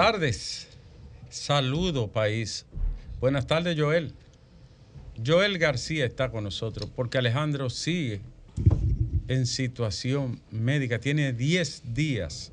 Tardes. 0.00 0.66
Saludo, 1.28 2.10
país. 2.10 2.64
Buenas 3.20 3.46
tardes, 3.46 3.78
Joel. 3.78 4.14
Joel 5.22 5.58
García 5.58 6.06
está 6.06 6.30
con 6.30 6.44
nosotros 6.44 6.90
porque 6.96 7.18
Alejandro 7.18 7.68
sigue 7.68 8.22
en 9.28 9.44
situación 9.44 10.40
médica. 10.50 11.00
Tiene 11.00 11.34
10 11.34 11.92
días. 11.92 12.50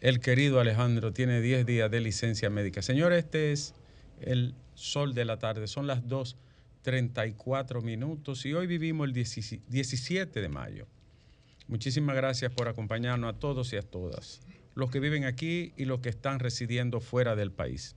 El 0.00 0.20
querido 0.20 0.58
Alejandro 0.58 1.12
tiene 1.12 1.42
10 1.42 1.66
días 1.66 1.90
de 1.90 2.00
licencia 2.00 2.48
médica. 2.48 2.80
Señor, 2.80 3.12
este 3.12 3.52
es 3.52 3.74
el 4.22 4.54
sol 4.74 5.12
de 5.12 5.26
la 5.26 5.38
tarde. 5.38 5.66
Son 5.66 5.86
las 5.86 6.02
2.34 6.04 7.82
minutos 7.82 8.46
y 8.46 8.54
hoy 8.54 8.66
vivimos 8.66 9.06
el 9.06 9.12
17 9.12 10.40
de 10.40 10.48
mayo. 10.48 10.86
Muchísimas 11.68 12.16
gracias 12.16 12.50
por 12.52 12.68
acompañarnos 12.68 13.34
a 13.34 13.38
todos 13.38 13.70
y 13.74 13.76
a 13.76 13.82
todas, 13.82 14.40
los 14.76 14.90
que 14.90 15.00
viven 15.00 15.24
aquí 15.24 15.72
y 15.76 15.86
los 15.86 16.00
que 16.00 16.10
están 16.10 16.38
residiendo 16.38 17.00
fuera 17.00 17.34
del 17.34 17.50
país. 17.50 17.96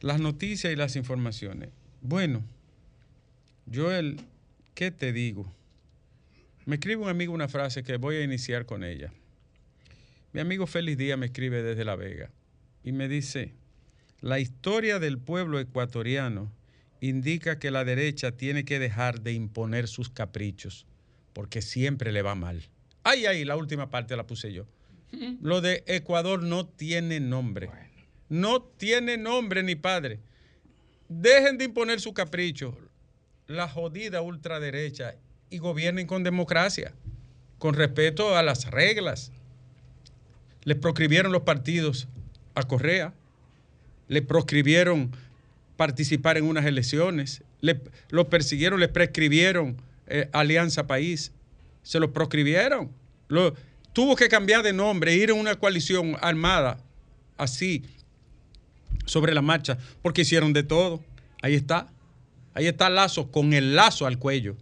Las 0.00 0.20
noticias 0.20 0.72
y 0.72 0.76
las 0.76 0.96
informaciones. 0.96 1.70
Bueno, 2.02 2.42
Joel, 3.72 4.20
¿qué 4.74 4.90
te 4.90 5.12
digo? 5.12 5.50
Me 6.66 6.74
escribe 6.74 7.02
un 7.02 7.08
amigo 7.08 7.32
una 7.32 7.48
frase 7.48 7.84
que 7.84 7.96
voy 7.96 8.16
a 8.16 8.22
iniciar 8.24 8.66
con 8.66 8.82
ella. 8.82 9.12
Mi 10.32 10.40
amigo 10.40 10.66
Félix 10.66 10.98
Díaz 10.98 11.18
me 11.18 11.26
escribe 11.26 11.62
desde 11.62 11.84
La 11.84 11.94
Vega 11.94 12.30
y 12.82 12.90
me 12.90 13.08
dice, 13.08 13.54
la 14.20 14.40
historia 14.40 14.98
del 14.98 15.18
pueblo 15.18 15.60
ecuatoriano 15.60 16.52
indica 17.00 17.60
que 17.60 17.70
la 17.70 17.84
derecha 17.84 18.32
tiene 18.32 18.64
que 18.64 18.80
dejar 18.80 19.20
de 19.20 19.34
imponer 19.34 19.86
sus 19.86 20.10
caprichos, 20.10 20.84
porque 21.32 21.62
siempre 21.62 22.10
le 22.10 22.22
va 22.22 22.34
mal. 22.34 22.68
Ay, 23.04 23.26
ay, 23.26 23.44
la 23.44 23.56
última 23.56 23.88
parte 23.88 24.16
la 24.16 24.26
puse 24.26 24.52
yo. 24.52 24.66
Lo 25.40 25.60
de 25.60 25.82
Ecuador 25.86 26.42
no 26.42 26.66
tiene 26.66 27.20
nombre. 27.20 27.70
No 28.28 28.62
tiene 28.62 29.16
nombre 29.16 29.62
ni 29.62 29.74
padre. 29.74 30.20
Dejen 31.08 31.58
de 31.58 31.64
imponer 31.64 32.00
su 32.00 32.14
capricho 32.14 32.76
la 33.50 33.68
jodida 33.68 34.22
ultraderecha 34.22 35.16
y 35.50 35.58
gobiernen 35.58 36.06
con 36.06 36.22
democracia, 36.22 36.94
con 37.58 37.74
respeto 37.74 38.36
a 38.36 38.44
las 38.44 38.70
reglas. 38.70 39.32
Le 40.62 40.76
proscribieron 40.76 41.32
los 41.32 41.42
partidos 41.42 42.06
a 42.54 42.62
Correa, 42.62 43.12
le 44.06 44.22
proscribieron 44.22 45.10
participar 45.76 46.38
en 46.38 46.44
unas 46.44 46.64
elecciones, 46.64 47.42
le, 47.60 47.80
lo 48.10 48.28
persiguieron, 48.28 48.78
le 48.78 48.88
prescribieron 48.88 49.76
eh, 50.06 50.28
Alianza 50.32 50.86
País, 50.86 51.32
se 51.82 51.98
lo 51.98 52.12
proscribieron. 52.12 52.92
Lo, 53.26 53.54
tuvo 53.92 54.16
que 54.16 54.28
cambiar 54.28 54.62
de 54.62 54.72
nombre, 54.72 55.14
ir 55.14 55.30
a 55.30 55.34
una 55.34 55.54
coalición 55.56 56.16
armada 56.20 56.78
así, 57.36 57.84
sobre 59.06 59.34
la 59.34 59.42
marcha, 59.42 59.78
porque 60.02 60.22
hicieron 60.22 60.52
de 60.52 60.62
todo. 60.62 61.00
Ahí 61.42 61.54
está. 61.54 61.88
Ahí 62.54 62.66
está 62.66 62.90
Lazo 62.90 63.30
con 63.30 63.52
el 63.52 63.74
lazo 63.74 64.06
al 64.06 64.18
cuello. 64.18 64.56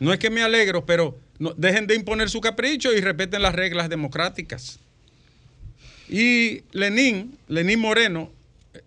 No 0.00 0.12
es 0.12 0.18
que 0.18 0.30
me 0.30 0.42
alegro, 0.42 0.84
pero 0.84 1.18
dejen 1.56 1.86
de 1.86 1.94
imponer 1.94 2.28
su 2.28 2.40
capricho 2.40 2.92
y 2.92 3.00
respeten 3.00 3.42
las 3.42 3.54
reglas 3.54 3.88
democráticas. 3.88 4.78
Y 6.08 6.62
Lenín, 6.72 7.38
Lenín 7.48 7.78
Moreno, 7.78 8.30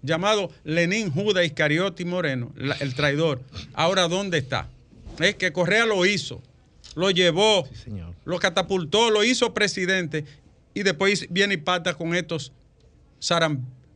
llamado 0.02 0.52
Lenín 0.64 1.10
Judas 1.12 1.46
Iscariote 1.46 2.06
Moreno, 2.06 2.54
el 2.80 2.94
traidor, 2.96 3.42
ahora 3.74 4.08
¿dónde 4.08 4.38
está? 4.38 4.68
Es 5.20 5.36
que 5.36 5.54
Correa 5.54 5.86
lo 5.86 6.06
hizo, 6.06 6.42
lo 6.96 7.12
llevó, 7.12 7.68
lo 8.26 8.40
catapultó, 8.40 9.12
lo 9.12 9.24
hizo 9.24 9.54
presidente 9.54 10.26
y 10.74 10.84
después 10.84 11.28
viene 11.30 11.54
y 11.54 11.58
pata 11.58 11.94
con 11.94 12.14
estos 12.16 12.52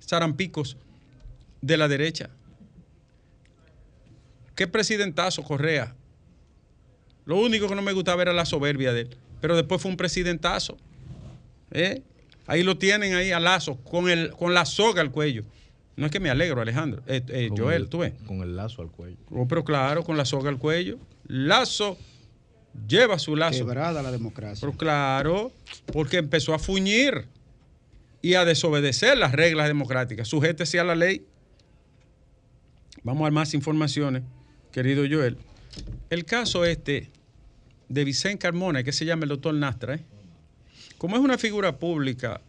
zarampicos 0.01 0.78
de 1.62 1.78
la 1.78 1.88
derecha. 1.88 2.29
Qué 4.56 4.68
presidentazo 4.68 5.44
Correa. 5.44 5.95
Lo 7.25 7.38
único 7.38 7.68
que 7.68 7.75
no 7.75 7.81
me 7.81 7.94
gustaba 7.94 8.22
era 8.22 8.34
la 8.34 8.45
soberbia 8.45 8.94
de 8.94 9.01
él. 9.01 9.18
Pero 9.41 9.56
después 9.56 9.81
fue 9.81 9.91
un 9.91 9.97
presidentazo. 9.97 10.78
¿Eh? 11.72 12.01
Ahí 12.47 12.63
lo 12.63 12.78
tienen 12.78 13.13
ahí 13.13 13.31
a 13.31 13.39
lazo, 13.39 13.78
con, 13.84 14.09
el, 14.09 14.31
con 14.31 14.53
la 14.53 14.66
soga 14.66 15.01
al 15.01 15.12
cuello. 15.12 15.44
No 15.95 16.07
es 16.07 16.12
que 16.12 16.19
me 16.19 16.29
alegro, 16.29 16.62
Alejandro. 16.62 17.03
Eh, 17.07 17.22
eh, 17.28 17.50
Joel, 17.56 17.89
tú 17.89 18.00
ves. 18.00 18.13
Con 18.25 18.41
el 18.41 18.56
lazo 18.56 18.81
al 18.81 18.89
cuello. 18.89 19.18
Oh, 19.29 19.47
pero 19.47 19.63
claro, 19.63 20.03
con 20.03 20.18
la 20.18 20.25
soga 20.25 20.50
al 20.50 20.57
cuello. 20.57 20.97
Lazo 21.28 21.97
lleva 22.88 23.19
su 23.19 23.35
lazo. 23.35 23.59
Quebrada 23.59 24.02
la 24.02 24.12
democracia. 24.12 24.59
Pero 24.62 24.78
claro, 24.78 25.52
porque 25.91 26.18
empezó 26.18 26.53
a 26.53 26.59
fuñir 26.59 27.25
y 28.22 28.34
a 28.34 28.46
desobedecer 28.46 29.18
las 29.18 29.31
reglas 29.31 29.68
democráticas. 29.68 30.28
Sujétese 30.28 30.80
a 30.80 30.84
la 30.84 30.96
ley. 30.96 31.25
Vamos 33.03 33.28
a 33.28 33.31
más 33.31 33.53
informaciones 33.53 34.24
querido 34.72 35.03
Joel. 35.09 35.38
El 36.09 36.25
caso 36.25 36.66
este 36.66 37.09
de 37.88 38.03
Vicente 38.03 38.40
Carmona, 38.40 38.84
que 38.84 38.91
se 38.91 39.06
llama 39.06 39.24
el 39.24 39.30
doctor 39.30 39.53
Nastra, 39.53 39.96
¿eh? 39.96 40.03
como 40.97 41.16
es 41.16 41.22
una 41.22 41.38
figura 41.38 41.80
pública, 41.80 42.41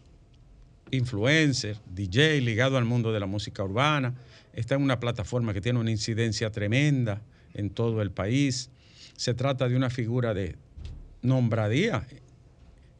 influencer, 0.91 1.79
DJ, 1.95 2.41
ligado 2.41 2.77
al 2.77 2.85
mundo 2.85 3.13
de 3.13 3.21
la 3.21 3.27
música 3.27 3.63
urbana, 3.63 4.15
está 4.53 4.75
en 4.75 4.83
una 4.83 5.01
plataforma 5.01 5.55
que 5.55 5.61
tiene 5.61 5.79
una 5.79 5.91
incidencia 5.91 6.51
tremenda 6.51 7.23
en 7.55 7.71
todo 7.71 8.03
el 8.03 8.11
país. 8.11 8.71
Se 9.21 9.35
trata 9.35 9.69
de 9.69 9.77
una 9.77 9.91
figura 9.91 10.33
de 10.33 10.57
nombradía 11.21 12.07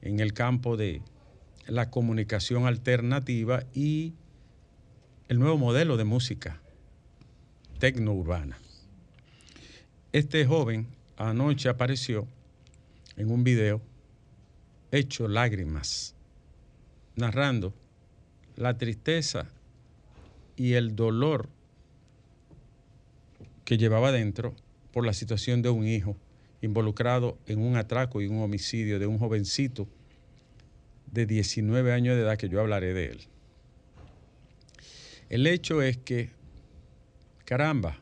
en 0.03 0.21
el 0.21 0.35
campo 0.35 0.77
de 0.77 1.01
la 1.67 1.89
comunicación 1.89 2.67
alternativa 2.67 3.65
y 3.73 4.13
el 5.29 5.39
nuevo 5.39 5.57
modelo 5.57 5.97
de 5.97 6.05
música 6.05 6.61
tecno-urbana. 7.79 8.59
Este 10.13 10.45
joven 10.45 10.89
anoche 11.17 11.71
apareció 11.71 12.27
en 13.17 13.31
un 13.31 13.43
video 13.43 13.81
hecho 14.91 15.27
lágrimas, 15.27 16.15
narrando 17.17 17.73
la 18.57 18.77
tristeza 18.77 19.47
y 20.55 20.75
el 20.75 20.95
dolor 20.95 21.49
que 23.65 23.79
llevaba 23.79 24.13
dentro 24.13 24.55
por 24.93 25.07
la 25.07 25.13
situación 25.13 25.63
de 25.63 25.71
un 25.71 25.87
hijo 25.87 26.17
involucrado 26.63 27.39
en 27.47 27.61
un 27.61 27.77
atraco 27.77 28.21
y 28.21 28.27
un 28.27 28.43
homicidio 28.43 28.99
de 28.99 29.07
un 29.07 29.19
jovencito 29.19 29.89
de 31.11 31.27
19 31.27 31.93
años 31.93 32.17
de 32.17 32.23
edad 32.23 32.37
que 32.37 32.49
yo 32.49 32.61
hablaré 32.61 32.93
de 32.95 33.07
él. 33.07 33.21
El 35.29 35.47
hecho 35.47 35.81
es 35.81 35.97
que, 35.97 36.31
caramba, 37.45 37.99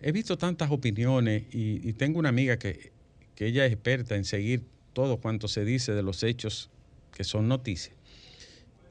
he 0.00 0.12
visto 0.12 0.36
tantas 0.36 0.70
opiniones 0.70 1.44
y, 1.52 1.92
tengo 1.94 2.18
una 2.18 2.28
amiga 2.28 2.58
que, 2.58 2.92
ella 3.38 3.64
es 3.64 3.72
experta 3.72 4.16
en 4.16 4.24
seguir 4.24 4.64
todo 4.92 5.18
cuanto 5.18 5.46
se 5.46 5.64
dice 5.64 5.92
de 5.92 6.02
los 6.02 6.24
hechos 6.24 6.70
que 7.12 7.22
son 7.22 7.46
noticias. 7.46 7.94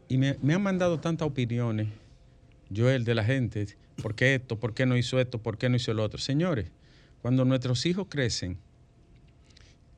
Y 0.07 0.17
me, 0.17 0.37
han 0.53 0.61
mandado 0.61 1.01
tantas 1.01 1.27
opiniones, 1.27 1.89
Joel, 2.73 3.03
de 3.03 3.13
la 3.13 3.25
gente, 3.25 3.67
¿por 4.01 4.15
qué 4.15 4.35
esto? 4.35 4.57
¿Por 4.57 4.73
qué 4.73 4.85
no 4.85 4.95
hizo 4.95 5.19
esto? 5.19 5.41
¿Por 5.41 5.57
qué 5.57 5.67
no 5.67 5.75
hizo 5.75 5.91
el 5.91 5.99
otro? 5.99 6.17
Señores, 6.17 6.71
cuando 7.21 7.45
nuestros 7.45 7.85
hijos 7.85 8.07
crecen 8.09 8.57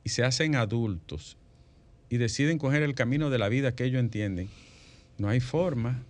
y 0.04 0.08
se 0.10 0.24
hacen 0.24 0.56
adultos 0.56 1.36
y 2.08 2.16
deciden 2.16 2.58
coger 2.58 2.82
el 2.82 2.94
camino 2.94 3.30
de 3.30 3.38
la 3.38 3.48
vida 3.48 3.74
que 3.74 3.84
ellos 3.84 4.00
entienden, 4.00 4.48
no 5.18 5.28
hay 5.28 5.40
forma. 5.40 6.02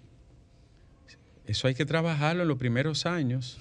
Eso 1.46 1.68
hay 1.68 1.74
que 1.74 1.84
trabajarlo 1.84 2.42
en 2.42 2.48
los 2.48 2.58
primeros 2.58 3.06
años. 3.06 3.58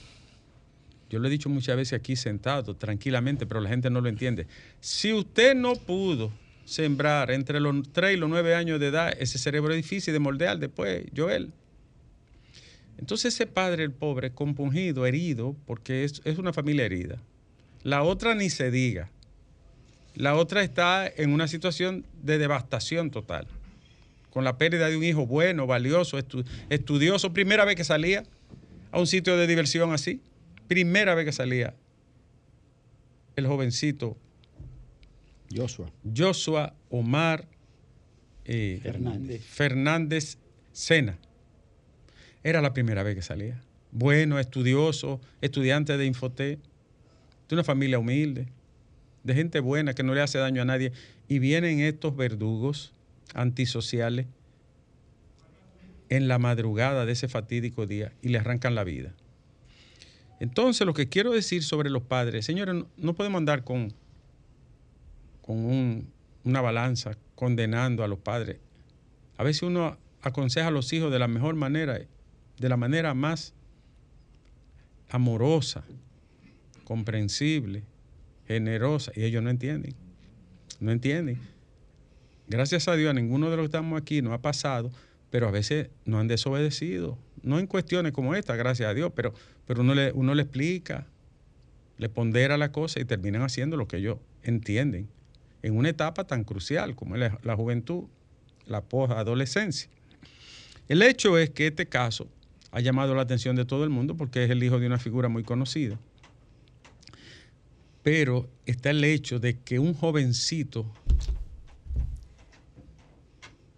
Yo 1.10 1.18
lo 1.18 1.28
he 1.28 1.32
dicho 1.32 1.50
muchas 1.50 1.76
veces 1.76 2.00
aquí 2.00 2.16
sentado, 2.16 2.76
tranquilamente, 2.76 3.48
pero 3.48 3.62
la 3.62 3.70
gente 3.70 3.90
no 3.90 4.00
lo 4.00 4.10
entiende. 4.10 4.46
Si 4.80 5.12
usted 5.12 5.56
no 5.56 5.74
pudo 5.74 6.32
sembrar 6.66 7.32
entre 7.32 7.60
los 7.60 7.92
3 7.92 8.14
y 8.16 8.18
los 8.18 8.30
9 8.30 8.54
años 8.54 8.80
de 8.80 8.88
edad, 8.88 9.12
ese 9.20 9.40
cerebro 9.40 9.74
difícil 9.74 10.14
de 10.14 10.20
moldear 10.20 10.60
después, 10.60 11.04
Joel. 11.18 11.52
Entonces 13.00 13.34
ese 13.34 13.48
padre, 13.48 13.84
el 13.84 13.92
pobre, 13.92 14.32
compungido, 14.34 15.08
herido, 15.08 15.56
porque 15.66 16.04
es 16.04 16.38
una 16.38 16.54
familia 16.54 16.86
herida. 16.86 17.20
La 17.84 18.04
otra 18.04 18.36
ni 18.36 18.50
se 18.50 18.72
diga. 18.72 19.10
La 20.16 20.36
otra 20.36 20.64
está 20.64 21.08
en 21.08 21.32
una 21.34 21.48
situación 21.48 22.06
de 22.24 22.38
devastación 22.38 23.12
total, 23.12 23.48
con 24.32 24.44
la 24.44 24.58
pérdida 24.58 24.90
de 24.90 24.98
un 24.98 25.04
hijo 25.04 25.26
bueno, 25.26 25.66
valioso, 25.68 26.18
estudioso, 26.70 27.32
primera 27.32 27.64
vez 27.64 27.76
que 27.76 27.84
salía 27.84 28.24
a 28.92 29.00
un 29.00 29.08
sitio 29.08 29.38
de 29.38 29.48
diversión 29.48 29.94
así 29.94 30.22
primera 30.70 31.16
vez 31.16 31.26
que 31.26 31.32
salía 31.34 31.74
el 33.36 33.48
jovencito 33.48 34.16
Joshua. 35.54 35.92
Joshua 36.16 36.76
Omar 36.90 37.48
eh, 38.46 38.80
Fernández. 38.84 39.44
Fernández 39.44 40.38
Sena. 40.72 41.18
Era 42.44 42.62
la 42.62 42.72
primera 42.72 43.02
vez 43.02 43.16
que 43.16 43.24
salía. 43.24 43.60
Bueno, 43.92 44.38
estudioso, 44.38 45.20
estudiante 45.42 45.98
de 45.98 46.06
Infoté, 46.06 46.60
de 47.50 47.56
una 47.56 47.64
familia 47.64 48.00
humilde, 48.00 48.48
de 49.24 49.34
gente 49.34 49.60
buena 49.60 49.94
que 49.94 50.04
no 50.04 50.14
le 50.14 50.22
hace 50.22 50.38
daño 50.38 50.62
a 50.62 50.66
nadie. 50.66 50.94
Y 51.28 51.40
vienen 51.40 51.80
estos 51.80 52.16
verdugos 52.16 52.94
antisociales 53.34 54.28
en 56.10 56.28
la 56.28 56.40
madrugada 56.40 57.06
de 57.06 57.12
ese 57.12 57.28
fatídico 57.28 57.86
día 57.86 58.14
y 58.22 58.30
le 58.30 58.38
arrancan 58.38 58.76
la 58.76 58.84
vida. 58.84 59.14
Entonces, 60.40 60.86
lo 60.86 60.94
que 60.94 61.10
quiero 61.10 61.32
decir 61.32 61.64
sobre 61.64 61.90
los 61.90 62.04
padres, 62.04 62.46
señores, 62.46 62.84
no, 62.98 63.14
podemos 63.14 63.40
andar 63.40 63.64
con, 63.64 63.94
con 65.42 66.08
una 66.44 66.62
balanza 66.62 67.18
condenando 67.36 68.04
a 68.04 68.08
los 68.08 68.20
padres. 68.20 68.58
A 69.38 69.44
veces 69.44 69.64
uno 69.64 69.98
aconseja 70.22 70.68
a 70.68 70.72
los 70.72 70.92
hijos 70.94 71.12
de 71.12 71.20
la 71.20 71.28
mejor 71.28 71.56
manera, 71.56 72.00
de 72.58 72.70
la 72.70 72.78
manera 72.78 73.14
más 73.14 73.54
amorosa, 75.10 75.84
comprensible, 76.90 77.84
generosa, 78.48 79.12
y 79.16 79.24
ellos 79.24 79.44
no 79.44 79.52
entienden. 79.52 79.94
No 80.80 80.92
entienden. 80.92 81.40
Gracias 82.48 82.88
a 82.88 82.96
Dios, 82.96 83.12
a 83.12 83.14
ninguno 83.14 83.52
de 83.52 83.58
los 83.58 83.66
que 83.66 83.68
estamos 83.68 84.02
aquí 84.02 84.24
no 84.24 84.34
ha 84.34 84.42
pasado, 84.42 84.90
pero 85.30 85.48
a 85.48 85.52
veces 85.52 85.92
no 86.06 86.18
han 86.18 86.28
desobedecido. 86.28 87.16
No 87.44 87.60
en 87.60 87.68
cuestiones 87.68 88.12
como 88.12 88.34
esta, 88.34 88.56
gracias 88.56 88.90
a 88.90 88.96
Dios, 88.96 89.12
pero, 89.16 89.36
pero 89.68 89.82
uno, 89.82 89.94
le, 89.94 90.12
uno 90.14 90.34
le 90.34 90.42
explica, 90.42 91.06
le 92.00 92.10
pondera 92.10 92.58
la 92.58 92.72
cosa 92.72 93.00
y 93.00 93.06
terminan 93.06 93.44
haciendo 93.44 93.78
lo 93.78 93.88
que 93.88 93.98
ellos 93.98 94.18
entienden 94.42 95.08
en 95.62 95.78
una 95.78 95.90
etapa 95.90 96.24
tan 96.24 96.44
crucial 96.44 96.96
como 96.96 97.18
es 97.18 97.32
la, 97.44 97.56
juventud, 97.56 98.06
la 98.66 98.84
adolescencia. 99.16 99.92
El 100.88 101.04
hecho 101.04 101.38
es 101.38 101.52
que 101.52 101.68
este 101.68 101.86
caso 101.86 102.28
ha 102.72 102.80
llamado 102.80 103.14
la 103.14 103.22
atención 103.22 103.56
de 103.56 103.66
todo 103.66 103.84
el 103.84 103.92
mundo 103.92 104.18
porque 104.18 104.44
es 104.44 104.50
el 104.50 104.64
hijo 104.64 104.80
de 104.80 104.88
una 104.88 104.98
figura 104.98 105.30
muy 105.30 105.44
conocida. 105.44 106.00
Pero 108.04 108.50
está 108.66 108.92
el 108.92 109.04
hecho 109.04 109.40
de 109.40 109.60
que 109.60 109.80
un 109.80 109.94
jovencito 109.94 110.92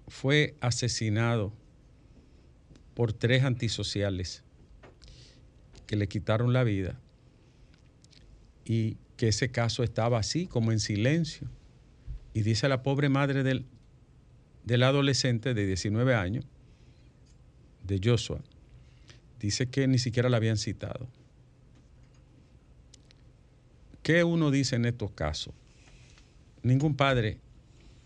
fue 0.08 0.56
asesinado 0.62 1.54
por 2.94 3.14
tres 3.14 3.44
antisociales 3.44 4.44
que 5.88 5.96
le 5.96 6.08
quitaron 6.08 6.54
la 6.54 6.64
vida 6.64 7.00
y 8.66 8.98
que 9.18 9.30
ese 9.30 9.50
caso 9.50 9.84
estaba 9.84 10.20
así, 10.20 10.48
como 10.48 10.72
en 10.72 10.80
silencio. 10.80 11.48
Y 12.34 12.42
dice 12.42 12.70
la 12.70 12.84
pobre 12.84 13.10
madre 13.10 13.44
del, 13.44 13.66
del 14.64 14.84
adolescente 14.84 15.54
de 15.54 15.66
19 15.66 16.16
años, 16.16 16.46
de 17.84 18.00
Joshua, 18.04 18.42
dice 19.40 19.68
que 19.68 19.88
ni 19.88 19.98
siquiera 19.98 20.30
la 20.30 20.38
habían 20.38 20.58
citado. 20.58 21.10
¿Qué 24.12 24.26
uno 24.26 24.52
dice 24.52 24.76
en 24.76 24.84
estos 24.84 25.12
casos? 25.12 25.54
Ningún 26.64 26.98
padre, 26.98 27.38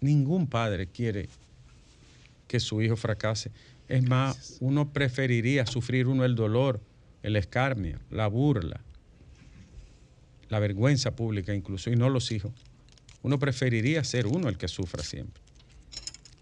ningún 0.02 0.46
padre 0.46 0.86
quiere 0.86 1.30
que 2.48 2.60
su 2.60 2.80
hijo 2.84 2.96
fracase. 2.96 3.50
Es 3.88 4.08
más, 4.08 4.58
uno 4.60 4.94
preferiría 4.94 5.66
sufrir 5.66 6.06
uno 6.06 6.24
el 6.24 6.36
dolor, 6.36 6.80
el 7.24 7.36
escarnio, 7.36 7.98
la 8.12 8.28
burla, 8.28 8.82
la 10.48 10.60
vergüenza 10.60 11.16
pública 11.16 11.56
incluso, 11.56 11.90
y 11.90 11.96
no 11.96 12.08
los 12.12 12.32
hijos. 12.32 12.54
Uno 13.24 13.40
preferiría 13.40 14.04
ser 14.04 14.28
uno 14.28 14.48
el 14.48 14.60
que 14.60 14.68
sufra 14.68 15.02
siempre. 15.02 15.42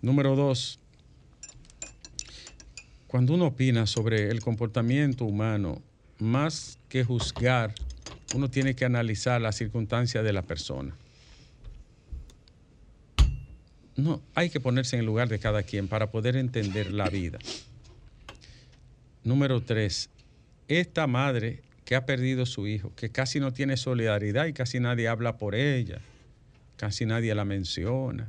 Número 0.01 0.35
dos, 0.35 0.77
cuando 3.07 3.33
uno 3.33 3.45
opina 3.45 3.87
sobre 3.87 4.29
el 4.29 4.41
comportamiento 4.41 5.23
humano, 5.23 5.81
más 6.19 6.79
que 6.89 7.05
juzgar, 7.05 7.73
uno 8.33 8.49
tiene 8.49 8.75
que 8.75 8.85
analizar 8.85 9.39
las 9.41 9.55
circunstancias 9.55 10.23
de 10.23 10.33
la 10.33 10.41
persona 10.41 10.95
no, 13.95 14.21
hay 14.33 14.49
que 14.49 14.59
ponerse 14.59 14.95
en 14.95 15.01
el 15.01 15.05
lugar 15.05 15.29
de 15.29 15.39
cada 15.39 15.63
quien 15.63 15.87
para 15.87 16.09
poder 16.09 16.35
entender 16.35 16.91
la 16.91 17.09
vida. 17.09 17.39
Número 19.23 19.61
tres, 19.61 20.09
esta 20.67 21.07
madre 21.07 21.61
que 21.85 21.95
ha 21.95 22.05
perdido 22.05 22.45
su 22.45 22.67
hijo, 22.67 22.91
que 22.95 23.09
casi 23.09 23.39
no 23.39 23.53
tiene 23.53 23.77
solidaridad 23.77 24.47
y 24.47 24.53
casi 24.53 24.79
nadie 24.79 25.07
habla 25.07 25.37
por 25.37 25.55
ella, 25.55 25.99
casi 26.77 27.05
nadie 27.05 27.35
la 27.35 27.45
menciona, 27.45 28.27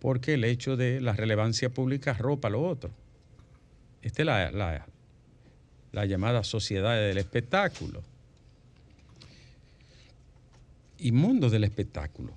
porque 0.00 0.34
el 0.34 0.44
hecho 0.44 0.76
de 0.76 1.00
la 1.00 1.12
relevancia 1.12 1.68
pública 1.68 2.14
ropa 2.14 2.48
lo 2.48 2.62
otro. 2.62 2.90
Esta 4.00 4.22
es 4.22 4.26
la, 4.54 4.86
la 5.92 6.06
llamada 6.06 6.44
sociedad 6.44 6.96
del 6.96 7.18
espectáculo 7.18 8.02
y 10.98 11.12
mundo 11.12 11.50
del 11.50 11.64
espectáculo 11.64 12.34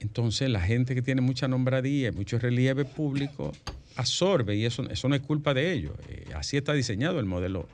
entonces 0.00 0.48
la 0.48 0.62
gente 0.62 0.94
que 0.94 1.02
tiene 1.02 1.20
mucha 1.20 1.46
nombradía 1.46 2.08
y 2.08 2.12
mucho 2.12 2.38
relieve 2.38 2.86
público 2.86 3.52
absorbe 3.96 4.56
y 4.56 4.64
eso, 4.64 4.88
eso 4.88 5.08
no 5.08 5.14
es 5.14 5.20
culpa 5.20 5.52
de 5.52 5.72
ellos. 5.72 5.92
Eh, 6.08 6.30
así 6.34 6.56
está 6.56 6.72
diseñado 6.72 7.20
el 7.20 7.26
modelo 7.26 7.68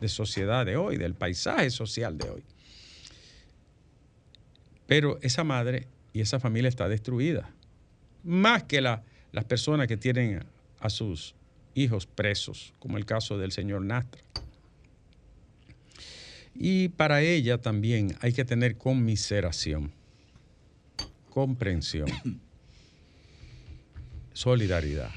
de 0.00 0.08
sociedad 0.08 0.66
de 0.66 0.76
hoy, 0.76 0.98
del 0.98 1.14
paisaje 1.14 1.70
social 1.70 2.18
de 2.18 2.28
hoy. 2.28 2.42
Pero 4.86 5.18
esa 5.22 5.42
madre 5.42 5.88
y 6.12 6.20
esa 6.20 6.38
familia 6.38 6.68
está 6.68 6.86
destruida. 6.86 7.50
Más 8.22 8.64
que 8.64 8.82
las 8.82 9.44
personas 9.48 9.88
que 9.88 9.96
tienen 9.96 10.44
a 10.80 10.90
sus 10.90 11.34
hijos 11.74 12.06
presos, 12.06 12.74
como 12.78 12.98
el 12.98 13.06
caso 13.06 13.38
del 13.38 13.52
señor 13.52 13.80
Nastra. 13.80 14.22
Y 16.54 16.88
para 16.88 17.22
ella 17.22 17.58
también 17.58 18.16
hay 18.20 18.32
que 18.32 18.44
tener 18.44 18.76
conmiseración 18.76 19.92
comprensión, 21.34 22.06
solidaridad, 24.32 25.10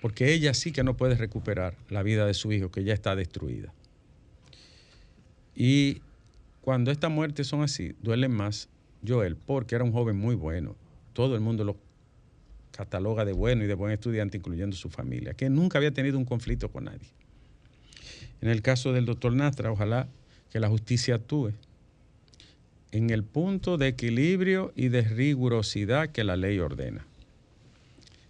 porque 0.00 0.32
ella 0.32 0.54
sí 0.54 0.72
que 0.72 0.82
no 0.82 0.96
puede 0.96 1.14
recuperar 1.14 1.76
la 1.90 2.02
vida 2.02 2.26
de 2.26 2.32
su 2.32 2.52
hijo, 2.52 2.70
que 2.70 2.84
ya 2.84 2.94
está 2.94 3.14
destruida. 3.14 3.72
Y 5.54 6.00
cuando 6.62 6.90
estas 6.90 7.10
muertes 7.10 7.46
son 7.46 7.62
así, 7.62 7.94
duelen 8.00 8.32
más 8.32 8.70
Joel, 9.06 9.36
porque 9.36 9.74
era 9.74 9.84
un 9.84 9.92
joven 9.92 10.16
muy 10.16 10.34
bueno. 10.34 10.74
Todo 11.12 11.34
el 11.34 11.42
mundo 11.42 11.64
lo 11.64 11.76
cataloga 12.70 13.26
de 13.26 13.34
bueno 13.34 13.64
y 13.64 13.66
de 13.66 13.74
buen 13.74 13.92
estudiante, 13.92 14.38
incluyendo 14.38 14.74
su 14.74 14.88
familia, 14.88 15.34
que 15.34 15.50
nunca 15.50 15.76
había 15.76 15.92
tenido 15.92 16.16
un 16.16 16.24
conflicto 16.24 16.72
con 16.72 16.84
nadie. 16.84 17.10
En 18.40 18.48
el 18.48 18.62
caso 18.62 18.94
del 18.94 19.04
doctor 19.04 19.34
Nastra, 19.34 19.70
ojalá 19.70 20.08
que 20.52 20.60
la 20.60 20.68
justicia 20.68 21.14
actúe 21.14 21.52
en 22.90 23.08
el 23.08 23.24
punto 23.24 23.78
de 23.78 23.88
equilibrio 23.88 24.70
y 24.76 24.88
de 24.88 25.00
rigurosidad 25.00 26.10
que 26.10 26.24
la 26.24 26.36
ley 26.36 26.58
ordena. 26.58 27.06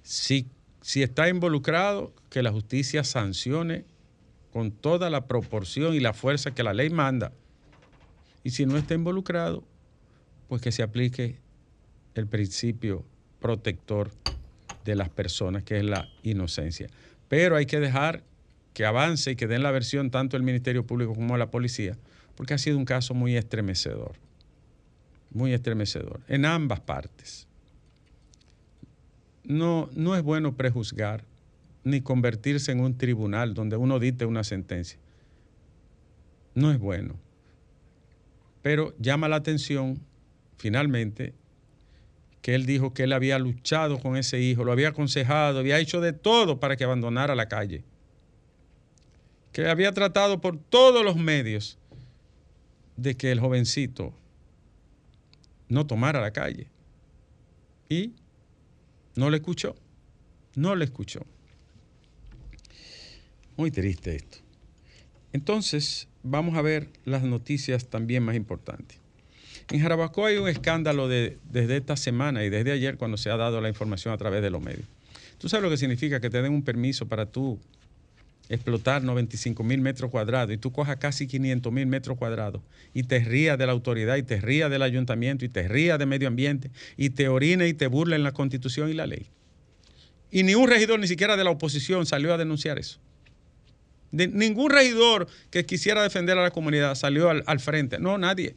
Si, 0.05 0.47
si 0.83 1.02
está 1.02 1.29
involucrado, 1.29 2.12
que 2.31 2.45
la 2.45 2.52
justicia 2.52 3.02
sancione 3.02 3.85
con 4.52 4.71
toda 4.71 5.11
la 5.11 5.26
proporción 5.26 5.95
y 5.95 6.00
la 6.00 6.12
fuerza 6.12 6.52
que 6.52 6.62
la 6.62 6.73
ley 6.73 6.91
manda. 6.91 7.33
Y 8.45 8.50
si 8.50 8.67
no 8.67 8.76
está 8.76 8.95
involucrado, 8.95 9.64
pues 10.49 10.62
que 10.62 10.71
se 10.71 10.85
aplique 10.85 11.38
el 12.14 12.29
principio 12.29 13.05
protector 13.41 14.12
de 14.85 14.95
las 14.95 15.09
personas, 15.09 15.64
que 15.64 15.79
es 15.79 15.85
la 15.85 16.09
inocencia. 16.23 16.88
Pero 17.29 17.57
hay 17.57 17.67
que 17.67 17.81
dejar 17.81 18.23
que 18.75 18.85
avance 18.85 19.33
y 19.33 19.37
que 19.37 19.49
den 19.49 19.64
la 19.64 19.73
versión 19.73 20.11
tanto 20.11 20.37
el 20.37 20.45
Ministerio 20.45 20.87
Público 20.87 21.14
como 21.14 21.37
la 21.37 21.50
policía, 21.50 21.97
porque 22.42 22.54
ha 22.54 22.58
sido 22.58 22.76
un 22.76 22.84
caso 22.84 23.14
muy 23.14 23.37
estremecedor 23.37 24.16
muy 25.34 25.52
estremecedor, 25.52 26.20
en 26.28 26.44
ambas 26.44 26.80
partes. 26.80 27.46
No, 29.44 29.88
no 29.94 30.16
es 30.16 30.22
bueno 30.22 30.56
prejuzgar 30.56 31.25
ni 31.84 32.00
convertirse 32.00 32.72
en 32.72 32.80
un 32.80 32.99
tribunal 32.99 33.54
donde 33.54 33.76
uno 33.76 34.00
dite 34.00 34.25
una 34.25 34.42
sentencia. 34.44 34.99
No 36.54 36.72
es 36.72 36.80
bueno. 36.80 37.14
Pero 38.62 38.92
llama 38.99 39.28
la 39.28 39.37
atención, 39.37 40.00
finalmente, 40.58 41.34
que 42.40 42.54
él 42.56 42.66
dijo 42.66 42.92
que 42.92 43.04
él 43.04 43.12
había 43.12 43.38
luchado 43.38 44.00
con 44.00 44.16
ese 44.16 44.40
hijo, 44.40 44.64
lo 44.64 44.72
había 44.72 44.88
aconsejado, 44.88 45.61
había 45.61 45.78
hecho 45.78 46.00
de 46.00 46.12
todo 46.12 46.61
para 46.61 46.76
que 46.76 46.84
abandonara 46.84 47.34
la 47.34 47.49
calle. 47.49 47.84
Que 49.52 49.68
había 49.68 49.92
tratado 49.92 50.40
por 50.40 50.56
todos 50.58 51.04
los 51.04 51.16
medios 51.16 51.78
de 52.96 53.16
que 53.16 53.32
el 53.32 53.40
jovencito 53.40 54.12
no 55.68 55.87
tomara 55.87 56.20
la 56.20 56.32
calle. 56.32 56.66
Y 57.88 58.12
no 59.16 59.30
le 59.30 59.38
escuchó, 59.38 59.75
no 60.54 60.75
le 60.75 60.84
escuchó. 60.84 61.26
Muy 63.56 63.70
triste 63.70 64.16
esto. 64.16 64.38
Entonces, 65.32 66.08
vamos 66.22 66.56
a 66.56 66.62
ver 66.62 66.88
las 67.04 67.22
noticias 67.22 67.88
también 67.88 68.22
más 68.22 68.37
importantes. 68.37 68.99
En 69.70 69.80
Jarabacoa 69.80 70.28
hay 70.28 70.37
un 70.37 70.49
escándalo 70.49 71.08
de, 71.08 71.38
desde 71.50 71.76
esta 71.76 71.96
semana 71.96 72.44
y 72.44 72.50
desde 72.50 72.72
ayer 72.72 72.96
cuando 72.96 73.16
se 73.16 73.30
ha 73.30 73.37
dado 73.37 73.61
la 73.61 73.68
información 73.68 74.12
a 74.12 74.18
través 74.18 74.42
de 74.42 74.50
los 74.50 74.62
medios. 74.62 74.87
¿Tú 75.38 75.49
sabes 75.49 75.64
lo 75.64 75.70
que 75.70 75.76
significa 75.76 76.20
que 76.20 76.30
te 76.30 76.42
den 76.42 76.52
un 76.52 76.62
permiso 76.62 77.08
para 77.08 77.26
tú 77.26 77.58
explotar 78.49 79.02
95 79.02 79.62
mil 79.64 79.80
metros 79.80 80.11
cuadrados 80.11 80.52
y 80.52 80.58
tú 80.58 80.72
cojas 80.72 80.96
casi 80.96 81.26
500 81.26 81.72
mil 81.72 81.87
metros 81.87 82.18
cuadrados 82.18 82.62
y 82.92 83.04
te 83.04 83.20
rías 83.20 83.56
de 83.56 83.66
la 83.66 83.72
autoridad 83.72 84.16
y 84.16 84.22
te 84.22 84.40
rías 84.40 84.70
del 84.70 84.82
ayuntamiento 84.82 85.44
y 85.44 85.49
te 85.49 85.68
rías 85.68 85.99
de 85.99 86.06
medio 86.06 86.28
ambiente 86.28 86.70
y 86.96 87.11
te 87.11 87.28
orines 87.28 87.70
y 87.70 87.75
te 87.75 87.87
burles 87.87 88.16
en 88.16 88.25
la 88.25 88.32
constitución 88.32 88.90
y 88.90 88.94
la 88.94 89.06
ley. 89.06 89.28
Y 90.30 90.42
ni 90.44 90.54
un 90.54 90.68
regidor, 90.68 90.99
ni 90.99 91.06
siquiera 91.06 91.37
de 91.37 91.44
la 91.44 91.50
oposición, 91.50 92.06
salió 92.06 92.32
a 92.32 92.38
denunciar 92.38 92.78
eso. 92.78 92.99
Ningún 94.11 94.70
regidor 94.70 95.26
que 95.50 95.64
quisiera 95.64 96.02
defender 96.02 96.37
a 96.37 96.42
la 96.42 96.50
comunidad 96.50 96.94
salió 96.94 97.30
al, 97.30 97.42
al 97.46 97.61
frente. 97.61 97.99
No, 97.99 98.18
nadie. 98.18 98.56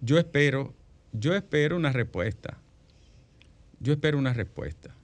Yo 0.00 0.18
espero, 0.18 0.74
yo 1.12 1.34
espero 1.34 1.76
una 1.76 1.92
respuesta. 1.92 2.58
Yo 3.80 3.94
espero 3.94 4.18
una 4.18 4.34
respuesta. 4.34 4.94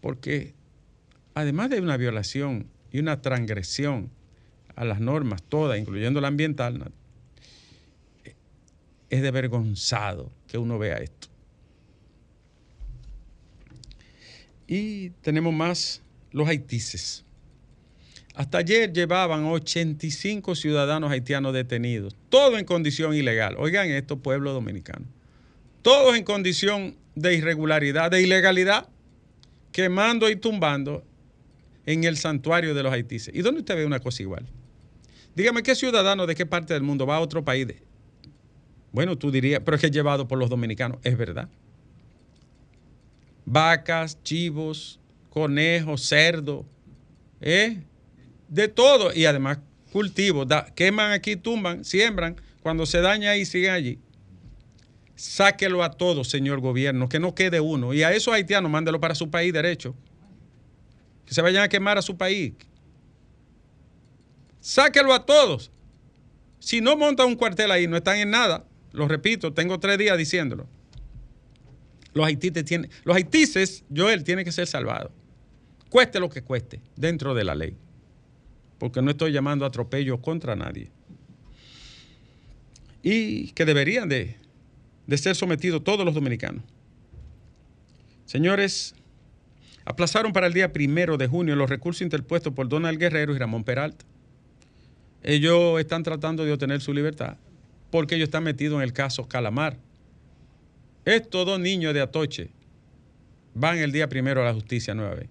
Porque 0.00 0.54
además 1.34 1.70
de 1.70 1.80
una 1.80 1.96
violación 1.96 2.66
y 2.90 2.98
una 2.98 3.20
transgresión 3.20 4.10
a 4.74 4.84
las 4.84 5.00
normas 5.00 5.42
todas, 5.42 5.78
incluyendo 5.78 6.20
la 6.20 6.28
ambiental, 6.28 6.78
¿no? 6.78 6.86
es 9.10 9.22
de 9.22 9.30
vergonzado 9.30 10.30
que 10.46 10.56
uno 10.56 10.78
vea 10.78 10.96
esto. 10.98 11.28
Y 14.66 15.10
tenemos 15.22 15.52
más 15.52 16.00
los 16.30 16.48
haitises. 16.48 17.24
Hasta 18.36 18.58
ayer 18.58 18.92
llevaban 18.92 19.44
85 19.44 20.54
ciudadanos 20.54 21.10
haitianos 21.10 21.52
detenidos, 21.52 22.14
todo 22.28 22.56
en 22.56 22.64
condición 22.64 23.12
ilegal. 23.14 23.56
Oigan 23.58 23.90
esto, 23.90 24.20
pueblo 24.20 24.52
dominicano. 24.52 25.04
Todos 25.82 26.16
en 26.16 26.22
condición 26.22 26.96
de 27.16 27.34
irregularidad, 27.34 28.12
de 28.12 28.22
ilegalidad, 28.22 28.88
quemando 29.72 30.30
y 30.30 30.36
tumbando 30.36 31.04
en 31.92 32.04
el 32.04 32.16
santuario 32.16 32.74
de 32.74 32.82
los 32.82 32.92
haitises. 32.92 33.34
¿Y 33.34 33.42
dónde 33.42 33.60
usted 33.60 33.76
ve 33.76 33.84
una 33.84 33.98
cosa 33.98 34.22
igual? 34.22 34.46
Dígame, 35.34 35.62
¿qué 35.62 35.74
ciudadano 35.74 36.26
de 36.26 36.34
qué 36.34 36.46
parte 36.46 36.74
del 36.74 36.82
mundo 36.82 37.06
va 37.06 37.16
a 37.16 37.20
otro 37.20 37.44
país? 37.44 37.66
Bueno, 38.92 39.16
tú 39.16 39.30
dirías, 39.30 39.60
pero 39.64 39.74
es 39.74 39.80
que 39.80 39.88
es 39.88 39.92
llevado 39.92 40.28
por 40.28 40.38
los 40.38 40.48
dominicanos. 40.48 40.98
Es 41.02 41.16
verdad. 41.16 41.48
Vacas, 43.44 44.22
chivos, 44.22 45.00
conejos, 45.30 46.06
cerdo, 46.06 46.64
¿eh? 47.40 47.82
de 48.48 48.68
todo. 48.68 49.12
Y 49.12 49.24
además 49.26 49.58
cultivos. 49.92 50.46
Queman 50.74 51.12
aquí, 51.12 51.36
tumban, 51.36 51.84
siembran. 51.84 52.36
Cuando 52.62 52.86
se 52.86 53.00
daña 53.00 53.30
ahí, 53.30 53.44
siguen 53.44 53.72
allí. 53.72 53.98
Sáquelo 55.16 55.82
a 55.82 55.90
todos, 55.90 56.28
señor 56.28 56.60
gobierno, 56.60 57.08
que 57.08 57.18
no 57.18 57.34
quede 57.34 57.60
uno. 57.60 57.92
Y 57.94 58.02
a 58.02 58.12
esos 58.12 58.32
haitianos, 58.32 58.70
mándelo 58.70 59.00
para 59.00 59.14
su 59.14 59.30
país 59.30 59.52
derecho. 59.52 59.94
Que 61.30 61.34
se 61.36 61.42
vayan 61.42 61.62
a 61.62 61.68
quemar 61.68 61.96
a 61.96 62.02
su 62.02 62.16
país. 62.16 62.54
Sáquelo 64.58 65.14
a 65.14 65.24
todos. 65.24 65.70
Si 66.58 66.80
no 66.80 66.96
montan 66.96 67.28
un 67.28 67.36
cuartel 67.36 67.70
ahí, 67.70 67.86
no 67.86 67.96
están 67.96 68.18
en 68.18 68.32
nada. 68.32 68.66
Lo 68.90 69.06
repito, 69.06 69.52
tengo 69.52 69.78
tres 69.78 69.96
días 69.96 70.18
diciéndolo. 70.18 70.66
Los 72.14 72.26
haitises 72.26 72.64
tienen, 72.64 72.90
los 73.04 73.14
haitises, 73.16 73.84
Joel, 73.94 74.24
tienen 74.24 74.44
que 74.44 74.50
ser 74.50 74.66
salvados. 74.66 75.12
Cueste 75.88 76.18
lo 76.18 76.28
que 76.28 76.42
cueste, 76.42 76.80
dentro 76.96 77.32
de 77.32 77.44
la 77.44 77.54
ley. 77.54 77.76
Porque 78.80 79.00
no 79.00 79.12
estoy 79.12 79.30
llamando 79.30 79.64
atropello 79.64 80.20
contra 80.20 80.56
nadie. 80.56 80.90
Y 83.04 83.52
que 83.52 83.64
deberían 83.64 84.08
de, 84.08 84.36
de 85.06 85.16
ser 85.16 85.36
sometidos 85.36 85.84
todos 85.84 86.04
los 86.04 86.12
dominicanos. 86.12 86.64
Señores, 88.24 88.96
aplazaron 89.84 90.32
para 90.32 90.46
el 90.46 90.52
día 90.52 90.72
primero 90.72 91.16
de 91.16 91.26
junio 91.26 91.56
los 91.56 91.68
recursos 91.68 92.02
interpuestos 92.02 92.52
por 92.52 92.68
Donald 92.68 92.98
Guerrero 92.98 93.34
y 93.34 93.38
Ramón 93.38 93.64
Peralta. 93.64 94.04
Ellos 95.22 95.78
están 95.80 96.02
tratando 96.02 96.44
de 96.44 96.52
obtener 96.52 96.80
su 96.80 96.94
libertad 96.94 97.36
porque 97.90 98.14
ellos 98.14 98.28
están 98.28 98.44
metidos 98.44 98.76
en 98.76 98.82
el 98.82 98.92
caso 98.92 99.28
Calamar. 99.28 99.76
Estos 101.04 101.46
dos 101.46 101.58
niños 101.58 101.92
de 101.94 102.00
Atoche 102.00 102.50
van 103.54 103.78
el 103.78 103.92
día 103.92 104.08
primero 104.08 104.42
a 104.42 104.44
la 104.44 104.54
justicia 104.54 104.94
nueva 104.94 105.14
vez. 105.14 105.28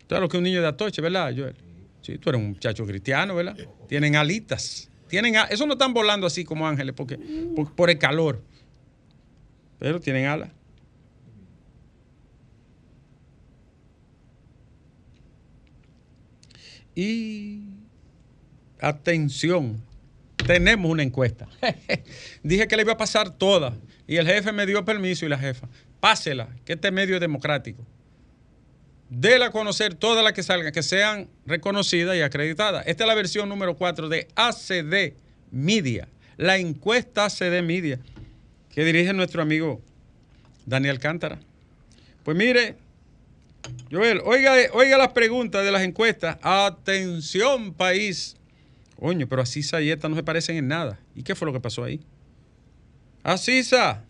¿Tú 0.00 0.06
sabes 0.08 0.22
lo 0.22 0.28
que 0.28 0.36
un 0.36 0.44
niño 0.44 0.60
de 0.60 0.68
Atoche, 0.68 1.00
verdad, 1.00 1.32
Joel? 1.34 1.54
Sí, 2.02 2.18
tú 2.18 2.30
eres 2.30 2.40
un 2.40 2.50
muchacho 2.50 2.84
cristiano, 2.84 3.34
¿verdad? 3.34 3.56
Tienen 3.88 4.16
alitas. 4.16 4.90
Tienen, 5.08 5.34
eso 5.50 5.66
no 5.66 5.74
están 5.74 5.94
volando 5.94 6.26
así 6.26 6.44
como 6.44 6.66
ángeles 6.66 6.94
porque, 6.94 7.18
por, 7.54 7.74
por 7.74 7.90
el 7.90 7.98
calor. 7.98 8.42
Pero 9.78 10.00
tienen 10.00 10.26
alas. 10.26 10.50
Y 16.94 17.60
atención, 18.80 19.82
tenemos 20.46 20.90
una 20.90 21.02
encuesta. 21.02 21.48
Dije 22.42 22.68
que 22.68 22.76
le 22.76 22.82
iba 22.82 22.92
a 22.92 22.98
pasar 22.98 23.30
toda 23.30 23.74
y 24.06 24.16
el 24.16 24.26
jefe 24.26 24.52
me 24.52 24.66
dio 24.66 24.84
permiso 24.84 25.24
y 25.24 25.28
la 25.28 25.38
jefa, 25.38 25.68
pásela, 26.00 26.48
que 26.64 26.74
este 26.74 26.90
medio 26.90 27.14
es 27.14 27.20
democrático. 27.20 27.86
Déla 29.08 29.46
a 29.46 29.50
conocer 29.50 29.94
todas 29.94 30.24
las 30.24 30.32
que 30.32 30.42
salgan, 30.42 30.72
que 30.72 30.82
sean 30.82 31.28
reconocidas 31.44 32.16
y 32.16 32.22
acreditadas. 32.22 32.84
Esta 32.86 33.04
es 33.04 33.08
la 33.08 33.14
versión 33.14 33.48
número 33.48 33.76
4 33.76 34.08
de 34.08 34.26
ACD 34.34 35.14
Media, 35.50 36.08
la 36.38 36.56
encuesta 36.56 37.26
ACD 37.26 37.62
Media, 37.62 38.00
que 38.70 38.84
dirige 38.84 39.12
nuestro 39.12 39.42
amigo 39.42 39.82
Daniel 40.64 40.98
Cántara. 40.98 41.38
Pues 42.24 42.36
mire, 42.36 42.76
Joel, 43.90 44.20
oiga, 44.24 44.54
oiga 44.72 44.98
las 44.98 45.12
preguntas 45.12 45.64
de 45.64 45.70
las 45.70 45.82
encuestas. 45.82 46.38
Atención, 46.42 47.74
país. 47.74 48.36
Coño, 48.98 49.26
pero 49.28 49.42
Asisa 49.42 49.80
y 49.82 49.90
esta 49.90 50.08
no 50.08 50.16
se 50.16 50.22
parecen 50.22 50.56
en 50.56 50.68
nada. 50.68 50.98
¿Y 51.14 51.22
qué 51.22 51.34
fue 51.34 51.46
lo 51.46 51.52
que 51.52 51.60
pasó 51.60 51.84
ahí? 51.84 52.00
Asisa, 53.22 54.04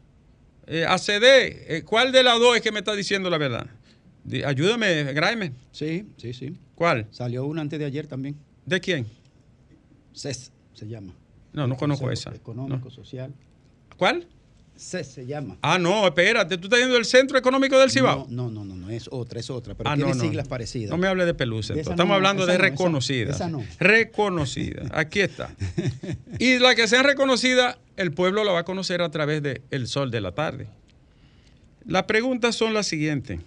eh, 0.67 0.85
ACD, 0.87 1.25
eh, 1.77 1.83
¿cuál 1.85 2.13
de 2.13 2.23
las 2.23 2.39
dos 2.39 2.57
es 2.57 2.63
que 2.63 2.73
me 2.73 2.79
está 2.79 2.95
diciendo 2.95 3.29
la 3.29 3.39
verdad? 3.39 3.67
Ayúdame, 4.47 5.13
Graeme. 5.13 5.53
Sí, 5.73 6.07
sí, 6.17 6.33
sí. 6.33 6.57
¿Cuál? 6.75 7.09
Salió 7.11 7.45
una 7.45 7.61
antes 7.63 7.79
de 7.79 7.85
ayer 7.85 8.07
también. 8.07 8.37
¿De 8.65 8.81
quién? 8.81 9.07
CES 10.15 10.53
se 10.75 10.87
llama. 10.87 11.13
No, 11.53 11.67
no 11.67 11.77
conozco 11.77 12.11
esa. 12.11 12.35
Económico, 12.35 12.85
No. 12.85 12.91
Social. 12.91 13.35
¿Cuál? 13.97 14.27
CES 14.77 15.07
se 15.13 15.27
llama. 15.27 15.57
Ah, 15.63 15.79
no, 15.79 16.07
espérate. 16.07 16.59
¿Tú 16.59 16.67
estás 16.67 16.81
yendo 16.81 16.95
del 16.95 17.05
Centro 17.05 17.39
Económico 17.39 17.79
del 17.79 17.91
Cibao? 17.91 18.27
No, 18.29 18.51
no, 18.51 18.65
no, 18.65 18.75
no, 18.75 18.91
es 18.91 19.09
otra, 19.13 19.39
es 19.39 19.49
otra, 19.51 19.75
pero 19.75 19.89
Ah, 19.89 19.95
tiene 19.95 20.11
no, 20.11 20.17
no. 20.17 20.23
siglas 20.25 20.49
parecidas. 20.49 20.91
No 20.91 20.99
me 20.99 21.07
hable 21.07 21.25
de 21.25 21.35
pelusa. 21.35 21.73
De 21.75 21.81
entonces. 21.81 21.93
Estamos 21.95 22.11
no, 22.11 22.15
hablando 22.17 22.43
de 22.47 22.59
no, 22.59 22.65
esa- 22.65 23.31
esa 23.31 23.49
no. 23.49 23.65
Reconocidas. 23.79 24.89
Aquí 24.95 25.21
está. 25.21 25.55
Y 26.39 26.59
la 26.59 26.75
que 26.75 26.89
sean 26.89 27.05
reconocidas, 27.05 27.77
el 27.97 28.13
pueblo 28.13 28.43
la 28.45 28.53
va 28.53 28.61
a 28.61 28.65
conocer 28.65 29.03
a 29.03 29.11
través 29.11 29.43
de 29.43 29.63
El 29.71 29.87
Sol 29.87 30.11
de 30.11 30.21
la 30.21 30.33
Tarde. 30.33 30.67
Las 31.87 32.05
preguntas 32.05 32.57
son 32.57 32.75
las 32.75 32.87
siguientes. 32.87 33.41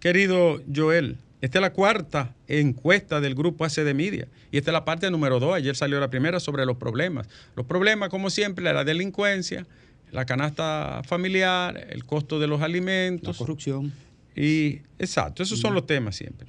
Querido 0.00 0.60
Joel, 0.74 1.18
esta 1.40 1.58
es 1.58 1.62
la 1.62 1.72
cuarta 1.72 2.34
encuesta 2.48 3.20
del 3.20 3.34
grupo 3.34 3.64
ACD 3.64 3.94
Media. 3.94 4.26
Y 4.50 4.58
esta 4.58 4.70
es 4.70 4.72
la 4.72 4.84
parte 4.84 5.10
número 5.10 5.38
dos. 5.38 5.54
Ayer 5.54 5.76
salió 5.76 6.00
la 6.00 6.10
primera 6.10 6.40
sobre 6.40 6.66
los 6.66 6.76
problemas. 6.76 7.28
Los 7.54 7.64
problemas, 7.66 8.08
como 8.08 8.28
siempre, 8.30 8.64
la 8.64 8.84
delincuencia, 8.84 9.66
la 10.10 10.24
canasta 10.26 11.02
familiar, 11.04 11.86
el 11.90 12.04
costo 12.04 12.40
de 12.40 12.48
los 12.48 12.58
La 12.60 12.66
alimentos. 12.66 13.36
corrupción. 13.36 13.92
Y 14.34 14.80
exacto, 14.98 15.42
esos 15.42 15.58
son 15.60 15.74
los 15.74 15.86
temas 15.86 16.16
siempre. 16.16 16.48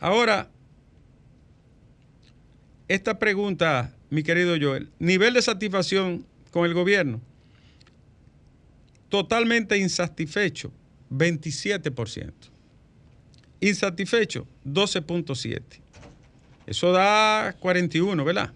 Ahora, 0.00 0.48
esta 2.88 3.18
pregunta, 3.18 3.94
mi 4.10 4.22
querido 4.22 4.56
Joel, 4.60 4.88
nivel 4.98 5.34
de 5.34 5.42
satisfacción 5.42 6.24
con 6.50 6.64
el 6.66 6.74
gobierno, 6.74 7.20
totalmente 9.08 9.76
insatisfecho, 9.78 10.72
27%. 11.10 12.32
Insatisfecho, 13.60 14.46
12.7. 14.64 15.62
Eso 16.66 16.92
da 16.92 17.56
41, 17.60 18.24
¿verdad? 18.24 18.52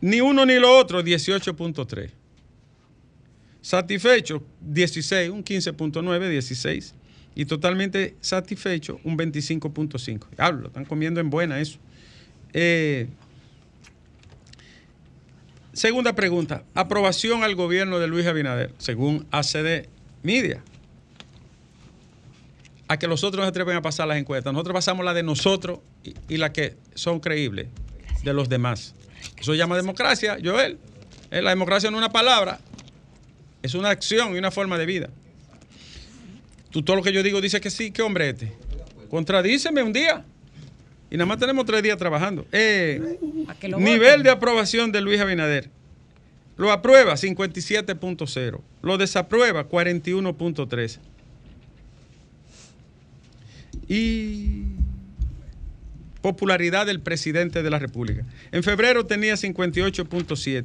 Ni 0.00 0.20
uno 0.20 0.44
ni 0.44 0.58
lo 0.58 0.76
otro, 0.76 1.02
18.3. 1.02 2.10
Satisfecho, 3.60 4.42
16, 4.60 5.30
un 5.30 5.44
15.9, 5.44 6.28
16. 6.28 6.94
Y 7.34 7.46
totalmente 7.46 8.16
satisfecho, 8.20 9.00
un 9.04 9.16
25.5. 9.16 10.26
Hablo, 10.36 10.66
están 10.66 10.84
comiendo 10.84 11.20
en 11.20 11.30
buena 11.30 11.60
eso. 11.60 11.78
Eh, 12.52 13.08
segunda 15.72 16.14
pregunta. 16.14 16.64
Aprobación 16.74 17.44
al 17.44 17.54
gobierno 17.54 17.98
de 17.98 18.08
Luis 18.08 18.26
Abinader, 18.26 18.74
según 18.78 19.26
ACD 19.30 19.86
Media. 20.22 20.62
A 22.92 22.98
que 22.98 23.06
los 23.06 23.24
otros 23.24 23.38
no 23.38 23.44
se 23.44 23.48
atreven 23.48 23.76
a 23.76 23.82
pasar 23.82 24.06
las 24.06 24.18
encuestas. 24.18 24.52
Nosotros 24.52 24.74
pasamos 24.74 25.04
la 25.04 25.14
de 25.14 25.22
nosotros 25.22 25.78
y, 26.04 26.14
y 26.28 26.36
las 26.36 26.50
que 26.50 26.76
son 26.94 27.20
creíbles 27.20 27.68
de 28.22 28.32
los 28.34 28.48
demás. 28.48 28.94
Eso 29.38 29.52
se 29.52 29.58
llama 29.58 29.76
democracia, 29.76 30.36
Joel. 30.42 30.78
Eh, 31.30 31.40
La 31.40 31.50
democracia 31.50 31.90
no 31.90 31.96
es 31.96 32.00
una 32.00 32.12
palabra, 32.12 32.60
es 33.62 33.74
una 33.74 33.88
acción 33.90 34.34
y 34.34 34.38
una 34.38 34.50
forma 34.50 34.76
de 34.76 34.86
vida. 34.86 35.08
Tú 36.70 36.82
todo 36.82 36.96
lo 36.96 37.02
que 37.02 37.12
yo 37.12 37.22
digo 37.22 37.40
dice 37.40 37.60
que 37.60 37.70
sí, 37.70 37.90
¿qué 37.90 38.02
hombre 38.02 38.30
este? 38.30 38.52
Contradíceme 39.08 39.82
un 39.82 39.92
día. 39.92 40.24
Y 41.10 41.16
nada 41.16 41.26
más 41.26 41.38
tenemos 41.38 41.66
tres 41.66 41.82
días 41.82 41.98
trabajando. 41.98 42.46
Eh, 42.52 43.18
nivel 43.78 43.98
voten. 44.00 44.22
de 44.22 44.30
aprobación 44.30 44.92
de 44.92 45.00
Luis 45.02 45.20
Abinader. 45.20 45.68
Lo 46.56 46.72
aprueba 46.72 47.14
57.0. 47.14 48.60
Lo 48.82 48.98
desaprueba 48.98 49.68
41.3. 49.68 50.98
Y 53.88 54.64
popularidad 56.20 56.86
del 56.86 57.00
presidente 57.00 57.62
de 57.62 57.70
la 57.70 57.78
República. 57.78 58.24
En 58.52 58.62
febrero 58.62 59.06
tenía 59.06 59.34
58.7 59.34 60.64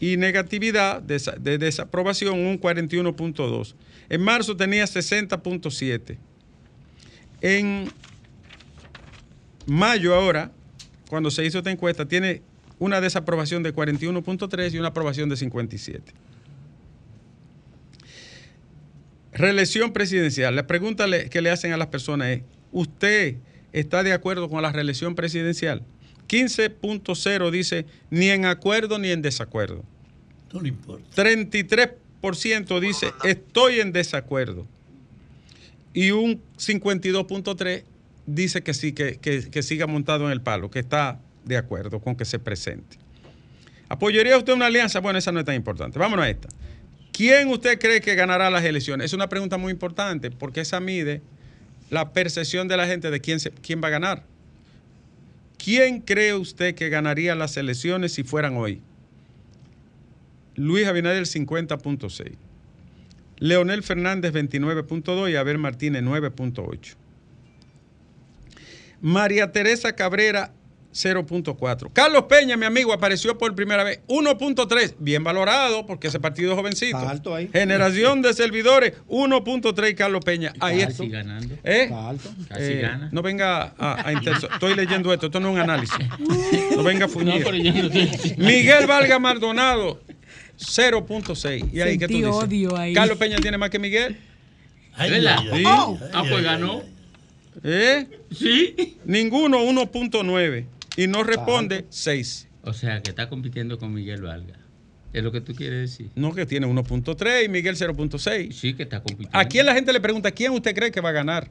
y 0.00 0.16
negatividad 0.16 1.00
de, 1.00 1.16
desa- 1.16 1.36
de 1.36 1.58
desaprobación 1.58 2.38
un 2.40 2.60
41.2. 2.60 3.74
En 4.08 4.20
marzo 4.20 4.56
tenía 4.56 4.84
60.7. 4.84 6.18
En 7.40 7.88
mayo 9.66 10.14
ahora, 10.14 10.50
cuando 11.08 11.30
se 11.30 11.44
hizo 11.44 11.58
esta 11.58 11.70
encuesta, 11.70 12.06
tiene 12.06 12.42
una 12.80 13.00
desaprobación 13.00 13.62
de 13.62 13.72
41.3 13.72 14.72
y 14.74 14.78
una 14.78 14.88
aprobación 14.88 15.28
de 15.28 15.36
57. 15.36 16.12
Reelección 19.32 19.92
presidencial. 19.92 20.54
La 20.54 20.66
pregunta 20.66 21.06
que 21.30 21.40
le 21.42 21.50
hacen 21.50 21.72
a 21.72 21.76
las 21.76 21.88
personas 21.88 22.28
es, 22.28 22.42
¿usted 22.70 23.36
está 23.72 24.02
de 24.02 24.12
acuerdo 24.12 24.48
con 24.48 24.60
la 24.62 24.72
reelección 24.72 25.14
presidencial? 25.14 25.82
15.0 26.28 27.50
dice, 27.50 27.86
ni 28.10 28.28
en 28.28 28.44
acuerdo 28.44 28.98
ni 28.98 29.10
en 29.10 29.22
desacuerdo. 29.22 29.84
No 30.52 30.60
le 30.60 30.68
importa. 30.68 31.04
33% 31.22 32.80
dice, 32.80 33.12
estoy 33.24 33.80
en 33.80 33.92
desacuerdo. 33.92 34.66
Y 35.94 36.10
un 36.10 36.40
52.3 36.58 37.84
dice 38.26 38.62
que 38.62 38.74
sí, 38.74 38.92
que, 38.92 39.16
que- 39.16 39.50
que 39.50 39.62
siga 39.62 39.86
montado 39.86 40.26
en 40.26 40.32
el 40.32 40.40
palo, 40.40 40.70
que 40.70 40.78
está 40.78 41.20
de 41.44 41.56
acuerdo 41.56 42.00
con 42.00 42.16
que 42.16 42.24
se 42.24 42.38
presente. 42.38 42.98
¿Apoyaría 43.88 44.38
usted 44.38 44.52
una 44.54 44.66
alianza? 44.66 45.00
Bueno, 45.00 45.18
esa 45.18 45.32
no 45.32 45.40
es 45.40 45.44
tan 45.46 45.54
importante. 45.54 45.98
Vámonos 45.98 46.24
a 46.24 46.30
esta. 46.30 46.48
¿Quién 47.22 47.50
usted 47.50 47.78
cree 47.78 48.00
que 48.00 48.16
ganará 48.16 48.50
las 48.50 48.64
elecciones? 48.64 49.04
Es 49.04 49.12
una 49.12 49.28
pregunta 49.28 49.56
muy 49.56 49.70
importante 49.70 50.32
porque 50.32 50.62
esa 50.62 50.80
mide 50.80 51.22
la 51.88 52.12
percepción 52.12 52.66
de 52.66 52.76
la 52.76 52.88
gente 52.88 53.12
de 53.12 53.20
quién, 53.20 53.38
va 53.80 53.86
a 53.86 53.90
ganar. 53.92 54.24
¿Quién 55.56 56.00
cree 56.00 56.34
usted 56.34 56.74
que 56.74 56.88
ganaría 56.88 57.36
las 57.36 57.56
elecciones 57.56 58.12
si 58.12 58.24
fueran 58.24 58.56
hoy? 58.56 58.80
Luis 60.56 60.84
Abinader 60.88 61.22
50.6. 61.22 62.32
Leonel 63.38 63.84
Fernández 63.84 64.32
29.2 64.32 65.30
y 65.30 65.36
Abel 65.36 65.58
Martínez 65.58 66.02
9.8. 66.02 66.96
María 69.00 69.52
Teresa 69.52 69.92
Cabrera 69.92 70.52
0.4. 70.92 71.90
Carlos 71.92 72.24
Peña, 72.24 72.56
mi 72.56 72.66
amigo, 72.66 72.92
apareció 72.92 73.38
por 73.38 73.54
primera 73.54 73.82
vez 73.84 74.00
1.3. 74.08 74.94
Bien 74.98 75.24
valorado 75.24 75.86
porque 75.86 76.08
ese 76.08 76.20
partido 76.20 76.52
es 76.52 76.58
jovencito. 76.58 76.98
Está 76.98 77.10
alto 77.10 77.34
ahí. 77.34 77.48
Generación 77.52 78.20
de 78.22 78.34
servidores 78.34 78.94
1.3 79.08 79.94
Carlos 79.94 80.22
Peña. 80.24 80.52
Ahí 80.60 80.80
Casi 80.80 81.04
está. 81.04 81.04
ganando. 81.16 81.54
¿Eh? 81.64 81.82
Está 81.84 82.08
alto. 82.08 82.30
Casi 82.48 82.62
Eh, 82.62 82.80
gana. 82.82 83.08
no 83.10 83.22
venga 83.22 83.74
a, 83.78 84.08
a 84.08 84.12
interso- 84.12 84.48
Estoy 84.52 84.74
leyendo 84.76 85.12
esto. 85.12 85.26
Esto 85.26 85.40
no 85.40 85.48
es 85.48 85.54
un 85.54 85.60
análisis. 85.60 85.96
No 86.76 86.82
venga 86.82 87.04
a 87.04 87.08
fuñir. 87.08 87.44
no 87.44 88.44
Miguel 88.44 88.86
Valga 88.86 89.18
Maldonado, 89.18 90.00
0.6. 90.58 91.68
¿Y 91.72 91.80
ahí 91.80 91.98
qué 91.98 92.06
tú 92.08 92.14
dices? 92.14 92.30
odio 92.30 92.76
ahí. 92.76 92.94
Carlos 92.94 93.18
Peña 93.18 93.36
tiene 93.38 93.58
más 93.58 93.70
que 93.70 93.78
Miguel. 93.78 94.16
Ay, 94.94 95.10
¿Verdad? 95.10 95.36
ay, 95.40 95.48
ay, 95.52 95.58
Sí. 95.58 95.64
ay, 95.66 96.08
Ah, 96.12 96.24
pues 96.28 96.42
ganó. 96.44 96.82
¿Eh? 97.64 98.06
Sí. 98.30 98.96
Ninguno 99.04 99.58
1.9. 99.62 100.64
Y 100.96 101.06
no 101.06 101.22
responde 101.24 101.86
6. 101.88 102.48
O 102.62 102.72
sea, 102.72 103.02
que 103.02 103.10
está 103.10 103.28
compitiendo 103.28 103.78
con 103.78 103.92
Miguel 103.92 104.22
Valga. 104.22 104.58
Es 105.12 105.22
lo 105.22 105.30
que 105.32 105.40
tú 105.40 105.54
quieres 105.54 105.90
decir. 105.90 106.10
No, 106.14 106.32
que 106.34 106.46
tiene 106.46 106.66
1.3 106.66 107.44
y 107.44 107.48
Miguel 107.48 107.76
0.6. 107.76 108.52
Sí, 108.52 108.74
que 108.74 108.84
está 108.84 109.02
compitiendo. 109.02 109.36
¿A 109.36 109.44
quién 109.44 109.66
la 109.66 109.74
gente 109.74 109.92
le 109.92 110.00
pregunta 110.00 110.30
quién 110.30 110.52
usted 110.52 110.74
cree 110.74 110.90
que 110.90 111.00
va 111.00 111.10
a 111.10 111.12
ganar? 111.12 111.50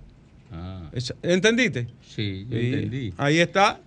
Ah, 0.52 0.90
¿Entendiste? 1.22 1.88
sí, 2.16 2.46
yo 2.50 2.58
Sí. 2.58 2.66
entendí. 2.74 3.14
Ahí 3.18 3.40
está. 3.40 3.80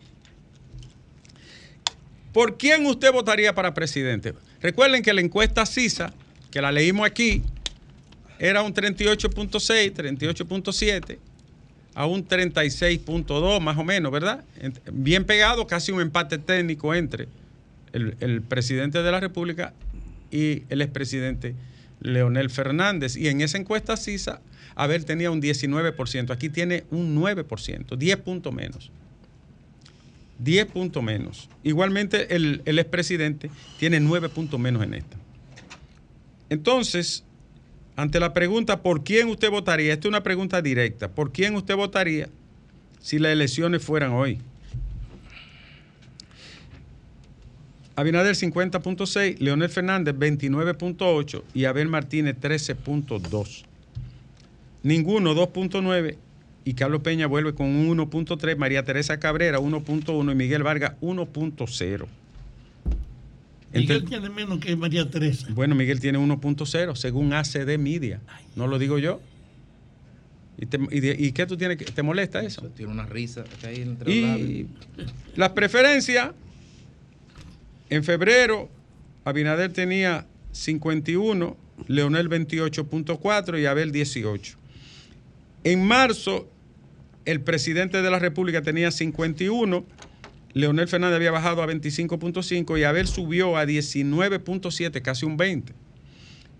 ¿Por 2.32 2.56
quién 2.56 2.84
usted 2.86 3.12
votaría 3.12 3.54
para 3.54 3.74
presidente? 3.74 4.34
Recuerden 4.60 5.02
que 5.02 5.12
la 5.12 5.20
encuesta 5.20 5.66
CISA, 5.66 6.12
que 6.50 6.60
la 6.60 6.72
leímos 6.72 7.06
aquí, 7.06 7.42
era 8.38 8.62
un 8.62 8.72
38.6, 8.74 9.92
38.7 9.92 11.18
a 11.94 12.06
un 12.06 12.26
36.2 12.26 13.60
más 13.60 13.78
o 13.78 13.84
menos, 13.84 14.10
¿verdad? 14.10 14.44
Bien 14.92 15.24
pegado, 15.24 15.66
casi 15.66 15.92
un 15.92 16.00
empate 16.00 16.38
técnico 16.38 16.94
entre 16.94 17.28
el, 17.92 18.16
el 18.20 18.42
presidente 18.42 19.02
de 19.02 19.10
la 19.10 19.20
República 19.20 19.72
y 20.30 20.64
el 20.68 20.82
expresidente 20.82 21.54
Leonel 22.00 22.50
Fernández. 22.50 23.16
Y 23.16 23.28
en 23.28 23.40
esa 23.40 23.58
encuesta 23.58 23.96
CISA, 23.96 24.40
Abel 24.74 25.04
tenía 25.04 25.30
un 25.30 25.40
19%, 25.40 26.30
aquí 26.30 26.48
tiene 26.48 26.84
un 26.90 27.16
9%, 27.16 27.96
10 27.96 28.16
puntos 28.18 28.52
menos. 28.52 28.90
10 30.38 30.66
puntos 30.66 31.02
menos. 31.02 31.48
Igualmente 31.62 32.34
el, 32.34 32.62
el 32.64 32.78
expresidente 32.78 33.50
tiene 33.78 34.00
9 34.00 34.28
puntos 34.28 34.58
menos 34.58 34.82
en 34.82 34.94
esta. 34.94 35.16
Entonces, 36.50 37.23
ante 37.96 38.20
la 38.20 38.32
pregunta 38.32 38.82
¿por 38.82 39.04
quién 39.04 39.28
usted 39.28 39.50
votaría? 39.50 39.92
Esta 39.92 40.08
es 40.08 40.10
una 40.10 40.22
pregunta 40.22 40.60
directa. 40.62 41.10
¿Por 41.10 41.32
quién 41.32 41.54
usted 41.54 41.76
votaría 41.76 42.28
si 43.00 43.18
las 43.18 43.32
elecciones 43.32 43.82
fueran 43.82 44.12
hoy? 44.12 44.40
Abinader 47.96 48.34
50.6, 48.34 49.38
Leonel 49.38 49.68
Fernández 49.68 50.16
29.8 50.16 51.42
y 51.54 51.64
Abel 51.66 51.88
Martínez 51.88 52.36
13.2. 52.40 53.64
Ninguno 54.82 55.34
2.9 55.34 56.16
y 56.64 56.74
Carlos 56.74 57.02
Peña 57.02 57.26
vuelve 57.26 57.54
con 57.54 57.66
un 57.66 57.96
1.3, 57.96 58.56
María 58.56 58.84
Teresa 58.84 59.20
Cabrera 59.20 59.60
1.1 59.60 60.32
y 60.32 60.34
Miguel 60.34 60.64
Vargas 60.64 60.94
1.0. 61.00 62.06
Miguel 63.74 63.98
Ente- 64.04 64.08
tiene 64.08 64.30
menos 64.30 64.58
que 64.60 64.76
María 64.76 65.10
Teresa. 65.10 65.46
bueno, 65.50 65.74
Miguel 65.74 66.00
tiene 66.00 66.18
1.0 66.18 66.94
según 66.96 67.32
ACD 67.32 67.76
Media. 67.78 68.20
No 68.56 68.66
lo 68.66 68.78
digo 68.78 68.98
yo. 68.98 69.20
¿Y, 70.56 70.66
te- 70.66 70.78
y 70.90 71.00
de- 71.00 71.16
y 71.18 71.32
qué 71.32 71.46
tú 71.46 71.56
tienes 71.56 71.76
que, 71.76 71.84
te 71.86 72.02
molesta 72.02 72.40
eso? 72.40 72.60
Eso 72.60 72.70
tiene 72.70 72.92
una 72.92 73.06
risa 73.06 73.44
que 73.60 73.66
hay 73.66 73.80
entre. 73.82 74.12
Y 74.12 74.68
las 75.34 75.50
preferencias, 75.50 76.30
en 77.90 78.04
febrero, 78.04 78.68
Abinader 79.24 79.72
tenía 79.72 80.26
51, 80.52 81.56
Leonel 81.88 82.28
28.4 82.28 83.58
y 83.60 83.66
Abel 83.66 83.90
18. 83.90 84.56
En 85.64 85.84
marzo, 85.84 86.48
el 87.24 87.40
presidente 87.40 88.02
de 88.02 88.10
la 88.10 88.18
República 88.20 88.62
tenía 88.62 88.90
51, 88.92 89.84
Leonel 90.54 90.88
Fernández 90.88 91.16
había 91.16 91.32
bajado 91.32 91.62
a 91.62 91.66
25.5 91.66 92.78
y 92.78 92.84
Abel 92.84 93.06
subió 93.08 93.56
a 93.56 93.64
19.7, 93.64 95.02
casi 95.02 95.26
un 95.26 95.36
20. 95.36 95.72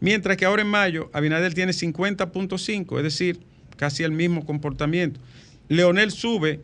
Mientras 0.00 0.36
que 0.36 0.44
ahora 0.44 0.62
en 0.62 0.68
mayo, 0.68 1.08
Abinader 1.12 1.54
tiene 1.54 1.72
50.5, 1.72 2.96
es 2.98 3.02
decir, 3.04 3.40
casi 3.76 4.02
el 4.02 4.10
mismo 4.12 4.44
comportamiento. 4.44 5.20
Leonel 5.68 6.10
sube 6.10 6.60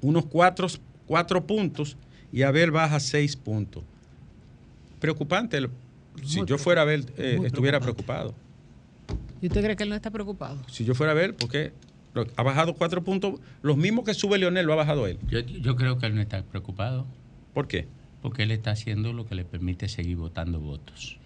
unos 0.00 0.26
4 0.26 0.68
cuatro, 1.06 1.46
puntos 1.46 1.96
y 2.32 2.42
Abel 2.42 2.70
baja 2.70 2.98
6 3.00 3.36
puntos. 3.36 3.82
Preocupante. 5.00 5.58
Si 6.24 6.38
Muy 6.38 6.46
yo 6.46 6.56
fuera 6.58 6.82
Abel, 6.82 7.06
eh, 7.18 7.38
estuviera 7.44 7.80
preocupado. 7.80 8.34
¿Y 9.42 9.48
usted 9.48 9.62
cree 9.62 9.76
que 9.76 9.82
él 9.82 9.90
no 9.90 9.94
está 9.96 10.10
preocupado? 10.10 10.58
Si 10.70 10.84
yo 10.84 10.94
fuera 10.94 11.12
Abel, 11.12 11.34
porque 11.34 11.64
lo- 11.66 11.93
ha 12.36 12.42
bajado 12.42 12.74
4 12.74 13.02
puntos, 13.04 13.40
los 13.62 13.76
mismos 13.76 14.04
que 14.04 14.14
sube 14.14 14.38
Leonel 14.38 14.66
lo 14.66 14.72
ha 14.72 14.76
bajado 14.76 15.06
él. 15.06 15.18
Yo, 15.28 15.40
yo 15.40 15.76
creo 15.76 15.98
que 15.98 16.06
él 16.06 16.14
no 16.14 16.20
está 16.20 16.42
preocupado 16.42 17.06
¿Por 17.52 17.68
qué? 17.68 17.86
porque 18.22 18.44
él 18.44 18.52
está 18.52 18.70
haciendo 18.70 19.12
lo 19.12 19.26
que 19.26 19.34
le 19.34 19.44
permite 19.44 19.86
seguir 19.86 20.16
votando 20.16 20.58
votos. 20.58 21.18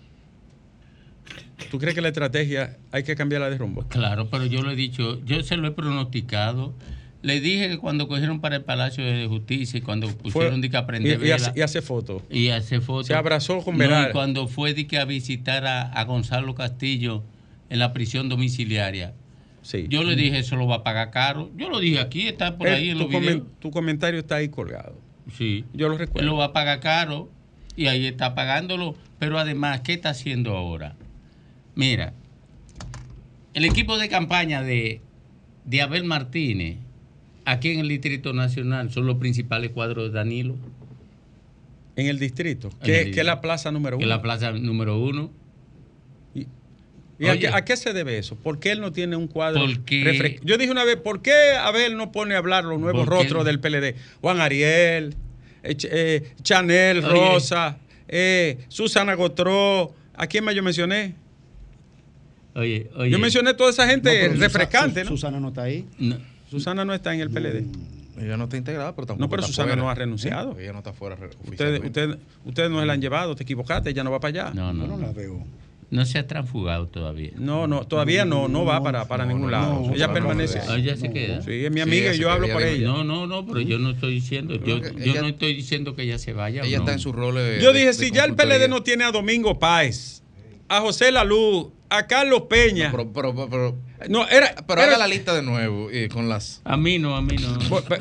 ¿Tú 1.70 1.78
crees 1.78 1.94
que 1.94 2.00
la 2.00 2.08
estrategia 2.08 2.76
hay 2.90 3.04
que 3.04 3.14
cambiarla 3.14 3.50
de 3.50 3.58
rumbo? 3.58 3.84
Claro, 3.88 4.28
pero 4.30 4.46
yo 4.46 4.62
lo 4.62 4.70
he 4.72 4.76
dicho, 4.76 5.24
yo 5.24 5.40
se 5.44 5.56
lo 5.56 5.68
he 5.68 5.70
pronosticado. 5.70 6.74
Le 7.22 7.40
dije 7.40 7.68
que 7.68 7.78
cuando 7.78 8.08
cogieron 8.08 8.40
para 8.40 8.56
el 8.56 8.64
Palacio 8.64 9.04
de 9.04 9.26
Justicia 9.26 9.78
y 9.78 9.80
cuando 9.80 10.08
pusieron 10.08 10.60
de 10.60 10.70
que 10.70 10.76
y, 10.76 10.80
aprender 10.80 11.24
y 11.24 11.30
hace, 11.30 11.52
y 11.54 11.60
hace 11.62 11.82
foto. 11.82 12.22
y 12.30 12.48
hace 12.48 12.80
fotos. 12.80 13.06
Se 13.08 13.14
abrazó 13.14 13.60
con 13.62 13.74
No, 13.74 13.78
Veral. 13.78 14.10
y 14.10 14.12
cuando 14.12 14.48
fue 14.48 14.74
de 14.74 14.86
que 14.86 14.98
a 14.98 15.04
visitar 15.04 15.66
a, 15.66 15.82
a 15.82 16.04
Gonzalo 16.04 16.54
Castillo 16.56 17.22
en 17.70 17.78
la 17.78 17.92
prisión 17.92 18.28
domiciliaria. 18.28 19.14
Sí. 19.68 19.84
Yo 19.90 20.02
le 20.02 20.16
dije, 20.16 20.38
eso 20.38 20.56
lo 20.56 20.66
va 20.66 20.76
a 20.76 20.82
pagar 20.82 21.10
caro. 21.10 21.50
Yo 21.54 21.68
lo 21.68 21.78
dije 21.78 22.00
aquí, 22.00 22.26
está 22.26 22.56
por 22.56 22.68
Eh, 22.68 22.74
ahí 22.74 22.88
en 22.88 22.96
tu, 22.96 23.02
los 23.02 23.10
videos. 23.20 23.36
comen- 23.42 23.44
tu 23.58 23.70
comentario 23.70 24.18
está 24.18 24.36
ahí 24.36 24.48
colgado. 24.48 24.98
Sí. 25.36 25.66
Yo 25.74 25.88
lo 25.88 25.94
Él 25.94 25.98
recuerdo. 25.98 26.26
lo 26.26 26.36
va 26.38 26.46
a 26.46 26.52
pagar 26.54 26.80
caro 26.80 27.28
y 27.76 27.86
ahí 27.88 28.06
está 28.06 28.34
pagándolo. 28.34 28.94
Pero 29.18 29.38
además, 29.38 29.82
¿qué 29.82 29.92
está 29.92 30.08
haciendo 30.08 30.56
ahora? 30.56 30.96
Mira, 31.74 32.14
el 33.52 33.66
equipo 33.66 33.98
de 33.98 34.08
campaña 34.08 34.62
de, 34.62 35.02
de 35.66 35.82
Abel 35.82 36.04
Martínez, 36.04 36.78
aquí 37.44 37.68
en 37.70 37.80
el 37.80 37.88
Distrito 37.88 38.32
Nacional, 38.32 38.90
son 38.90 39.04
los 39.04 39.18
principales 39.18 39.70
cuadros 39.72 40.04
de 40.10 40.16
Danilo. 40.16 40.56
En 41.96 42.06
el 42.06 42.18
distrito, 42.18 42.70
que, 42.82 43.10
que 43.10 43.20
es 43.20 43.26
la 43.26 43.42
plaza 43.42 43.70
número 43.70 43.98
que 43.98 44.04
uno. 44.04 44.14
es 44.14 44.16
la 44.16 44.22
plaza 44.22 44.52
número 44.52 44.98
uno. 44.98 45.30
¿Y 47.18 47.26
a 47.26 47.38
qué, 47.38 47.48
a 47.48 47.64
qué 47.64 47.76
se 47.76 47.92
debe 47.92 48.16
eso? 48.18 48.36
¿Por 48.36 48.60
qué 48.60 48.70
él 48.72 48.80
no 48.80 48.92
tiene 48.92 49.16
un 49.16 49.26
cuadro? 49.26 49.62
Porque- 49.66 50.38
Yo 50.44 50.56
dije 50.56 50.70
una 50.70 50.84
vez, 50.84 50.96
¿por 50.96 51.20
qué 51.20 51.52
Abel 51.58 51.96
no 51.96 52.12
pone 52.12 52.34
a 52.34 52.38
hablar 52.38 52.64
los 52.64 52.78
nuevos 52.78 53.04
Porque- 53.06 53.22
rostros 53.22 53.44
del 53.44 53.58
PLD? 53.60 53.96
Juan 54.20 54.40
Ariel, 54.40 55.14
eh, 55.64 55.76
eh, 55.90 56.32
Chanel 56.42 56.98
Oye. 57.04 57.08
Rosa, 57.08 57.78
eh, 58.06 58.58
Susana 58.68 59.14
Gotró. 59.14 59.94
¿A 60.14 60.26
quién 60.28 60.44
más 60.44 60.54
yo 60.54 60.62
mencioné? 60.62 61.14
Oye, 62.54 62.90
oye. 62.96 63.10
Yo 63.10 63.18
mencioné 63.18 63.54
toda 63.54 63.70
esa 63.70 63.86
gente 63.88 64.10
No, 64.10 64.20
pero 64.20 64.32
Susa- 64.34 64.44
refrescante, 64.46 65.04
¿no? 65.04 65.10
Susana 65.10 65.40
no 65.40 65.48
está 65.48 65.62
ahí. 65.62 65.86
No, 65.98 66.16
Susana 66.50 66.84
no 66.84 66.94
está 66.94 67.14
en 67.14 67.20
el 67.20 67.30
PLD. 67.30 67.64
Ella 68.20 68.36
no 68.36 68.44
está 68.44 68.56
integrada, 68.56 68.94
pero 68.96 69.06
tampoco 69.06 69.20
No, 69.24 69.28
pero 69.28 69.40
está 69.42 69.48
Susana 69.52 69.68
fuera. 69.68 69.82
no 69.82 69.90
ha 69.90 69.94
renunciado. 69.94 70.58
Ella 70.58 70.72
no 70.72 70.78
está 70.78 70.92
fuera 70.92 71.16
Ustedes, 71.46 71.84
ustedes, 71.84 72.16
ustedes 72.44 72.70
no 72.70 72.80
se 72.80 72.86
la 72.86 72.94
han 72.94 73.00
llevado, 73.00 73.36
te 73.36 73.44
equivocaste, 73.44 73.90
ella 73.90 74.02
no 74.02 74.10
va 74.10 74.18
para 74.18 74.46
allá. 74.46 74.54
no, 74.54 74.72
no, 74.72 74.82
Yo 74.82 74.88
no 74.88 74.96
no. 74.96 75.06
la 75.06 75.12
veo. 75.12 75.44
No 75.90 76.04
se 76.04 76.18
ha 76.18 76.26
transfugado 76.26 76.86
todavía. 76.88 77.30
No, 77.36 77.66
no, 77.66 77.86
todavía 77.86 78.26
no, 78.26 78.46
no 78.46 78.64
va 78.66 78.82
para, 78.82 79.08
para 79.08 79.24
no, 79.24 79.32
ningún 79.32 79.50
lado. 79.50 79.86
no, 79.86 79.94
ella 79.94 80.08
no, 80.08 80.12
permanece. 80.12 80.58
no, 80.58 80.64
Ah, 80.70 80.74
ahí. 80.74 80.82
ya 80.82 80.96
se 80.96 81.10
queda. 81.10 81.40
Sí, 81.40 81.64
es 81.64 81.70
mi 81.72 81.80
amiga 81.80 82.08
ella 82.08 82.14
y 82.14 82.18
yo 82.18 82.30
hablo 82.30 82.48
por 82.52 82.60
ella 82.62 82.70
ella. 82.72 82.86
No, 82.88 83.04
no, 83.04 83.26
no, 83.26 83.46
pero 83.46 83.60
yo 83.60 83.78
no 83.78 83.90
estoy 83.90 84.12
diciendo, 84.14 84.54
yo, 84.56 84.78
yo 84.80 84.88
ella- 84.98 85.22
no 85.22 85.28
estoy 85.28 85.54
diciendo 85.54 85.96
que 85.96 86.02
ella 86.02 86.18
se 86.18 86.34
vaya. 86.34 86.62
Ella 86.62 86.76
no. 86.76 86.82
está 86.82 86.92
en 86.92 86.98
su 86.98 87.10
rol 87.12 87.36
de. 87.36 87.60
Yo 87.62 87.72
dije, 87.72 87.86
de 87.86 87.94
si 87.94 88.10
ya 88.10 88.24
el. 88.24 88.34
PLD 88.34 88.68
no 88.68 88.82
tiene 88.82 89.04
a 89.04 89.12
Domingo 89.12 89.58
Páez, 89.58 90.22
a 90.68 90.80
José 90.82 91.10
Laluz, 91.10 91.68
a 91.88 92.06
Carlos 92.06 92.42
Peña. 92.50 92.90
Pero, 92.90 93.10
pero, 93.10 93.34
pero, 93.34 93.48
pero, 93.48 93.76
No, 94.08 94.28
era. 94.28 94.54
pero 94.66 94.80
era- 94.80 94.90
haga 94.90 94.98
la 94.98 95.06
lista 95.08 95.34
de 95.34 95.42
nuevo 95.42 95.88
eh, 95.90 96.08
con 96.12 96.28
las. 96.28 96.60
A 96.64 96.76
mí 96.76 96.98
no, 96.98 97.16
a 97.16 97.22
mí 97.22 97.36
no. 97.36 97.58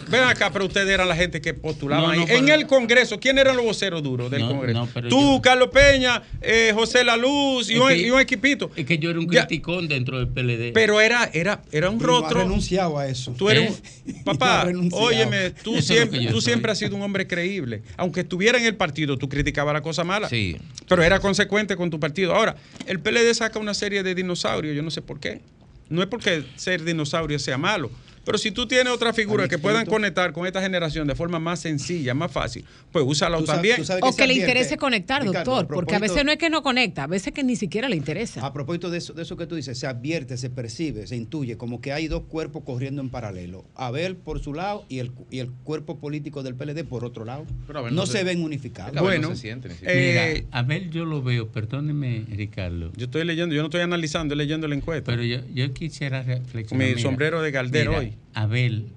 Ven 0.09 0.23
acá, 0.23 0.51
pero 0.51 0.65
ustedes 0.65 0.89
eran 0.89 1.07
la 1.07 1.15
gente 1.15 1.41
que 1.41 1.53
No, 1.53 1.73
no, 1.87 2.09
ahí. 2.09 2.23
pero- 2.27 2.37
en 2.39 2.49
el 2.49 2.67
Congreso, 2.67 3.19
¿quién 3.19 3.37
eran 3.39 3.55
los 3.55 3.65
voceros 3.65 4.03
duros 4.03 4.29
del 4.29 4.41
No, 4.41 4.49
Congreso? 4.49 4.79
no, 4.79 4.89
pero 4.93 5.09
Tú, 5.09 5.35
yo- 5.35 5.41
Carlos 5.41 5.69
Peña, 5.73 6.21
eh, 6.41 6.71
José 6.75 7.03
Laluz 7.03 7.69
y, 7.69 7.73
Es 7.75 7.79
un, 7.79 7.87
que- 7.87 7.97
y 7.97 8.11
un 8.11 8.19
equipito. 8.19 8.69
Es 8.75 8.85
que 8.85 8.97
yo 8.99 9.09
era 9.09 9.19
un 9.19 9.29
Ya. 9.29 9.47
criticón 9.47 9.87
dentro 9.87 10.19
del 10.19 10.27
PLD. 10.27 10.71
Pero 10.73 11.01
era, 11.01 11.29
era, 11.33 11.61
era 11.71 11.89
un 11.89 11.99
ha 12.01 12.05
rostro. 12.05 12.41
renunciado 12.41 12.97
a 12.99 13.07
eso. 13.07 13.31
Tú 13.37 13.49
eres 13.49 13.81
¿Eh? 14.05 14.13
un- 14.17 14.23
papá, 14.23 14.67
óyeme, 14.91 15.51
tú, 15.51 15.75
Eso 15.77 15.93
siempre, 15.93 16.19
tú 16.27 16.33
soy. 16.33 16.41
siempre 16.41 16.71
has 16.71 16.77
sido 16.77 16.95
un 16.95 17.01
hombre 17.01 17.25
creíble. 17.27 17.81
Aunque 17.97 18.21
estuviera 18.21 18.57
en 18.57 18.65
el 18.65 18.75
partido, 18.75 19.17
tú 19.17 19.29
criticabas 19.29 19.73
la 19.73 19.81
cosa 19.81 20.03
mala. 20.03 20.29
Sí. 20.29 20.57
Pero 20.87 21.03
era 21.03 21.19
consecuente 21.19 21.75
con 21.75 21.89
tu 21.89 21.99
partido. 21.99 22.35
Ahora, 22.35 22.55
el 22.85 22.99
PLD 22.99 23.33
saca 23.33 23.59
una 23.59 23.73
serie 23.73 24.03
de 24.03 24.13
dinosaurios, 24.15 24.75
yo 24.75 24.83
no 24.83 24.91
sé 24.91 25.01
por 25.01 25.19
qué. 25.19 25.41
No 25.89 26.01
es 26.01 26.07
porque 26.07 26.45
ser 26.55 26.83
dinosaurio 26.83 27.39
sea 27.39 27.57
malo. 27.57 27.89
Pero 28.27 28.37
si 28.37 28.51
tú 28.51 28.67
tienes 28.67 28.91
otra 28.91 29.13
figura 29.13 29.47
que 29.47 29.57
puedan 29.57 29.85
conectar 29.85 30.33
con 30.33 30.45
esta 30.45 30.61
generación 30.61 31.07
de 31.07 31.15
forma 31.15 31.39
más 31.39 31.61
sencilla, 31.61 32.13
más 32.13 32.29
fácil, 32.29 32.65
pues 32.91 33.17
sabes- 33.17 33.45
también. 33.45 33.85
sabes 33.85 34.03
O 34.03 34.13
que 34.13 34.27
le 34.27 34.33
interese 34.33 34.75
conectar, 34.75 35.23
Ricardo, 35.23 35.51
doctor, 35.55 35.73
porque 35.73 35.95
a 35.95 35.99
veces 35.99 36.25
no 36.25 36.33
es 36.33 36.37
que 36.37 36.49
no 36.49 36.61
conecta, 36.61 37.03
a 37.05 37.07
veces 37.07 37.31
que 37.31 37.41
ni 37.45 37.55
siquiera 37.55 37.87
le 37.87 37.95
interesa. 37.95 38.45
A 38.45 38.51
propósito 38.51 38.89
de 38.89 38.97
eso, 38.97 39.13
de 39.13 39.21
eso 39.23 39.37
que 39.37 39.47
tú 39.47 39.55
dices, 39.55 39.79
se 39.79 39.87
advierte, 39.87 40.35
se 40.35 40.49
percibe, 40.49 41.07
se 41.07 41.15
intuye 41.15 41.55
como 41.55 41.79
que 41.79 41.93
hay 41.93 42.09
dos 42.09 42.23
cuerpos 42.23 42.63
corriendo 42.65 43.01
en 43.01 43.09
paralelo. 43.09 43.63
Abel 43.75 44.17
por 44.17 44.41
su 44.43 44.53
lado 44.53 44.85
y 44.89 44.99
el, 44.99 45.13
y 45.31 45.39
el 45.39 45.49
cuerpo 45.63 45.97
político 45.97 46.43
del 46.43 46.55
PLD 46.55 46.83
por 46.83 47.05
otro 47.05 47.23
lado. 47.23 47.45
Pero 47.65 47.79
Abel 47.79 47.95
no, 47.95 48.01
no 48.01 48.07
se, 48.07 48.17
se- 48.17 48.23
ven 48.25 48.43
unificados. 48.43 48.91
Abel 48.91 49.03
Bueno, 49.03 49.29
no 49.29 49.35
se 49.35 49.41
siente 49.41 49.69
ni 49.69 49.75
siquiera. 49.75 49.93
eh, 50.31 50.33
Mira, 50.43 50.47
a 50.51 50.63
ver, 50.63 50.89
yo 50.89 51.05
lo 51.05 51.23
veo, 51.23 51.47
perdóneme, 51.47 52.25
Ricardo. 52.29 52.91
Yo 52.97 53.05
estoy 53.05 53.23
leyendo, 53.23 53.55
yo 53.55 53.61
no 53.61 53.67
estoy 53.67 53.81
analizando, 53.81 54.33
estoy 54.33 54.45
leyendo 54.45 54.67
la 54.67 54.75
encuesta. 54.75 55.05
Pero 55.13 55.23
yo, 55.23 55.39
yo 55.53 55.73
quisiera 55.73 56.23
reflexionar. 56.23 56.85
mi 56.85 56.93
mira, 56.95 57.01
sombrero 57.01 57.41
de 57.41 57.51
Galdero 57.51 57.91
mira, 57.91 58.01
hoy. 58.01 58.16
Abel, 58.33 58.89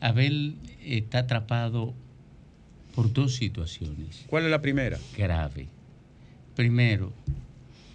Abel 0.00 0.56
está 0.84 1.20
atrapado 1.20 1.94
por 2.94 3.12
dos 3.12 3.34
situaciones 3.34 4.24
¿Cuál 4.28 4.44
es 4.44 4.50
la 4.50 4.60
primera? 4.60 4.98
graves. 5.16 5.68
Primero, 6.56 7.12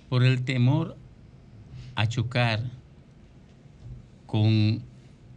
por 0.10 0.24
el 0.24 0.44
temor 0.44 0.98
a 1.96 2.08
chocar 2.08 2.64
con 4.26 4.82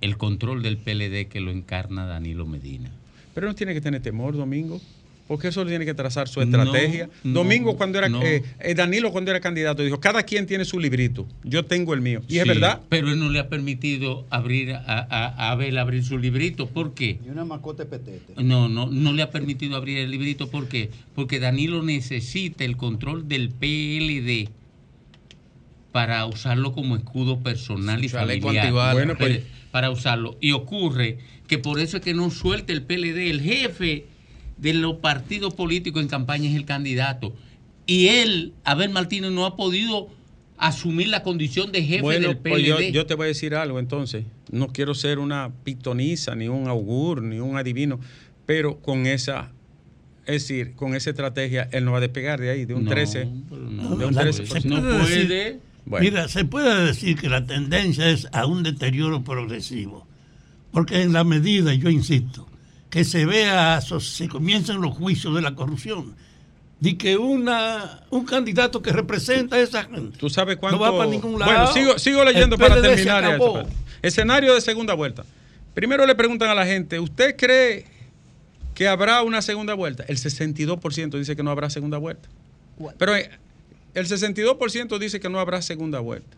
el 0.00 0.16
control 0.16 0.62
del 0.62 0.78
PLD 0.78 1.28
que 1.28 1.40
lo 1.40 1.50
encarna 1.50 2.06
Danilo 2.06 2.46
Medina. 2.46 2.90
Pero 3.34 3.46
no 3.46 3.54
tiene 3.54 3.74
que 3.74 3.80
tener 3.80 4.02
temor, 4.02 4.36
Domingo. 4.36 4.80
Porque 5.30 5.46
eso 5.46 5.64
tiene 5.64 5.84
que 5.84 5.94
trazar 5.94 6.26
su 6.26 6.42
estrategia. 6.42 7.08
no, 7.22 7.34
Domingo, 7.34 7.76
cuando 7.76 7.98
era. 7.98 8.08
no. 8.08 8.20
eh, 8.20 8.42
eh, 8.58 8.74
Danilo, 8.74 9.12
cuando 9.12 9.30
era 9.30 9.38
candidato, 9.38 9.84
dijo: 9.84 10.00
Cada 10.00 10.24
quien 10.24 10.44
tiene 10.44 10.64
su 10.64 10.80
librito. 10.80 11.24
Yo 11.44 11.64
tengo 11.64 11.94
el 11.94 12.00
mío. 12.00 12.20
Y 12.26 12.38
es 12.38 12.48
verdad. 12.48 12.80
Pero 12.88 13.12
él 13.12 13.20
no 13.20 13.30
le 13.30 13.38
ha 13.38 13.48
permitido 13.48 14.26
abrir 14.28 14.72
a, 14.72 14.80
a- 14.82 15.26
a 15.28 15.50
Abel 15.52 15.78
abrir 15.78 16.02
su 16.04 16.18
librito. 16.18 16.66
¿Por 16.66 16.94
qué? 16.94 17.20
Y 17.24 17.28
una 17.30 17.44
mascota 17.44 17.84
de 17.84 17.90
petete. 17.90 18.42
No, 18.42 18.68
no, 18.68 18.90
no 18.90 19.12
le 19.12 19.22
ha 19.22 19.30
permitido 19.30 19.76
abrir 19.76 19.98
el 19.98 20.10
librito. 20.10 20.50
¿Por 20.50 20.66
qué? 20.66 20.90
Porque 21.14 21.38
Danilo 21.38 21.80
necesita 21.84 22.64
el 22.64 22.76
control 22.76 23.28
del 23.28 23.50
PLD 23.50 24.48
para 25.92 26.26
usarlo 26.26 26.72
como 26.72 26.96
escudo 26.96 27.38
personal 27.38 28.04
y 28.04 28.08
chaleco 28.08 28.48
familiar. 28.48 28.92
Bueno, 28.94 29.14
pues- 29.16 29.42
para 29.70 29.90
usarlo. 29.90 30.36
Y 30.40 30.50
ocurre 30.52 31.18
que 31.46 31.58
por 31.58 31.78
eso 31.78 31.98
es 31.98 32.02
que 32.02 32.14
no 32.14 32.30
suelta 32.30 32.72
el 32.72 32.82
PLD. 32.82 33.30
El 33.30 33.40
jefe 33.40 34.06
de 34.60 34.74
los 34.74 34.96
partidos 34.96 35.54
políticos 35.54 36.02
en 36.02 36.08
campaña 36.08 36.48
es 36.50 36.56
el 36.56 36.64
candidato. 36.64 37.34
Y 37.86 38.08
él, 38.08 38.52
Abel 38.64 38.90
Martínez, 38.90 39.30
no 39.32 39.46
ha 39.46 39.56
podido 39.56 40.08
asumir 40.58 41.08
la 41.08 41.22
condición 41.22 41.72
de 41.72 41.82
jefe 41.82 42.02
Bueno, 42.02 42.28
del 42.28 42.36
pues 42.36 42.54
PLD. 42.54 42.66
yo, 42.66 42.80
yo 42.80 43.06
te 43.06 43.14
voy 43.14 43.24
a 43.24 43.28
decir 43.28 43.54
algo 43.54 43.78
entonces. 43.78 44.24
No 44.50 44.68
quiero 44.68 44.94
ser 44.94 45.18
una 45.18 45.50
pitoniza, 45.64 46.34
ni 46.34 46.48
un 46.48 46.68
augur, 46.68 47.22
ni 47.22 47.40
un 47.40 47.56
adivino, 47.56 47.98
pero 48.46 48.78
con 48.80 49.06
esa, 49.06 49.50
es 50.26 50.42
decir, 50.46 50.74
con 50.74 50.94
esa 50.94 51.10
estrategia, 51.10 51.68
él 51.72 51.84
no 51.86 51.92
va 51.92 51.98
a 51.98 52.02
despegar 52.02 52.38
de 52.40 52.50
ahí, 52.50 52.64
de 52.66 52.74
un 52.74 52.84
No, 52.84 52.90
13. 52.90 53.28
pero 53.48 53.62
no, 53.62 53.96
de 53.96 54.04
un 54.06 54.14
la- 54.14 54.22
13%. 54.24 54.60
se 54.60 54.68
no 54.68 54.76
puede 54.80 54.98
decir-. 55.26 55.60
Bueno. 55.86 56.04
Mira, 56.04 56.28
se 56.28 56.44
puede 56.44 56.84
decir 56.84 57.16
que 57.18 57.28
la 57.30 57.46
tendencia 57.46 58.08
es 58.10 58.28
a 58.32 58.44
un 58.46 58.62
deterioro 58.62 59.24
progresivo. 59.24 60.06
Porque 60.72 61.00
en 61.02 61.14
la 61.14 61.24
medida, 61.24 61.72
yo 61.74 61.88
insisto, 61.88 62.46
que 62.90 63.04
se 63.04 63.24
vea, 63.24 63.80
so- 63.80 64.00
se 64.00 64.28
comiencen 64.28 64.80
los 64.80 64.96
juicios 64.96 65.34
de 65.34 65.40
la 65.42 65.54
corrupción, 65.54 66.14
de 66.80 66.96
que 66.98 67.16
una, 67.16 68.00
un 68.10 68.24
candidato 68.24 68.82
que 68.82 68.90
representa 68.92 69.56
a 69.56 69.60
esa 69.60 69.84
gente 69.84 70.16
¿Tú 70.18 70.28
sabes 70.30 70.56
cuánto? 70.56 70.78
no 70.78 70.82
va 70.82 70.96
para 70.96 71.10
ningún 71.10 71.38
lado. 71.38 71.52
Bueno, 71.52 71.72
sigo, 71.72 71.98
sigo 71.98 72.24
leyendo 72.24 72.56
El 72.56 72.60
para 72.60 72.80
terminar. 72.82 73.38
Escenario 74.02 74.54
de 74.54 74.60
segunda 74.60 74.94
vuelta. 74.94 75.24
Primero 75.74 76.04
le 76.06 76.14
preguntan 76.14 76.48
a 76.48 76.54
la 76.54 76.66
gente, 76.66 76.98
¿usted 76.98 77.36
cree 77.36 77.84
que 78.74 78.88
habrá 78.88 79.22
una 79.22 79.42
segunda 79.42 79.74
vuelta? 79.74 80.04
El 80.08 80.16
62% 80.16 81.18
dice 81.18 81.36
que 81.36 81.42
no 81.42 81.50
habrá 81.50 81.68
segunda 81.70 81.98
vuelta. 81.98 82.28
Pero 82.98 83.14
eh, 83.14 83.30
el 83.94 84.06
62% 84.06 84.98
dice 84.98 85.20
que 85.20 85.28
no 85.28 85.38
habrá 85.38 85.60
segunda 85.60 86.00
vuelta. 86.00 86.36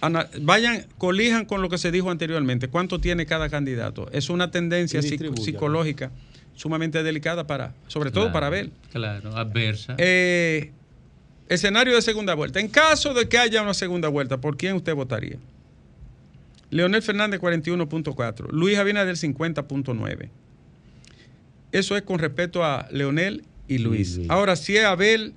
Ana- 0.00 0.28
vayan, 0.40 0.86
colijan 0.98 1.44
con 1.46 1.62
lo 1.62 1.68
que 1.68 1.78
se 1.78 1.90
dijo 1.90 2.10
anteriormente. 2.10 2.68
¿Cuánto 2.68 3.00
tiene 3.00 3.24
cada 3.26 3.48
candidato? 3.48 4.08
Es 4.12 4.28
una 4.30 4.50
tendencia 4.50 5.00
psic- 5.00 5.18
psicológica 5.44 6.10
sumamente 6.54 7.02
delicada 7.02 7.46
para, 7.46 7.74
sobre 7.86 8.10
todo 8.10 8.32
para 8.32 8.46
Abel. 8.48 8.72
Claro, 8.92 9.36
adversa. 9.36 9.94
Eh, 9.98 10.72
escenario 11.48 11.94
de 11.94 12.02
segunda 12.02 12.34
vuelta. 12.34 12.60
En 12.60 12.68
caso 12.68 13.14
de 13.14 13.28
que 13.28 13.38
haya 13.38 13.62
una 13.62 13.74
segunda 13.74 14.08
vuelta, 14.08 14.38
¿por 14.40 14.56
quién 14.56 14.74
usted 14.76 14.94
votaría? 14.94 15.36
Leonel 16.70 17.02
Fernández 17.02 17.40
41.4, 17.40 18.48
Luis 18.50 18.76
Abinader 18.78 19.16
50.9. 19.16 20.28
Eso 21.72 21.96
es 21.96 22.02
con 22.02 22.18
respecto 22.18 22.64
a 22.64 22.88
Leonel 22.90 23.44
y 23.68 23.78
Luis. 23.78 24.16
Luis. 24.16 24.30
Ahora, 24.30 24.56
si 24.56 24.76
es 24.76 24.84
Abel 24.84 25.34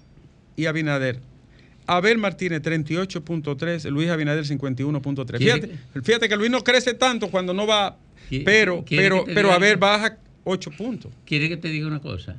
y 0.55 0.65
Abinader. 0.65 1.19
Abel 1.97 2.17
Martínez 2.17 2.61
38.3, 2.61 3.89
Luis 3.89 4.09
Abinader 4.09 4.45
51.3. 4.45 5.37
¿Quiere 5.37 5.61
Fíjate, 5.61 6.01
fíjate 6.03 6.29
que 6.29 6.35
Luis 6.37 6.51
no 6.51 6.63
crece 6.63 6.93
tanto 6.93 7.29
cuando 7.29 7.53
no 7.53 7.65
va, 7.65 7.97
¿Qui- 8.29 8.43
pero, 8.45 8.85
pero, 8.87 9.23
pero 9.25 9.51
Abel 9.51 9.77
baja 9.77 10.17
8 10.43 10.71
puntos. 10.71 11.11
¿Quiere 11.25 11.49
que 11.49 11.57
te 11.57 11.67
diga 11.67 11.87
una 11.87 11.99
cosa? 11.99 12.35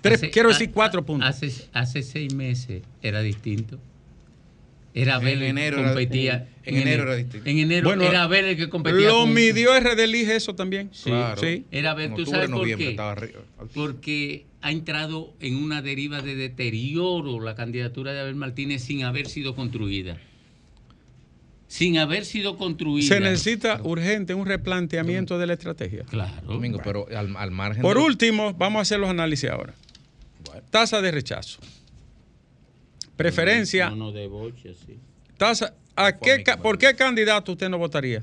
Tres- 0.00 0.18
Hace- 0.18 0.30
quiero 0.30 0.50
decir 0.50 0.70
4 0.72 1.00
a- 1.00 1.04
puntos. 1.04 1.28
Hace, 1.28 1.52
hace 1.72 2.02
seis 2.02 2.32
meses 2.34 2.82
era 3.02 3.20
distinto. 3.20 3.78
Era 5.00 5.12
En 5.14 5.20
Abel 5.20 5.32
el 5.34 5.38
que 5.40 5.48
enero 5.48 5.78
era- 5.78 5.88
competía. 5.88 6.48
en 6.64 6.76
enero 6.76 7.02
era 7.04 7.14
distinto. 7.14 7.48
En 7.48 7.58
enero 7.58 7.84
Bueno, 7.88 8.02
era 8.04 8.24
Abel 8.24 8.44
el 8.46 8.56
que 8.56 8.68
competía. 8.68 9.06
Lo 9.08 9.20
con- 9.20 9.32
midió 9.34 9.72
RD 9.78 10.06
Lige 10.08 10.34
eso 10.36 10.54
también. 10.54 10.90
Sí, 10.92 11.10
Claro. 11.10 11.40
sí. 11.40 11.64
Era 11.70 11.92
Abel, 11.92 12.06
En 12.06 12.14
¿tú 12.16 12.26
sabes 12.26 12.50
por 12.50 12.66
qué? 12.66 12.96
Porque 13.74 14.46
ha 14.60 14.72
entrado 14.72 15.32
en 15.40 15.54
una 15.56 15.82
deriva 15.82 16.20
de 16.20 16.34
deterioro 16.34 17.40
la 17.40 17.54
candidatura 17.54 18.12
de 18.12 18.20
Abel 18.20 18.34
Martínez 18.34 18.82
sin 18.82 19.04
haber 19.04 19.28
sido 19.28 19.54
construida. 19.54 20.18
Sin 21.68 21.98
haber 21.98 22.24
sido 22.24 22.56
construida. 22.56 23.06
Se 23.06 23.20
necesita 23.20 23.80
urgente 23.82 24.32
un 24.34 24.46
replanteamiento 24.46 25.38
de 25.38 25.46
la 25.46 25.52
estrategia. 25.52 26.04
Claro. 26.04 26.46
Domingo, 26.46 26.80
pero 26.82 27.06
al, 27.14 27.36
al 27.36 27.50
margen. 27.50 27.82
Por 27.82 27.98
de- 27.98 28.02
último, 28.04 28.54
vamos 28.54 28.78
a 28.78 28.82
hacer 28.82 28.98
los 28.98 29.10
análisis 29.10 29.50
ahora. 29.50 29.74
Tasa 30.70 31.00
de 31.02 31.10
rechazo. 31.10 31.60
Preferencia. 33.18 33.90
No, 33.90 33.96
no, 33.96 34.12
de 34.12 34.26
boche, 34.28 34.74
sí. 34.74 34.98
Tasa, 35.36 35.74
¿a 35.96 36.12
qué, 36.12 36.42
¿Por 36.62 36.78
qué 36.78 36.94
candidato 36.94 37.52
usted 37.52 37.68
no 37.68 37.76
votaría? 37.76 38.22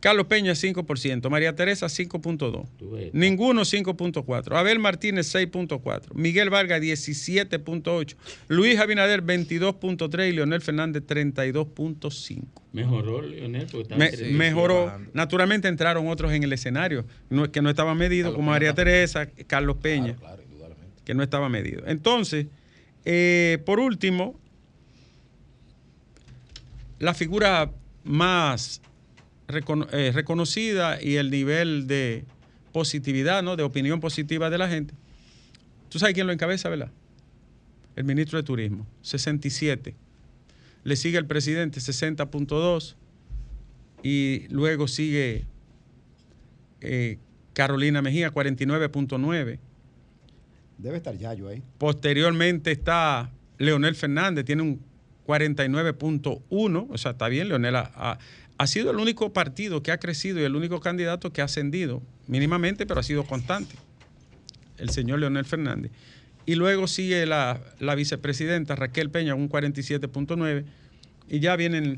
Carlos 0.00 0.26
Peña 0.26 0.52
5%, 0.52 1.30
María 1.30 1.54
Teresa 1.54 1.86
5.2, 1.86 3.10
ninguno 3.14 3.62
5.4, 3.62 4.54
Abel 4.54 4.78
Martínez 4.78 5.34
6.4, 5.34 6.12
Miguel 6.12 6.50
Vargas 6.50 6.82
17.8, 6.82 8.14
Luis 8.48 8.78
Abinader 8.78 9.22
22.3 9.24 10.28
y 10.28 10.32
Leonel 10.32 10.60
Fernández 10.60 11.04
32.5. 11.06 12.42
Mejoró 12.74 13.22
Leonel 13.22 13.66
porque 13.72 13.94
Me- 13.94 14.10
mejoró. 14.32 14.92
Naturalmente 15.14 15.68
entraron 15.68 16.06
otros 16.08 16.32
en 16.34 16.42
el 16.42 16.52
escenario 16.52 17.06
no- 17.30 17.50
que 17.50 17.62
no 17.62 17.70
estaban 17.70 17.96
medidos, 17.96 18.32
Carlos 18.32 18.36
como 18.36 18.48
Peña 18.48 18.54
María 18.56 18.74
también. 18.74 18.94
Teresa, 18.96 19.26
Carlos 19.46 19.76
Peña, 19.78 20.16
Claro, 20.16 20.42
indudablemente. 20.42 21.00
que 21.02 21.14
no 21.14 21.22
estaba 21.22 21.48
medido. 21.48 21.82
Entonces, 21.86 22.46
eh, 23.04 23.62
por 23.64 23.80
último, 23.80 24.38
la 26.98 27.14
figura 27.14 27.70
más 28.02 28.80
eh, 29.48 30.12
reconocida 30.14 31.02
y 31.02 31.16
el 31.16 31.30
nivel 31.30 31.86
de 31.86 32.24
positividad, 32.72 33.42
¿no? 33.42 33.56
de 33.56 33.62
opinión 33.62 34.00
positiva 34.00 34.50
de 34.50 34.58
la 34.58 34.68
gente. 34.68 34.94
¿Tú 35.90 35.98
sabes 35.98 36.14
quién 36.14 36.26
lo 36.26 36.32
encabeza, 36.32 36.68
verdad? 36.68 36.90
El 37.94 38.04
ministro 38.04 38.38
de 38.38 38.42
Turismo, 38.42 38.86
67. 39.02 39.94
Le 40.82 40.96
sigue 40.96 41.18
el 41.18 41.26
presidente, 41.26 41.80
60.2. 41.80 42.96
Y 44.02 44.48
luego 44.48 44.88
sigue 44.88 45.46
eh, 46.80 47.18
Carolina 47.54 48.02
Mejía, 48.02 48.32
49.9. 48.32 49.58
Debe 50.84 50.98
estar 50.98 51.16
Yayo 51.16 51.48
ahí. 51.48 51.62
Posteriormente 51.78 52.70
está 52.70 53.32
Leonel 53.56 53.94
Fernández, 53.94 54.44
tiene 54.44 54.60
un 54.60 54.82
49.1, 55.26 56.86
o 56.90 56.98
sea, 56.98 57.12
está 57.12 57.28
bien, 57.28 57.48
Leonel 57.48 57.76
ha, 57.76 58.18
sido 58.66 58.90
el 58.90 58.98
único 58.98 59.32
partido 59.32 59.82
que 59.82 59.92
ha 59.92 59.98
crecido 59.98 60.40
y 60.40 60.42
el 60.42 60.54
único 60.54 60.80
candidato 60.80 61.32
que 61.32 61.40
ha 61.40 61.46
ascendido, 61.46 62.02
mínimamente, 62.26 62.84
pero 62.84 63.00
ha 63.00 63.02
sido 63.02 63.24
constante, 63.24 63.76
el 64.76 64.90
señor 64.90 65.20
Leonel 65.20 65.46
Fernández. 65.46 65.90
Y 66.44 66.56
luego 66.56 66.86
sigue 66.86 67.24
la, 67.24 67.62
la 67.80 67.94
vicepresidenta 67.94 68.76
Raquel 68.76 69.08
Peña, 69.08 69.34
un 69.34 69.48
47.9, 69.48 70.66
y 71.30 71.40
ya 71.40 71.56
vienen 71.56 71.96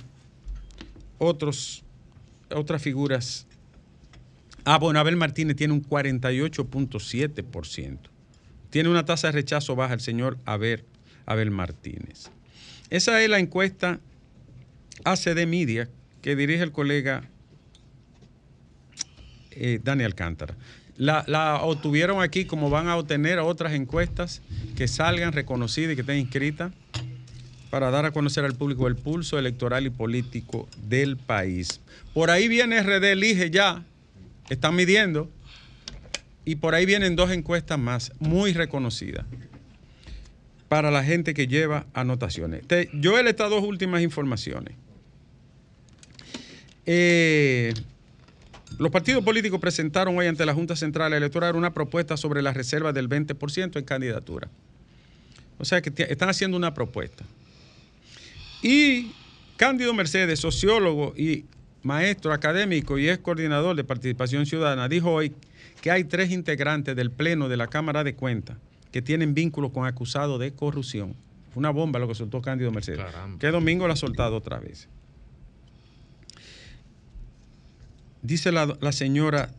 otros, 1.19 1.83
otras 2.55 2.81
figuras. 2.81 3.49
Ah, 4.65 4.79
bueno, 4.79 5.01
Abel 5.01 5.17
Martínez 5.17 5.57
tiene 5.57 5.75
un 5.75 5.85
48.7%. 5.85 8.11
Tiene 8.71 8.89
una 8.89 9.05
tasa 9.05 9.29
de 9.29 9.33
rechazo 9.33 9.77
baja 9.77 9.95
el 9.95 10.01
señor 10.01 10.39
Abel, 10.45 10.85
Abel 11.25 11.51
Martínez. 11.51 12.31
Esa 12.91 13.23
es 13.23 13.29
la 13.29 13.39
encuesta 13.39 14.01
ACD 15.05 15.47
Media 15.47 15.89
que 16.23 16.37
dirige 16.37 16.63
el 16.63 16.73
colega 16.73 17.23
eh, 19.53 19.81
Dani 19.83 20.05
Alcántara. 20.05 20.55
La, 20.97 21.25
la 21.27 21.63
obtuvieron 21.63 22.23
aquí 22.23 22.47
como 22.47 22.71
van 22.71 22.89
a 22.89 22.97
obtener 22.97 23.39
otras 23.39 23.75
encuestas 23.75 24.43
que 24.77 24.89
salgan 24.89 25.33
reconocidas 25.33 25.93
y 25.93 25.95
que 25.95 26.01
estén 26.01 26.19
inscritas 26.19 26.73
para 27.71 27.91
dar 27.91 28.07
a 28.07 28.11
conocer 28.11 28.45
al 28.45 28.55
público 28.55 28.87
el 28.87 28.97
pulso 28.97 29.39
electoral 29.39 29.87
y 29.87 29.91
político 29.91 30.69
del 30.89 31.17
país. 31.17 31.81
Por 32.15 32.31
ahí 32.31 32.49
viene 32.49 32.83
RD 32.83 33.05
Elige 33.05 33.51
ya, 33.51 33.85
están 34.49 34.75
midiendo, 34.75 35.31
y 36.47 36.55
por 36.57 36.75
ahí 36.75 36.87
vienen 36.87 37.17
dos 37.17 37.31
encuestas 37.31 37.79
más, 37.79 38.13
muy 38.19 38.55
reconocidas, 38.55 39.27
para 40.69 40.91
la 40.91 41.05
gente 41.05 41.35
que 41.35 41.47
lleva 41.47 41.85
anotaciones. 41.93 42.67
Te- 42.67 42.89
yo 42.95 43.19
he 43.19 43.29
estas 43.29 43.51
dos 43.51 43.63
últimas 43.63 44.01
informaciones. 44.01 44.75
Eh, 46.87 47.75
los 48.79 48.91
partidos 48.91 49.25
políticos 49.25 49.61
presentaron 49.61 50.17
hoy 50.17 50.27
ante 50.27 50.47
la 50.47 50.55
Junta 50.55 50.77
Central 50.77 51.13
Electoral 51.13 51.57
una 51.57 51.73
propuesta 51.75 52.17
sobre 52.17 52.43
la 52.43 52.53
reserva 52.53 52.93
del 52.93 53.09
20% 53.09 53.77
en 53.79 53.85
candidatura. 53.85 54.49
O 55.59 55.65
sea 55.65 55.81
que 55.83 55.93
están 56.05 56.29
haciendo 56.29 56.57
una 56.57 56.75
propuesta. 56.75 57.25
Y 58.63 59.13
Cándido 59.57 59.95
Mercedes, 59.95 60.41
sociólogo 60.41 61.15
y 61.17 61.45
maestro 61.83 62.33
académico 62.33 62.99
y 62.99 63.09
ex 63.09 63.19
coordinador 63.19 63.75
de 63.75 63.85
participación 63.85 64.45
ciudadana, 64.47 64.89
dijo 64.89 65.11
hoy 65.13 65.33
que 65.87 65.93
hay 65.93 66.03
tres 66.03 66.33
integrantes 66.33 66.97
del 66.97 67.13
Pleno 67.13 67.49
de 67.49 67.57
la 67.57 67.69
Cámara 67.69 68.03
de 68.03 68.17
Cuentas 68.17 68.57
que 68.91 69.03
tienen 69.03 69.35
vínculos 69.35 69.71
con 69.71 69.87
acusados 69.87 70.41
de 70.41 70.53
corrupción. 70.53 71.15
Fue 71.53 71.61
una 71.61 71.71
bomba 71.71 72.01
lo 72.01 72.09
que 72.09 72.17
soltó 72.17 72.43
Cándido 72.43 72.73
Mercedes. 72.73 73.05
Caramba. 73.05 73.39
Que 73.39 73.47
domingo 73.53 73.87
la 73.87 73.93
ha 73.93 73.97
soltado 73.97 74.35
otra 74.35 74.59
vez. 74.59 74.89
Dice 78.21 78.51
la, 78.51 78.77
la 78.81 78.91
señora 78.91 79.55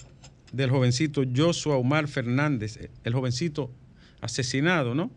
del 0.52 0.70
jovencito 0.70 1.24
Joshua 1.34 1.78
Omar 1.78 2.10
Fernández, 2.10 2.78
el 3.06 3.14
jovencito 3.14 3.72
asesinado, 4.20 4.96
¿no? 4.96 5.10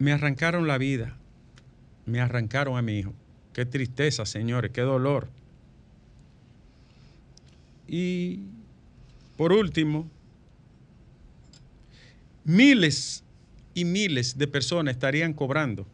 Me 0.00 0.10
arrancaron 0.10 0.66
la 0.66 0.76
vida, 0.76 1.16
me 2.04 2.20
arrancaron 2.20 2.76
a 2.76 2.82
mi 2.82 2.98
hijo. 2.98 3.14
Qué 3.52 3.64
tristeza, 3.64 4.26
señores, 4.26 4.72
qué 4.72 4.80
dolor. 4.80 5.28
Y 7.86 8.40
por 9.36 9.52
último, 9.52 10.10
miles 12.44 13.24
y 13.74 13.84
miles 13.84 14.38
de 14.38 14.46
personas 14.46 14.94
estarían 14.94 15.32
cobrando 15.32 15.86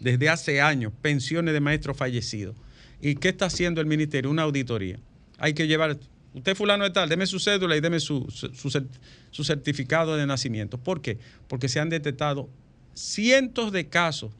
desde 0.00 0.28
hace 0.28 0.60
años 0.60 0.92
pensiones 1.00 1.54
de 1.54 1.60
maestros 1.60 1.96
fallecidos. 1.96 2.56
¿Y 3.00 3.14
qué 3.16 3.30
está 3.30 3.46
haciendo 3.46 3.80
el 3.80 3.86
ministerio? 3.86 4.30
Una 4.30 4.42
auditoría. 4.42 4.98
Hay 5.38 5.54
que 5.54 5.66
llevar, 5.66 5.98
usted 6.34 6.54
fulano 6.54 6.84
de 6.84 6.90
tal, 6.90 7.08
deme 7.08 7.26
su 7.26 7.38
cédula 7.38 7.76
y 7.76 7.80
deme 7.80 8.00
su, 8.00 8.26
su, 8.30 8.52
su 8.54 8.68
cert- 8.68 8.98
su 9.30 9.44
certificado 9.44 10.16
de 10.16 10.26
nacimiento. 10.26 10.78
¿Por 10.78 11.00
qué? 11.00 11.18
Porque 11.48 11.68
se 11.68 11.80
han 11.80 11.88
detectado 11.88 12.48
cientos 12.94 13.72
de 13.72 13.88
casos 13.88 14.32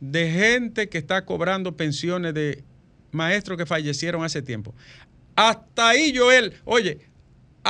de 0.00 0.30
gente 0.30 0.88
que 0.88 0.98
está 0.98 1.24
cobrando 1.24 1.76
pensiones 1.76 2.34
de 2.34 2.62
maestros 3.10 3.58
que 3.58 3.66
fallecieron 3.66 4.22
hace 4.22 4.42
tiempo. 4.42 4.74
Hasta 5.34 5.88
ahí, 5.88 6.14
Joel, 6.16 6.52
oye, 6.64 6.98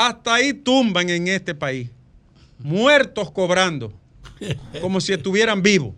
hasta 0.07 0.35
ahí 0.35 0.53
tumban 0.53 1.11
en 1.11 1.27
este 1.27 1.55
país. 1.57 1.91
Muertos 2.61 3.31
cobrando, 3.33 3.93
como 4.81 5.01
si 5.01 5.13
estuvieran 5.13 5.61
vivos. 5.61 5.95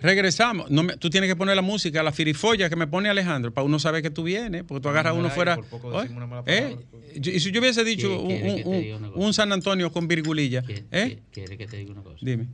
Regresamos. 0.00 0.70
No 0.70 0.82
me- 0.82 0.96
tú 0.98 1.08
tienes 1.08 1.28
que 1.28 1.36
poner 1.36 1.56
la 1.56 1.62
música, 1.62 2.02
la 2.02 2.12
firifolla 2.12 2.68
que 2.68 2.76
me 2.76 2.86
pone 2.86 3.08
Alejandro, 3.08 3.52
para 3.52 3.64
uno 3.64 3.78
saber 3.78 4.02
que 4.02 4.10
tú 4.10 4.24
vienes, 4.24 4.62
porque 4.62 4.82
tú 4.82 4.88
agarras 4.90 5.12
a 5.12 5.14
uno 5.14 5.30
fuera. 5.30 5.56
por 5.56 5.64
poco 5.66 5.88
Oye, 5.88 6.02
decimos 6.02 6.18
una 6.18 6.26
mala 6.26 6.42
¿eh? 6.46 6.76
palabra. 6.76 6.86
Yo- 7.16 7.32
Y 7.32 7.40
si 7.40 7.50
yo 7.50 7.60
hubiese 7.60 7.82
dicho 7.82 8.24
¿Quiere- 8.26 8.64
un, 9.14 9.32
San 9.32 9.52
Antonio 9.52 9.90
con 9.90 10.06
virgulilla, 10.06 10.62
¿Quiere, 10.62 10.84
¿eh? 10.90 11.18
quiere 11.32 11.56
que 11.56 11.66
te 11.66 11.78
diga 11.78 11.92
una 11.92 12.02
cosa? 12.02 12.18
Dime. 12.20 12.46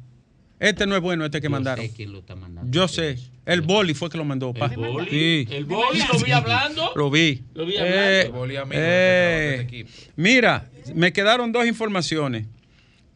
Este 0.62 0.86
no 0.86 0.94
es 0.94 1.02
bueno, 1.02 1.24
este 1.24 1.40
que 1.40 1.46
Yo 1.46 1.50
mandaron. 1.50 1.84
sé 1.84 1.92
quién 1.92 2.12
lo 2.12 2.20
está 2.20 2.36
mandando. 2.36 2.70
Yo 2.70 2.86
sé. 2.88 3.18
El 3.44 3.62
boli 3.62 3.94
fue 3.94 4.08
que 4.08 4.16
lo 4.16 4.24
mandó. 4.24 4.54
pa. 4.54 4.66
El 4.66 4.76
boli. 4.76 5.10
Sí. 5.10 5.48
El 5.50 5.64
boli 5.64 5.98
lo 6.12 6.18
vi 6.24 6.30
hablando. 6.32 6.92
Lo 6.94 7.10
vi. 7.10 7.42
Lo 7.54 7.66
vi 7.66 7.74
Eh, 7.74 7.80
hablando. 7.80 8.26
El 8.26 8.32
boli 8.32 8.56
amigo 8.56 8.74
eh, 8.76 8.80
de 8.80 9.50
este 9.54 9.62
equipo. 9.64 9.90
mira, 10.16 10.70
me 10.94 11.12
quedaron 11.12 11.50
dos 11.50 11.66
informaciones 11.66 12.46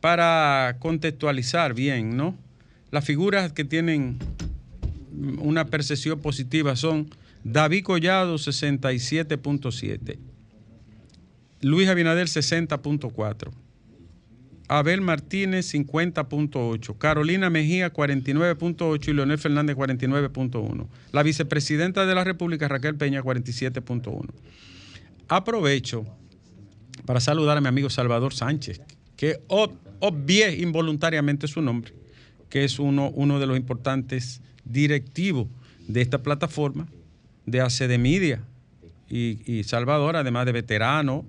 para 0.01 0.77
contextualizar 0.81 1.73
bien, 1.75 2.17
¿no? 2.17 2.37
Las 2.91 3.05
figuras 3.05 3.53
que 3.53 3.65
tienen 3.65 4.19
una 5.39 5.67
percepción 5.67 6.21
positiva 6.21 6.75
son 6.77 7.09
David 7.45 7.85
Collado 7.85 8.37
67.7, 8.37 10.19
Luis 11.63 11.89
Abinader 11.89 12.27
60.4, 12.27 13.51
Abel 14.69 15.01
Martínez 15.01 15.73
50.8, 15.73 16.99
Carolina 16.99 17.51
Mejía 17.51 17.93
49.8 17.93 19.09
y 19.09 19.13
Leonel 19.13 19.39
Fernández 19.39 19.77
49.1. 19.77 20.87
La 21.13 21.23
vicepresidenta 21.23 22.05
de 22.07 22.15
la 22.15 22.25
República 22.25 22.67
Raquel 22.69 22.97
Peña 22.97 23.23
47.1. 23.23 24.27
Aprovecho 25.29 26.05
para 27.05 27.21
saludar 27.21 27.57
a 27.57 27.61
mi 27.61 27.69
amigo 27.69 27.91
Salvador 27.91 28.35
Sánchez, 28.35 28.81
que 29.17 29.41
ob- 29.49 29.77
obvié 30.01 30.57
involuntariamente 30.61 31.47
su 31.47 31.63
nombre, 31.63 31.93
que 32.49 32.65
es 32.65 32.79
uno, 32.79 33.13
de 33.39 33.47
los 33.47 33.57
importantes 33.57 34.41
directivos 34.65 35.47
de 35.87 36.01
esta 36.03 36.23
plataforma 36.23 36.89
de 37.45 37.61
ACD 37.61 37.99
Media. 37.99 38.43
Y 39.09 39.63
Salvador, 39.65 40.17
además 40.17 40.47
de 40.47 40.53
veterano, 40.53 41.25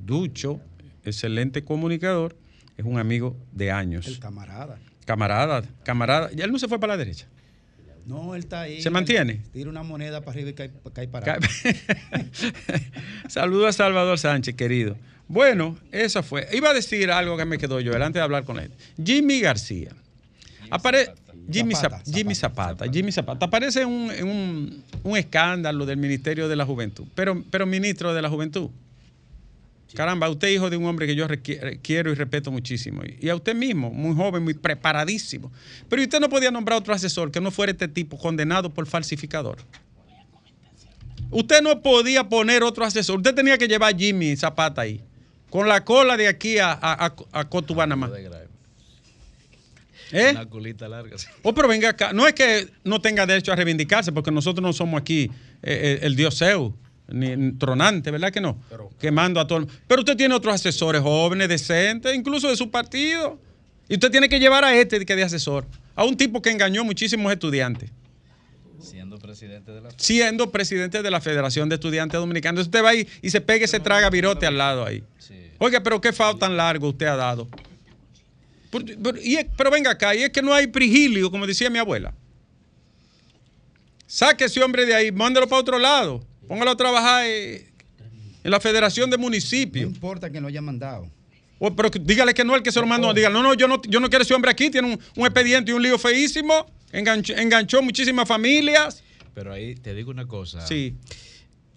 ducho, 0.00 0.60
excelente 1.04 1.62
comunicador, 1.64 2.36
es 2.82 2.88
un 2.88 2.98
amigo 2.98 3.36
de 3.52 3.70
años. 3.70 4.06
El 4.06 4.18
camarada. 4.18 4.78
Camarada, 5.04 5.62
camarada. 5.84 6.30
Ya 6.32 6.44
él 6.44 6.52
no 6.52 6.58
se 6.58 6.68
fue 6.68 6.78
para 6.78 6.94
la 6.94 6.98
derecha. 6.98 7.26
No, 8.06 8.34
él 8.34 8.40
está 8.40 8.62
ahí. 8.62 8.82
¿Se 8.82 8.90
mantiene? 8.90 9.40
Tira 9.52 9.70
una 9.70 9.82
moneda 9.82 10.20
para 10.20 10.32
arriba 10.32 10.50
y 10.50 10.54
cae, 10.54 10.72
cae 10.92 11.08
para 11.08 11.34
abajo. 11.34 11.48
Saludos 13.28 13.68
a 13.68 13.72
Salvador 13.72 14.18
Sánchez, 14.18 14.56
querido. 14.56 14.96
Bueno, 15.28 15.78
eso 15.92 16.22
fue. 16.22 16.48
Iba 16.52 16.70
a 16.70 16.74
decir 16.74 17.10
algo 17.10 17.36
que 17.36 17.44
me 17.44 17.58
quedó 17.58 17.80
yo 17.80 17.94
antes 17.94 18.14
de 18.14 18.20
hablar 18.20 18.44
con 18.44 18.58
él. 18.58 18.72
Jimmy 19.02 19.40
García. 19.40 19.90
Apare 20.70 21.14
Jimmy 21.50 21.74
Zapata, 21.74 21.98
Zapata, 21.98 22.12
Jimmy 22.12 22.34
Zapata, 22.34 22.84
Jimmy 22.90 23.12
Zapata. 23.12 23.46
Aparece 23.46 23.84
un, 23.84 24.10
un, 24.22 24.84
un 25.02 25.16
escándalo 25.16 25.86
del 25.86 25.96
Ministerio 25.96 26.48
de 26.48 26.56
la 26.56 26.64
Juventud, 26.64 27.06
pero, 27.14 27.42
pero 27.50 27.66
ministro 27.66 28.14
de 28.14 28.22
la 28.22 28.28
Juventud. 28.28 28.70
Caramba, 29.94 30.30
usted 30.30 30.48
es 30.48 30.54
hijo 30.54 30.70
de 30.70 30.76
un 30.78 30.86
hombre 30.86 31.06
que 31.06 31.14
yo 31.14 31.28
requi- 31.28 31.80
quiero 31.82 32.10
y 32.10 32.14
respeto 32.14 32.50
muchísimo. 32.50 33.02
Y 33.20 33.28
a 33.28 33.34
usted 33.34 33.54
mismo, 33.54 33.90
muy 33.90 34.14
joven, 34.16 34.42
muy 34.42 34.54
preparadísimo. 34.54 35.52
Pero 35.88 36.02
usted 36.02 36.18
no 36.18 36.28
podía 36.30 36.50
nombrar 36.50 36.78
otro 36.78 36.94
asesor 36.94 37.30
que 37.30 37.40
no 37.40 37.50
fuera 37.50 37.72
este 37.72 37.88
tipo 37.88 38.16
condenado 38.16 38.72
por 38.72 38.86
falsificador. 38.86 39.58
Usted 41.30 41.62
no 41.62 41.80
podía 41.82 42.28
poner 42.28 42.62
otro 42.62 42.84
asesor. 42.84 43.18
Usted 43.18 43.34
tenía 43.34 43.56
que 43.58 43.68
llevar 43.68 43.94
a 43.94 43.96
Jimmy 43.98 44.36
Zapata 44.36 44.82
ahí. 44.82 45.00
Con 45.50 45.68
la 45.68 45.84
cola 45.84 46.16
de 46.16 46.28
aquí 46.28 46.58
a, 46.58 46.72
a, 46.72 47.06
a, 47.06 47.14
a 47.32 47.48
Cotubanamá. 47.48 48.10
¿Eh? 50.14 50.30
Una 50.32 50.46
culita 50.46 50.88
larga. 50.88 51.16
sí. 51.16 51.26
Oh, 51.42 51.54
pero 51.54 51.68
venga 51.68 51.88
acá. 51.90 52.12
No 52.12 52.26
es 52.26 52.34
que 52.34 52.68
no 52.84 53.00
tenga 53.00 53.24
derecho 53.24 53.50
a 53.52 53.56
reivindicarse, 53.56 54.12
porque 54.12 54.30
nosotros 54.30 54.62
no 54.62 54.72
somos 54.74 55.00
aquí 55.00 55.22
eh, 55.24 55.30
eh, 55.62 55.98
el 56.02 56.16
dios 56.16 56.36
Zeus, 56.38 56.72
ni 57.12 57.52
tronante, 57.52 58.10
¿verdad 58.10 58.32
que 58.32 58.40
no? 58.40 58.58
Quemando 59.00 59.40
a 59.40 59.46
todo 59.46 59.58
el 59.60 59.66
Pero 59.86 60.00
usted 60.02 60.16
tiene 60.16 60.34
otros 60.34 60.54
asesores 60.54 61.02
jóvenes, 61.02 61.48
decentes, 61.48 62.14
incluso 62.14 62.48
de 62.48 62.56
su 62.56 62.70
partido. 62.70 63.38
Y 63.88 63.94
usted 63.94 64.10
tiene 64.10 64.28
que 64.28 64.38
llevar 64.40 64.64
a 64.64 64.74
este 64.74 65.04
que 65.04 65.16
de 65.16 65.22
asesor, 65.24 65.66
a 65.94 66.04
un 66.04 66.16
tipo 66.16 66.40
que 66.40 66.50
engañó 66.50 66.84
muchísimos 66.84 67.32
estudiantes, 67.32 67.90
Siendo 68.80 69.16
presidente 69.18 69.70
de 69.70 69.80
la 69.80 69.90
siendo 69.96 70.50
presidente 70.50 71.02
de 71.02 71.10
la 71.10 71.20
Federación 71.20 71.68
de 71.68 71.76
Estudiantes 71.76 72.18
Dominicanos. 72.18 72.62
Usted 72.62 72.82
va 72.82 72.88
ahí 72.90 73.06
y 73.22 73.30
se 73.30 73.40
pega 73.40 73.64
y 73.64 73.68
se 73.68 73.78
traga 73.78 74.10
virote 74.10 74.44
al 74.44 74.58
lado 74.58 74.84
ahí. 74.84 75.04
Sí. 75.18 75.34
Oiga, 75.58 75.80
pero 75.84 76.00
qué 76.00 76.12
fao 76.12 76.36
tan 76.36 76.56
largo 76.56 76.88
usted 76.88 77.06
ha 77.06 77.14
dado. 77.16 77.48
Y 79.22 79.36
es- 79.36 79.46
pero 79.56 79.70
venga 79.70 79.90
acá, 79.92 80.14
y 80.16 80.22
es 80.24 80.30
que 80.30 80.42
no 80.42 80.52
hay 80.52 80.66
prigilio, 80.66 81.30
como 81.30 81.46
decía 81.46 81.70
mi 81.70 81.78
abuela. 81.78 82.12
Saque 84.06 84.44
ese 84.44 84.62
hombre 84.62 84.84
de 84.84 84.94
ahí, 84.94 85.12
mándelo 85.12 85.46
para 85.46 85.60
otro 85.60 85.78
lado. 85.78 86.24
Póngalo 86.52 86.72
a 86.72 86.76
trabajar 86.76 87.24
eh, 87.24 87.70
en 88.44 88.50
la 88.50 88.60
Federación 88.60 89.08
de 89.08 89.16
No 89.16 89.22
Municipios. 89.22 89.86
importa 89.86 90.28
que 90.30 90.38
lo 90.38 90.48
haya 90.48 90.60
mandado. 90.60 91.10
O- 91.58 91.74
pero 91.74 91.88
dígale 91.88 92.34
que 92.34 92.44
no, 92.44 92.54
el 92.54 92.62
que 92.62 92.70
se 92.70 92.78
lo 92.78 92.86
mandó. 92.86 93.14
Dígale, 93.14 93.32
no, 93.32 93.42
no, 93.42 93.54
yo 93.54 93.66
no, 93.66 93.80
yo 93.88 94.00
no 94.00 94.10
quiero 94.10 94.22
ese 94.22 94.34
hombre 94.34 94.50
aquí. 94.50 94.68
Tiene 94.68 94.92
un, 94.92 95.00
un 95.16 95.24
expediente 95.24 95.70
y 95.70 95.74
un 95.74 95.82
lío 95.82 95.96
feísimo. 95.96 96.66
Enganchó, 96.92 97.32
enganchó 97.38 97.80
muchísimas 97.80 98.28
familias. 98.28 99.02
Pero 99.32 99.50
ahí 99.50 99.76
te 99.76 99.94
digo 99.94 100.10
una 100.10 100.26
cosa. 100.28 100.66
Sí. 100.66 100.94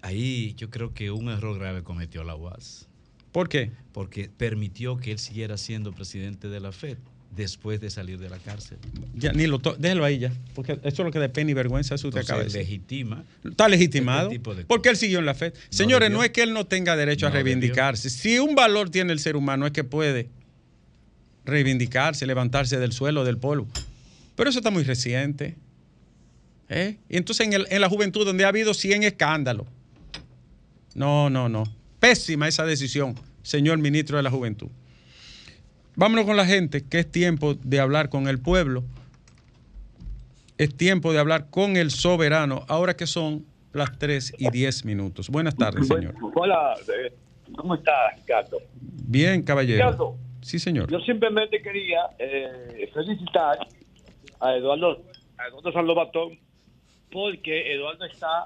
Ahí 0.01 0.53
yo 0.57 0.69
creo 0.69 0.93
que 0.93 1.09
un 1.09 1.29
error 1.29 1.57
grave 1.57 1.81
cometió 1.81 2.25
la 2.25 2.35
UAS. 2.35 2.89
¿Por 3.31 3.47
qué? 3.47 3.71
Porque 3.93 4.27
permitió 4.27 4.97
que 4.97 5.13
él 5.13 5.19
siguiera 5.19 5.55
siendo 5.57 5.93
presidente 5.93 6.49
de 6.49 6.59
la 6.59 6.73
FED 6.73 6.97
después 7.35 7.81
de 7.81 7.89
salir 7.89 8.17
de 8.19 8.29
la 8.29 8.37
cárcel. 8.39 8.77
Ya, 9.15 9.31
ni 9.33 9.45
lo 9.47 9.59
to- 9.59 9.75
déjelo 9.77 10.05
ahí 10.05 10.19
ya. 10.19 10.31
Porque 10.53 10.73
eso 10.73 10.79
es 10.83 10.99
lo 10.99 11.11
que 11.11 11.19
de 11.19 11.29
pena 11.29 11.51
y 11.51 11.53
vergüenza 11.53 11.95
eso 11.95 12.07
usted 12.07 12.21
Entonces 12.21 12.45
decir. 12.53 12.61
legitima. 12.61 13.23
Está 13.43 13.67
legitimado. 13.69 14.31
Este 14.31 14.63
Porque 14.65 14.89
él 14.89 14.97
siguió 14.97 15.19
en 15.19 15.25
la 15.25 15.33
fe. 15.35 15.53
Señores, 15.69 16.07
debió. 16.07 16.17
no 16.19 16.23
es 16.23 16.31
que 16.31 16.43
él 16.43 16.53
no 16.53 16.65
tenga 16.65 16.95
derecho 16.95 17.27
a 17.27 17.29
reivindicarse. 17.31 18.09
Si 18.09 18.39
un 18.39 18.55
valor 18.55 18.89
tiene 18.89 19.11
el 19.13 19.19
ser 19.19 19.35
humano 19.35 19.65
es 19.65 19.71
que 19.73 19.83
puede 19.83 20.29
reivindicarse, 21.45 22.25
levantarse 22.25 22.79
del 22.79 22.91
suelo, 22.91 23.23
del 23.23 23.37
polvo. 23.37 23.67
Pero 24.35 24.49
eso 24.49 24.59
está 24.59 24.71
muy 24.71 24.83
reciente. 24.83 25.55
¿eh? 26.69 26.97
Y 27.09 27.17
entonces 27.17 27.45
en, 27.45 27.53
el- 27.53 27.67
en 27.69 27.81
la 27.81 27.89
juventud 27.89 28.25
donde 28.25 28.45
ha 28.45 28.47
habido 28.49 28.73
100 28.73 29.03
escándalos. 29.03 29.67
No, 30.93 31.29
no, 31.29 31.49
no. 31.49 31.63
Pésima 31.99 32.47
esa 32.47 32.65
decisión, 32.65 33.15
señor 33.43 33.77
ministro 33.79 34.17
de 34.17 34.23
la 34.23 34.31
Juventud. 34.31 34.67
Vámonos 35.95 36.25
con 36.25 36.35
la 36.37 36.45
gente, 36.45 36.87
que 36.87 36.99
es 36.99 37.11
tiempo 37.11 37.53
de 37.55 37.79
hablar 37.79 38.09
con 38.09 38.27
el 38.27 38.39
pueblo. 38.41 38.83
Es 40.57 40.75
tiempo 40.75 41.11
de 41.13 41.19
hablar 41.19 41.49
con 41.49 41.77
el 41.77 41.91
soberano, 41.91 42.65
ahora 42.67 42.95
que 42.95 43.07
son 43.07 43.45
las 43.73 43.97
3 43.97 44.33
y 44.37 44.49
10 44.49 44.85
minutos. 44.85 45.29
Buenas 45.29 45.55
tardes, 45.55 45.87
señor. 45.87 46.15
Hola, 46.35 46.75
eh, 47.05 47.13
¿cómo 47.55 47.75
estás, 47.75 48.15
Ricardo? 48.17 48.57
Bien, 49.07 49.41
caballero. 49.43 49.85
Ricardo, 49.85 50.15
Sí, 50.41 50.59
señor. 50.59 50.89
yo 50.91 50.99
simplemente 50.99 51.61
quería 51.61 52.01
eh, 52.19 52.89
felicitar 52.93 53.57
a 54.39 54.55
Eduardo, 54.55 55.03
a 55.37 55.47
Eduardo 55.47 55.71
Sanlobatón 55.73 56.39
porque 57.11 57.73
Eduardo 57.73 58.05
está 58.05 58.45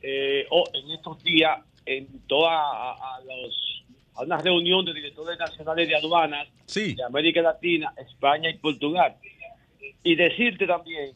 eh, 0.00 0.46
o- 0.50 0.64
en 0.72 0.90
estos 0.92 1.22
días 1.22 1.58
en 1.86 2.08
a 2.30 3.18
los 3.26 3.73
a 4.16 4.22
una 4.22 4.38
reunión 4.38 4.84
de 4.84 4.92
directores 4.94 5.38
nacionales 5.38 5.88
de 5.88 5.96
aduanas 5.96 6.48
Sí. 6.66 6.94
de 6.94 7.02
América 7.04 7.42
Latina, 7.42 7.92
España 7.96 8.48
y 8.50 8.54
Portugal. 8.58 9.14
Y 10.02 10.14
decirte 10.14 10.66
también 10.66 11.12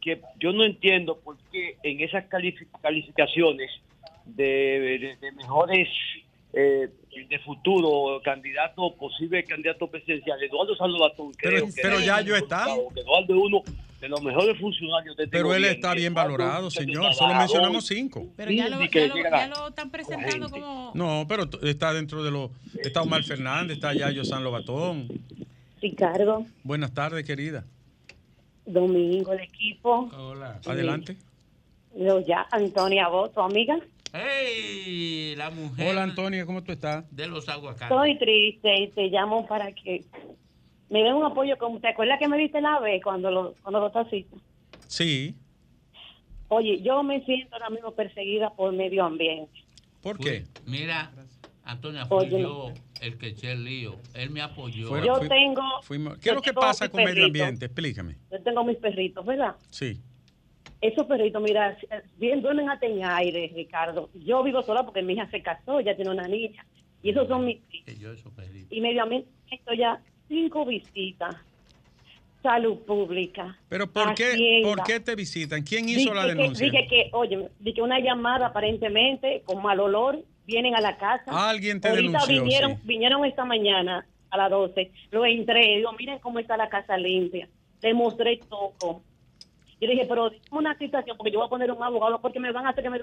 que 0.00 0.20
yo 0.38 0.52
no 0.52 0.64
entiendo 0.64 1.18
por 1.18 1.36
qué 1.50 1.76
en 1.82 2.00
esas 2.00 2.24
califi- 2.28 2.66
calificaciones 2.80 3.70
de, 4.24 4.44
de- 5.00 5.16
de 5.20 5.32
mejores 5.32 5.88
eh, 6.52 6.88
de 7.28 7.38
futuro 7.40 8.20
candidato, 8.22 8.94
posible 8.94 9.44
candidato 9.44 9.88
presidencial, 9.88 10.42
Eduardo 10.42 10.74
Salvatore, 10.76 11.34
Pero- 11.40 11.56
creo 11.56 11.66
que 11.66 11.82
pero 11.82 11.98
es 11.98 12.06
ya 12.06 12.20
yo 12.22 12.36
está. 12.36 12.66
que 12.94 13.00
Eduardo 13.00 13.38
uno 13.40 13.62
de 14.00 14.08
los 14.08 14.22
mejores 14.22 14.58
funcionarios 14.58 15.16
de 15.16 15.24
este 15.24 15.36
Pero 15.36 15.54
él 15.54 15.64
está 15.64 15.94
bien 15.94 16.12
valorado, 16.14 16.70
señor. 16.70 17.14
Solo 17.14 17.34
mencionamos 17.34 17.86
cinco. 17.86 18.28
Pero 18.36 18.50
ya 18.50 18.68
lo, 18.68 18.80
ya 18.82 18.90
ya 18.90 19.50
están 19.68 19.90
presentando 19.90 20.50
como... 20.50 20.92
No, 20.94 21.24
pero 21.28 21.48
está 21.62 21.92
dentro 21.92 22.22
de 22.22 22.30
los... 22.30 22.50
Está 22.82 23.02
Omar 23.02 23.24
Fernández, 23.24 23.76
está 23.76 23.94
Yayo 23.94 24.24
San 24.24 24.44
Lobatón. 24.44 25.08
Ricardo, 25.80 26.44
Buenas 26.62 26.92
tardes, 26.92 27.24
querida. 27.24 27.64
Domingo, 28.64 29.32
el 29.32 29.40
equipo, 29.40 30.10
Hola. 30.16 30.60
Adelante. 30.66 31.16
lo 31.96 32.20
ya, 32.20 32.46
Antonia, 32.50 33.08
vos, 33.08 33.32
tu 33.32 33.40
amiga. 33.40 33.78
¡Hey! 34.12 35.34
La 35.36 35.50
mujer 35.50 35.88
Hola, 35.90 36.02
Antonia, 36.02 36.44
¿cómo 36.46 36.62
tú 36.62 36.72
estás? 36.72 37.04
de 37.14 37.26
los 37.28 37.48
aguacates. 37.48 37.90
Estoy 37.90 38.18
triste 38.18 38.82
y 38.82 38.88
te 38.88 39.08
llamo 39.08 39.46
para 39.46 39.72
que 39.72 40.04
me 40.90 41.02
den 41.02 41.14
un 41.14 41.24
apoyo. 41.24 41.56
Como, 41.58 41.80
¿Te 41.80 41.88
acuerdas 41.88 42.18
que 42.18 42.28
me 42.28 42.36
diste 42.38 42.60
la 42.60 42.78
vez 42.80 43.02
cuando 43.02 43.30
lo, 43.30 43.54
cuando 43.62 43.80
lo 43.80 43.90
taciste? 43.90 44.36
Sí. 44.86 45.34
Oye, 46.48 46.80
yo 46.80 47.02
me 47.02 47.24
siento 47.24 47.54
ahora 47.54 47.70
mismo 47.70 47.92
perseguida 47.92 48.50
por 48.50 48.72
medio 48.72 49.04
ambiente. 49.04 49.52
¿Por 50.02 50.16
Fui- 50.16 50.24
qué? 50.24 50.44
Mira, 50.64 51.10
Antonia, 51.64 52.06
fui 52.06 52.18
Oye. 52.26 52.40
yo 52.42 52.72
el 53.00 53.18
que 53.18 53.28
eché 53.28 53.52
el 53.52 53.64
lío. 53.64 53.96
Él 54.14 54.30
me 54.30 54.40
apoyó. 54.40 55.02
Yo 55.04 55.16
fui- 55.16 55.28
tengo- 55.28 55.82
fuimos- 55.82 56.18
¿Qué 56.18 56.28
es 56.28 56.34
lo 56.36 56.42
que 56.42 56.52
pasa 56.52 56.88
con 56.88 57.02
medio 57.02 57.24
ambiente? 57.26 57.66
Explícame. 57.66 58.16
Yo 58.30 58.40
tengo 58.42 58.62
mis 58.64 58.76
perritos, 58.76 59.26
¿verdad? 59.26 59.56
Sí. 59.70 60.00
Esos 60.80 61.06
perritos, 61.06 61.42
mira, 61.42 61.76
bien 62.18 62.42
duermen 62.42 62.68
aire, 63.02 63.50
Ricardo. 63.54 64.10
Yo 64.14 64.42
vivo 64.44 64.62
sola 64.62 64.84
porque 64.84 65.02
mi 65.02 65.14
hija 65.14 65.28
se 65.30 65.42
casó, 65.42 65.80
ya 65.80 65.96
tiene 65.96 66.10
una 66.12 66.28
niña. 66.28 66.64
Y 67.02 67.10
esos 67.10 67.26
son 67.26 67.44
mis 67.44 67.58
Que 67.84 67.96
yo 67.96 68.12
esos 68.12 68.32
perritos. 68.32 68.70
y 68.70 68.80
medio 68.80 69.02
ambiente 69.02 69.28
estoy 69.50 69.78
ya 69.78 70.00
cinco 70.28 70.64
visitas. 70.64 71.36
Salud 72.42 72.78
pública. 72.86 73.58
Pero 73.68 73.90
¿por 73.90 74.14
qué. 74.14 74.60
¿por 74.64 74.82
qué 74.84 75.00
te 75.00 75.16
visitan? 75.16 75.62
¿Quién 75.62 75.88
hizo 75.88 75.98
Dije 76.10 76.14
la 76.14 76.22
que- 76.22 76.28
denuncia? 76.28 76.70
Dije 76.70 76.86
que, 76.88 77.10
oye, 77.12 77.48
dije 77.58 77.82
una 77.82 77.98
llamada 77.98 78.46
aparentemente 78.46 79.42
con 79.44 79.60
mal 79.62 79.80
olor, 79.80 80.22
vienen 80.46 80.76
a 80.76 80.80
la 80.80 80.96
casa. 80.96 81.48
Alguien 81.48 81.80
te 81.80 81.88
Ahorita 81.88 82.06
denunció, 82.24 82.42
vinieron, 82.44 82.72
sí. 82.76 82.80
vinieron 82.84 83.24
esta 83.24 83.44
mañana 83.44 84.06
a 84.30 84.36
las 84.36 84.50
12, 84.50 84.92
lo 85.10 85.24
entré, 85.26 85.76
digo, 85.78 85.92
miren 85.94 86.18
cómo 86.20 86.38
está 86.38 86.56
la 86.56 86.68
casa 86.68 86.96
limpia. 86.96 87.48
Le 87.82 87.94
mostré 87.94 88.38
todo. 88.48 89.02
Yo 89.80 89.90
dije, 89.90 90.06
pero 90.08 90.30
dime 90.30 90.42
una 90.52 90.78
situación, 90.78 91.16
porque 91.16 91.32
yo 91.32 91.38
voy 91.40 91.46
a 91.46 91.50
poner 91.50 91.70
un 91.72 91.82
abogado, 91.82 92.20
porque 92.20 92.38
me 92.40 92.52
van 92.52 92.66
a 92.66 92.70
hacer 92.70 92.84
que 92.84 92.90
me... 92.90 93.00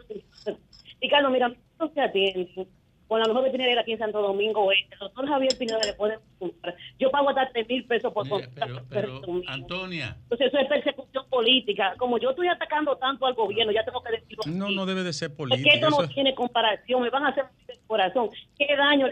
Ricardo, 1.01 1.29
mira, 1.29 1.53
no 1.79 1.89
se 1.93 2.01
atiende. 2.01 2.67
Con 3.07 3.19
la 3.19 3.27
mejor 3.27 3.43
veterinaria 3.43 3.81
aquí 3.81 3.91
en 3.91 3.99
Santo 3.99 4.21
Domingo 4.21 4.71
Este, 4.71 4.93
el 4.95 4.99
doctor 4.99 5.27
Javier 5.27 5.51
Pineda 5.57 5.79
le 5.85 5.93
puede 5.93 6.17
comprar. 6.39 6.75
Yo 6.97 7.11
pago 7.11 7.29
hasta 7.29 7.49
3 7.51 7.67
mil 7.67 7.85
pesos 7.85 8.11
por 8.13 8.23
Mira, 8.25 8.37
consulta 8.47 8.83
pero. 8.89 9.21
Antonia, 9.47 10.17
Entonces 10.23 10.47
eso 10.47 10.57
es 10.57 10.67
persecución 10.67 11.25
política. 11.29 11.93
Como 11.97 12.17
yo 12.17 12.31
estoy 12.31 12.47
atacando 12.47 12.95
tanto 12.97 13.25
al 13.25 13.33
gobierno, 13.35 13.71
ya 13.71 13.83
tengo 13.83 14.01
que 14.01 14.11
decirlo. 14.13 14.43
No, 14.47 14.65
aquí. 14.65 14.75
no 14.75 14.85
debe 14.85 15.03
de 15.03 15.13
ser 15.13 15.29
Es 15.31 15.35
político. 15.37 15.69
que 15.69 15.75
esto 15.75 15.89
no 15.89 16.03
es- 16.03 16.09
tiene 16.13 16.33
comparación. 16.33 17.01
Me 17.03 17.09
van 17.09 17.25
a 17.25 17.29
hacer 17.29 17.45
el 17.67 17.79
corazón. 17.87 18.29
Qué 18.57 18.67
daño 18.75 19.07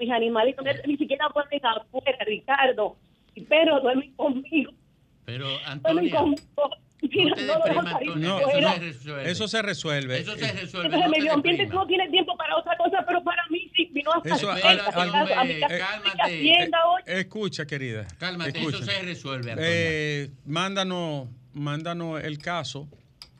mis 0.00 0.10
animalitos. 0.10 0.64
Ni 0.86 0.96
siquiera 0.96 1.28
duermen 1.32 1.60
afuera, 1.64 2.18
Ricardo. 2.26 2.96
Pero 3.48 3.80
duermen 3.80 4.12
conmigo. 4.14 4.72
pero 5.24 5.44
Duermen 5.46 5.66
Antonia, 5.68 6.16
conmigo. 6.16 6.42
Mira, 7.12 7.36
no 7.36 7.72
lo 7.72 7.80
Antonia, 7.88 8.28
No, 8.28 8.40
eso 8.40 8.58
se 8.68 8.78
resuelve. 8.80 9.30
Eso 9.30 9.48
se 9.48 9.62
resuelve. 9.62 10.18
Eso 10.18 10.36
se 10.36 10.52
resuelve. 10.52 10.86
Entonces 10.86 10.90
no 10.90 11.04
el 11.04 11.10
medio 11.10 11.32
ambiente 11.32 11.66
no 11.66 11.86
tiene 11.86 12.08
tiempo 12.10 12.36
para 12.36 12.56
otra 12.56 12.76
cosa, 12.76 13.04
pero 13.06 13.22
para 13.22 13.42
mí 13.50 13.70
sí 13.76 13.88
vino 13.92 14.10
a 14.12 14.20
Eso, 14.24 14.50
a, 14.50 14.54
a 14.54 14.56
mi 14.56 15.52
eh, 15.52 15.60
casa, 15.60 15.78
cálmate. 15.78 16.22
a 16.22 16.26
mi 16.26 16.32
hacienda 16.32 16.78
hoy. 16.86 17.02
Escucha, 17.06 17.66
querida. 17.66 18.06
Cálmate, 18.18 18.58
escucha. 18.58 18.78
eso 18.78 18.86
se 18.86 19.02
resuelve. 19.02 19.54
Eh, 19.58 20.30
mándanos, 20.46 21.28
mándanos 21.52 22.22
el 22.22 22.38
caso. 22.38 22.88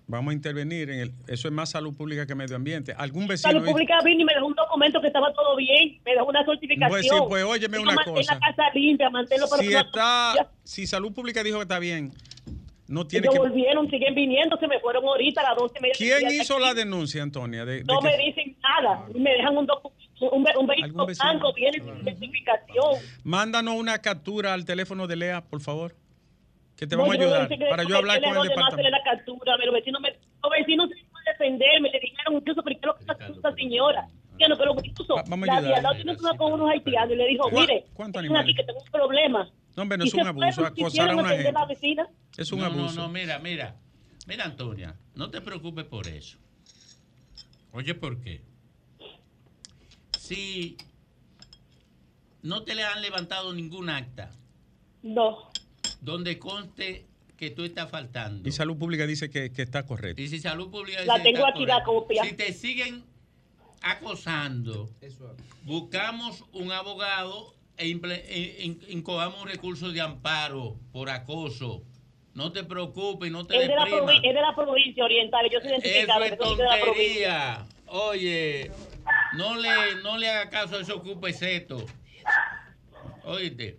Vamos 0.06 0.32
a 0.32 0.34
intervenir 0.34 0.90
en 0.90 1.00
el. 1.00 1.12
Eso 1.26 1.48
es 1.48 1.54
más 1.54 1.70
salud 1.70 1.96
pública 1.96 2.26
que 2.26 2.34
medio 2.34 2.56
ambiente. 2.56 2.92
¿Algún 2.96 3.26
vecino? 3.26 3.52
Salud 3.52 3.64
Pública 3.64 3.98
vino 4.04 4.20
y 4.20 4.24
me 4.26 4.34
dejó 4.34 4.46
un 4.46 4.54
documento 4.54 5.00
que 5.00 5.06
estaba 5.06 5.32
todo 5.32 5.56
bien, 5.56 5.98
me 6.04 6.14
da 6.14 6.22
una 6.24 6.44
certificación. 6.44 6.90
Pues 6.90 7.04
sí, 7.04 7.16
pues 7.26 7.42
óyeme 7.44 7.78
una 7.78 7.94
mantén 7.94 8.14
cosa. 8.14 8.34
la 8.34 8.40
casa 8.40 8.62
limpia, 8.74 9.08
manténlo 9.08 9.48
para 9.48 9.62
Si 9.62 9.72
está, 9.72 10.50
si 10.62 10.86
Salud 10.86 11.14
Pública 11.14 11.42
dijo 11.42 11.56
que 11.56 11.62
está 11.62 11.78
bien, 11.78 12.12
no 12.88 13.06
tiene 13.06 13.26
Ellos 13.26 13.34
que... 13.34 13.48
volvieron, 13.48 13.88
siguen 13.90 14.14
viniendo, 14.14 14.56
se 14.58 14.68
me 14.68 14.78
fueron 14.80 15.04
ahorita 15.04 15.40
a 15.40 15.44
las 15.44 15.56
12 15.56 15.74
y 15.78 15.82
media. 15.82 15.94
¿Quién 15.96 16.30
hizo 16.40 16.54
aquí. 16.54 16.62
la 16.64 16.74
denuncia, 16.74 17.22
Antonia? 17.22 17.64
De, 17.64 17.76
de 17.78 17.84
No 17.84 17.98
que- 18.00 18.08
me 18.08 18.16
dicen 18.18 18.56
nada, 18.62 19.06
y 19.14 19.18
me 19.20 19.30
dejan 19.30 19.56
un, 19.56 19.66
docu- 19.66 19.90
un, 20.20 20.30
un 20.58 20.66
vehículo 20.66 20.84
¿Algún 20.84 21.06
vecino? 21.06 21.30
blanco, 21.30 21.52
viene 21.54 21.78
sin 21.80 22.04
certificación. 22.04 22.94
Mándanos 23.24 23.74
una 23.76 23.98
captura 23.98 24.52
al 24.54 24.64
teléfono 24.64 25.06
de 25.06 25.16
Lea, 25.16 25.42
por 25.44 25.60
favor. 25.60 25.94
Que 26.76 26.86
te 26.88 26.96
No, 26.96 27.02
vamos 27.02 27.14
a 27.16 27.18
yo 27.18 27.26
no 27.28 27.34
ayudar 27.34 27.48
qué- 27.48 27.66
para 27.70 27.84
yo 27.84 27.96
hablar 27.96 28.20
con 28.20 28.36
el 28.36 28.48
departamento. 28.48 28.90
la 28.90 29.02
captura, 29.04 29.56
los 29.64 29.74
vecinos, 29.74 30.00
me, 30.00 30.10
los 30.42 30.50
vecinos 30.50 30.88
se 30.90 30.94
pueden 31.10 31.24
defenderme, 31.58 31.90
le 31.90 32.00
dijeron 32.00 32.34
incluso, 32.34 32.62
¿pero 32.62 32.80
qué 32.80 32.86
lo 32.86 32.94
que 32.96 33.00
está 33.00 33.12
haciendo 33.12 33.36
esta 33.36 33.54
señora? 33.54 34.08
Ya 34.38 34.48
no, 34.48 34.56
pero 34.58 34.74
incluso, 34.82 35.14
vamos 35.28 35.48
a 35.48 35.52
la 35.52 35.58
ayudar. 35.58 35.74
al 35.76 35.82
lado 35.84 35.94
tiene 35.94 36.12
una 36.18 36.36
con 36.36 36.52
unos 36.52 36.70
haitianos 36.70 37.12
y 37.12 37.16
le 37.16 37.26
dijo, 37.28 37.48
¿Cuá- 37.50 37.60
mire, 37.60 37.86
vengan 37.96 38.36
aquí 38.38 38.54
que 38.54 38.64
tengo 38.64 38.80
un 38.80 38.90
problema. 38.90 39.50
No, 39.76 39.82
hombre, 39.82 39.98
no 39.98 40.04
es 40.04 40.14
un 40.14 40.26
abuso, 40.26 40.64
acosar 40.66 41.10
a 41.10 41.16
una 41.16 41.28
gente. 41.30 41.52
la 41.52 41.66
vecina. 41.66 42.08
Es 42.36 42.50
un 42.52 42.60
no, 42.60 42.66
abuso. 42.66 42.94
No, 42.96 43.02
no, 43.02 43.08
mira, 43.08 43.38
mira. 43.38 43.76
Mira, 44.26 44.44
Antonia, 44.44 44.96
no 45.14 45.30
te 45.30 45.40
preocupes 45.40 45.84
por 45.84 46.08
eso. 46.08 46.38
Oye, 47.72 47.94
¿por 47.94 48.20
qué? 48.20 48.40
Si 50.18 50.76
no 52.42 52.62
te 52.62 52.74
le 52.74 52.82
han 52.84 53.02
levantado 53.02 53.52
ningún 53.52 53.90
acta 53.90 54.30
No, 55.02 55.50
donde 56.00 56.38
conste 56.38 57.06
que 57.36 57.50
tú 57.50 57.64
estás 57.64 57.90
faltando. 57.90 58.48
Y 58.48 58.52
Salud 58.52 58.76
Pública 58.78 59.06
dice 59.06 59.28
que, 59.28 59.52
que 59.52 59.62
está 59.62 59.84
correcto. 59.84 60.22
Y 60.22 60.28
si 60.28 60.38
salud 60.38 60.70
pública 60.70 61.04
La 61.04 61.14
dice 61.14 61.24
que 61.28 61.32
tengo 61.32 61.46
está 61.46 61.50
aquí, 61.58 61.66
la 61.66 61.82
correcto. 61.84 61.92
copia. 62.06 62.24
Si 62.24 62.32
te 62.34 62.52
siguen 62.52 63.04
acosando, 63.84 64.88
buscamos 65.64 66.42
un 66.52 66.72
abogado 66.72 67.54
e 67.76 67.88
e- 67.88 68.64
in- 68.64 68.80
incogamos 68.88 69.42
un 69.42 69.48
recurso 69.48 69.90
de 69.92 70.00
amparo 70.00 70.76
por 70.92 71.10
acoso. 71.10 71.82
No 72.34 72.50
te 72.50 72.64
preocupes, 72.64 73.30
no 73.30 73.46
te 73.46 73.54
es 73.56 73.68
de, 73.68 73.76
la 73.76 73.84
es 73.84 74.22
de 74.34 74.40
la 74.40 74.54
provincia 74.56 75.04
oriental, 75.04 75.48
yo 75.52 75.60
soy 75.60 75.72
Eso 75.74 75.80
identificado. 75.86 76.24
es 76.24 76.30
la 76.30 76.36
provincia. 76.36 76.84
tontería. 76.84 77.66
Oye, 77.86 78.70
no 79.34 79.54
le, 79.56 79.70
no 80.02 80.16
le 80.18 80.30
haga 80.30 80.50
caso 80.50 80.76
a 80.76 80.80
esos 80.80 81.00
cupesetos. 81.02 81.84
Oíste. 83.24 83.78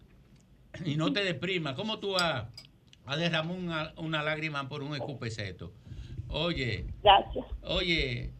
Y 0.86 0.96
no 0.96 1.12
te 1.12 1.24
deprimas. 1.24 1.74
¿Cómo 1.76 2.00
tú 2.00 2.12
vas 2.12 2.46
a 3.06 3.18
derramar 3.18 3.58
una, 3.58 3.94
una 3.98 4.24
lágrima 4.24 4.68
por 4.70 4.84
un 4.84 4.96
escupeseto? 4.96 5.74
Oye, 6.30 6.86
Gracias. 7.04 7.46
oye, 7.64 8.32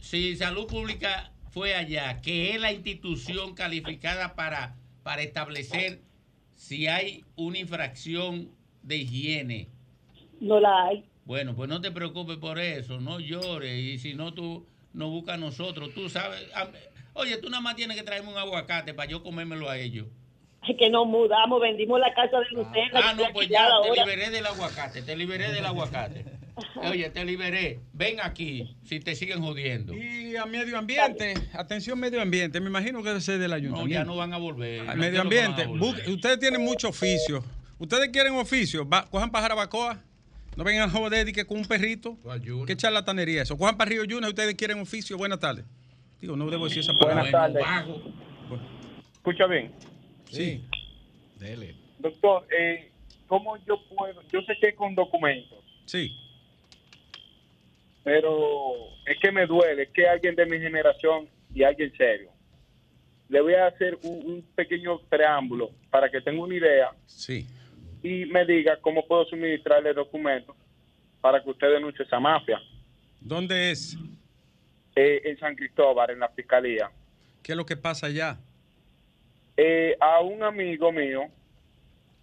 si 0.00 0.36
Salud 0.36 0.66
Pública 0.66 1.32
fue 1.50 1.74
allá, 1.74 2.20
que 2.20 2.54
es 2.54 2.60
la 2.60 2.72
institución 2.72 3.54
calificada 3.54 4.34
para, 4.34 4.76
para 5.02 5.22
establecer 5.22 6.00
si 6.54 6.86
hay 6.86 7.24
una 7.36 7.58
infracción 7.58 8.50
de 8.82 8.96
higiene, 8.96 9.68
No 10.40 10.60
la 10.60 10.84
hay. 10.86 11.04
bueno, 11.24 11.54
pues 11.54 11.68
no 11.68 11.80
te 11.80 11.90
preocupes 11.90 12.36
por 12.38 12.58
eso, 12.58 13.00
no 13.00 13.18
llores. 13.20 13.78
Y 13.78 13.98
si 13.98 14.14
no, 14.14 14.32
tú 14.34 14.66
nos 14.92 15.10
buscas 15.10 15.34
a 15.34 15.38
nosotros. 15.38 15.92
Tú 15.94 16.08
sabes. 16.08 16.40
oye, 17.14 17.36
tú 17.38 17.48
nada 17.50 17.60
más 17.62 17.76
tienes 17.76 17.96
que 17.96 18.02
traerme 18.02 18.30
un 18.30 18.38
aguacate 18.38 18.94
para 18.94 19.08
yo 19.10 19.22
comérmelo 19.22 19.68
a 19.68 19.78
ellos. 19.78 20.06
Es 20.68 20.76
que 20.78 20.90
nos 20.90 21.06
mudamos, 21.06 21.60
vendimos 21.60 21.98
la 21.98 22.12
casa 22.14 22.38
de 22.38 22.44
Lucena. 22.50 23.00
Ah, 23.02 23.14
no, 23.14 23.22
estoy 23.22 23.32
pues 23.32 23.48
ya 23.48 23.66
te 23.66 23.72
ahora. 23.88 24.04
liberé 24.04 24.30
del 24.30 24.46
aguacate. 24.46 25.02
Te 25.02 25.16
liberé 25.16 25.50
del 25.52 25.64
aguacate. 25.64 26.24
Oye, 26.90 27.10
te 27.10 27.24
liberé. 27.24 27.80
Ven 27.92 28.18
aquí 28.22 28.76
si 28.84 29.00
te 29.00 29.14
siguen 29.14 29.40
jodiendo. 29.42 29.94
Y 29.94 30.36
a 30.36 30.46
medio 30.46 30.78
ambiente, 30.78 31.34
atención 31.54 31.98
medio 31.98 32.20
ambiente, 32.22 32.60
me 32.60 32.68
imagino 32.68 33.02
que 33.02 33.08
debe 33.08 33.20
ser 33.20 33.38
del 33.38 33.50
No, 33.50 33.56
ayuntamiento. 33.56 33.92
ya 33.94 34.04
no 34.04 34.16
van 34.16 34.32
a 34.32 34.38
volver. 34.38 34.84
No 34.84 34.94
medio 34.96 35.20
ambiente, 35.22 35.66
volver. 35.66 36.08
ustedes 36.08 36.38
tienen 36.38 36.62
mucho 36.62 36.88
oficio. 36.88 37.44
Ustedes 37.78 38.10
quieren 38.10 38.34
oficio, 38.34 38.86
va, 38.88 39.06
cojan 39.08 39.30
para 39.30 39.42
Jarabacoa. 39.42 40.02
No 40.56 40.64
vengan 40.64 40.88
a 40.88 40.92
joder 40.92 41.28
y 41.28 41.32
que 41.32 41.44
con 41.46 41.58
un 41.58 41.64
perrito. 41.64 42.18
Qué 42.66 42.76
charlatanería 42.76 43.42
eso. 43.42 43.56
Cojan 43.56 43.76
para 43.78 43.88
Río 43.88 44.04
Yuna, 44.04 44.28
ustedes 44.28 44.54
quieren 44.56 44.80
oficio. 44.80 45.16
Buenas 45.16 45.38
tardes. 45.38 45.64
Digo, 46.20 46.36
no 46.36 46.50
debo 46.50 46.64
decir 46.64 46.80
esa 46.80 46.92
palabra. 46.92 47.22
Buenas 47.22 47.32
tardes. 47.32 47.64
Escucha 49.14 49.46
bien. 49.46 49.72
Sí. 50.30 50.62
Dele. 51.38 51.74
Doctor, 51.98 52.46
eh, 52.58 52.90
¿cómo 53.26 53.56
yo 53.66 53.80
puedo? 53.94 54.20
Yo 54.32 54.40
sé 54.42 54.54
que 54.60 54.68
es 54.68 54.74
con 54.76 54.94
documentos, 54.94 55.58
Sí. 55.86 56.10
Pero 58.02 58.74
es 59.06 59.18
que 59.20 59.30
me 59.32 59.46
duele, 59.46 59.82
es 59.84 59.90
que 59.90 60.08
alguien 60.08 60.34
de 60.34 60.46
mi 60.46 60.58
generación 60.58 61.28
y 61.54 61.62
alguien 61.62 61.92
serio. 61.96 62.30
Le 63.28 63.40
voy 63.40 63.54
a 63.54 63.66
hacer 63.66 63.96
un, 64.02 64.26
un 64.26 64.42
pequeño 64.54 64.98
preámbulo 65.08 65.70
para 65.90 66.10
que 66.10 66.20
tenga 66.20 66.42
una 66.42 66.54
idea 66.54 66.90
Sí. 67.06 67.46
y 68.02 68.24
me 68.26 68.44
diga 68.44 68.76
cómo 68.80 69.06
puedo 69.06 69.24
suministrarle 69.26 69.92
documentos 69.92 70.56
para 71.20 71.42
que 71.42 71.50
usted 71.50 71.70
denuncie 71.72 72.04
esa 72.04 72.18
mafia. 72.18 72.58
¿Dónde 73.20 73.70
es? 73.70 73.96
Eh, 74.96 75.20
en 75.24 75.38
San 75.38 75.54
Cristóbal, 75.54 76.10
en 76.10 76.18
la 76.20 76.28
fiscalía. 76.30 76.90
¿Qué 77.42 77.52
es 77.52 77.56
lo 77.56 77.64
que 77.66 77.76
pasa 77.76 78.06
allá? 78.06 78.38
Eh, 79.56 79.96
a 80.00 80.20
un 80.22 80.42
amigo 80.42 80.90
mío, 80.90 81.24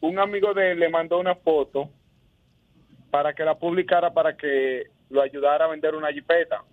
un 0.01 0.19
amigo 0.19 0.53
de 0.53 0.71
él 0.71 0.79
le 0.79 0.89
mandó 0.89 1.19
una 1.19 1.35
foto 1.35 1.89
para 3.11 3.33
que 3.33 3.43
la 3.43 3.57
publicara 3.57 4.11
para 4.13 4.35
que 4.35 4.87
lo 5.09 5.21
ayudara 5.21 5.65
a 5.65 5.69
vender 5.69 5.95
una 5.95 6.11
jipeta. 6.11 6.63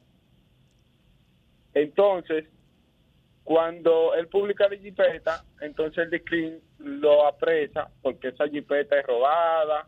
Entonces, 1.72 2.47
cuando 3.43 4.14
él 4.14 4.28
publica 4.28 4.68
la 4.68 4.76
jipeta, 4.76 5.45
entonces 5.61 6.05
el 6.05 6.11
DICRIN 6.11 6.61
lo 6.78 7.26
apresa 7.26 7.91
porque 8.03 8.28
esa 8.28 8.49
jipeta 8.49 8.99
es 8.99 9.07
robada 9.07 9.87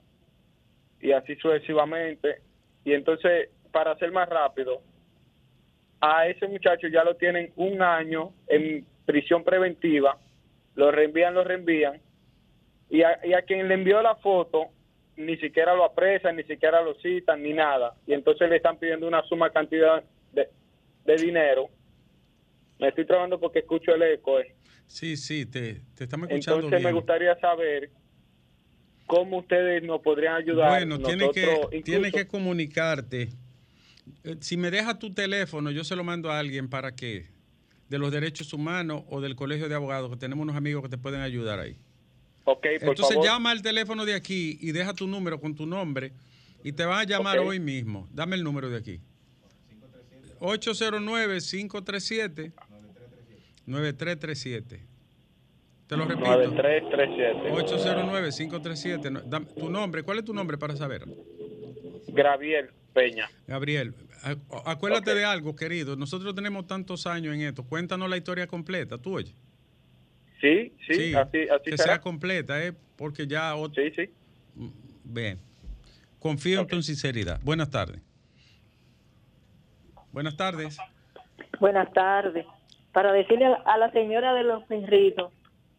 y 1.00 1.12
así 1.12 1.36
sucesivamente. 1.36 2.42
Y 2.84 2.92
entonces, 2.92 3.50
para 3.72 3.96
ser 3.98 4.12
más 4.12 4.28
rápido, 4.28 4.82
a 6.00 6.26
ese 6.26 6.46
muchacho 6.46 6.88
ya 6.88 7.02
lo 7.02 7.16
tienen 7.16 7.52
un 7.56 7.80
año 7.80 8.32
en 8.46 8.86
prisión 9.06 9.42
preventiva, 9.42 10.18
lo 10.74 10.90
reenvían, 10.90 11.34
lo 11.34 11.42
reenvían, 11.42 12.00
y 12.90 13.02
a, 13.02 13.18
y 13.24 13.32
a 13.32 13.42
quien 13.42 13.66
le 13.66 13.74
envió 13.74 14.02
la 14.02 14.16
foto 14.16 14.68
ni 15.16 15.36
siquiera 15.38 15.74
lo 15.74 15.84
apresan, 15.84 16.36
ni 16.36 16.42
siquiera 16.44 16.82
lo 16.82 16.94
citan, 17.00 17.42
ni 17.42 17.52
nada, 17.52 17.94
y 18.06 18.12
entonces 18.12 18.48
le 18.50 18.56
están 18.56 18.78
pidiendo 18.78 19.06
una 19.08 19.22
suma 19.24 19.50
cantidad 19.50 20.04
de, 20.32 20.48
de 21.04 21.16
dinero. 21.16 21.68
Me 22.78 22.88
estoy 22.88 23.06
trabajando 23.06 23.40
porque 23.40 23.60
escucho 23.60 23.94
el 23.94 24.02
eco. 24.02 24.38
eh. 24.38 24.54
Sí, 24.86 25.16
sí, 25.16 25.46
te, 25.46 25.80
te 25.94 26.04
estamos 26.04 26.28
escuchando 26.28 26.66
Entonces 26.66 26.84
me 26.84 26.92
gustaría 26.92 27.34
saber 27.40 27.90
cómo 29.06 29.38
ustedes 29.38 29.82
nos 29.82 30.00
podrían 30.02 30.34
ayudar. 30.36 30.68
Bueno, 30.68 30.98
tienes 30.98 31.30
que, 31.32 31.82
tienes 31.82 32.12
que 32.12 32.26
comunicarte. 32.26 33.30
Eh, 34.24 34.36
Si 34.40 34.56
me 34.56 34.70
dejas 34.70 34.98
tu 34.98 35.14
teléfono, 35.14 35.70
yo 35.70 35.84
se 35.84 35.96
lo 35.96 36.04
mando 36.04 36.30
a 36.30 36.38
alguien 36.38 36.68
para 36.68 36.94
que, 36.94 37.26
de 37.88 37.98
los 37.98 38.12
derechos 38.12 38.52
humanos 38.52 39.04
o 39.08 39.20
del 39.20 39.34
colegio 39.36 39.68
de 39.68 39.74
abogados, 39.74 40.10
que 40.10 40.16
tenemos 40.16 40.42
unos 40.42 40.56
amigos 40.56 40.82
que 40.82 40.88
te 40.90 40.98
pueden 40.98 41.20
ayudar 41.22 41.58
ahí. 41.60 41.78
Por 42.46 42.58
Entonces 42.64 43.08
favor. 43.08 43.24
llama 43.24 43.50
al 43.50 43.60
teléfono 43.60 44.04
de 44.04 44.14
aquí 44.14 44.56
y 44.60 44.70
deja 44.70 44.94
tu 44.94 45.08
número 45.08 45.40
con 45.40 45.56
tu 45.56 45.66
nombre 45.66 46.12
y 46.62 46.70
te 46.72 46.84
van 46.84 47.00
a 47.00 47.04
llamar 47.04 47.40
hoy 47.40 47.58
mismo. 47.58 48.06
Dame 48.12 48.36
el 48.36 48.44
número 48.44 48.70
de 48.70 48.78
aquí. 48.78 49.00
809-537. 50.38 52.52
9337. 53.66 54.86
Te 55.88 55.96
lo 55.96 56.04
repito. 56.04 56.24
9337. 56.24 57.52
809-537. 57.52 59.10
No, 59.10 59.20
dame 59.22 59.46
Tu 59.46 59.68
nombre, 59.68 60.04
¿cuál 60.04 60.18
es 60.18 60.24
tu 60.24 60.32
nombre 60.32 60.56
para 60.56 60.76
saber? 60.76 61.04
Graviel 62.08 62.70
Peña. 62.92 63.28
Gabriel, 63.48 63.92
acuérdate 64.64 65.14
de 65.14 65.24
algo, 65.24 65.56
querido. 65.56 65.96
Nosotros 65.96 66.32
tenemos 66.34 66.66
tantos 66.68 67.06
años 67.08 67.34
en 67.34 67.40
esto. 67.42 67.64
Cuéntanos 67.64 68.08
la 68.08 68.16
historia 68.16 68.46
completa, 68.46 68.98
tú 68.98 69.16
oye. 69.16 69.34
Sí, 70.40 70.72
sí, 70.86 71.14
así, 71.14 71.48
así 71.48 71.70
que 71.70 71.76
será. 71.76 71.94
sea 71.94 72.00
completa, 72.00 72.62
¿eh? 72.62 72.72
Porque 72.96 73.26
ya... 73.26 73.54
Sí, 73.74 73.90
sí. 73.96 74.10
Bien. 75.04 75.38
Confío 76.18 76.60
en 76.60 76.66
tu 76.66 76.82
sinceridad. 76.82 77.40
Buenas 77.42 77.70
tardes. 77.70 78.00
Buenas 80.12 80.36
tardes. 80.36 80.78
Buenas 81.60 81.92
tardes. 81.92 82.46
Para 82.92 83.12
decirle 83.12 83.46
a 83.46 83.76
la, 83.76 83.90
señora 83.92 84.34
de 84.34 84.44
los 84.44 84.64
perritos 84.64 85.32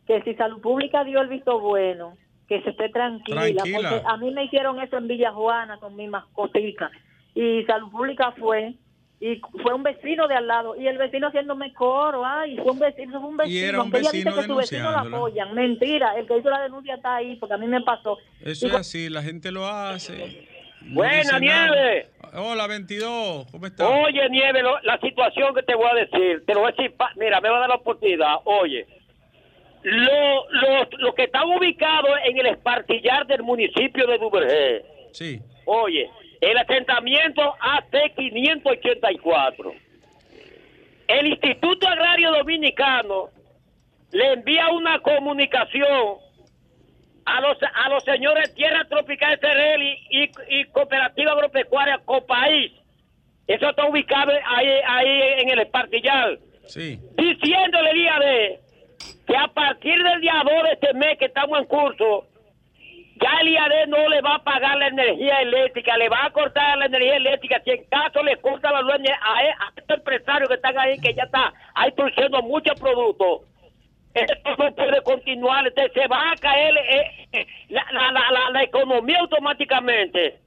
que 0.05 0.21
si 0.21 0.35
Salud 0.35 0.61
Pública 0.61 1.03
dio 1.03 1.21
el 1.21 1.27
visto 1.27 1.59
bueno, 1.59 2.15
que 2.47 2.61
se 2.61 2.69
esté 2.69 2.89
tranquila, 2.89 3.41
Tranquila. 3.41 3.89
porque 3.89 4.03
a 4.07 4.17
mí 4.17 4.31
me 4.31 4.45
hicieron 4.45 4.79
eso 4.79 4.97
en 4.97 5.07
Villa 5.07 5.33
Juana 5.33 5.79
con 5.79 5.95
mi 5.95 6.07
mascotica 6.07 6.91
y 7.33 7.63
Salud 7.65 7.91
Pública 7.91 8.31
fue 8.39 8.75
y 9.19 9.41
fue 9.63 9.73
un 9.73 9.81
vecino 9.83 10.27
de 10.27 10.35
al 10.35 10.45
lado 10.47 10.75
y 10.75 10.87
el 10.87 10.97
vecino 10.97 11.27
haciéndome 11.27 11.73
coro, 11.73 12.23
ay, 12.25 12.55
fue 12.57 12.71
un 12.71 12.79
vecino, 12.79 13.19
fue 13.19 13.29
un 13.29 13.37
vecino, 13.37 13.55
Y 13.55 13.59
era 13.63 13.81
un 13.81 13.87
ella 13.89 13.97
vecino 13.99 14.31
dice 14.31 14.41
que 14.41 14.47
su 14.47 14.55
vecino 14.55 14.91
la 14.91 14.99
apoyan, 15.01 15.53
mentira, 15.55 16.13
el 16.17 16.27
que 16.27 16.37
hizo 16.37 16.49
la 16.49 16.61
denuncia 16.61 16.95
está 16.95 17.15
ahí 17.15 17.35
porque 17.37 17.55
a 17.55 17.57
mí 17.57 17.65
me 17.67 17.81
pasó. 17.81 18.17
Eso 18.43 18.67
Y 18.67 18.69
es 18.69 18.75
así, 18.75 19.09
la 19.09 19.23
gente 19.23 19.51
lo 19.51 19.65
hace. 19.65 20.45
No 20.81 20.93
Buena, 20.95 21.23
nada. 21.23 21.39
Nieve. 21.39 22.07
Hola, 22.33 22.67
22. 22.67 23.47
¿Cómo 23.51 23.65
estás? 23.65 23.89
Oye, 23.89 24.29
Nieve, 24.29 24.61
lo- 24.61 24.79
la 24.83 24.99
situación 24.99 25.53
que 25.55 25.63
te 25.63 25.75
voy 25.75 25.87
a 25.91 25.95
decir, 25.95 26.43
te 26.45 26.53
lo 26.53 26.61
voy 26.61 26.69
a 26.71 26.75
decir, 26.75 26.95
pa- 26.95 27.11
mira, 27.15 27.41
me 27.41 27.49
va 27.49 27.57
a 27.57 27.59
dar 27.61 27.69
la 27.69 27.75
oportunidad. 27.75 28.35
Oye, 28.45 28.85
lo- 29.83 30.49
los 30.51 30.87
los 30.99 31.15
que 31.15 31.23
están 31.23 31.47
ubicados 31.49 32.11
en 32.25 32.37
el 32.37 32.47
espartillar 32.47 33.25
del 33.27 33.43
municipio 33.43 34.05
de 34.07 34.17
Duvergé, 34.17 34.85
Sí. 35.11 35.39
oye, 35.65 36.09
el 36.41 36.57
asentamiento 36.57 37.55
AT 37.59 37.95
584, 38.15 39.73
el 41.07 41.27
Instituto 41.27 41.87
Agrario 41.87 42.31
Dominicano 42.31 43.29
le 44.11 44.33
envía 44.33 44.69
una 44.69 44.99
comunicación 44.99 46.17
a 47.25 47.41
los 47.41 47.57
a 47.61 47.89
los 47.89 48.03
señores 48.03 48.53
Tierra 48.55 48.85
Tropical 48.89 49.37
Cerel 49.39 49.81
y, 49.81 49.97
y, 50.09 50.31
y 50.49 50.65
Cooperativa 50.65 51.33
Agropecuaria 51.33 51.99
Copaís. 52.05 52.71
Eso 53.47 53.69
está 53.69 53.85
ubicado 53.85 54.31
ahí, 54.45 54.67
ahí 54.85 55.21
en 55.41 55.49
el 55.49 55.59
espartillar. 55.59 56.37
Sí. 56.67 56.99
Diciéndole 57.17 57.93
día 57.93 58.19
de 58.19 58.59
que 59.25 59.37
a 59.37 59.47
partir 59.47 60.01
del 60.03 60.21
día 60.21 60.41
2 60.43 60.63
de 60.63 60.71
este 60.73 60.93
mes 60.93 61.17
que 61.17 61.25
estamos 61.25 61.59
en 61.59 61.65
curso, 61.65 62.25
ya 63.21 63.29
el 63.41 63.49
IAD 63.49 63.87
no 63.87 64.07
le 64.09 64.21
va 64.21 64.35
a 64.35 64.43
pagar 64.43 64.77
la 64.77 64.87
energía 64.87 65.41
eléctrica, 65.41 65.97
le 65.97 66.09
va 66.09 66.25
a 66.25 66.29
cortar 66.31 66.77
la 66.77 66.85
energía 66.85 67.15
eléctrica. 67.17 67.61
Si 67.63 67.71
en 67.71 67.83
caso 67.85 68.23
le 68.23 68.37
corta 68.37 68.71
la 68.71 68.81
luz 68.81 68.93
a, 69.21 69.37
a 69.37 69.73
estos 69.75 69.97
empresarios 69.97 70.49
que 70.49 70.55
están 70.55 70.77
ahí, 70.77 70.99
que 70.99 71.13
ya 71.13 71.23
está 71.23 71.53
ahí 71.75 71.91
produciendo 71.91 72.41
muchos 72.41 72.79
productos, 72.79 73.41
esto 74.13 74.55
no 74.57 74.73
puede 74.75 75.01
continuar, 75.03 75.67
entonces 75.67 75.93
se 75.93 76.07
va 76.07 76.31
a 76.31 76.35
caer 76.37 76.75
eh, 76.77 77.27
eh, 77.33 77.47
la, 77.69 77.85
la, 77.91 78.11
la, 78.11 78.49
la- 78.51 78.63
economía 78.63 79.19
automáticamente. 79.19 80.39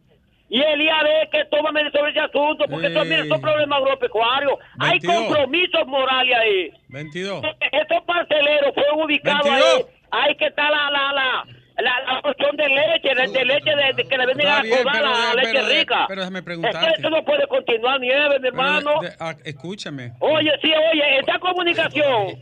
Y 0.49 0.61
el 0.61 0.83
IAD 0.83 1.31
que 1.31 1.45
toma 1.45 1.71
medidas 1.71 1.93
sobre 1.93 2.11
ese 2.11 2.19
asunto, 2.21 2.65
porque 2.69 2.89
eso, 2.89 3.05
mira, 3.05 3.25
son 3.27 3.41
problemas 3.41 3.79
agropecuarios. 3.81 4.55
Hay 4.81 4.99
22. 4.99 5.15
compromisos 5.15 5.87
morales 5.87 6.37
ahí. 6.37 6.71
22. 6.89 7.45
Esos 7.71 8.03
parceleros 8.05 8.75
fueron 8.75 9.01
ubicados 9.03 9.45
22. 9.45 9.75
ahí. 9.77 9.85
Ahí 10.11 10.35
que 10.35 10.47
está 10.47 10.69
la 10.71 10.91
la 10.91 11.13
la 11.13 11.47
la, 11.83 12.01
la 12.15 12.23
porción 12.23 12.57
de 12.57 12.69
leche, 12.69 13.15
de, 13.15 13.29
de 13.29 13.45
leche 13.45 13.71
de, 13.77 13.93
de 13.95 14.05
que 14.09 14.19
le 14.19 14.27
venden 14.27 14.47
a 14.49 14.63
bien, 14.63 14.79
cobrar 14.79 14.95
pero 14.97 15.11
la 15.11 15.35
leche 15.35 15.51
pero 15.53 15.69
rica. 15.69 16.05
pero 16.09 16.21
déjame 16.21 16.43
preguntarte. 16.43 16.91
esto 16.97 17.11
no 17.11 17.25
puede 17.25 17.47
continuar, 17.47 18.01
Nieve, 18.01 18.39
mi 18.41 18.49
hermano. 18.49 19.01
de- 19.01 19.13
ah, 19.19 19.35
escúchame. 19.45 20.13
Oye, 20.21 20.51
sí, 20.63 20.73
oye, 20.93 21.19
esta 21.19 21.39
comunicación 21.39 22.39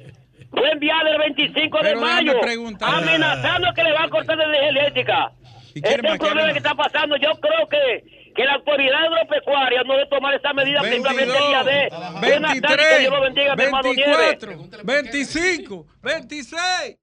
fue 0.50 0.70
enviada 0.70 1.10
el 1.10 1.18
25 1.18 1.78
de 1.82 1.94
mayo, 1.96 2.32
amenazando 2.80 3.68
que 3.74 3.82
le 3.82 3.92
va 3.92 4.04
a 4.04 4.08
cortar 4.08 4.36
la 4.36 4.44
energía 4.44 4.68
eléctrica. 4.68 5.32
¿Y 5.74 5.78
Este 5.80 5.88
es 6.06 6.12
el 6.12 6.18
problema 6.18 6.42
¿Quién 6.42 6.52
que 6.54 6.58
está 6.58 6.74
pasando. 6.74 7.16
Yo 7.16 7.30
creo 7.40 7.68
que, 7.68 8.32
que 8.34 8.44
la 8.44 8.54
autoridad 8.54 9.04
agropecuaria 9.04 9.82
no 9.84 9.94
debe 9.94 10.06
tomar 10.06 10.34
esa 10.34 10.52
medida 10.52 10.82
simplemente 10.82 11.36
el 11.36 11.46
día 11.46 11.62
de. 11.64 11.88
Buenas 12.20 12.60
tardes, 12.60 12.86
que 12.86 12.94
23, 12.94 12.98
Dios 13.00 13.12
lo 13.12 13.20
bendiga, 13.20 13.56
mi 13.56 13.62
hermano 13.64 13.92
Nieves. 13.94 14.16
24, 14.40 14.84
25, 14.84 15.86
26. 16.02 16.96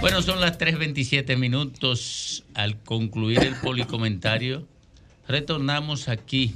Bueno, 0.00 0.22
son 0.22 0.40
las 0.40 0.58
3.27 0.58 1.36
minutos. 1.36 2.44
Al 2.54 2.78
concluir 2.82 3.42
el 3.44 3.54
policomentario, 3.56 4.66
retornamos 5.26 6.08
aquí. 6.08 6.54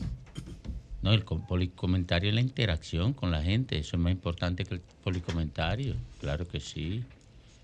No, 1.00 1.12
el 1.12 1.22
policomentario 1.24 2.28
es 2.28 2.34
la 2.34 2.40
interacción 2.40 3.14
con 3.14 3.30
la 3.30 3.42
gente. 3.42 3.78
Eso 3.78 3.96
es 3.96 4.02
más 4.02 4.12
importante 4.12 4.64
que 4.64 4.74
el 4.74 4.80
policomentario. 5.02 5.96
Claro 6.20 6.46
que 6.46 6.60
sí. 6.60 7.02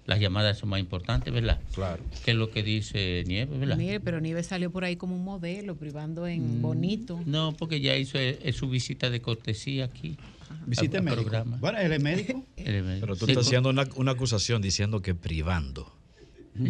Las 0.09 0.21
llamadas 0.21 0.57
son 0.57 0.71
más 0.71 0.81
importantes, 0.81 1.31
¿verdad? 1.33 1.61
Claro. 1.75 2.03
Que 2.25 2.31
es 2.31 2.37
lo 2.39 2.51
que 2.51 2.63
dice 2.63 3.25
Nieves, 3.27 3.61
¿verdad? 3.61 3.77
Mire, 3.77 4.01
pero 4.01 4.21
Nieves 4.21 4.47
salió 4.47 4.71
por 4.71 4.83
ahí 4.85 4.97
como 4.97 5.15
un 5.15 5.23
modelo, 5.23 5.77
privando 5.77 6.27
en 6.27 6.59
Mm. 6.59 6.63
bonito. 6.63 7.21
No, 7.27 7.53
porque 7.53 7.81
ya 7.83 7.95
hizo 7.95 8.17
eh, 8.19 8.53
su 8.55 8.71
visita 8.71 9.11
de 9.11 9.21
cortesía 9.21 9.85
aquí. 9.85 10.17
Visita 10.65 11.03
médico. 11.03 11.21
programa. 11.23 11.59
Bueno, 11.61 11.79
él 11.83 11.93
es 11.93 12.03
médico. 12.03 12.43
Pero 12.57 13.17
tú 13.17 13.27
Sí, 13.27 13.33
estás 13.33 13.47
haciendo 13.47 13.69
una, 13.69 13.87
una 13.97 14.13
acusación 14.13 14.63
diciendo 14.63 15.03
que 15.03 15.15
privando. 15.15 15.93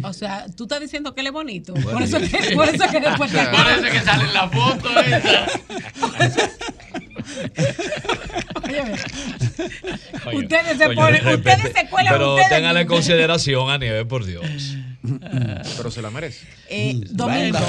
O 0.03 0.11
sea, 0.13 0.45
tú 0.55 0.63
estás 0.65 0.81
diciendo 0.81 1.15
que 1.15 1.21
él 1.21 1.27
es 1.27 1.33
bonito. 1.33 1.71
Bueno, 1.73 1.91
por, 1.93 2.01
eso 2.03 2.19
que, 2.19 2.53
por 2.55 2.67
eso 2.67 2.83
que 2.91 2.99
después 2.99 3.31
te 3.31 3.37
Por 3.47 3.67
eso 3.71 3.83
que 3.89 3.99
sale 4.01 4.25
en 4.25 4.33
la 4.33 4.49
foto 4.49 4.89
esa. 4.99 5.47
Coño, 10.23 10.39
Ustedes 10.39 10.77
se 10.77 10.89
ponen, 10.91 11.27
ustedes 11.27 11.73
se 11.75 11.87
cuelan 11.89 12.13
Pero 12.13 12.35
mismos. 12.35 12.85
consideración 12.85 13.69
a 13.69 13.77
Nieves, 13.77 14.05
por 14.05 14.25
Dios. 14.25 14.45
Pero 15.77 15.91
se 15.91 16.01
la 16.01 16.11
merece. 16.11 16.45
Eh, 16.69 17.01
Domingo. 17.09 17.59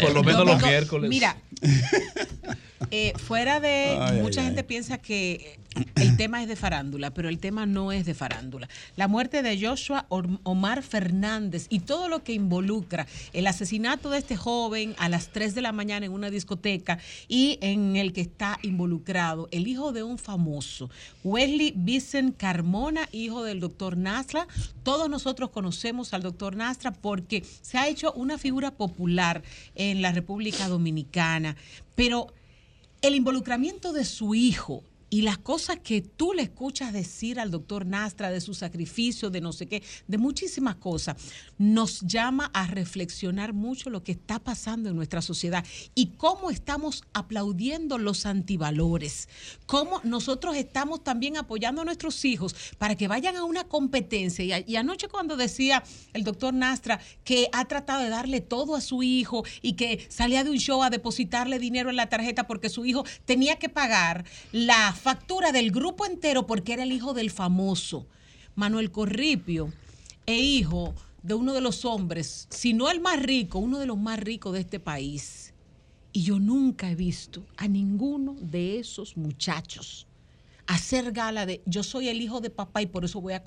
Por 0.00 0.12
lo 0.12 0.22
menos 0.22 0.46
los 0.46 0.62
miércoles. 0.62 1.08
Mira, 1.08 1.36
eh, 2.90 3.12
fuera 3.16 3.60
de. 3.60 3.96
Ay, 4.00 4.20
mucha 4.20 4.40
ay, 4.40 4.46
gente 4.46 4.60
ay. 4.60 4.66
piensa 4.66 4.98
que 4.98 5.58
el 5.96 6.16
tema 6.16 6.42
es 6.42 6.48
de 6.48 6.56
farándula, 6.56 7.12
pero 7.12 7.28
el 7.28 7.38
tema 7.38 7.66
no 7.66 7.92
es 7.92 8.06
de 8.06 8.14
farándula. 8.14 8.68
La 8.96 9.08
muerte 9.08 9.42
de 9.42 9.60
Joshua 9.60 10.06
Omar 10.08 10.82
Fernández 10.82 11.66
y 11.68 11.80
todo 11.80 12.08
lo 12.08 12.22
que 12.22 12.32
involucra 12.32 13.06
el 13.32 13.46
asesinato 13.46 14.10
de 14.10 14.18
este 14.18 14.36
joven 14.36 14.94
a 14.98 15.08
las 15.08 15.28
3 15.28 15.54
de 15.54 15.62
la 15.62 15.72
mañana 15.72 16.06
en 16.06 16.12
una 16.12 16.30
discoteca 16.30 16.98
y 17.28 17.58
en 17.60 17.96
el 17.96 18.12
que 18.12 18.22
está 18.22 18.58
involucrado 18.62 19.48
el 19.50 19.66
hijo 19.66 19.92
de 19.92 20.02
un 20.02 20.18
famoso, 20.18 20.90
Wesley 21.24 21.72
Vicent 21.76 22.36
Carmona, 22.36 23.08
hijo 23.12 23.44
del 23.44 23.60
doctor 23.60 23.96
Nasra. 23.96 24.46
Todos 24.82 25.10
nosotros 25.10 25.50
conocemos 25.50 26.14
al 26.14 26.22
doctor 26.22 26.56
Nasra 26.56 26.92
porque 26.92 27.44
se 27.60 27.78
ha 27.78 27.88
hecho 27.88 28.12
una 28.12 28.38
figura 28.38 28.70
popular 28.70 29.42
en 29.74 30.02
la 30.02 30.12
República 30.12 30.68
Dominicana, 30.68 31.56
pero 31.94 32.32
el 33.06 33.14
involucramiento 33.14 33.92
de 33.92 34.04
su 34.04 34.34
hijo 34.34 34.82
y 35.08 35.22
las 35.22 35.38
cosas 35.38 35.78
que 35.78 36.02
tú 36.02 36.32
le 36.32 36.42
escuchas 36.42 36.92
decir 36.92 37.38
al 37.38 37.50
doctor 37.50 37.86
Nastra 37.86 38.30
de 38.30 38.40
su 38.40 38.54
sacrificio, 38.54 39.30
de 39.30 39.40
no 39.40 39.52
sé 39.52 39.66
qué, 39.66 39.82
de 40.08 40.18
muchísimas 40.18 40.76
cosas, 40.76 41.16
nos 41.58 42.00
llama 42.00 42.50
a 42.52 42.66
reflexionar 42.66 43.52
mucho 43.52 43.88
lo 43.88 44.02
que 44.02 44.12
está 44.12 44.40
pasando 44.40 44.88
en 44.88 44.96
nuestra 44.96 45.22
sociedad 45.22 45.64
y 45.94 46.08
cómo 46.16 46.50
estamos 46.50 47.04
aplaudiendo 47.12 47.98
los 47.98 48.26
antivalores, 48.26 49.28
cómo 49.66 50.00
nosotros 50.02 50.56
estamos 50.56 51.04
también 51.04 51.36
apoyando 51.36 51.82
a 51.82 51.84
nuestros 51.84 52.24
hijos 52.24 52.56
para 52.78 52.96
que 52.96 53.08
vayan 53.08 53.36
a 53.36 53.44
una 53.44 53.64
competencia. 53.64 54.44
Y, 54.44 54.72
y 54.72 54.76
anoche 54.76 55.08
cuando 55.08 55.36
decía 55.36 55.84
el 56.14 56.24
doctor 56.24 56.52
Nastra 56.52 57.00
que 57.24 57.48
ha 57.52 57.64
tratado 57.66 58.02
de 58.02 58.08
darle 58.08 58.40
todo 58.40 58.74
a 58.74 58.80
su 58.80 59.04
hijo 59.04 59.44
y 59.62 59.74
que 59.74 60.04
salía 60.08 60.42
de 60.42 60.50
un 60.50 60.58
show 60.58 60.82
a 60.82 60.90
depositarle 60.90 61.58
dinero 61.58 61.90
en 61.90 61.96
la 61.96 62.08
tarjeta 62.08 62.46
porque 62.46 62.68
su 62.68 62.84
hijo 62.84 63.04
tenía 63.24 63.56
que 63.56 63.68
pagar 63.68 64.24
la 64.52 64.95
factura 64.96 65.52
del 65.52 65.70
grupo 65.70 66.06
entero 66.06 66.46
porque 66.46 66.72
era 66.72 66.82
el 66.82 66.92
hijo 66.92 67.14
del 67.14 67.30
famoso 67.30 68.06
Manuel 68.54 68.90
Corripio 68.90 69.72
e 70.26 70.38
hijo 70.38 70.94
de 71.22 71.34
uno 71.34 71.52
de 71.54 71.60
los 71.60 71.84
hombres, 71.84 72.46
si 72.50 72.72
no 72.72 72.90
el 72.90 73.00
más 73.00 73.22
rico, 73.22 73.58
uno 73.58 73.78
de 73.78 73.86
los 73.86 73.98
más 73.98 74.18
ricos 74.18 74.52
de 74.52 74.60
este 74.60 74.80
país. 74.80 75.52
Y 76.12 76.22
yo 76.22 76.38
nunca 76.38 76.90
he 76.90 76.94
visto 76.94 77.44
a 77.56 77.68
ninguno 77.68 78.36
de 78.40 78.78
esos 78.78 79.16
muchachos 79.16 80.06
hacer 80.66 81.12
gala 81.12 81.46
de 81.46 81.62
yo 81.64 81.82
soy 81.82 82.08
el 82.08 82.20
hijo 82.20 82.40
de 82.40 82.50
papá 82.50 82.82
y 82.82 82.86
por 82.86 83.04
eso 83.04 83.20
voy 83.20 83.34
a, 83.34 83.42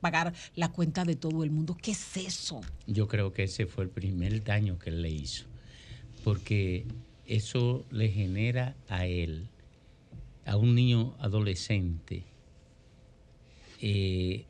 pagar 0.00 0.32
la 0.54 0.70
cuenta 0.70 1.04
de 1.04 1.16
todo 1.16 1.44
el 1.44 1.50
mundo. 1.50 1.76
¿Qué 1.80 1.92
es 1.92 2.16
eso? 2.16 2.60
Yo 2.86 3.06
creo 3.06 3.32
que 3.32 3.44
ese 3.44 3.66
fue 3.66 3.84
el 3.84 3.90
primer 3.90 4.42
daño 4.44 4.78
que 4.78 4.90
él 4.90 5.02
le 5.02 5.10
hizo, 5.10 5.44
porque 6.22 6.86
eso 7.26 7.84
le 7.90 8.08
genera 8.08 8.74
a 8.88 9.06
él, 9.06 9.46
a 10.44 10.56
un 10.56 10.74
niño 10.74 11.14
adolescente, 11.18 12.24
eh, 13.80 14.44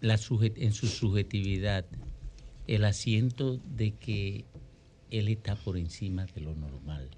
la 0.00 0.18
en 0.40 0.72
su 0.72 0.86
subjetividad, 0.86 1.86
el 2.66 2.84
asiento 2.84 3.56
de 3.56 3.92
que 3.92 4.44
él 5.10 5.28
está 5.28 5.56
por 5.56 5.76
encima 5.76 6.26
de 6.26 6.40
lo 6.40 6.54
normal. 6.54 7.10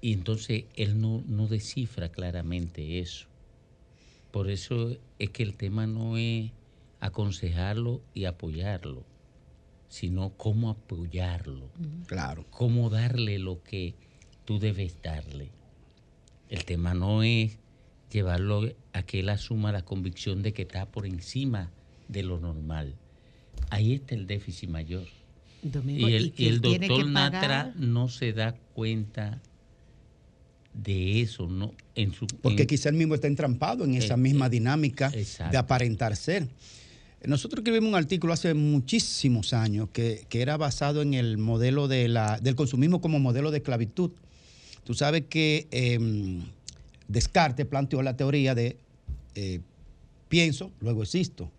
Y 0.00 0.12
entonces 0.12 0.66
él 0.76 1.00
no, 1.00 1.22
no 1.26 1.48
descifra 1.48 2.08
claramente 2.10 3.00
eso. 3.00 3.26
Por 4.30 4.50
eso 4.50 4.96
es 5.18 5.30
que 5.30 5.42
el 5.42 5.54
tema 5.54 5.86
no 5.86 6.16
es 6.16 6.52
aconsejarlo 7.00 8.02
y 8.14 8.24
apoyarlo, 8.24 9.04
sino 9.88 10.30
cómo 10.36 10.70
apoyarlo. 10.70 11.70
Claro. 12.06 12.46
Cómo 12.50 12.90
darle 12.90 13.38
lo 13.38 13.62
que 13.62 13.94
tú 14.44 14.58
debes 14.58 15.02
darle. 15.02 15.50
El 16.48 16.64
tema 16.64 16.94
no 16.94 17.22
es 17.22 17.58
llevarlo 18.12 18.62
a 18.92 19.02
que 19.02 19.20
él 19.20 19.28
asuma 19.28 19.70
la 19.72 19.82
convicción 19.84 20.42
de 20.42 20.52
que 20.52 20.62
está 20.62 20.86
por 20.86 21.06
encima 21.06 21.70
de 22.08 22.22
lo 22.22 22.38
normal. 22.40 22.94
Ahí 23.70 23.94
está 23.94 24.14
el 24.14 24.26
déficit 24.26 24.70
mayor. 24.70 25.04
Domingo, 25.62 26.08
y 26.08 26.14
el, 26.14 26.32
y 26.36 26.50
doctor 26.58 27.06
Natra 27.10 27.72
no 27.76 28.08
se 28.08 28.32
da 28.32 28.54
cuenta 28.74 29.40
de 30.72 31.20
eso, 31.20 31.48
¿no? 31.48 31.72
En 31.94 32.12
su, 32.14 32.26
Porque 32.26 32.62
en- 32.62 32.68
quizá 32.68 32.88
él 32.88 32.94
mismo 32.94 33.14
está 33.14 33.26
entrampado 33.26 33.84
en 33.84 33.94
esa 33.94 34.14
Eh, 34.14 34.18
misma 34.18 34.48
dinámica 34.48 35.10
exacto. 35.12 35.52
de 35.52 35.58
aparentar 35.58 36.14
ser. 36.16 36.46
Nosotros 37.26 37.58
escribimos 37.60 37.88
un 37.88 37.96
artículo 37.96 38.32
hace 38.32 38.54
muchísimos 38.54 39.52
años 39.52 39.88
que, 39.92 40.24
que 40.28 40.40
era 40.40 40.56
basado 40.56 41.02
en 41.02 41.14
el 41.14 41.36
modelo 41.36 41.88
de 41.88 42.06
la, 42.06 42.38
del 42.38 42.54
consumismo 42.54 43.00
como 43.00 43.18
modelo 43.18 43.50
de 43.50 43.58
esclavitud. 43.58 44.12
Tú 44.88 44.94
sabes 44.94 45.24
que 45.28 45.68
em, 45.70 46.40
Descartes 47.08 47.66
planteó 47.66 48.00
la 48.00 48.16
teoría 48.16 48.54
de 48.54 48.78
eh, 49.34 49.60
pienso, 50.30 50.72
luego 50.80 51.02
existo. 51.02 51.52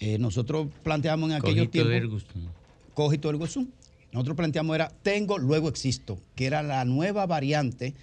Eh, 0.00 0.18
nosotros 0.18 0.66
planteamos 0.82 1.30
en 1.30 1.36
aquellos 1.36 1.68
Cogito 1.68 1.70
tiempos 1.70 1.92
ergo 1.92 2.18
sum. 2.18 2.48
cogito 2.92 3.30
ergo 3.30 3.46
sum. 3.46 3.68
Nosotros 4.10 4.36
planteamos 4.36 4.74
era 4.74 4.88
tengo, 5.04 5.38
luego 5.38 5.68
existo, 5.68 6.18
que 6.34 6.46
era 6.46 6.64
la 6.64 6.84
nueva 6.84 7.24
variante 7.26 7.94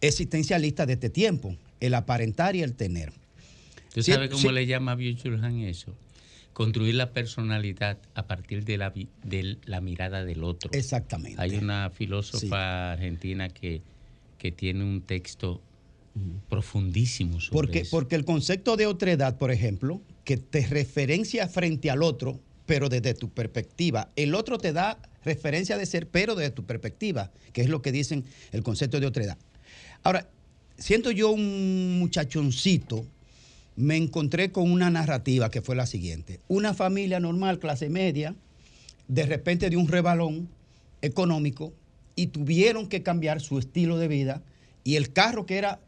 existencialista 0.00 0.84
de 0.84 0.94
este 0.94 1.08
tiempo, 1.08 1.54
el 1.78 1.94
aparentar 1.94 2.56
y 2.56 2.62
el 2.62 2.74
tener. 2.74 3.12
¿Tú 3.94 4.02
Sí, 4.02 4.10
sabes 4.10 4.30
cómo 4.30 4.42
sí. 4.42 4.50
le 4.50 4.66
llama 4.66 4.96
Byung-Chul 4.96 5.44
Han 5.44 5.60
eso? 5.60 5.94
Construir 6.60 6.94
la 6.94 7.12
personalidad 7.12 7.98
a 8.14 8.26
partir 8.26 8.66
de 8.66 8.76
la, 8.76 8.92
de 9.24 9.56
la 9.64 9.80
mirada 9.80 10.26
del 10.26 10.44
otro. 10.44 10.70
Exactamente. 10.74 11.40
Hay 11.40 11.56
una 11.56 11.88
filósofa 11.88 12.92
argentina 12.92 13.48
que, 13.48 13.80
que 14.36 14.52
tiene 14.52 14.84
un 14.84 15.00
texto 15.00 15.62
profundísimo 16.50 17.40
sobre 17.40 17.52
Porque, 17.52 17.78
eso. 17.80 17.90
porque 17.90 18.14
el 18.14 18.26
concepto 18.26 18.76
de 18.76 18.86
otredad, 18.86 19.38
por 19.38 19.50
ejemplo, 19.50 20.02
que 20.24 20.36
te 20.36 20.66
referencia 20.66 21.48
frente 21.48 21.90
al 21.90 22.02
otro, 22.02 22.38
pero 22.66 22.90
desde 22.90 23.14
tu 23.14 23.30
perspectiva. 23.30 24.10
El 24.14 24.34
otro 24.34 24.58
te 24.58 24.74
da 24.74 24.98
referencia 25.24 25.78
de 25.78 25.86
ser, 25.86 26.08
pero 26.08 26.34
desde 26.34 26.50
tu 26.50 26.66
perspectiva, 26.66 27.30
que 27.54 27.62
es 27.62 27.70
lo 27.70 27.80
que 27.80 27.90
dicen 27.90 28.24
el 28.52 28.62
concepto 28.62 29.00
de 29.00 29.06
otredad. 29.06 29.38
Ahora, 30.02 30.28
siento 30.76 31.10
yo 31.10 31.30
un 31.30 31.98
muchachoncito, 31.98 33.06
me 33.76 33.96
encontré 33.96 34.52
con 34.52 34.70
una 34.70 34.90
narrativa 34.90 35.50
que 35.50 35.62
fue 35.62 35.74
la 35.76 35.86
siguiente. 35.86 36.40
Una 36.48 36.74
familia 36.74 37.20
normal, 37.20 37.58
clase 37.58 37.88
media, 37.88 38.34
de 39.08 39.26
repente 39.26 39.70
de 39.70 39.76
un 39.76 39.88
rebalón 39.88 40.48
económico 41.02 41.72
y 42.16 42.26
tuvieron 42.28 42.88
que 42.88 43.02
cambiar 43.02 43.40
su 43.40 43.58
estilo 43.58 43.96
de 43.98 44.08
vida 44.08 44.42
y 44.84 44.96
el 44.96 45.12
carro 45.12 45.46
que 45.46 45.56
era 45.58 45.80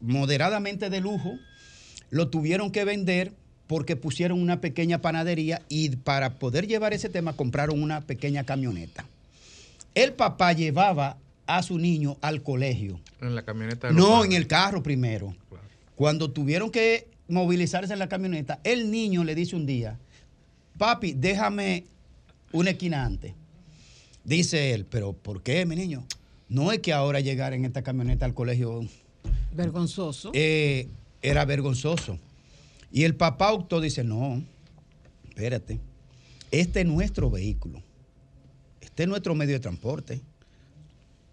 moderadamente 0.00 0.90
de 0.90 1.00
lujo 1.00 1.38
lo 2.10 2.28
tuvieron 2.28 2.70
que 2.70 2.84
vender 2.84 3.32
porque 3.66 3.96
pusieron 3.96 4.40
una 4.40 4.60
pequeña 4.60 5.00
panadería 5.00 5.62
y 5.68 5.96
para 5.96 6.34
poder 6.34 6.66
llevar 6.66 6.92
ese 6.92 7.08
tema 7.08 7.34
compraron 7.34 7.82
una 7.82 8.02
pequeña 8.02 8.44
camioneta. 8.44 9.04
El 9.94 10.12
papá 10.12 10.52
llevaba 10.52 11.16
a 11.46 11.62
su 11.62 11.78
niño 11.78 12.16
al 12.20 12.42
colegio. 12.42 13.00
En 13.20 13.34
la 13.34 13.42
camioneta 13.44 13.88
de 13.88 13.94
No, 13.94 14.08
padres. 14.10 14.26
en 14.30 14.36
el 14.36 14.46
carro 14.46 14.82
primero. 14.82 15.34
Cuando 15.96 16.30
tuvieron 16.30 16.70
que 16.70 17.06
movilizarse 17.32 17.92
en 17.92 17.98
la 17.98 18.08
camioneta, 18.08 18.60
el 18.62 18.90
niño 18.90 19.24
le 19.24 19.34
dice 19.34 19.56
un 19.56 19.66
día, 19.66 19.98
papi, 20.78 21.14
déjame 21.14 21.86
una 22.52 22.70
esquina 22.70 23.04
antes. 23.04 23.34
Dice 24.24 24.72
él, 24.72 24.84
pero 24.84 25.14
¿por 25.14 25.42
qué, 25.42 25.66
mi 25.66 25.74
niño? 25.74 26.04
No 26.48 26.70
es 26.70 26.80
que 26.80 26.92
ahora 26.92 27.20
llegar 27.20 27.54
en 27.54 27.64
esta 27.64 27.82
camioneta 27.82 28.26
al 28.26 28.34
colegio 28.34 28.86
Vergonzoso. 29.54 30.30
eh, 30.34 30.88
era 31.22 31.44
vergonzoso. 31.44 32.18
Y 32.92 33.04
el 33.04 33.14
papá 33.14 33.52
optó, 33.52 33.80
dice, 33.80 34.04
no, 34.04 34.42
espérate, 35.28 35.80
este 36.50 36.80
es 36.82 36.86
nuestro 36.86 37.30
vehículo, 37.30 37.82
este 38.82 39.04
es 39.04 39.08
nuestro 39.08 39.34
medio 39.34 39.54
de 39.54 39.60
transporte. 39.60 40.20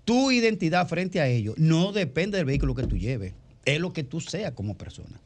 Tu 0.05 0.31
identidad 0.31 0.87
frente 0.87 1.19
a 1.19 1.27
ellos 1.27 1.55
no 1.57 1.91
depende 1.91 2.37
del 2.37 2.45
vehículo 2.45 2.73
que 2.73 2.87
tú 2.87 2.97
lleves, 2.97 3.33
es 3.65 3.79
lo 3.81 3.91
que 3.91 4.03
tú 4.05 4.21
seas 4.21 4.53
como 4.53 4.75
persona. 4.77 5.19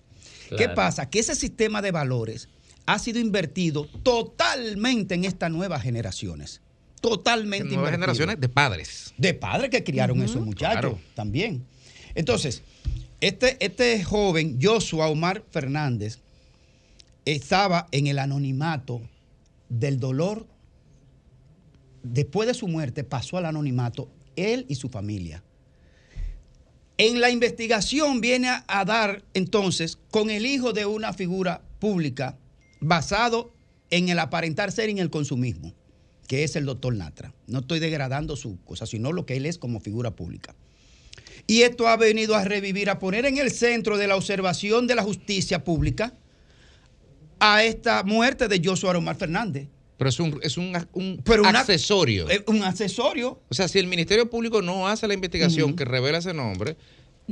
¿Qué 0.58 0.70
pasa? 0.70 1.10
Que 1.10 1.20
ese 1.20 1.36
sistema 1.36 1.82
de 1.82 1.92
valores 1.92 2.50
ha 2.86 3.00
sido 3.00 3.20
invertido 3.20 3.86
totalmente 4.04 5.16
en 5.16 5.26
estas 5.26 5.52
nuevas 5.52 5.82
generaciones. 5.84 6.62
Totalmente 7.02 7.66
Nuevas 7.66 7.94
invertido. 7.94 8.14
generaciones 8.16 8.40
de 8.42 8.50
padres. 8.50 9.14
De 9.18 9.34
padres 9.34 9.70
que 9.70 9.84
criaron 9.84 10.18
Ujú. 10.20 10.26
esos 10.26 10.46
muchachos 10.46 10.80
Claro. 10.80 11.00
también. 11.16 11.66
Entonces, 12.16 12.62
este, 13.22 13.58
este 13.64 14.04
joven, 14.04 14.60
Joshua 14.62 15.08
Omar 15.08 15.44
Fernández, 15.52 16.20
estaba 17.26 17.88
en 17.92 18.08
el 18.08 18.20
anonimato 18.20 19.02
del 19.70 20.00
dolor. 20.00 20.46
Después 22.04 22.48
de 22.48 22.54
su 22.54 22.68
muerte, 22.68 23.04
pasó 23.04 23.38
al 23.38 23.46
anonimato 23.46 24.10
él 24.36 24.66
y 24.68 24.76
su 24.76 24.90
familia. 24.90 25.42
En 26.98 27.22
la 27.22 27.32
investigación 27.32 28.22
viene 28.22 28.50
a, 28.68 28.86
dar 28.86 29.24
entonces 29.34 29.98
con 30.12 30.30
el 30.30 30.46
hijo 30.46 30.74
de 30.74 30.86
una 30.86 31.12
figura 31.12 31.62
pública 31.80 32.38
basado 32.80 33.54
en 33.90 34.10
el 34.10 34.20
aparentar 34.20 34.72
ser 34.72 34.90
en 34.90 35.00
el 35.00 35.10
consumismo, 35.10 35.74
que 36.28 36.44
es 36.44 36.56
el 36.56 36.66
doctor 36.66 36.96
Natra. 36.96 37.34
No 37.48 37.60
estoy 37.60 37.80
degradando 37.80 38.36
su 38.36 38.64
cosa, 38.64 38.86
sino 38.86 39.12
lo 39.12 39.26
que 39.26 39.38
él 39.38 39.48
es 39.48 39.58
como 39.58 39.80
figura 39.80 40.12
pública. 40.12 40.56
Y 41.48 41.64
esto 41.64 41.88
ha 41.88 41.98
venido 41.98 42.36
a 42.36 42.44
revivir, 42.44 42.90
a 42.90 43.00
poner 43.00 43.26
en 43.26 43.38
el 43.38 43.52
centro 43.52 43.98
de 43.98 44.08
la 44.08 44.16
observación 44.16 44.86
de 44.86 44.96
la 44.96 45.04
justicia 45.04 45.64
pública 45.64 46.14
a 47.40 47.64
esta 47.64 48.04
muerte 48.04 48.48
de 48.48 48.62
Joshua 48.64 48.98
Omar 48.98 49.16
Fernández. 49.16 49.68
Pero 50.04 50.10
es 50.10 50.20
un, 50.20 50.40
es 50.44 50.58
un, 50.58 50.76
un 50.94 51.22
Pero 51.24 51.44
una- 51.44 51.60
accesorio. 51.62 52.30
Eh, 52.30 52.44
Un 52.48 52.62
accesorio. 52.64 53.40
O 53.50 53.54
sea, 53.54 53.70
si 53.70 53.80
el 53.80 53.88
Ministerio 53.88 54.30
Público 54.30 54.62
no 54.62 54.88
hace 54.88 55.08
la 55.08 55.14
investigación 55.14 55.76
que 55.78 55.86
revela 55.86 56.18
ese 56.18 56.34
nombre, 56.34 56.76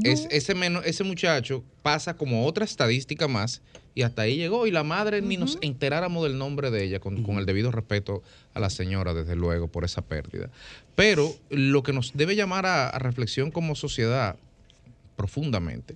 es- 0.03 0.26
ese, 0.32 0.55
meno- 0.55 0.82
ese 0.84 1.03
muchacho 1.03 1.65
pasa 1.82 2.15
como 2.15 2.45
otra 2.45 2.63
estadística 2.63 3.28
más 3.28 3.61
y 3.93 4.03
hasta 4.03 4.22
ahí 4.22 4.38
llegó. 4.38 4.67
Y 4.67 4.72
la 4.72 4.84
madre 4.84 5.22
ni 5.22 5.36
nos 5.36 5.57
enteráramos 5.61 6.24
del 6.24 6.38
nombre 6.38 6.72
de 6.72 6.86
ella, 6.86 7.01
con, 7.01 7.24
con 7.24 7.39
el 7.39 7.45
debido 7.45 7.72
respeto 7.72 8.24
a 8.53 8.61
la 8.61 8.69
señora, 8.69 9.13
desde 9.13 9.36
luego, 9.36 9.67
por 9.67 9.84
esa 9.84 10.01
pérdida. 10.01 10.49
Pero 10.95 11.36
lo 11.49 11.84
que 11.84 11.91
nos 11.91 12.13
debe 12.13 12.38
llamar 12.38 12.65
a, 12.65 12.88
a 12.88 12.99
reflexión 12.99 13.51
como 13.51 13.76
sociedad 13.76 14.38
profundamente, 15.17 15.95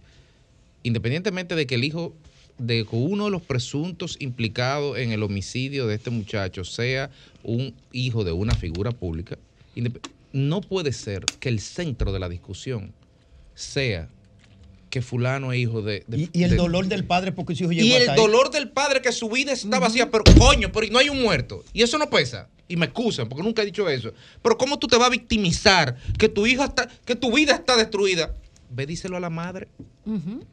independientemente 0.84 1.56
de 1.56 1.66
que 1.68 1.76
el 1.76 1.86
hijo 1.86 2.14
de 2.58 2.86
que 2.86 2.96
uno 2.96 3.26
de 3.26 3.32
los 3.32 3.42
presuntos 3.42 4.16
implicados 4.20 4.98
en 4.98 5.12
el 5.12 5.24
homicidio 5.24 5.88
de 5.88 5.96
este 5.96 6.10
muchacho 6.10 6.64
sea 6.64 7.10
un 7.44 7.74
hijo 7.92 8.24
de 8.24 8.32
una 8.32 8.56
figura 8.56 8.92
pública, 8.92 9.38
no 10.32 10.62
puede 10.62 10.92
ser 10.94 11.26
que 11.40 11.50
el 11.50 11.60
centro 11.60 12.12
de 12.14 12.20
la 12.20 12.30
discusión 12.30 12.94
sea 13.54 14.10
que 14.90 15.02
fulano 15.02 15.52
es 15.52 15.60
hijo 15.60 15.82
de... 15.82 16.04
de- 16.08 16.18
Y, 16.22 16.30
y 16.32 16.44
el 16.44 16.52
de- 16.52 16.56
dolor 16.56 16.88
del 16.88 17.04
padre 17.04 17.32
porque 17.34 17.56
su 17.56 17.64
hijo 17.64 17.74
llegó 17.74 17.86
y 17.88 17.94
el 17.94 18.10
ahí. 18.10 18.16
dolor 18.16 18.50
del 18.52 18.70
padre 18.70 19.02
que 19.02 19.12
su 19.12 19.30
vida 19.30 19.52
está 19.52 19.80
vacía, 19.80 20.10
pero 20.10 20.24
coño, 20.38 20.72
pero 20.72 20.88
no 20.92 21.00
hay 21.00 21.10
un 21.10 21.22
muerto. 21.22 21.64
Y 21.74 21.82
eso 21.84 21.98
no 21.98 22.10
pesa. 22.10 22.48
Y 22.68 22.78
me 22.78 22.86
excusan 22.86 23.28
porque 23.28 23.44
nunca 23.44 23.62
he 23.62 23.66
dicho 23.66 23.88
eso. 23.90 24.14
Pero 24.42 24.58
¿cómo 24.58 24.80
tú 24.80 24.88
te 24.88 24.96
vas 24.98 25.08
a 25.08 25.12
victimizar 25.12 25.98
que 26.18 26.30
tu 26.30 26.48
hija 26.48 26.66
está, 26.66 26.88
que 27.06 27.16
tu 27.16 27.34
vida 27.34 27.54
está 27.56 27.76
destruida? 27.76 28.34
Ve, 28.70 28.86
díselo 28.86 29.18
a 29.18 29.20
la 29.20 29.30
madre. 29.30 29.68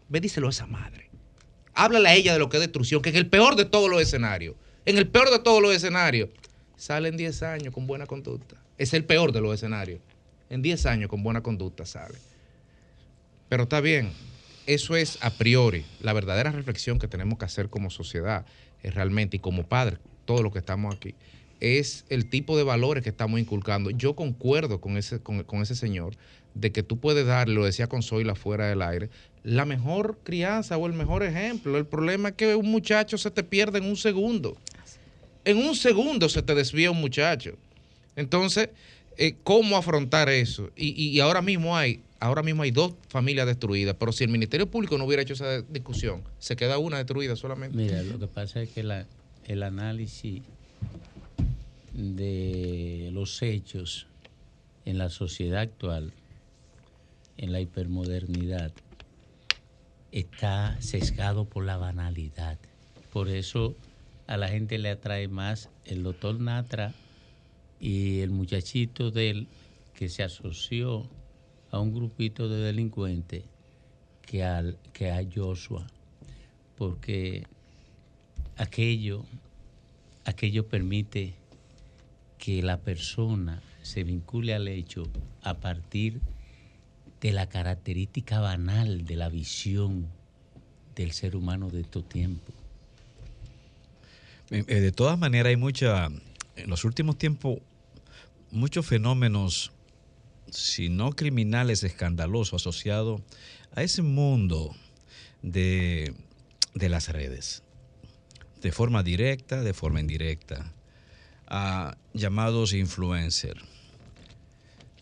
Ve, 0.09 0.21
díselo 0.21 0.49
a 0.49 0.51
esa 0.51 0.67
madre. 0.67 1.09
Háblale 1.75 2.09
a 2.09 2.15
ella 2.15 2.33
de 2.33 2.39
lo 2.39 2.49
que 2.49 2.59
es 2.59 2.63
destrucción, 2.63 3.03
que 3.03 3.11
en 3.11 3.17
el 3.17 3.29
peor 3.29 3.57
de 3.57 3.65
todos 3.65 3.91
los 3.91 4.01
escenarios, 4.01 4.57
en 4.85 4.99
el 4.99 5.09
peor 5.09 5.31
de 5.31 5.39
todos 5.39 5.63
los 5.63 5.75
escenarios, 5.75 6.29
salen 6.77 7.17
10 7.17 7.43
años 7.45 7.75
con 7.75 7.87
buena 7.87 8.07
conducta. 8.07 8.57
Es 8.79 8.93
el 8.95 9.05
peor 9.05 9.33
de 9.33 9.41
los 9.41 9.55
escenarios. 9.55 10.01
En 10.51 10.61
10 10.61 10.87
años 10.87 11.09
con 11.09 11.23
buena 11.23 11.43
conducta 11.43 11.87
sale. 11.87 12.19
Pero 13.49 13.65
está 13.65 13.81
bien, 13.81 14.11
eso 14.67 14.97
es 14.97 15.19
a 15.23 15.31
priori. 15.31 15.85
La 16.01 16.13
verdadera 16.13 16.51
reflexión 16.51 16.99
que 16.99 17.09
tenemos 17.09 17.39
que 17.39 17.45
hacer 17.45 17.69
como 17.69 17.91
sociedad 17.91 18.45
es 18.83 18.95
realmente, 18.95 19.37
y 19.37 19.41
como 19.41 19.67
padres, 19.67 19.99
todos 20.25 20.43
los 20.43 20.53
que 20.53 20.59
estamos 20.59 20.95
aquí, 20.95 21.15
es 21.61 22.05
el 22.09 22.29
tipo 22.29 22.57
de 22.57 22.65
valores 22.65 23.05
que 23.05 23.11
estamos 23.11 23.39
inculcando. 23.39 23.91
Yo 23.91 24.17
concuerdo 24.17 24.81
con 24.81 24.97
ese, 24.97 25.21
con, 25.21 25.45
con 25.45 25.63
ese 25.63 25.77
señor 25.77 26.15
de 26.55 26.73
que 26.73 26.83
tú 26.83 26.99
puedes 26.99 27.25
darle, 27.25 27.55
lo 27.55 27.65
decía 27.65 27.87
con 27.87 28.03
Zoila 28.03 28.35
fuera 28.35 28.67
del 28.67 28.83
aire, 28.83 29.11
la 29.45 29.65
mejor 29.65 30.19
crianza 30.23 30.77
o 30.77 30.87
el 30.87 30.93
mejor 30.93 31.23
ejemplo. 31.23 31.77
El 31.79 31.87
problema 31.87 32.31
es 32.31 32.35
que 32.37 32.55
un 32.55 32.71
muchacho 32.71 33.19
se 33.19 33.31
te 33.31 33.43
pierde 33.43 33.79
en 33.79 33.85
un 33.85 33.97
segundo. 33.97 34.57
En 35.45 35.57
un 35.59 35.75
segundo 35.75 36.29
se 36.29 36.43
te 36.43 36.55
desvía 36.55 36.91
un 36.91 37.01
muchacho. 37.01 37.57
Entonces, 38.15 38.69
eh, 39.19 39.35
¿cómo 39.43 39.77
afrontar 39.77 40.29
eso? 40.29 40.71
Y, 40.77 40.91
y- 41.03 41.19
ahora 41.21 41.43
mismo 41.43 41.77
hay, 41.77 42.01
ahora 42.21 42.43
mismo 42.43 42.63
hay 42.63 42.71
dos 42.71 42.95
familias 43.09 43.47
destruidas, 43.47 43.97
pero 43.99 44.13
si 44.13 44.23
el 44.25 44.31
Ministerio 44.31 44.71
Público 44.71 44.97
no 44.97 45.05
hubiera 45.05 45.23
hecho 45.23 45.33
esa 45.35 45.63
discusión, 45.63 46.23
se 46.39 46.55
queda 46.55 46.79
una 46.79 46.99
destruida 46.99 47.35
solamente. 47.35 47.77
Mira, 47.77 48.03
lo 48.05 48.19
que 48.21 48.29
pasa 48.29 48.63
es 48.63 48.71
que 48.71 48.83
la- 48.85 49.07
el 49.49 49.63
análisis 49.65 50.43
de 51.93 53.11
los 53.13 53.43
hechos 53.43 54.07
en 54.85 54.99
la 54.99 55.11
sociedad 55.11 55.61
actual 55.63 56.13
en 57.39 57.53
la 57.53 57.61
hipermodernidad 57.61 58.73
está 60.13 60.81
sesgado 60.81 61.47
por 61.47 61.65
la 61.65 61.79
banalidad. 61.79 62.59
Por 63.13 63.29
eso 63.29 63.77
a 64.27 64.37
la 64.37 64.49
gente 64.49 64.79
le 64.79 64.91
atrae 64.91 65.27
más 65.29 65.71
el 65.85 66.03
doctor 66.03 66.39
Natra 66.39 66.95
y 67.81 68.21
el 68.21 68.31
muchachito 68.31 69.11
del 69.11 69.49
que 69.95 70.09
se 70.09 70.23
asoció 70.23 71.09
a 71.71 71.81
un 71.81 71.95
grupito 71.95 72.49
de 72.49 72.59
delincuentes 72.59 73.45
que, 74.21 74.45
al, 74.45 74.79
que 74.93 75.11
a 75.11 75.23
Joshua, 75.35 75.87
porque 76.77 77.45
aquello, 78.57 79.25
aquello 80.25 80.69
permite 80.69 81.35
que 82.39 82.63
la 82.63 82.79
persona 82.81 83.63
se 83.83 84.05
vincule 84.05 84.55
al 84.55 84.69
hecho 84.69 85.05
a 85.43 85.55
partir 85.55 86.15
de 86.15 86.42
la 87.31 87.49
característica 87.49 88.41
banal 88.41 89.05
de 89.05 89.15
la 89.15 89.29
visión 89.29 90.09
del 90.97 91.13
ser 91.13 91.37
humano 91.37 91.71
de 91.71 91.83
estos 91.83 92.09
tiempos. 92.09 92.53
Eh, 94.51 94.65
eh, 94.67 94.81
De 94.81 94.91
todas 94.91 95.17
maneras, 95.19 95.51
hay 95.51 95.57
mucha, 95.57 96.09
en 96.57 96.69
los 96.69 96.85
últimos 96.85 97.17
tiempos, 97.17 97.59
muchos 98.51 98.85
fenómenos, 98.87 99.71
si 100.51 100.89
no 100.89 101.13
criminales, 101.13 101.85
escandalosos, 101.85 102.61
asociados 102.61 103.21
a 103.75 103.83
ese 103.83 104.03
mundo 104.03 104.75
de, 105.43 106.15
de 106.75 106.89
las 106.89 107.09
redes, 107.09 107.63
de 108.61 108.73
forma 108.73 109.03
directa, 109.03 109.63
de 109.63 109.73
forma 109.73 110.01
indirecta, 110.01 110.73
a 111.47 111.97
llamados 112.15 112.73
influencers. 112.73 113.72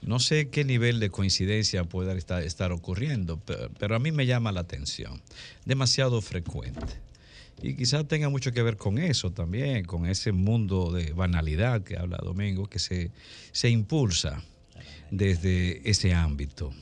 No 0.02 0.18
sé 0.18 0.48
qué 0.48 0.64
nivel 0.64 0.98
de 0.98 1.10
coincidencia 1.10 1.84
pueda 1.84 2.14
estar, 2.14 2.42
estar 2.42 2.72
ocurriendo, 2.72 3.38
pe- 3.38 3.68
pero 3.78 3.96
a 3.96 3.98
mí 3.98 4.12
me 4.12 4.26
llama 4.26 4.50
la 4.52 4.60
atención. 4.60 5.20
Demasiado 5.66 6.20
frecuente. 6.22 6.86
Y 7.62 7.74
quizás 7.74 8.08
tenga 8.08 8.30
mucho 8.30 8.52
que 8.52 8.62
ver 8.62 8.78
con 8.78 8.96
eso 8.98 9.30
también, 9.32 9.84
con 9.84 10.06
ese 10.06 10.32
mundo 10.32 10.90
de 10.90 11.12
banalidad 11.12 11.82
que 11.82 11.98
habla 11.98 12.16
Domingo, 12.22 12.66
que 12.66 12.78
se, 12.78 13.10
se 13.52 13.68
impulsa 13.68 14.42
desde 15.10 15.88
ese 15.88 16.14
ámbito, 16.14 16.72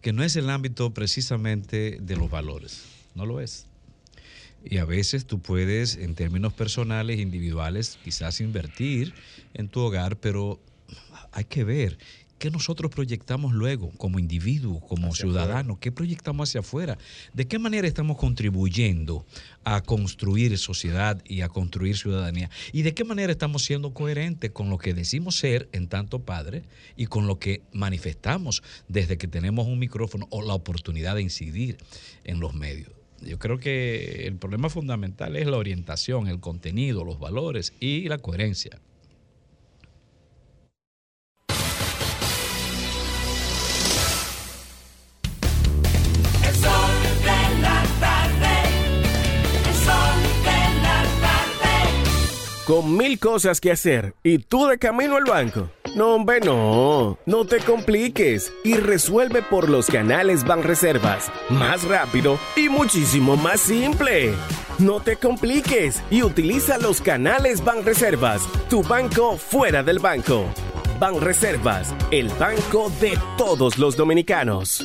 que 0.00 0.12
no 0.12 0.24
es 0.24 0.34
el 0.34 0.50
ámbito 0.50 0.92
precisamente 0.92 1.98
de 2.00 2.16
los 2.16 2.28
valores, 2.28 2.82
no 3.14 3.26
lo 3.26 3.40
es. 3.40 3.66
Y 4.64 4.78
a 4.78 4.84
veces 4.84 5.24
tú 5.26 5.40
puedes, 5.40 5.94
en 5.96 6.16
términos 6.16 6.52
personales, 6.52 7.20
individuales, 7.20 7.98
quizás 8.02 8.40
invertir 8.40 9.14
en 9.54 9.68
tu 9.68 9.78
hogar, 9.80 10.16
pero 10.16 10.60
hay 11.30 11.44
que 11.44 11.62
ver 11.62 11.96
qué 12.38 12.50
nosotros 12.50 12.90
proyectamos 12.90 13.52
luego 13.52 13.90
como 13.96 14.18
individuos, 14.18 14.82
como 14.88 15.14
ciudadanos, 15.14 15.78
qué 15.78 15.92
proyectamos 15.92 16.48
hacia 16.48 16.60
afuera, 16.60 16.98
de 17.34 17.46
qué 17.46 17.58
manera 17.58 17.86
estamos 17.86 18.16
contribuyendo 18.16 19.26
a 19.64 19.82
construir 19.82 20.56
sociedad 20.58 21.22
y 21.24 21.42
a 21.42 21.48
construir 21.48 21.96
ciudadanía, 21.96 22.50
y 22.72 22.82
de 22.82 22.94
qué 22.94 23.04
manera 23.04 23.32
estamos 23.32 23.64
siendo 23.64 23.92
coherentes 23.92 24.50
con 24.50 24.70
lo 24.70 24.78
que 24.78 24.94
decimos 24.94 25.36
ser 25.36 25.68
en 25.72 25.88
tanto 25.88 26.20
padre 26.20 26.62
y 26.96 27.06
con 27.06 27.26
lo 27.26 27.38
que 27.38 27.62
manifestamos 27.72 28.62
desde 28.88 29.18
que 29.18 29.28
tenemos 29.28 29.66
un 29.66 29.78
micrófono 29.78 30.26
o 30.30 30.42
la 30.42 30.54
oportunidad 30.54 31.16
de 31.16 31.22
incidir 31.22 31.78
en 32.24 32.40
los 32.40 32.54
medios. 32.54 32.92
Yo 33.20 33.38
creo 33.38 33.58
que 33.58 34.26
el 34.26 34.36
problema 34.36 34.70
fundamental 34.70 35.36
es 35.36 35.46
la 35.46 35.56
orientación, 35.56 36.28
el 36.28 36.38
contenido, 36.38 37.04
los 37.04 37.18
valores 37.18 37.72
y 37.80 38.08
la 38.08 38.18
coherencia. 38.18 38.80
Con 52.68 52.98
mil 52.98 53.18
cosas 53.18 53.62
que 53.62 53.72
hacer 53.72 54.14
y 54.22 54.36
tú 54.36 54.66
de 54.66 54.76
camino 54.76 55.16
al 55.16 55.24
banco. 55.24 55.70
No, 55.96 56.16
hombre, 56.16 56.40
no. 56.40 57.16
No 57.24 57.46
te 57.46 57.60
compliques 57.60 58.52
y 58.62 58.74
resuelve 58.74 59.40
por 59.40 59.70
los 59.70 59.86
canales 59.86 60.44
Banreservas. 60.44 61.32
Más 61.48 61.84
rápido 61.84 62.38
y 62.56 62.68
muchísimo 62.68 63.38
más 63.38 63.60
simple. 63.60 64.34
No 64.78 65.00
te 65.00 65.16
compliques 65.16 66.02
y 66.10 66.22
utiliza 66.22 66.76
los 66.76 67.00
canales 67.00 67.64
Banreservas. 67.64 68.42
Tu 68.68 68.82
banco 68.82 69.38
fuera 69.38 69.82
del 69.82 69.98
banco. 69.98 70.44
Banreservas, 71.00 71.94
el 72.10 72.28
banco 72.38 72.92
de 73.00 73.18
todos 73.38 73.78
los 73.78 73.96
dominicanos. 73.96 74.84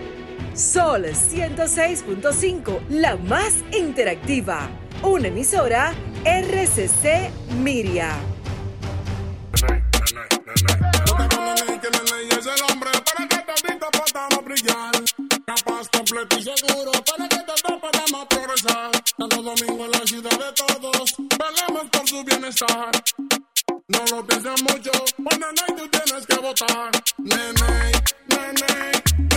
Sol 0.57 1.05
106.5, 1.05 2.87
la 2.89 3.15
más 3.15 3.53
interactiva. 3.71 4.67
Una 5.03 5.27
emisora 5.27 5.93
RCC 6.25 7.29
Miria. 7.61 8.15
Capaz, 15.45 15.87
completo 15.89 16.37
y 16.39 16.43
seguro 16.43 16.91
para 17.05 17.29
que 17.29 17.37
todos 17.37 17.79
podamos 17.79 18.25
progresar. 18.25 18.91
Santo 19.15 19.43
Domingo 19.43 19.85
es 19.85 19.99
la 19.99 20.07
ciudad 20.07 20.31
de 20.31 20.53
todos. 20.53 21.15
Velemos 21.17 21.89
por 21.91 22.09
su 22.09 22.23
bienestar. 22.23 22.91
No 23.89 23.99
lo 24.09 24.25
pienses 24.25 24.63
mucho, 24.63 24.91
pues 25.23 25.37
nene, 25.37 25.77
tú 25.77 25.87
tienes 25.87 26.25
que 26.25 26.35
votar. 26.35 26.91
Nene, 27.19 27.91
nene. 28.29 29.36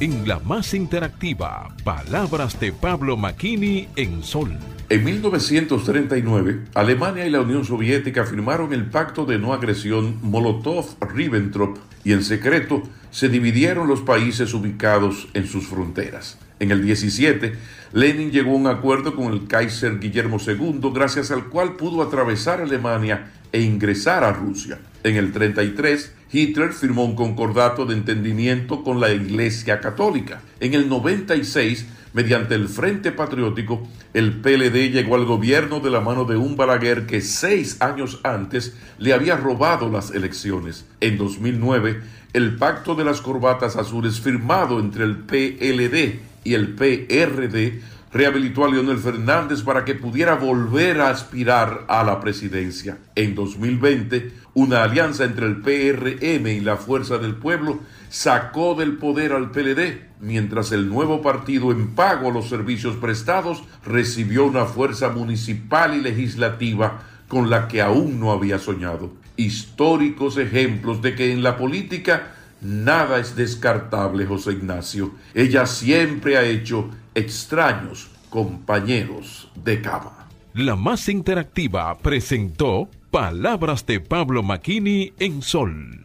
En 0.00 0.28
la 0.28 0.38
más 0.38 0.74
interactiva, 0.74 1.74
palabras 1.82 2.60
de 2.60 2.70
Pablo 2.70 3.16
Makini 3.16 3.88
en 3.96 4.22
Sol. 4.22 4.56
En 4.88 5.02
1939, 5.02 6.66
Alemania 6.74 7.26
y 7.26 7.30
la 7.30 7.40
Unión 7.40 7.64
Soviética 7.64 8.24
firmaron 8.24 8.72
el 8.72 8.84
Pacto 8.86 9.24
de 9.24 9.40
No 9.40 9.52
Agresión 9.52 10.22
Molotov-Ribbentrop 10.22 11.78
y 12.04 12.12
en 12.12 12.22
secreto 12.22 12.84
se 13.10 13.28
dividieron 13.28 13.88
los 13.88 14.02
países 14.02 14.54
ubicados 14.54 15.26
en 15.34 15.48
sus 15.48 15.66
fronteras. 15.66 16.38
En 16.60 16.70
el 16.70 16.84
17, 16.84 17.54
Lenin 17.92 18.30
llegó 18.30 18.52
a 18.52 18.56
un 18.56 18.68
acuerdo 18.68 19.16
con 19.16 19.32
el 19.32 19.48
Kaiser 19.48 19.98
Guillermo 19.98 20.38
II, 20.38 20.78
gracias 20.94 21.32
al 21.32 21.46
cual 21.46 21.74
pudo 21.74 22.02
atravesar 22.02 22.60
Alemania 22.60 23.32
e 23.50 23.62
ingresar 23.62 24.22
a 24.22 24.32
Rusia. 24.32 24.78
En 25.02 25.16
el 25.16 25.32
33, 25.32 26.12
Hitler 26.30 26.72
firmó 26.72 27.04
un 27.04 27.14
concordato 27.14 27.86
de 27.86 27.94
entendimiento 27.94 28.82
con 28.82 29.00
la 29.00 29.10
Iglesia 29.10 29.80
Católica. 29.80 30.42
En 30.60 30.74
el 30.74 30.88
96, 30.88 31.86
mediante 32.12 32.54
el 32.54 32.68
Frente 32.68 33.12
Patriótico, 33.12 33.86
el 34.12 34.40
PLD 34.40 34.90
llegó 34.90 35.14
al 35.14 35.24
gobierno 35.24 35.80
de 35.80 35.90
la 35.90 36.00
mano 36.00 36.26
de 36.26 36.36
un 36.36 36.56
Balaguer 36.56 37.06
que 37.06 37.22
seis 37.22 37.80
años 37.80 38.20
antes 38.24 38.76
le 38.98 39.14
había 39.14 39.36
robado 39.36 39.90
las 39.90 40.10
elecciones. 40.10 40.84
En 41.00 41.16
2009, 41.16 42.02
el 42.34 42.56
pacto 42.56 42.94
de 42.94 43.04
las 43.04 43.22
corbatas 43.22 43.76
azules 43.76 44.20
firmado 44.20 44.80
entre 44.80 45.04
el 45.04 45.16
PLD 45.16 46.20
y 46.44 46.54
el 46.54 46.74
PRD 46.74 47.80
rehabilitó 48.12 48.64
a 48.64 48.70
Leonel 48.70 48.98
Fernández 48.98 49.62
para 49.62 49.84
que 49.84 49.94
pudiera 49.94 50.34
volver 50.34 51.00
a 51.00 51.10
aspirar 51.10 51.84
a 51.88 52.02
la 52.04 52.20
presidencia. 52.20 52.98
En 53.14 53.34
2020, 53.34 54.32
una 54.54 54.82
alianza 54.82 55.24
entre 55.24 55.46
el 55.46 55.60
PRM 55.60 56.46
y 56.46 56.60
la 56.60 56.76
Fuerza 56.76 57.18
del 57.18 57.34
Pueblo 57.34 57.80
sacó 58.08 58.74
del 58.74 58.96
poder 58.96 59.32
al 59.32 59.50
PLD, 59.50 60.00
mientras 60.20 60.72
el 60.72 60.88
nuevo 60.88 61.20
partido 61.22 61.70
en 61.70 61.94
pago 61.94 62.28
a 62.28 62.32
los 62.32 62.48
servicios 62.48 62.96
prestados 62.96 63.62
recibió 63.84 64.46
una 64.46 64.64
fuerza 64.64 65.10
municipal 65.10 65.94
y 65.94 66.00
legislativa 66.00 67.02
con 67.28 67.50
la 67.50 67.68
que 67.68 67.82
aún 67.82 68.18
no 68.18 68.32
había 68.32 68.58
soñado. 68.58 69.12
Históricos 69.36 70.38
ejemplos 70.38 71.02
de 71.02 71.14
que 71.14 71.32
en 71.32 71.42
la 71.42 71.56
política 71.56 72.32
nada 72.60 73.18
es 73.18 73.36
descartable, 73.36 74.26
José 74.26 74.52
Ignacio. 74.52 75.12
Ella 75.34 75.66
siempre 75.66 76.36
ha 76.36 76.42
hecho 76.42 76.90
extraños 77.18 78.08
compañeros 78.30 79.50
de 79.54 79.82
cama. 79.82 80.28
La 80.54 80.76
más 80.76 81.08
interactiva 81.08 81.96
presentó 81.98 82.88
Palabras 83.10 83.86
de 83.86 84.00
Pablo 84.00 84.42
Makini 84.42 85.12
en 85.18 85.42
Sol. 85.42 86.04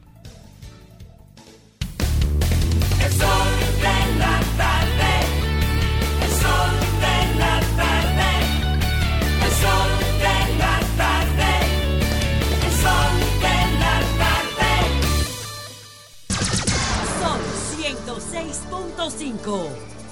El 3.00 3.12
sol 3.12 3.50
de 3.82 4.18
la 4.20 4.40
tarde, 4.58 5.12
el 6.22 6.32
sol 6.44 6.74
de 7.04 7.18
la 7.40 7.60
tarde, 7.82 8.30
el 9.44 9.52
sol 9.64 9.92
de 10.20 10.38
la 10.58 10.76
tarde, 11.02 11.52
el 12.66 12.74
sol 12.84 13.14
de 13.44 13.58
la 13.80 13.96
tarde. 14.22 14.72
Sol 17.22 17.44
106.5. 19.46 20.03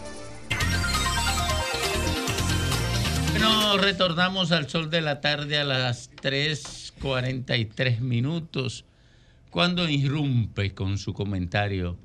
retornamos 3.81 4.51
al 4.51 4.69
sol 4.69 4.89
de 4.89 5.01
la 5.01 5.19
tarde 5.21 5.57
a 5.57 5.63
las 5.63 6.11
3.43 6.11 7.99
minutos, 7.99 8.85
cuando 9.49 9.89
irrumpe 9.89 10.73
con 10.73 10.97
su 10.97 11.13
comentario 11.13 11.97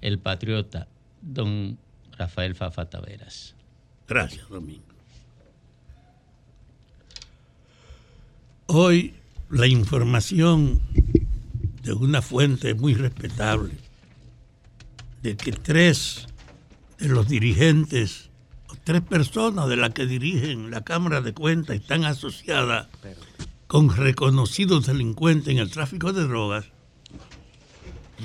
el 0.00 0.18
patriota 0.18 0.88
don 1.20 1.78
Rafael 2.16 2.54
Fafa 2.54 2.88
Taveras. 2.88 3.54
Gracias, 4.08 4.48
Domingo. 4.48 4.84
Hoy 8.66 9.14
la 9.48 9.66
información 9.66 10.80
de 11.82 11.92
una 11.92 12.22
fuente 12.22 12.74
muy 12.74 12.94
respetable 12.94 13.72
de 15.22 15.36
que 15.36 15.52
tres 15.52 16.28
de 16.98 17.08
los 17.08 17.28
dirigentes, 17.28 18.29
tres 18.84 19.02
personas 19.02 19.68
de 19.68 19.76
las 19.76 19.90
que 19.90 20.06
dirigen 20.06 20.70
la 20.70 20.82
Cámara 20.82 21.20
de 21.20 21.32
Cuentas 21.32 21.76
están 21.76 22.04
asociadas 22.04 22.88
con 23.66 23.94
reconocidos 23.94 24.86
delincuentes 24.86 25.48
en 25.48 25.58
el 25.58 25.70
tráfico 25.70 26.12
de 26.12 26.24
drogas, 26.26 26.66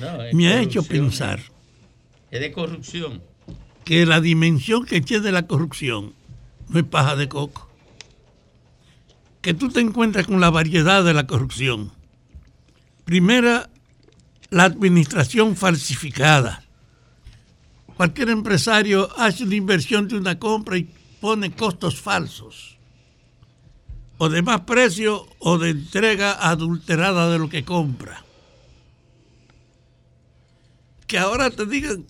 No, 0.00 0.18
me 0.32 0.48
ha 0.48 0.60
hecho 0.60 0.82
pensar 0.82 1.40
Es 2.30 2.40
de 2.40 2.52
corrupción. 2.52 3.22
que 3.84 4.04
la 4.06 4.20
dimensión 4.20 4.84
que 4.84 5.00
tiene 5.00 5.30
la 5.32 5.46
corrupción 5.46 6.12
no 6.68 6.78
es 6.80 6.84
paja 6.84 7.14
de 7.14 7.28
coco. 7.28 7.70
Que 9.40 9.54
tú 9.54 9.68
te 9.68 9.78
encuentras 9.80 10.26
con 10.26 10.40
la 10.40 10.50
variedad 10.50 11.04
de 11.04 11.14
la 11.14 11.28
corrupción. 11.28 11.92
Primera, 13.04 13.70
la 14.50 14.64
administración 14.64 15.54
falsificada. 15.54 16.64
Cualquier 17.96 18.30
empresario 18.30 19.08
hace 19.16 19.44
una 19.44 19.54
inversión 19.54 20.06
de 20.06 20.16
una 20.16 20.38
compra 20.38 20.76
y 20.76 20.88
pone 21.20 21.52
costos 21.52 22.00
falsos. 22.00 22.76
O 24.18 24.28
de 24.28 24.42
más 24.42 24.62
precio 24.62 25.26
o 25.38 25.58
de 25.58 25.70
entrega 25.70 26.32
adulterada 26.48 27.30
de 27.30 27.38
lo 27.38 27.48
que 27.48 27.64
compra. 27.64 28.24
Que 31.06 31.18
ahora 31.18 31.50
te 31.50 31.66
digan 31.66 32.06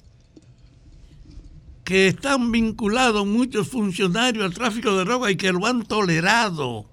que 1.84 2.09
están 2.09 2.51
vinculados 2.51 3.24
muchos 3.24 3.68
funcionarios 3.68 4.45
al 4.45 4.55
tráfico 4.55 4.97
de 4.97 5.05
droga 5.05 5.30
y 5.30 5.37
que 5.37 5.53
lo 5.53 5.66
han 5.66 5.84
tolerado 5.84 6.87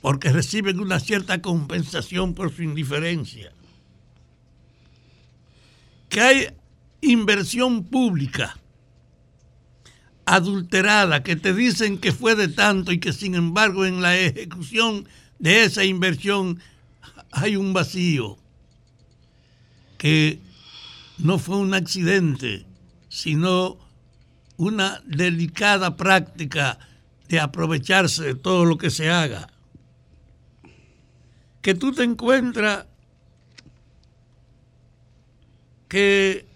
porque 0.00 0.30
reciben 0.30 0.78
una 0.78 1.00
cierta 1.00 1.42
compensación 1.42 2.34
por 2.34 2.54
su 2.54 2.62
indiferencia. 2.62 3.52
Que 6.08 6.20
hay 6.20 6.46
inversión 7.00 7.84
pública 7.84 8.56
adulterada 10.24 11.22
que 11.22 11.36
te 11.36 11.54
dicen 11.54 11.98
que 11.98 12.12
fue 12.12 12.34
de 12.34 12.48
tanto 12.48 12.92
y 12.92 12.98
que 12.98 13.12
sin 13.12 13.34
embargo 13.34 13.86
en 13.86 14.02
la 14.02 14.18
ejecución 14.18 15.08
de 15.38 15.64
esa 15.64 15.84
inversión 15.84 16.60
hay 17.30 17.56
un 17.56 17.72
vacío 17.72 18.38
que 19.96 20.40
no 21.18 21.38
fue 21.38 21.56
un 21.56 21.74
accidente, 21.74 22.64
sino 23.08 23.78
una 24.56 25.02
delicada 25.06 25.96
práctica 25.96 26.78
de 27.28 27.40
aprovecharse 27.40 28.22
de 28.22 28.34
todo 28.34 28.64
lo 28.64 28.78
que 28.78 28.90
se 28.90 29.10
haga. 29.10 29.48
Que 31.60 31.74
tú 31.74 31.92
te 31.92 32.04
encuentras 32.04 32.86
que 35.88 36.47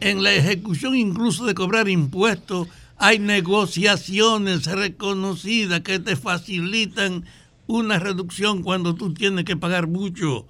en 0.00 0.22
la 0.22 0.32
ejecución 0.32 0.94
incluso 0.94 1.46
de 1.46 1.54
cobrar 1.54 1.88
impuestos 1.88 2.68
hay 2.98 3.18
negociaciones 3.18 4.66
reconocidas 4.66 5.80
que 5.80 5.98
te 5.98 6.16
facilitan 6.16 7.24
una 7.66 7.98
reducción 7.98 8.62
cuando 8.62 8.94
tú 8.94 9.12
tienes 9.12 9.44
que 9.44 9.56
pagar 9.56 9.86
mucho. 9.86 10.46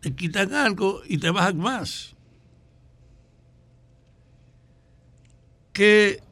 Te 0.00 0.14
quitan 0.14 0.54
algo 0.54 1.02
y 1.06 1.18
te 1.18 1.30
bajan 1.30 1.58
más. 1.58 2.14
Que 5.72 6.22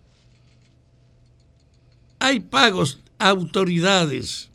hay 2.18 2.40
pagos 2.40 3.00
a 3.18 3.28
autoridades 3.28 4.50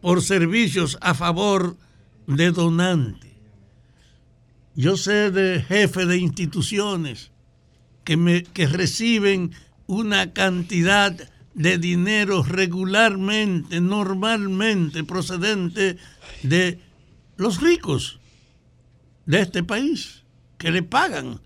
por 0.00 0.20
servicios 0.20 0.98
a 1.00 1.14
favor 1.14 1.76
de 2.26 2.50
donantes. 2.50 3.33
Yo 4.74 4.96
sé 4.96 5.30
de 5.30 5.62
jefes 5.62 6.08
de 6.08 6.18
instituciones 6.18 7.30
que, 8.02 8.16
me, 8.16 8.42
que 8.42 8.66
reciben 8.66 9.52
una 9.86 10.32
cantidad 10.32 11.16
de 11.54 11.78
dinero 11.78 12.42
regularmente, 12.42 13.80
normalmente 13.80 15.04
procedente 15.04 15.96
de 16.42 16.80
los 17.36 17.60
ricos 17.60 18.18
de 19.26 19.40
este 19.40 19.62
país, 19.62 20.24
que 20.58 20.70
le 20.70 20.82
pagan 20.82 21.40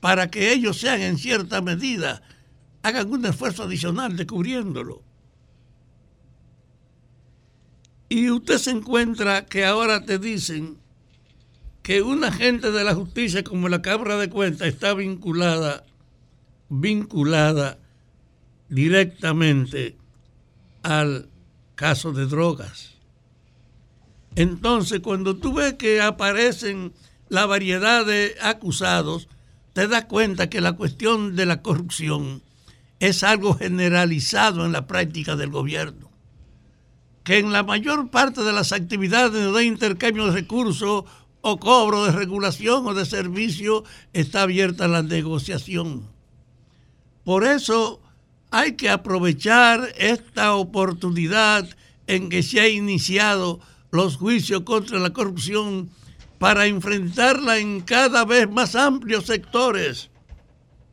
para 0.00 0.30
que 0.30 0.52
ellos 0.52 0.78
sean 0.80 1.00
en 1.00 1.16
cierta 1.16 1.62
medida, 1.62 2.22
hagan 2.82 3.10
un 3.10 3.24
esfuerzo 3.24 3.62
adicional 3.62 4.16
descubriéndolo. 4.16 5.02
Y 8.08 8.30
usted 8.30 8.58
se 8.58 8.70
encuentra 8.70 9.46
que 9.46 9.64
ahora 9.64 10.04
te 10.04 10.18
dicen 10.18 10.78
que 11.84 12.00
un 12.00 12.24
agente 12.24 12.72
de 12.72 12.82
la 12.82 12.94
justicia 12.94 13.44
como 13.44 13.68
la 13.68 13.82
Cámara 13.82 14.16
de 14.16 14.30
Cuentas 14.30 14.68
está 14.68 14.94
vinculada, 14.94 15.84
vinculada 16.70 17.78
directamente 18.70 19.94
al 20.82 21.28
caso 21.74 22.12
de 22.12 22.24
drogas. 22.24 22.94
Entonces, 24.34 25.00
cuando 25.00 25.36
tú 25.36 25.52
ves 25.52 25.74
que 25.74 26.00
aparecen 26.00 26.94
la 27.28 27.44
variedad 27.44 28.06
de 28.06 28.34
acusados, 28.40 29.28
te 29.74 29.86
das 29.86 30.06
cuenta 30.06 30.48
que 30.48 30.62
la 30.62 30.72
cuestión 30.72 31.36
de 31.36 31.44
la 31.44 31.60
corrupción 31.60 32.42
es 32.98 33.22
algo 33.22 33.58
generalizado 33.58 34.64
en 34.64 34.72
la 34.72 34.86
práctica 34.86 35.36
del 35.36 35.50
gobierno. 35.50 36.10
Que 37.24 37.38
en 37.40 37.52
la 37.52 37.62
mayor 37.62 38.10
parte 38.10 38.42
de 38.42 38.54
las 38.54 38.72
actividades 38.72 39.52
de 39.52 39.64
intercambio 39.64 40.26
de 40.26 40.32
recursos 40.32 41.04
o 41.46 41.60
cobro 41.60 42.08
de 42.08 42.12
regulación 42.12 42.88
o 42.88 42.96
de 42.96 43.04
servicio 43.04 43.84
está 44.16 44.48
abierta 44.48 44.88
la 44.88 45.02
negociación. 45.02 46.08
Por 47.22 47.44
eso 47.44 48.00
hay 48.50 48.76
que 48.80 48.88
aprovechar 48.88 49.92
esta 49.98 50.54
oportunidad 50.54 51.68
en 52.06 52.30
que 52.30 52.42
se 52.42 52.60
ha 52.60 52.68
iniciado 52.68 53.60
los 53.90 54.16
juicios 54.16 54.62
contra 54.62 54.98
la 54.98 55.12
corrupción 55.12 55.90
para 56.38 56.64
enfrentarla 56.64 57.58
en 57.58 57.82
cada 57.82 58.24
vez 58.24 58.48
más 58.48 58.74
amplios 58.74 59.26
sectores 59.26 60.08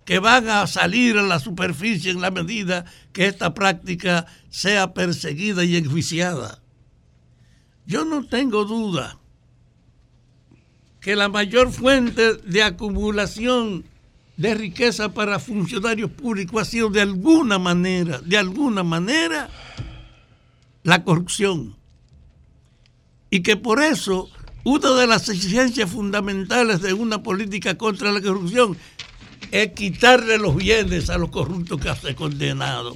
que 0.03 0.19
van 0.19 0.49
a 0.49 0.67
salir 0.67 1.17
a 1.17 1.23
la 1.23 1.39
superficie 1.39 2.11
en 2.11 2.19
la 2.19 2.29
medida 2.29 2.83
que 3.13 3.27
esta 3.27 3.53
práctica 3.53 4.27
sea 4.49 4.93
perseguida 4.93 5.63
y 5.63 5.77
enjuiciada. 5.77 6.61
Yo 7.85 8.03
no 8.03 8.27
tengo 8.27 8.65
duda 8.65 9.20
que 11.01 11.15
la 11.15 11.27
mayor 11.27 11.71
fuente 11.71 12.35
de 12.35 12.63
acumulación 12.63 13.83
de 14.37 14.53
riqueza 14.53 15.13
para 15.13 15.39
funcionarios 15.39 16.11
públicos 16.11 16.61
ha 16.61 16.65
sido 16.65 16.89
de 16.89 17.01
alguna 17.01 17.59
manera, 17.59 18.19
de 18.19 18.37
alguna 18.37 18.83
manera, 18.83 19.49
la 20.83 21.03
corrupción. 21.03 21.75
Y 23.31 23.41
que 23.41 23.57
por 23.57 23.81
eso 23.81 24.29
una 24.63 24.91
de 24.91 25.07
las 25.07 25.27
exigencias 25.27 25.89
fundamentales 25.89 26.81
de 26.81 26.93
una 26.93 27.23
política 27.23 27.77
contra 27.77 28.11
la 28.11 28.21
corrupción 28.21 28.77
es 29.49 29.73
quitarle 29.73 30.37
los 30.37 30.55
bienes 30.55 31.09
a 31.09 31.17
los 31.17 31.31
corruptos 31.31 31.81
que 31.81 31.93
se 31.95 32.15
condenado, 32.15 32.95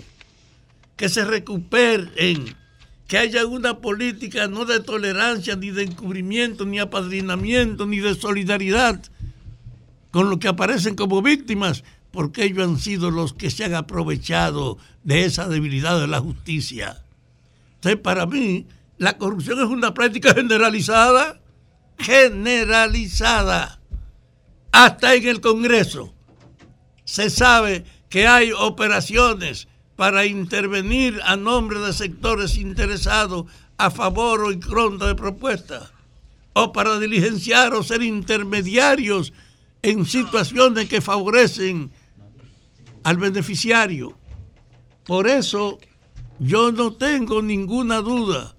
que 0.96 1.10
se 1.10 1.26
recuperen, 1.26 2.56
que 3.08 3.18
haya 3.18 3.46
una 3.46 3.80
política 3.80 4.48
no 4.48 4.66
de 4.66 4.80
tolerancia, 4.80 5.56
ni 5.56 5.70
de 5.70 5.84
encubrimiento, 5.84 6.66
ni 6.66 6.80
apadrinamiento, 6.80 7.86
ni 7.86 8.00
de 8.00 8.16
solidaridad 8.16 9.02
con 10.12 10.30
los 10.30 10.40
que 10.40 10.48
aparecen 10.48 10.96
como 10.96 11.22
víctimas, 11.22 11.84
porque 12.12 12.46
ellos 12.46 12.68
han 12.68 12.80
sido 12.80 13.12
los 13.12 13.34
que 13.34 13.52
se 13.52 13.66
han 13.66 13.76
aprovechado 13.76 14.78
de 15.04 15.26
esa 15.26 15.48
debilidad 15.50 16.00
de 16.00 16.08
la 16.08 16.22
justicia. 16.22 17.04
Entonces, 17.76 18.00
para 18.00 18.26
mí, 18.26 18.66
la 18.98 19.18
corrupción 19.18 19.60
es 19.60 19.66
una 19.66 19.94
práctica 19.94 20.34
generalizada, 20.34 21.42
generalizada, 22.00 23.82
hasta 24.72 25.16
en 25.16 25.28
el 25.28 25.42
Congreso. 25.42 26.14
Se 27.04 27.30
sabe 27.30 27.84
que 28.10 28.26
hay 28.26 28.52
operaciones 28.54 29.68
para 29.96 30.26
intervenir 30.26 31.20
a 31.24 31.36
nombre 31.36 31.80
de 31.80 31.94
sectores 31.94 32.58
interesados 32.58 33.46
a 33.78 33.90
favor 33.90 34.42
o 34.42 34.52
en 34.52 34.62
contra 34.62 35.08
de 35.08 35.16
propuestas, 35.16 35.92
o 36.54 36.72
para 36.72 37.00
diligenciar 37.00 37.74
o 37.74 37.84
ser 37.84 38.04
intermediarios 38.04 39.34
en 39.82 40.06
situaciones 40.06 40.90
que 40.90 41.02
favorecen 41.02 41.92
al 43.04 43.18
beneficiario. 43.18 44.18
Por 45.06 45.28
eso 45.28 45.80
yo 46.40 46.72
no 46.72 46.94
tengo 46.94 47.42
ninguna 47.42 48.02
duda 48.02 48.56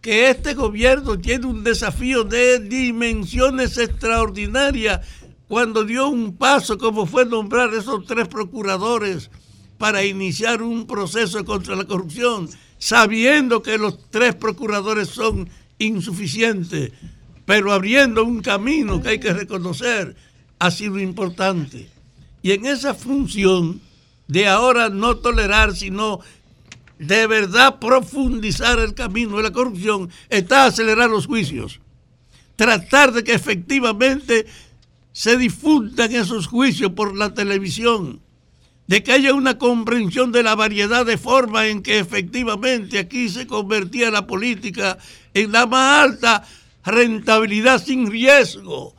que 0.00 0.30
este 0.30 0.54
gobierno 0.54 1.18
tiene 1.18 1.46
un 1.46 1.64
desafío 1.64 2.24
de 2.24 2.60
dimensiones 2.60 3.76
extraordinarias 3.76 5.06
cuando 5.48 5.84
dio 5.84 6.08
un 6.08 6.36
paso 6.36 6.78
como 6.78 7.06
fue 7.06 7.24
nombrar 7.24 7.74
esos 7.74 8.06
tres 8.06 8.28
procuradores 8.28 9.30
para 9.78 10.04
iniciar 10.04 10.60
un 10.60 10.86
proceso 10.86 11.44
contra 11.44 11.76
la 11.76 11.84
corrupción, 11.84 12.50
sabiendo 12.78 13.62
que 13.62 13.78
los 13.78 14.10
tres 14.10 14.34
procuradores 14.34 15.08
son 15.08 15.48
insuficientes, 15.78 16.92
pero 17.46 17.72
abriendo 17.72 18.24
un 18.24 18.42
camino 18.42 19.00
que 19.00 19.10
hay 19.10 19.20
que 19.20 19.32
reconocer 19.32 20.16
ha 20.58 20.70
sido 20.70 20.98
importante. 20.98 21.88
Y 22.42 22.52
en 22.52 22.66
esa 22.66 22.94
función 22.94 23.80
de 24.26 24.48
ahora 24.48 24.90
no 24.90 25.16
tolerar, 25.16 25.74
sino 25.74 26.20
de 26.98 27.26
verdad 27.28 27.78
profundizar 27.78 28.80
el 28.80 28.94
camino 28.94 29.36
de 29.36 29.44
la 29.44 29.52
corrupción, 29.52 30.10
está 30.28 30.64
acelerar 30.64 31.08
los 31.08 31.26
juicios. 31.26 31.80
Tratar 32.56 33.12
de 33.12 33.22
que 33.22 33.34
efectivamente 33.34 34.46
se 35.12 35.36
difundan 35.36 36.12
esos 36.12 36.48
juicios 36.48 36.92
por 36.92 37.16
la 37.16 37.32
televisión 37.32 38.20
de 38.88 39.02
que 39.02 39.12
haya 39.12 39.34
una 39.34 39.58
comprensión 39.58 40.32
de 40.32 40.42
la 40.42 40.54
variedad 40.54 41.04
de 41.04 41.18
formas 41.18 41.66
en 41.66 41.82
que 41.82 41.98
efectivamente 41.98 42.98
aquí 42.98 43.28
se 43.28 43.46
convertía 43.46 44.10
la 44.10 44.26
política 44.26 44.98
en 45.34 45.52
la 45.52 45.66
más 45.66 46.08
alta 46.08 46.44
rentabilidad 46.84 47.84
sin 47.84 48.10
riesgo, 48.10 48.94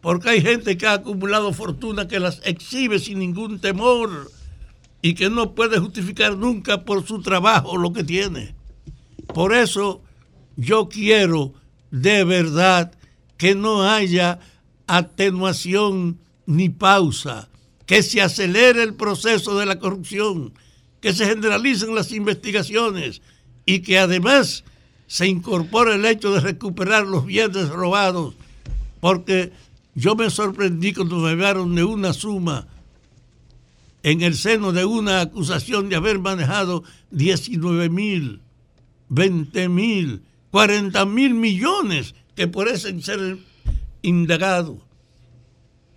porque 0.00 0.30
hay 0.30 0.42
gente 0.42 0.76
que 0.76 0.88
ha 0.88 0.94
acumulado 0.94 1.52
fortuna 1.52 2.08
que 2.08 2.18
las 2.18 2.40
exhibe 2.44 2.98
sin 2.98 3.20
ningún 3.20 3.60
temor 3.60 4.32
y 5.00 5.14
que 5.14 5.30
no 5.30 5.54
puede 5.54 5.78
justificar 5.78 6.36
nunca 6.36 6.84
por 6.84 7.06
su 7.06 7.22
trabajo 7.22 7.78
lo 7.78 7.92
que 7.92 8.02
tiene. 8.02 8.56
Por 9.32 9.54
eso 9.54 10.02
yo 10.56 10.88
quiero 10.88 11.54
de 11.92 12.24
verdad 12.24 12.92
que 13.36 13.54
no 13.54 13.88
haya 13.88 14.40
atenuación 14.88 16.18
ni 16.46 16.68
pausa 16.68 17.48
que 17.90 18.04
se 18.04 18.22
acelere 18.22 18.84
el 18.84 18.94
proceso 18.94 19.58
de 19.58 19.66
la 19.66 19.80
corrupción, 19.80 20.52
que 21.00 21.12
se 21.12 21.26
generalicen 21.26 21.92
las 21.92 22.12
investigaciones 22.12 23.20
y 23.66 23.80
que 23.80 23.98
además 23.98 24.62
se 25.08 25.26
incorpore 25.26 25.96
el 25.96 26.04
hecho 26.04 26.32
de 26.32 26.38
recuperar 26.38 27.04
los 27.04 27.26
bienes 27.26 27.68
robados, 27.68 28.36
porque 29.00 29.50
yo 29.96 30.14
me 30.14 30.30
sorprendí 30.30 30.92
cuando 30.92 31.16
me 31.16 31.30
hablaron 31.30 31.74
de 31.74 31.82
una 31.82 32.12
suma 32.12 32.68
en 34.04 34.22
el 34.22 34.36
seno 34.36 34.70
de 34.70 34.84
una 34.84 35.22
acusación 35.22 35.88
de 35.88 35.96
haber 35.96 36.20
manejado 36.20 36.84
19 37.10 37.88
mil, 37.88 38.40
20 39.08 39.68
mil, 39.68 40.22
40 40.52 41.06
mil 41.06 41.34
millones 41.34 42.14
que 42.36 42.46
parecen 42.46 43.02
ser 43.02 43.38
indagados. 44.02 44.78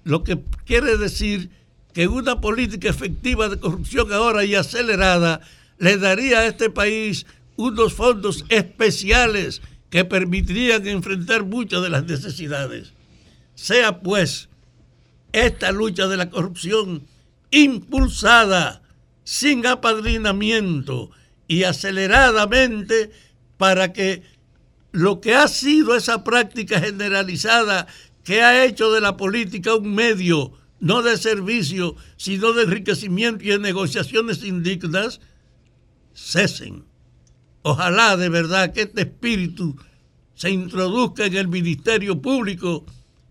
Lo 0.03 0.23
que 0.23 0.39
quiere 0.65 0.97
decir 0.97 1.51
que 1.93 2.07
una 2.07 2.41
política 2.41 2.89
efectiva 2.89 3.49
de 3.49 3.59
corrupción 3.59 4.11
ahora 4.11 4.43
y 4.43 4.55
acelerada 4.55 5.41
le 5.77 5.97
daría 5.97 6.39
a 6.39 6.45
este 6.45 6.69
país 6.69 7.25
unos 7.55 7.93
fondos 7.93 8.45
especiales 8.49 9.61
que 9.89 10.05
permitirían 10.05 10.87
enfrentar 10.87 11.43
muchas 11.43 11.83
de 11.83 11.89
las 11.89 12.05
necesidades. 12.05 12.93
Sea 13.53 13.99
pues 13.99 14.49
esta 15.31 15.71
lucha 15.71 16.07
de 16.07 16.17
la 16.17 16.29
corrupción 16.29 17.03
impulsada 17.51 18.81
sin 19.23 19.65
apadrinamiento 19.67 21.11
y 21.47 21.63
aceleradamente 21.63 23.11
para 23.57 23.93
que 23.93 24.23
lo 24.91 25.21
que 25.21 25.35
ha 25.35 25.47
sido 25.47 25.95
esa 25.95 26.23
práctica 26.23 26.79
generalizada 26.79 27.87
que 28.23 28.41
ha 28.41 28.65
hecho 28.65 28.91
de 28.91 29.01
la 29.01 29.17
política 29.17 29.75
un 29.75 29.93
medio 29.93 30.53
no 30.83 31.01
de 31.01 31.17
servicio, 31.17 31.95
sino 32.17 32.51
de 32.51 32.63
enriquecimiento 32.63 33.45
y 33.45 33.51
de 33.51 33.59
negociaciones 33.59 34.43
indignas, 34.43 35.21
cesen. 36.13 36.83
Ojalá 37.61 38.17
de 38.17 38.27
verdad 38.27 38.73
que 38.73 38.81
este 38.81 39.03
espíritu 39.03 39.77
se 40.35 40.51
introduzca 40.51 41.25
en 41.25 41.37
el 41.37 41.47
Ministerio 41.47 42.21
Público 42.21 42.85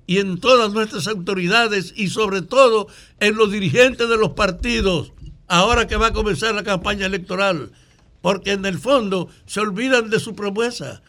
y 0.06 0.16
en 0.16 0.40
todas 0.40 0.72
nuestras 0.72 1.06
autoridades 1.08 1.92
y 1.94 2.08
sobre 2.08 2.40
todo 2.40 2.86
en 3.20 3.36
los 3.36 3.52
dirigentes 3.52 4.08
de 4.08 4.16
los 4.16 4.30
partidos 4.30 5.12
ahora 5.46 5.86
que 5.86 5.96
va 5.96 6.06
a 6.06 6.12
comenzar 6.14 6.54
la 6.54 6.64
campaña 6.64 7.04
electoral, 7.04 7.70
porque 8.22 8.52
en 8.52 8.64
el 8.64 8.78
fondo 8.78 9.28
se 9.44 9.60
olvidan 9.60 10.08
de 10.08 10.20
su 10.20 10.34
promesa, 10.34 11.02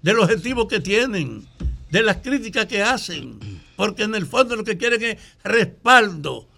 del 0.00 0.18
objetivo 0.18 0.66
que 0.66 0.80
tienen, 0.80 1.46
de 1.90 2.02
las 2.02 2.16
críticas 2.18 2.64
que 2.64 2.82
hacen, 2.82 3.38
porque 3.76 4.04
en 4.04 4.14
el 4.14 4.26
fondo 4.26 4.56
lo 4.56 4.64
que 4.64 4.76
quieren 4.76 5.02
es 5.02 5.18
respaldo, 5.44 6.48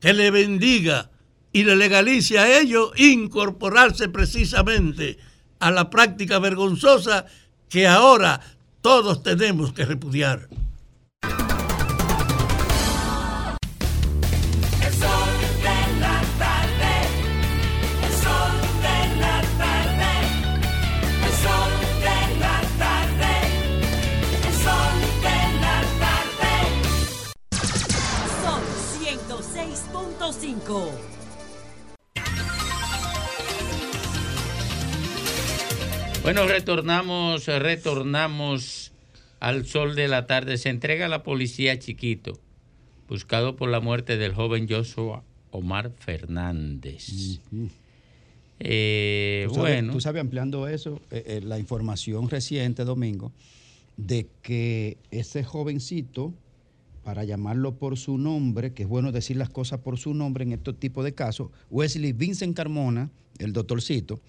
que 0.00 0.12
le 0.12 0.30
bendiga 0.30 1.10
y 1.52 1.64
le 1.64 1.76
legalice 1.76 2.38
a 2.38 2.58
ellos 2.58 2.92
incorporarse 2.96 4.08
precisamente 4.08 5.18
a 5.58 5.70
la 5.70 5.88
práctica 5.90 6.38
vergonzosa 6.38 7.26
que 7.68 7.86
ahora 7.86 8.40
todos 8.82 9.22
tenemos 9.22 9.72
que 9.72 9.84
repudiar. 9.84 10.48
Son 30.66 30.88
106.5. 30.88 31.16
Bueno, 36.22 36.46
retornamos, 36.48 37.46
retornamos 37.46 38.92
al 39.38 39.64
sol 39.66 39.94
de 39.94 40.08
la 40.08 40.26
tarde. 40.26 40.58
Se 40.58 40.70
entrega 40.70 41.06
a 41.06 41.08
la 41.08 41.22
policía 41.22 41.78
chiquito, 41.78 42.40
buscado 43.08 43.54
por 43.54 43.68
la 43.68 43.78
muerte 43.78 44.16
del 44.16 44.34
joven 44.34 44.66
Joshua 44.68 45.22
Omar 45.52 45.92
Fernández. 45.98 47.38
Eh, 48.58 49.44
Tú 49.48 49.54
sabes, 49.54 49.72
bueno, 49.74 49.92
tú 49.92 50.00
sabes, 50.00 50.20
ampliando 50.20 50.66
eso, 50.66 51.00
eh, 51.10 51.22
eh, 51.26 51.40
la 51.44 51.58
información 51.58 52.28
reciente, 52.28 52.84
Domingo, 52.84 53.32
de 53.96 54.26
que 54.42 54.96
ese 55.10 55.44
jovencito, 55.44 56.34
para 57.06 57.22
llamarlo 57.22 57.76
por 57.78 57.96
su 57.96 58.18
nombre, 58.18 58.72
que 58.74 58.82
es 58.82 58.88
bueno 58.88 59.12
decir 59.12 59.36
las 59.36 59.48
cosas 59.48 59.78
por 59.78 59.96
su 59.96 60.12
nombre 60.12 60.42
en 60.42 60.50
estos 60.50 60.76
tipos 60.76 61.04
de 61.04 61.14
casos, 61.14 61.50
Wesley 61.70 62.12
Vincent 62.12 62.56
Carmona, 62.56 63.10
el 63.38 63.52
doctorcito, 63.52 64.20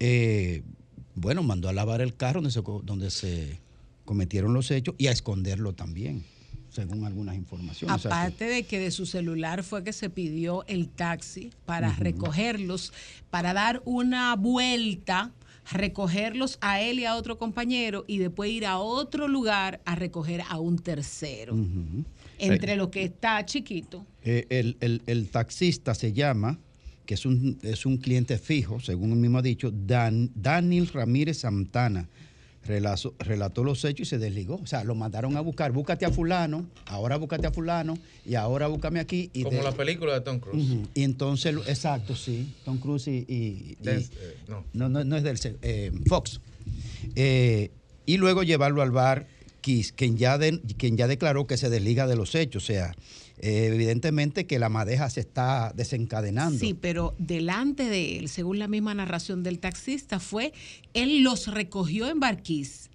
eh, 0.00 0.62
bueno, 1.14 1.42
mandó 1.42 1.70
a 1.70 1.72
lavar 1.72 2.02
el 2.02 2.14
carro 2.14 2.42
donde 2.42 2.50
se, 2.50 2.60
donde 2.82 3.10
se 3.10 3.58
cometieron 4.04 4.52
los 4.52 4.70
hechos 4.70 4.94
y 4.98 5.06
a 5.06 5.12
esconderlo 5.12 5.72
también, 5.72 6.22
según 6.68 7.06
algunas 7.06 7.36
informaciones. 7.36 7.96
O 7.96 7.98
sea 7.98 8.10
que- 8.10 8.14
Aparte 8.18 8.44
de 8.44 8.64
que 8.64 8.78
de 8.78 8.90
su 8.90 9.06
celular 9.06 9.62
fue 9.64 9.82
que 9.82 9.94
se 9.94 10.10
pidió 10.10 10.62
el 10.66 10.90
taxi 10.90 11.52
para 11.64 11.90
recogerlos, 11.96 12.92
para 13.30 13.54
dar 13.54 13.80
una 13.86 14.36
vuelta, 14.36 15.32
recogerlos 15.70 16.58
a 16.60 16.80
él 16.80 16.98
y 17.00 17.04
a 17.04 17.16
otro 17.16 17.38
compañero 17.38 18.04
y 18.06 18.18
después 18.18 18.50
ir 18.50 18.66
a 18.66 18.78
otro 18.78 19.28
lugar 19.28 19.80
a 19.84 19.94
recoger 19.94 20.42
a 20.48 20.58
un 20.58 20.78
tercero. 20.78 21.56
Entre 22.38 22.76
lo 22.76 22.90
que 22.90 23.04
está 23.04 23.44
chiquito. 23.46 24.04
Eh, 24.22 24.46
el, 24.50 24.76
el- 24.80 25.02
el 25.06 25.28
taxista 25.30 25.94
se 25.94 26.12
llama, 26.12 26.58
que 27.06 27.14
es 27.14 27.24
un, 27.26 27.58
es 27.62 27.86
un 27.86 27.96
cliente 27.98 28.38
fijo, 28.38 28.80
según 28.80 29.12
él 29.12 29.18
mismo 29.18 29.38
ha 29.38 29.42
dicho, 29.42 29.70
Dan, 29.70 30.30
Daniel 30.34 30.88
Ramírez 30.88 31.38
Santana. 31.38 32.08
Relazo- 32.66 33.14
relató 33.18 33.62
los 33.62 33.84
hechos 33.84 34.06
y 34.06 34.10
se 34.10 34.18
desligó. 34.18 34.56
O 34.56 34.66
sea, 34.66 34.84
lo 34.84 34.94
mandaron 34.94 35.36
a 35.36 35.40
buscar. 35.40 35.72
Búscate 35.72 36.06
a 36.06 36.10
fulano, 36.10 36.66
ahora 36.86 37.16
búscate 37.16 37.46
a 37.46 37.50
fulano 37.50 37.98
y 38.24 38.34
ahora 38.36 38.66
búscame 38.68 39.00
aquí. 39.00 39.30
Y 39.34 39.42
Como 39.42 39.58
de- 39.58 39.62
la 39.64 39.72
película 39.72 40.14
de 40.14 40.20
Tom 40.22 40.40
Cruise. 40.40 40.78
Y 40.94 41.02
entonces, 41.02 41.54
exacto, 41.66 42.16
sí. 42.16 42.54
Tom 42.64 42.78
Cruise 42.78 43.06
y... 43.08 43.24
y- 43.28 43.76
eh, 43.84 44.06
no. 44.48 44.64
no, 44.72 44.88
no, 44.88 45.04
no 45.04 45.16
es 45.16 45.22
del 45.22 45.38
eh, 45.62 45.92
Fox. 46.06 46.40
Eh, 47.16 47.70
y 48.06 48.16
luego 48.16 48.42
llevarlo 48.42 48.82
al 48.82 48.90
bar 48.90 49.26
Kiss, 49.60 49.92
quien 49.92 50.16
ya, 50.18 50.36
de- 50.38 50.60
quien 50.76 50.96
ya 50.96 51.06
declaró 51.06 51.46
que 51.46 51.56
se 51.56 51.70
desliga 51.70 52.06
de 52.06 52.16
los 52.16 52.34
hechos. 52.34 52.64
O 52.64 52.66
sea, 52.66 52.94
eh, 53.38 53.70
evidentemente 53.72 54.46
que 54.46 54.58
la 54.58 54.68
madeja 54.68 55.10
se 55.10 55.20
está 55.20 55.72
desencadenando. 55.74 56.58
Sí, 56.58 56.74
pero 56.74 57.14
delante 57.18 57.84
de 57.84 58.18
él, 58.18 58.28
según 58.28 58.58
la 58.58 58.68
misma 58.68 58.94
narración 58.94 59.42
del 59.42 59.58
taxista, 59.58 60.20
fue, 60.20 60.52
él 60.94 61.22
los 61.22 61.48
recogió 61.48 62.08
en 62.08 62.20
Barquís 62.20 62.90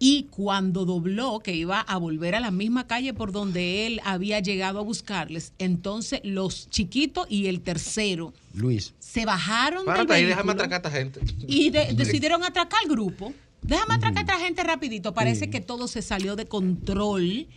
y 0.00 0.24
cuando 0.30 0.84
dobló, 0.84 1.40
que 1.40 1.56
iba 1.56 1.80
a 1.80 1.96
volver 1.96 2.36
a 2.36 2.40
la 2.40 2.52
misma 2.52 2.86
calle 2.86 3.12
por 3.14 3.32
donde 3.32 3.86
él 3.88 4.00
había 4.04 4.38
llegado 4.38 4.78
a 4.78 4.82
buscarles, 4.82 5.52
entonces 5.58 6.20
los 6.22 6.70
chiquitos 6.70 7.26
y 7.28 7.48
el 7.48 7.60
tercero 7.62 8.32
Luis. 8.54 8.94
se 9.00 9.24
bajaron 9.26 9.84
Párate 9.84 10.12
del 10.12 10.22
ahí, 10.22 10.24
déjame 10.26 10.52
atracar 10.52 10.74
a 10.74 10.88
esta 10.88 10.90
gente. 10.92 11.20
y 11.48 11.70
de- 11.70 11.94
decidieron 11.94 12.44
atracar 12.44 12.78
al 12.84 12.88
grupo. 12.90 13.32
Déjame 13.60 13.94
atracar 13.94 14.18
a 14.18 14.20
esta 14.20 14.38
gente 14.38 14.62
rapidito. 14.62 15.12
Parece 15.12 15.50
que 15.50 15.60
todo 15.60 15.88
se 15.88 16.00
salió 16.00 16.36
de 16.36 16.46
control. 16.46 17.48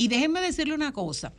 Y 0.00 0.08
déjenme 0.08 0.40
decirle 0.40 0.74
una 0.74 0.92
cosa. 0.92 1.32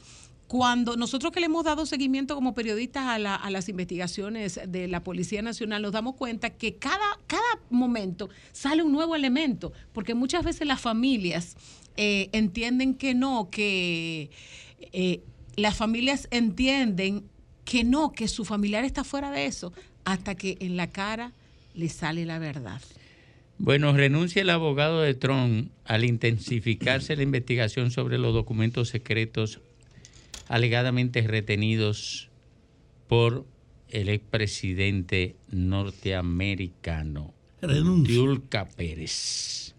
Cuando 0.48 0.96
nosotros 0.98 1.32
que 1.32 1.40
le 1.40 1.48
hemos 1.48 1.64
dado 1.64 1.86
seguimiento 1.86 2.36
como 2.36 2.54
periodistas 2.54 3.06
a, 3.08 3.18
la- 3.18 3.36
a 3.36 3.50
las 3.50 3.70
investigaciones 3.70 4.60
de 4.68 4.88
la 4.88 5.02
Policía 5.04 5.42
Nacional, 5.42 5.82
nos 5.82 5.94
damos 5.94 6.16
cuenta 6.16 6.52
que 6.52 6.76
cada, 6.76 7.18
cada 7.26 7.42
momento 7.72 8.30
sale 8.52 8.84
un 8.84 8.92
nuevo 8.92 9.16
elemento, 9.16 9.72
porque 9.94 10.14
muchas 10.14 10.44
veces 10.44 10.68
las 10.68 10.80
familias 10.80 11.56
eh, 11.98 12.30
entienden 12.34 12.94
que 12.94 13.16
no, 13.16 13.50
que 13.50 14.30
eh, 14.92 15.22
las 15.56 15.76
familias 15.78 16.28
entienden 16.32 17.24
que 17.66 17.84
no, 17.84 18.12
que 18.12 18.28
su 18.28 18.44
familiar 18.46 18.84
está 18.84 19.04
fuera 19.04 19.32
de 19.32 19.46
eso, 19.46 19.74
hasta 20.06 20.36
que 20.36 20.58
en 20.60 20.76
la 20.78 20.88
cara 20.88 21.32
le 21.74 21.90
sale 21.90 22.26
la 22.26 22.38
verdad. 22.40 22.82
Bueno, 23.58 23.94
renuncia 23.94 24.42
el 24.42 24.50
abogado 24.50 25.02
de 25.02 25.14
Trump 25.14 25.72
al 25.86 26.04
intensificarse 26.04 27.16
la 27.16 27.24
investigación 27.24 27.92
sobre 27.92 28.18
los 28.18 28.34
documentos 28.34 28.90
secretos 28.90 29.60
alegadamente 30.48 31.22
retenidos 31.22 32.30
por 33.08 33.46
el 33.90 34.10
expresidente 34.10 35.36
norteamericano 35.52 37.34
Renuncia. 37.62 38.16
Yulka 38.16 38.68
Pérez. 38.68 39.76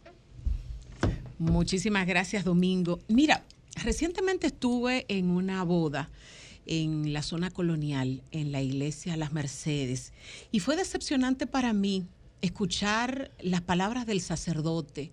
Muchísimas 1.39 2.07
gracias, 2.07 2.45
Domingo. 2.45 3.01
Mira, 3.09 3.43
recientemente 3.83 4.47
estuve 4.47 5.05
en 5.09 5.31
una 5.31 5.65
boda 5.65 6.11
en 6.67 7.13
la 7.13 7.23
zona 7.23 7.51
colonial, 7.51 8.23
en 8.31 8.53
la 8.53 8.63
iglesia 8.63 9.17
Las 9.17 9.33
Mercedes, 9.33 10.13
y 10.53 10.61
fue 10.61 10.77
decepcionante 10.77 11.49
para 11.49 11.73
mí 11.73 12.07
escuchar 12.43 13.31
las 13.41 13.63
palabras 13.63 14.07
del 14.07 14.21
sacerdote. 14.21 15.11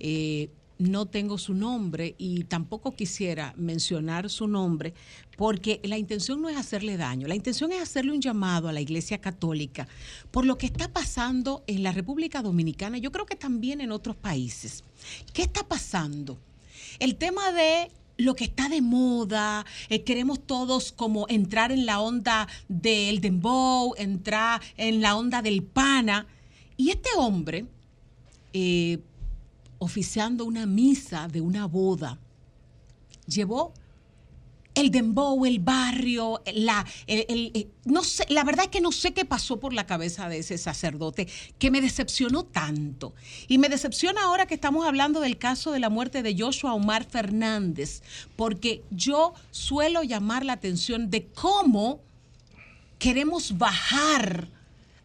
Eh, 0.00 0.48
no 0.78 1.06
tengo 1.06 1.38
su 1.38 1.54
nombre 1.54 2.14
y 2.18 2.44
tampoco 2.44 2.94
quisiera 2.94 3.52
mencionar 3.56 4.30
su 4.30 4.46
nombre 4.46 4.94
porque 5.36 5.80
la 5.82 5.98
intención 5.98 6.40
no 6.40 6.48
es 6.48 6.56
hacerle 6.56 6.96
daño, 6.96 7.26
la 7.26 7.34
intención 7.34 7.72
es 7.72 7.82
hacerle 7.82 8.12
un 8.12 8.20
llamado 8.20 8.68
a 8.68 8.72
la 8.72 8.80
Iglesia 8.80 9.18
Católica 9.18 9.88
por 10.30 10.46
lo 10.46 10.56
que 10.56 10.66
está 10.66 10.88
pasando 10.92 11.64
en 11.66 11.82
la 11.82 11.90
República 11.90 12.42
Dominicana, 12.42 12.98
yo 12.98 13.10
creo 13.10 13.26
que 13.26 13.36
también 13.36 13.80
en 13.80 13.90
otros 13.90 14.14
países. 14.14 14.84
¿Qué 15.32 15.42
está 15.42 15.66
pasando? 15.66 16.38
El 17.00 17.16
tema 17.16 17.50
de 17.52 17.90
lo 18.16 18.34
que 18.34 18.44
está 18.44 18.68
de 18.68 18.82
moda, 18.82 19.64
eh, 19.88 20.02
queremos 20.02 20.40
todos 20.44 20.92
como 20.92 21.26
entrar 21.28 21.72
en 21.72 21.86
la 21.86 22.00
onda 22.00 22.48
del 22.68 23.20
dembow, 23.20 23.94
entrar 23.96 24.60
en 24.76 25.00
la 25.00 25.16
onda 25.16 25.40
del 25.40 25.62
pana. 25.62 26.26
Y 26.78 26.88
este 26.90 27.10
hombre, 27.18 27.66
eh, 28.54 29.00
oficiando 29.78 30.46
una 30.46 30.64
misa 30.64 31.28
de 31.28 31.42
una 31.42 31.66
boda, 31.66 32.18
llevó 33.26 33.74
el 34.74 34.92
dembow, 34.92 35.44
el 35.44 35.58
barrio, 35.58 36.40
la, 36.54 36.86
el- 37.08 37.68
no 37.84 38.04
sé, 38.04 38.24
la 38.28 38.44
verdad 38.44 38.66
es 38.66 38.70
que 38.70 38.80
no 38.80 38.92
sé 38.92 39.12
qué 39.12 39.24
pasó 39.24 39.58
por 39.58 39.72
la 39.72 39.86
cabeza 39.86 40.28
de 40.28 40.38
ese 40.38 40.56
sacerdote 40.56 41.26
que 41.58 41.72
me 41.72 41.80
decepcionó 41.80 42.44
tanto. 42.44 43.12
Y 43.48 43.58
me 43.58 43.68
decepciona 43.68 44.22
ahora 44.22 44.46
que 44.46 44.54
estamos 44.54 44.86
hablando 44.86 45.18
del 45.20 45.36
caso 45.36 45.72
de 45.72 45.80
la 45.80 45.90
muerte 45.90 46.22
de 46.22 46.36
Joshua 46.38 46.74
Omar 46.74 47.04
Fernández, 47.04 48.02
porque 48.36 48.84
yo 48.92 49.34
suelo 49.50 50.04
llamar 50.04 50.44
la 50.44 50.52
atención 50.52 51.10
de 51.10 51.26
cómo 51.26 52.00
queremos 53.00 53.58
bajar 53.58 54.48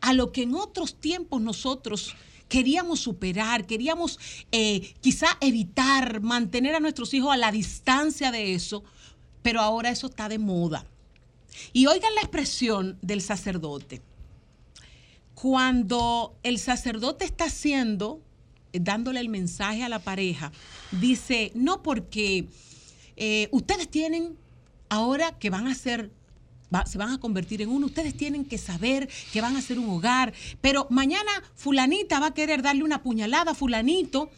a 0.03 0.11
lo 0.11 0.33
que 0.33 0.43
en 0.43 0.53
otros 0.53 0.95
tiempos 0.95 1.41
nosotros 1.41 2.13
queríamos 2.49 2.99
superar, 2.99 3.65
queríamos 3.65 4.19
eh, 4.51 4.93
quizá 4.99 5.27
evitar, 5.39 6.19
mantener 6.19 6.75
a 6.75 6.81
nuestros 6.81 7.13
hijos 7.13 7.31
a 7.31 7.37
la 7.37 7.53
distancia 7.53 8.29
de 8.29 8.53
eso, 8.53 8.83
pero 9.41 9.61
ahora 9.61 9.91
eso 9.91 10.07
está 10.07 10.27
de 10.27 10.39
moda. 10.39 10.85
Y 11.71 11.85
oigan 11.85 12.13
la 12.15 12.21
expresión 12.21 12.97
del 13.01 13.21
sacerdote. 13.21 14.01
Cuando 15.35 16.35
el 16.43 16.59
sacerdote 16.59 17.23
está 17.23 17.45
haciendo, 17.45 18.21
eh, 18.73 18.79
dándole 18.81 19.21
el 19.21 19.29
mensaje 19.29 19.83
a 19.83 19.89
la 19.89 19.99
pareja, 19.99 20.51
dice, 20.91 21.53
no 21.55 21.81
porque 21.81 22.49
eh, 23.15 23.47
ustedes 23.51 23.87
tienen 23.87 24.35
ahora 24.89 25.39
que 25.39 25.49
van 25.49 25.67
a 25.67 25.75
ser 25.75 26.11
va- 26.73 26.85
se 26.85 26.97
van 26.97 27.09
a 27.11 27.19
convertir 27.19 27.61
en 27.61 27.69
uno. 27.69 27.85
Ustedes 27.87 28.15
tienen 28.15 28.45
que 28.45 28.57
saber 28.57 29.07
que 29.31 29.41
van 29.41 29.55
a 29.57 29.61
ser 29.61 29.79
un 29.79 29.89
hogar. 29.89 30.33
Pero 30.61 30.87
mañana 30.89 31.31
fulanita 31.55 32.19
va 32.19 32.27
a 32.27 32.33
querer 32.33 32.61
darle 32.61 32.83
una 32.83 33.03
puñalada 33.03 33.51
a 33.51 33.55
fulanito 33.55 34.29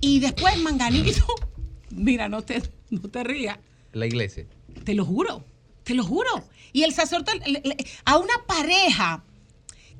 y 0.00 0.20
después 0.20 0.58
manganito. 0.58 1.24
Mira, 1.90 2.28
no 2.28 2.42
te, 2.42 2.62
no 2.90 3.00
te 3.08 3.24
rías. 3.24 3.58
La 3.92 4.06
iglesia. 4.06 4.46
Te 4.84 4.94
lo 4.94 5.04
juro, 5.04 5.44
te 5.84 5.94
lo 5.94 6.04
juro. 6.04 6.44
Y 6.72 6.84
el 6.84 6.94
sacerdote, 6.94 7.40
a 8.04 8.16
una 8.18 8.34
pareja 8.46 9.24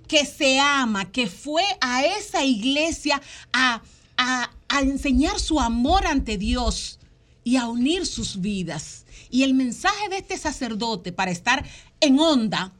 que 0.06 0.24
se 0.24 0.58
ama, 0.60 1.10
que 1.10 1.26
fue 1.26 1.62
a 1.80 2.04
esa 2.04 2.44
iglesia 2.44 3.20
a, 3.52 3.82
a- 4.16 4.50
a 4.68 4.80
enseñar 4.82 5.40
su 5.40 5.58
amor 5.58 6.06
ante 6.06 6.38
Dios 6.38 7.00
y 7.42 7.56
a 7.56 7.66
unir 7.66 8.06
sus 8.06 8.40
vidas. 8.40 9.04
Y 9.30 9.44
el 9.44 9.54
mensaje 9.54 10.08
de 10.08 10.18
este 10.18 10.36
sacerdote 10.36 11.12
para 11.12 11.30
estar 11.30 11.64
en 12.00 12.18
onda 12.18 12.72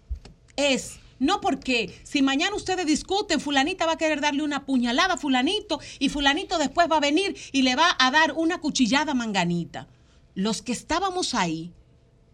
es, 0.57 0.99
no 1.19 1.41
porque 1.41 2.01
si 2.03 2.23
mañana 2.23 2.57
ustedes 2.57 2.87
discuten, 2.87 3.41
fulanita 3.41 3.87
va 3.87 3.93
a 3.93 3.99
querer 3.99 4.21
darle 4.21 4.43
una 4.43 4.67
puñalada 4.67 5.15
a 5.15 5.19
fulanito 5.19 5.81
y 5.99 6.09
fulanito 6.09 6.59
después 6.59 6.91
va 6.91 6.97
a 6.97 7.01
venir 7.01 7.37
y 7.53 7.63
le 7.63 7.77
va 7.77 7.95
a 7.99 8.11
dar 8.11 8.33
una 8.33 8.61
cuchillada 8.61 9.15
manganita. 9.15 9.87
Los 10.35 10.63
que 10.63 10.73
estábamos 10.73 11.35
ahí, 11.35 11.73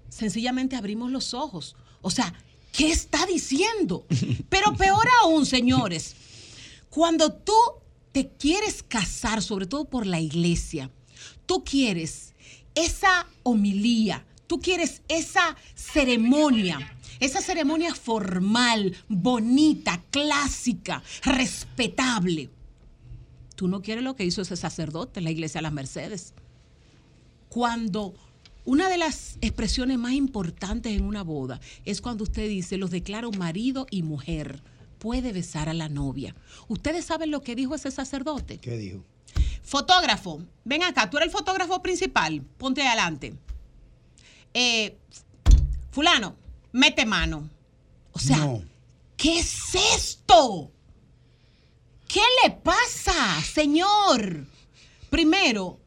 sencillamente 0.08 0.76
abrimos 0.76 1.10
los 1.10 1.34
ojos. 1.34 1.76
O 2.00 2.10
sea, 2.10 2.32
¿qué 2.72 2.90
está 2.90 3.26
diciendo? 3.26 4.06
Pero 4.48 4.74
peor 4.76 5.06
aún, 5.22 5.44
señores, 5.46 6.14
cuando 6.88 7.32
tú 7.32 7.52
te 8.12 8.28
quieres 8.28 8.82
casar, 8.82 9.42
sobre 9.42 9.66
todo 9.66 9.84
por 9.84 10.06
la 10.06 10.20
iglesia, 10.20 10.90
tú 11.44 11.64
quieres 11.64 12.25
esa 12.76 13.26
homilía, 13.42 14.24
tú 14.46 14.60
quieres 14.60 15.02
esa 15.08 15.56
ceremonia, 15.74 16.96
esa 17.18 17.40
ceremonia 17.40 17.92
formal, 17.94 18.94
bonita, 19.08 20.00
clásica, 20.10 21.02
respetable. 21.24 22.50
Tú 23.56 23.66
no 23.66 23.82
quieres 23.82 24.04
lo 24.04 24.14
que 24.14 24.24
hizo 24.24 24.42
ese 24.42 24.56
sacerdote 24.56 25.18
en 25.18 25.24
la 25.24 25.30
iglesia 25.32 25.58
de 25.58 25.62
las 25.62 25.72
Mercedes. 25.72 26.34
Cuando 27.48 28.14
una 28.66 28.88
de 28.88 28.98
las 28.98 29.38
expresiones 29.40 29.98
más 29.98 30.12
importantes 30.12 30.92
en 30.92 31.04
una 31.04 31.22
boda 31.22 31.60
es 31.84 32.00
cuando 32.00 32.24
usted 32.24 32.48
dice, 32.48 32.76
los 32.76 32.90
declaro 32.90 33.30
marido 33.30 33.86
y 33.90 34.02
mujer, 34.02 34.60
puede 34.98 35.32
besar 35.32 35.68
a 35.68 35.74
la 35.74 35.88
novia. 35.88 36.34
¿Ustedes 36.68 37.06
saben 37.06 37.30
lo 37.30 37.40
que 37.40 37.54
dijo 37.54 37.74
ese 37.74 37.90
sacerdote? 37.90 38.58
¿Qué 38.58 38.76
dijo? 38.76 39.04
Fotógrafo, 39.66 40.40
ven 40.64 40.84
acá, 40.84 41.10
tú 41.10 41.16
eres 41.16 41.26
el 41.26 41.32
fotógrafo 41.32 41.82
principal, 41.82 42.40
ponte 42.56 42.86
adelante. 42.86 43.34
Eh, 44.54 44.96
fulano, 45.90 46.36
mete 46.70 47.04
mano. 47.04 47.50
O 48.12 48.18
sea, 48.20 48.60
¿qué 49.16 49.40
es 49.40 49.74
esto? 49.74 50.70
¿Qué 52.06 52.20
le 52.44 52.52
pasa, 52.52 53.42
señor? 53.42 54.46
Primero, 55.10 55.80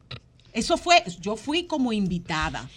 eso 0.52 0.76
fue, 0.76 1.02
yo 1.18 1.36
fui 1.36 1.64
como 1.64 1.94
invitada. 1.94 2.68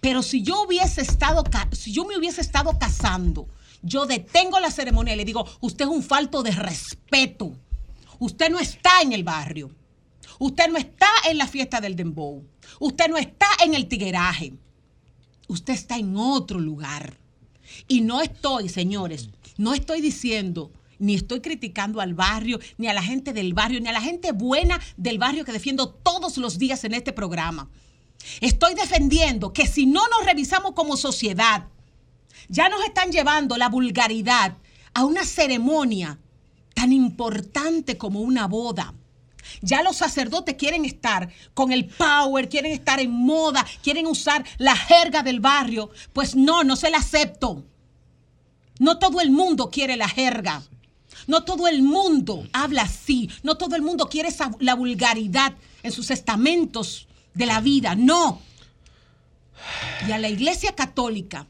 Pero 0.00 0.22
si 0.22 0.42
yo 0.42 0.62
hubiese 0.62 1.02
estado, 1.02 1.44
si 1.72 1.92
yo 1.92 2.06
me 2.06 2.16
hubiese 2.16 2.40
estado 2.40 2.78
casando, 2.78 3.46
yo 3.82 4.06
detengo 4.06 4.58
la 4.58 4.70
ceremonia 4.70 5.12
y 5.12 5.18
le 5.18 5.26
digo, 5.26 5.46
usted 5.60 5.84
es 5.84 5.90
un 5.90 6.02
falto 6.02 6.42
de 6.42 6.52
respeto. 6.52 7.52
Usted 8.18 8.48
no 8.48 8.58
está 8.58 9.02
en 9.02 9.12
el 9.12 9.22
barrio. 9.22 9.70
Usted 10.38 10.68
no 10.68 10.76
está 10.76 11.08
en 11.28 11.38
la 11.38 11.46
fiesta 11.46 11.80
del 11.80 11.96
dembow. 11.96 12.44
Usted 12.80 13.08
no 13.08 13.16
está 13.16 13.46
en 13.64 13.74
el 13.74 13.88
tigueraje. 13.88 14.54
Usted 15.48 15.74
está 15.74 15.96
en 15.96 16.16
otro 16.16 16.60
lugar. 16.60 17.18
Y 17.88 18.00
no 18.00 18.20
estoy, 18.20 18.68
señores, 18.68 19.30
no 19.56 19.74
estoy 19.74 20.00
diciendo, 20.00 20.72
ni 20.98 21.14
estoy 21.14 21.40
criticando 21.40 22.00
al 22.00 22.14
barrio, 22.14 22.58
ni 22.78 22.88
a 22.88 22.94
la 22.94 23.02
gente 23.02 23.32
del 23.32 23.54
barrio, 23.54 23.80
ni 23.80 23.88
a 23.88 23.92
la 23.92 24.00
gente 24.00 24.32
buena 24.32 24.80
del 24.96 25.18
barrio 25.18 25.44
que 25.44 25.52
defiendo 25.52 25.88
todos 25.88 26.36
los 26.38 26.58
días 26.58 26.84
en 26.84 26.94
este 26.94 27.12
programa. 27.12 27.68
Estoy 28.40 28.74
defendiendo 28.74 29.52
que 29.52 29.66
si 29.66 29.86
no 29.86 30.02
nos 30.08 30.26
revisamos 30.26 30.72
como 30.72 30.96
sociedad, 30.96 31.68
ya 32.48 32.68
nos 32.68 32.84
están 32.84 33.10
llevando 33.10 33.56
la 33.56 33.68
vulgaridad 33.68 34.56
a 34.94 35.04
una 35.04 35.24
ceremonia 35.24 36.18
tan 36.74 36.92
importante 36.92 37.96
como 37.96 38.20
una 38.20 38.46
boda. 38.46 38.94
Ya 39.60 39.82
los 39.82 39.96
sacerdotes 39.96 40.56
quieren 40.56 40.84
estar 40.84 41.28
con 41.54 41.72
el 41.72 41.86
power, 41.86 42.48
quieren 42.48 42.72
estar 42.72 43.00
en 43.00 43.10
moda, 43.10 43.66
quieren 43.82 44.06
usar 44.06 44.44
la 44.58 44.76
jerga 44.76 45.22
del 45.22 45.40
barrio. 45.40 45.90
Pues 46.12 46.34
no, 46.34 46.64
no 46.64 46.76
se 46.76 46.90
la 46.90 46.98
acepto. 46.98 47.64
No 48.78 48.98
todo 48.98 49.20
el 49.20 49.30
mundo 49.30 49.70
quiere 49.70 49.96
la 49.96 50.08
jerga. 50.08 50.62
No 51.26 51.44
todo 51.44 51.66
el 51.66 51.82
mundo 51.82 52.46
habla 52.52 52.82
así. 52.82 53.30
No 53.42 53.56
todo 53.56 53.76
el 53.76 53.82
mundo 53.82 54.08
quiere 54.08 54.28
la 54.60 54.74
vulgaridad 54.74 55.54
en 55.82 55.92
sus 55.92 56.10
estamentos 56.10 57.06
de 57.34 57.46
la 57.46 57.60
vida. 57.60 57.94
No. 57.94 58.40
Y 60.06 60.12
a 60.12 60.18
la 60.18 60.28
iglesia 60.28 60.74
católica 60.74 61.46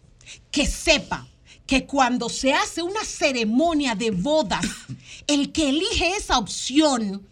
que 0.50 0.66
sepa 0.66 1.26
que 1.66 1.84
cuando 1.84 2.28
se 2.28 2.52
hace 2.52 2.82
una 2.82 3.04
ceremonia 3.04 3.94
de 3.94 4.12
bodas, 4.12 4.64
el 5.26 5.52
que 5.52 5.70
elige 5.70 6.16
esa 6.16 6.38
opción 6.38 7.26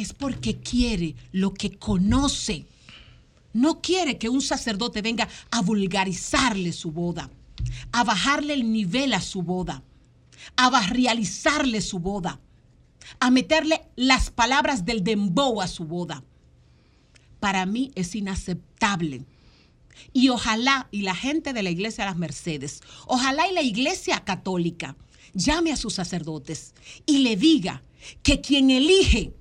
es 0.00 0.12
porque 0.12 0.58
quiere 0.58 1.14
lo 1.32 1.52
que 1.52 1.78
conoce. 1.78 2.66
No 3.52 3.80
quiere 3.80 4.18
que 4.18 4.28
un 4.28 4.40
sacerdote 4.40 5.02
venga 5.02 5.28
a 5.50 5.60
vulgarizarle 5.62 6.72
su 6.72 6.92
boda, 6.92 7.30
a 7.92 8.04
bajarle 8.04 8.54
el 8.54 8.72
nivel 8.72 9.12
a 9.12 9.20
su 9.20 9.42
boda, 9.42 9.82
a 10.56 10.70
barrializarle 10.70 11.80
su 11.80 11.98
boda, 11.98 12.40
a 13.18 13.30
meterle 13.30 13.82
las 13.96 14.30
palabras 14.30 14.84
del 14.84 15.02
dembow 15.02 15.60
a 15.60 15.68
su 15.68 15.84
boda. 15.84 16.22
Para 17.40 17.66
mí 17.66 17.90
es 17.94 18.14
inaceptable. 18.14 19.24
Y 20.12 20.28
ojalá, 20.28 20.88
y 20.90 21.02
la 21.02 21.14
gente 21.14 21.52
de 21.52 21.62
la 21.62 21.70
iglesia 21.70 22.04
de 22.04 22.10
las 22.10 22.18
Mercedes, 22.18 22.80
ojalá 23.06 23.48
y 23.48 23.52
la 23.52 23.62
iglesia 23.62 24.24
católica 24.24 24.96
llame 25.34 25.72
a 25.72 25.76
sus 25.76 25.94
sacerdotes 25.94 26.74
y 27.06 27.18
le 27.18 27.36
diga 27.36 27.82
que 28.22 28.40
quien 28.40 28.70
elige 28.70 29.34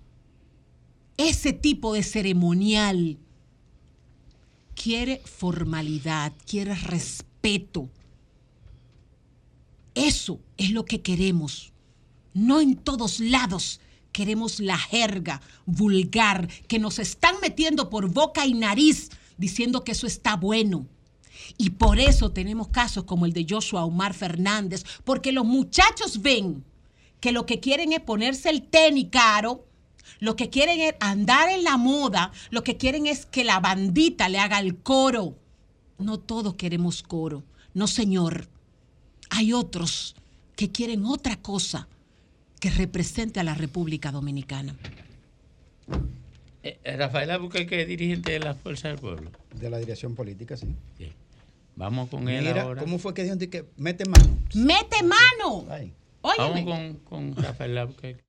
ese 1.19 1.51
tipo 1.51 1.93
de 1.93 2.01
ceremonial 2.01 3.17
quiere 4.73 5.21
formalidad, 5.25 6.31
quiere 6.49 6.73
respeto. 6.75 7.89
Eso 9.93 10.39
es 10.55 10.71
lo 10.71 10.85
que 10.85 11.01
queremos. 11.01 11.73
No 12.33 12.61
en 12.61 12.77
todos 12.77 13.19
lados 13.19 13.81
queremos 14.13 14.61
la 14.61 14.77
jerga 14.77 15.41
vulgar 15.65 16.47
que 16.69 16.79
nos 16.79 16.99
están 16.99 17.35
metiendo 17.41 17.89
por 17.89 18.09
boca 18.09 18.45
y 18.45 18.53
nariz 18.53 19.09
diciendo 19.37 19.83
que 19.83 19.91
eso 19.91 20.07
está 20.07 20.37
bueno. 20.37 20.87
Y 21.57 21.71
por 21.71 21.99
eso 21.99 22.31
tenemos 22.31 22.69
casos 22.69 23.03
como 23.03 23.25
el 23.25 23.33
de 23.33 23.45
Joshua 23.49 23.83
Omar 23.83 24.13
Fernández, 24.13 24.85
porque 25.03 25.33
los 25.33 25.45
muchachos 25.45 26.21
ven 26.21 26.63
que 27.19 27.33
lo 27.33 27.45
que 27.45 27.59
quieren 27.59 27.91
es 27.91 27.99
ponerse 27.99 28.49
el 28.49 28.63
tenis 28.63 29.07
caro, 29.11 29.65
lo 30.19 30.35
que 30.35 30.49
quieren 30.49 30.79
es 30.79 30.95
andar 30.99 31.49
en 31.49 31.63
la 31.63 31.77
moda, 31.77 32.31
lo 32.49 32.63
que 32.63 32.77
quieren 32.77 33.07
es 33.07 33.25
que 33.25 33.43
la 33.43 33.59
bandita 33.59 34.29
le 34.29 34.39
haga 34.39 34.59
el 34.59 34.77
coro. 34.77 35.35
No 35.97 36.19
todos 36.19 36.55
queremos 36.55 37.03
coro, 37.03 37.43
no 37.73 37.87
señor. 37.87 38.47
Hay 39.29 39.53
otros 39.53 40.15
que 40.55 40.71
quieren 40.71 41.05
otra 41.05 41.37
cosa 41.37 41.87
que 42.59 42.69
represente 42.69 43.39
a 43.39 43.43
la 43.43 43.53
República 43.53 44.11
Dominicana. 44.11 44.75
Eh, 46.63 46.77
Rafael 46.97 47.31
Albuquerque 47.31 47.81
es 47.81 47.87
dirigente 47.87 48.33
de 48.33 48.39
la 48.39 48.53
Fuerza 48.53 48.89
del 48.89 48.97
Pueblo. 48.97 49.31
De 49.55 49.69
la 49.69 49.77
dirección 49.77 50.15
política, 50.15 50.57
sí. 50.57 50.67
Vamos 51.75 52.09
con 52.09 52.27
él 52.27 52.45
ahora. 52.57 52.81
¿cómo 52.81 52.99
fue 52.99 53.13
que 53.13 53.23
dijo 53.23 53.37
que 53.37 53.65
mete 53.77 54.03
mano? 54.05 54.37
¡Mete 54.53 55.01
mano! 55.01 55.65
Vamos 56.21 56.51
Óyeme. 56.51 56.65
con, 56.65 56.93
con 56.95 57.35
Rafael 57.41 57.77
Albuquerque. 57.77 58.28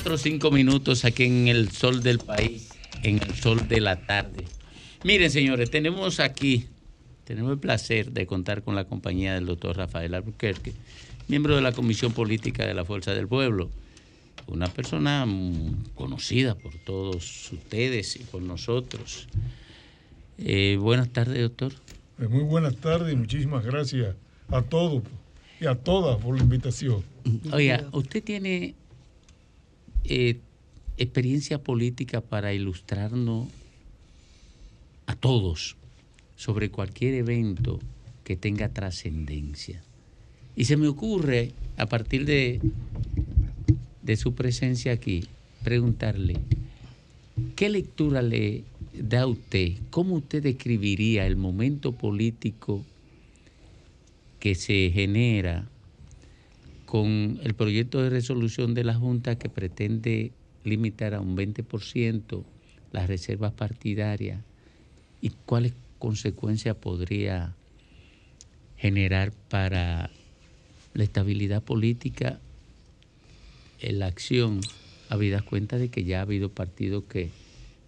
Otros 0.00 0.22
cinco 0.22 0.50
minutos 0.50 1.04
aquí 1.04 1.24
en 1.24 1.48
el 1.48 1.70
sol 1.72 2.02
del 2.02 2.20
país, 2.20 2.70
en 3.02 3.22
el 3.22 3.34
sol 3.34 3.68
de 3.68 3.82
la 3.82 3.96
tarde. 4.06 4.46
Miren, 5.04 5.30
señores, 5.30 5.70
tenemos 5.70 6.20
aquí, 6.20 6.64
tenemos 7.24 7.52
el 7.52 7.58
placer 7.58 8.10
de 8.10 8.26
contar 8.26 8.62
con 8.62 8.74
la 8.74 8.84
compañía 8.84 9.34
del 9.34 9.44
doctor 9.44 9.76
Rafael 9.76 10.14
Albuquerque, 10.14 10.72
miembro 11.28 11.54
de 11.54 11.60
la 11.60 11.72
Comisión 11.72 12.12
Política 12.12 12.64
de 12.66 12.72
la 12.72 12.86
Fuerza 12.86 13.12
del 13.12 13.28
Pueblo. 13.28 13.70
Una 14.46 14.68
persona 14.68 15.26
mm, 15.26 15.90
conocida 15.94 16.54
por 16.54 16.72
todos 16.86 17.52
ustedes 17.52 18.16
y 18.16 18.20
por 18.20 18.40
nosotros. 18.40 19.28
Eh, 20.38 20.78
buenas 20.80 21.10
tardes, 21.10 21.42
doctor. 21.42 21.74
Eh, 22.18 22.26
Muy 22.26 22.44
buenas 22.44 22.76
tardes 22.76 23.12
y 23.12 23.16
muchísimas 23.16 23.66
gracias 23.66 24.16
a 24.48 24.62
todos 24.62 25.02
y 25.60 25.66
a 25.66 25.74
todas 25.74 26.16
por 26.22 26.38
la 26.38 26.42
invitación. 26.42 27.04
Oiga, 27.52 27.86
usted 27.92 28.24
tiene 28.24 28.74
eh, 30.04 30.38
experiencia 30.96 31.62
política 31.62 32.20
para 32.20 32.52
ilustrarnos 32.52 33.48
a 35.06 35.16
todos 35.16 35.76
sobre 36.36 36.70
cualquier 36.70 37.14
evento 37.14 37.80
que 38.24 38.36
tenga 38.36 38.68
trascendencia. 38.68 39.82
Y 40.56 40.64
se 40.64 40.76
me 40.76 40.88
ocurre, 40.88 41.52
a 41.76 41.86
partir 41.86 42.26
de, 42.26 42.60
de 44.02 44.16
su 44.16 44.34
presencia 44.34 44.92
aquí, 44.92 45.24
preguntarle, 45.62 46.36
¿qué 47.56 47.68
lectura 47.68 48.22
le 48.22 48.64
da 48.92 49.26
usted? 49.26 49.74
¿Cómo 49.90 50.16
usted 50.16 50.42
describiría 50.42 51.26
el 51.26 51.36
momento 51.36 51.92
político 51.92 52.84
que 54.38 54.54
se 54.54 54.90
genera 54.92 55.68
con 56.90 57.38
el 57.44 57.54
proyecto 57.54 58.02
de 58.02 58.10
resolución 58.10 58.74
de 58.74 58.82
la 58.82 58.94
Junta 58.94 59.38
que 59.38 59.48
pretende 59.48 60.32
limitar 60.64 61.14
a 61.14 61.20
un 61.20 61.36
20% 61.36 62.42
las 62.90 63.06
reservas 63.06 63.52
partidarias 63.52 64.42
y 65.20 65.30
cuáles 65.46 65.74
consecuencias 66.00 66.74
podría 66.74 67.54
generar 68.76 69.30
para 69.48 70.10
la 70.92 71.04
estabilidad 71.04 71.62
política 71.62 72.40
la 73.80 74.06
acción, 74.06 74.60
habidas 75.08 75.44
cuenta 75.44 75.78
de 75.78 75.90
que 75.90 76.02
ya 76.02 76.18
ha 76.18 76.22
habido 76.22 76.48
partidos 76.48 77.04
que 77.04 77.30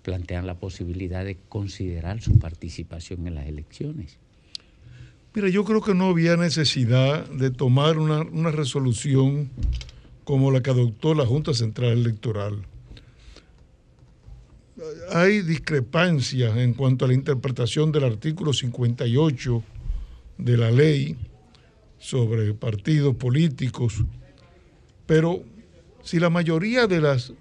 plantean 0.04 0.46
la 0.46 0.60
posibilidad 0.60 1.24
de 1.24 1.38
considerar 1.48 2.22
su 2.22 2.38
participación 2.38 3.26
en 3.26 3.34
las 3.34 3.48
elecciones. 3.48 4.21
Mira, 5.34 5.48
yo 5.48 5.64
creo 5.64 5.80
que 5.80 5.94
no 5.94 6.10
había 6.10 6.36
necesidad 6.36 7.26
de 7.30 7.50
tomar 7.50 7.96
una, 7.96 8.50
resolución 8.50 9.50
como 10.24 10.50
la 10.50 10.62
que 10.62 10.70
adoptó 10.70 11.14
la 11.14 11.24
Junta 11.24 11.54
Central 11.54 11.92
Electoral. 11.92 12.66
Hay 15.10 15.40
discrepancias 15.40 16.54
en 16.58 16.74
cuanto 16.74 17.06
a 17.06 17.08
la 17.08 17.14
interpretación 17.14 17.92
del 17.92 18.04
artículo 18.04 18.52
58 18.52 19.62
de 20.36 20.56
la 20.58 20.70
ley 20.70 21.16
sobre 21.98 22.52
partidos 22.52 23.16
políticos, 23.16 24.04
pero 25.06 25.42
si 26.02 26.18
la 26.18 26.28
mayoría 26.28 26.86
de 26.86 27.00
las 27.00 27.32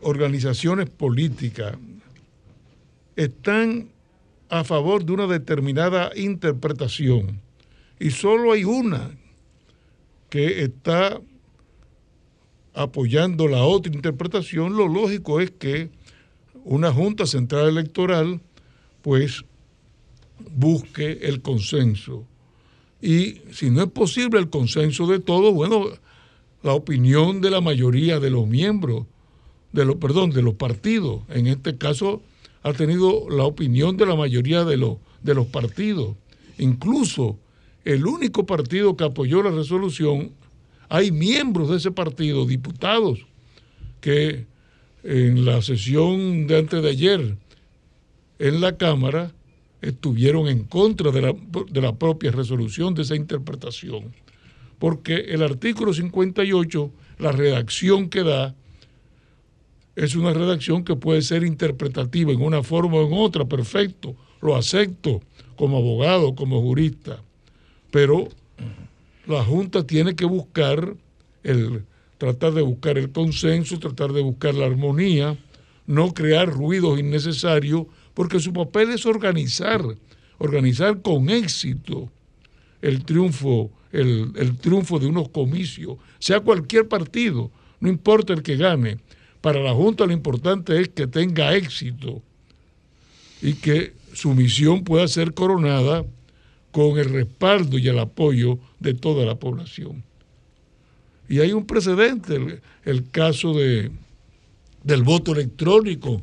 organizaciones 0.00 0.88
políticas 0.88 1.76
están 3.14 3.90
a 4.48 4.64
favor 4.64 5.04
de 5.04 5.12
una 5.12 5.26
determinada 5.26 6.10
interpretación 6.16 7.40
y 8.00 8.10
solo 8.10 8.52
hay 8.52 8.64
una 8.64 9.10
que 10.30 10.62
está 10.62 11.20
apoyando 12.74 13.48
la 13.48 13.64
otra 13.64 13.92
interpretación, 13.92 14.76
lo 14.76 14.86
lógico 14.86 15.40
es 15.40 15.50
que 15.50 15.90
una 16.64 16.92
Junta 16.92 17.26
Central 17.26 17.68
Electoral 17.68 18.40
pues 19.02 19.44
busque 20.54 21.18
el 21.22 21.42
consenso. 21.42 22.24
Y 23.00 23.40
si 23.52 23.70
no 23.70 23.82
es 23.82 23.90
posible 23.90 24.38
el 24.38 24.50
consenso 24.50 25.06
de 25.06 25.18
todos, 25.18 25.54
bueno, 25.54 25.86
la 26.62 26.74
opinión 26.74 27.40
de 27.40 27.50
la 27.50 27.60
mayoría 27.60 28.20
de 28.20 28.30
los 28.30 28.46
miembros, 28.46 29.06
de 29.72 29.84
los, 29.84 29.96
perdón, 29.96 30.30
de 30.30 30.42
los 30.42 30.54
partidos, 30.54 31.22
en 31.30 31.46
este 31.46 31.76
caso 31.78 32.22
ha 32.68 32.72
tenido 32.72 33.28
la 33.30 33.44
opinión 33.44 33.96
de 33.96 34.06
la 34.06 34.14
mayoría 34.14 34.64
de 34.64 34.76
los, 34.76 34.98
de 35.22 35.34
los 35.34 35.46
partidos. 35.46 36.16
Incluso 36.58 37.38
el 37.84 38.06
único 38.06 38.46
partido 38.46 38.96
que 38.96 39.04
apoyó 39.04 39.42
la 39.42 39.50
resolución, 39.50 40.32
hay 40.88 41.10
miembros 41.10 41.70
de 41.70 41.76
ese 41.76 41.90
partido, 41.90 42.46
diputados, 42.46 43.26
que 44.00 44.46
en 45.02 45.44
la 45.44 45.62
sesión 45.62 46.46
de 46.46 46.58
antes 46.58 46.82
de 46.82 46.90
ayer 46.90 47.36
en 48.38 48.60
la 48.60 48.76
Cámara 48.76 49.32
estuvieron 49.80 50.48
en 50.48 50.64
contra 50.64 51.10
de 51.10 51.22
la, 51.22 51.34
de 51.70 51.80
la 51.80 51.96
propia 51.96 52.30
resolución, 52.30 52.94
de 52.94 53.02
esa 53.02 53.16
interpretación. 53.16 54.12
Porque 54.78 55.14
el 55.28 55.42
artículo 55.42 55.92
58, 55.92 56.92
la 57.18 57.32
redacción 57.32 58.08
que 58.08 58.22
da, 58.22 58.54
es 59.98 60.14
una 60.14 60.32
redacción 60.32 60.84
que 60.84 60.94
puede 60.94 61.22
ser 61.22 61.42
interpretativa 61.42 62.30
en 62.30 62.40
una 62.40 62.62
forma 62.62 62.98
o 62.98 63.06
en 63.08 63.12
otra, 63.14 63.46
perfecto, 63.46 64.14
lo 64.40 64.54
acepto 64.54 65.20
como 65.56 65.78
abogado, 65.78 66.36
como 66.36 66.62
jurista, 66.62 67.20
pero 67.90 68.28
la 69.26 69.42
Junta 69.42 69.84
tiene 69.84 70.14
que 70.14 70.24
buscar 70.24 70.94
el 71.42 71.82
tratar 72.16 72.52
de 72.52 72.62
buscar 72.62 72.96
el 72.96 73.10
consenso, 73.10 73.80
tratar 73.80 74.12
de 74.12 74.22
buscar 74.22 74.54
la 74.54 74.66
armonía, 74.66 75.36
no 75.86 76.14
crear 76.14 76.48
ruidos 76.48 77.00
innecesarios, 77.00 77.86
porque 78.14 78.38
su 78.38 78.52
papel 78.52 78.90
es 78.90 79.04
organizar, 79.04 79.82
organizar 80.38 81.02
con 81.02 81.28
éxito 81.28 82.08
el 82.82 83.04
triunfo, 83.04 83.72
el, 83.90 84.30
el 84.36 84.56
triunfo 84.58 85.00
de 85.00 85.08
unos 85.08 85.28
comicios, 85.30 85.96
sea 86.20 86.38
cualquier 86.38 86.86
partido, 86.86 87.50
no 87.80 87.88
importa 87.88 88.32
el 88.32 88.44
que 88.44 88.56
gane. 88.56 88.98
Para 89.40 89.60
la 89.60 89.72
Junta 89.72 90.06
lo 90.06 90.12
importante 90.12 90.80
es 90.80 90.88
que 90.88 91.06
tenga 91.06 91.54
éxito 91.54 92.22
y 93.40 93.54
que 93.54 93.92
su 94.12 94.34
misión 94.34 94.82
pueda 94.82 95.06
ser 95.06 95.32
coronada 95.32 96.04
con 96.72 96.98
el 96.98 97.10
respaldo 97.10 97.78
y 97.78 97.88
el 97.88 97.98
apoyo 97.98 98.58
de 98.80 98.94
toda 98.94 99.24
la 99.24 99.36
población. 99.36 100.02
Y 101.28 101.40
hay 101.40 101.52
un 101.52 101.66
precedente, 101.66 102.60
el, 102.84 103.10
caso 103.10 103.52
de, 103.54 103.90
del 104.82 105.02
voto 105.02 105.32
electrónico. 105.32 106.22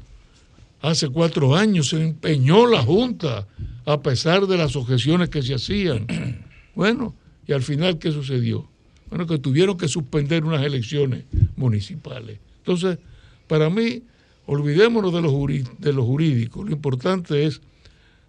Hace 0.82 1.10
cuatro 1.10 1.56
años 1.56 1.90
se 1.90 2.02
empeñó 2.02 2.66
la 2.68 2.82
Junta 2.82 3.48
a 3.86 4.02
pesar 4.02 4.48
de 4.48 4.58
las 4.58 4.76
objeciones 4.76 5.30
que 5.30 5.42
se 5.42 5.56
hacían. 5.56 6.08
Bueno, 6.76 7.16
y 7.48 7.54
al 7.54 7.64
final, 7.64 8.00
¿qué 8.00 8.12
sucedió? 8.12 8.68
Bueno, 9.10 9.26
que 9.26 9.38
tuvieron 9.38 9.78
que 9.78 9.88
suspender 9.88 10.44
unas 10.44 10.62
elecciones 10.62 11.24
municipales. 11.56 12.40
Entonces, 12.66 12.98
para 13.46 13.70
mí, 13.70 14.02
olvidémonos 14.48 15.14
de 15.14 15.22
lo, 15.22 15.30
de 15.30 15.94
jurídico. 15.94 16.64
Lo 16.64 16.72
importante 16.72 17.46
es 17.46 17.62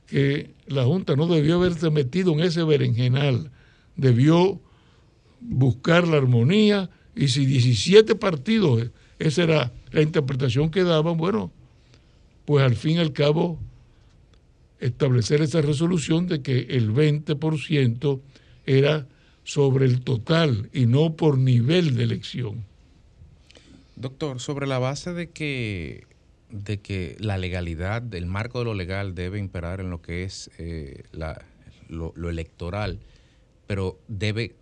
que 0.07 0.51
la 0.67 0.85
Junta 0.85 1.17
no 1.17 1.27
debió 1.27 1.57
haberse 1.57 1.89
metido 1.91 2.33
en 2.33 2.41
ese 2.41 2.63
berenjenal. 2.63 3.51
Debió 3.97 4.61
buscar 5.41 6.07
la 6.07 6.19
armonía 6.19 6.91
y 7.15 7.29
si 7.29 7.47
17 7.47 8.15
partidos, 8.17 8.91
esa 9.19 9.43
era 9.43 9.73
la 9.91 10.03
interpretación 10.03 10.71
que 10.71 10.85
daban, 10.85 11.17
bueno, 11.17 11.51
pues 12.45 12.63
al 12.63 12.77
fin 12.77 12.97
y 12.97 13.01
al 13.01 13.15
cabo 13.15 13.59
establecer 14.81 15.41
esa 15.41 15.63
resolución 15.63 16.27
de 16.27 16.43
que 16.43 16.59
el 16.69 16.93
20% 16.93 18.21
era 18.67 19.07
sobre 19.45 19.87
el 19.87 20.03
total 20.03 20.69
y 20.75 20.85
no 20.85 21.17
por 21.17 21.39
nivel 21.39 21.97
de 21.97 22.03
elección. 22.03 22.76
Doctor, 23.97 24.41
sobre 24.41 24.67
la 24.67 24.79
base 24.79 25.15
de 25.15 25.31
que, 25.31 26.05
de 26.51 26.79
que 26.81 27.17
la 27.19 27.39
legalidad, 27.39 28.15
el 28.15 28.27
marco 28.27 28.59
de 28.59 28.67
lo 28.67 28.75
legal 28.75 29.15
debe 29.15 29.39
imperar 29.39 29.81
en 29.81 29.89
lo 29.89 30.03
que 30.03 30.23
es 30.25 30.51
eh, 30.59 31.05
la- 31.13 31.43
lo, 31.89 32.13
electoral, 32.29 32.99
pero 33.67 33.99
debe 34.07 34.55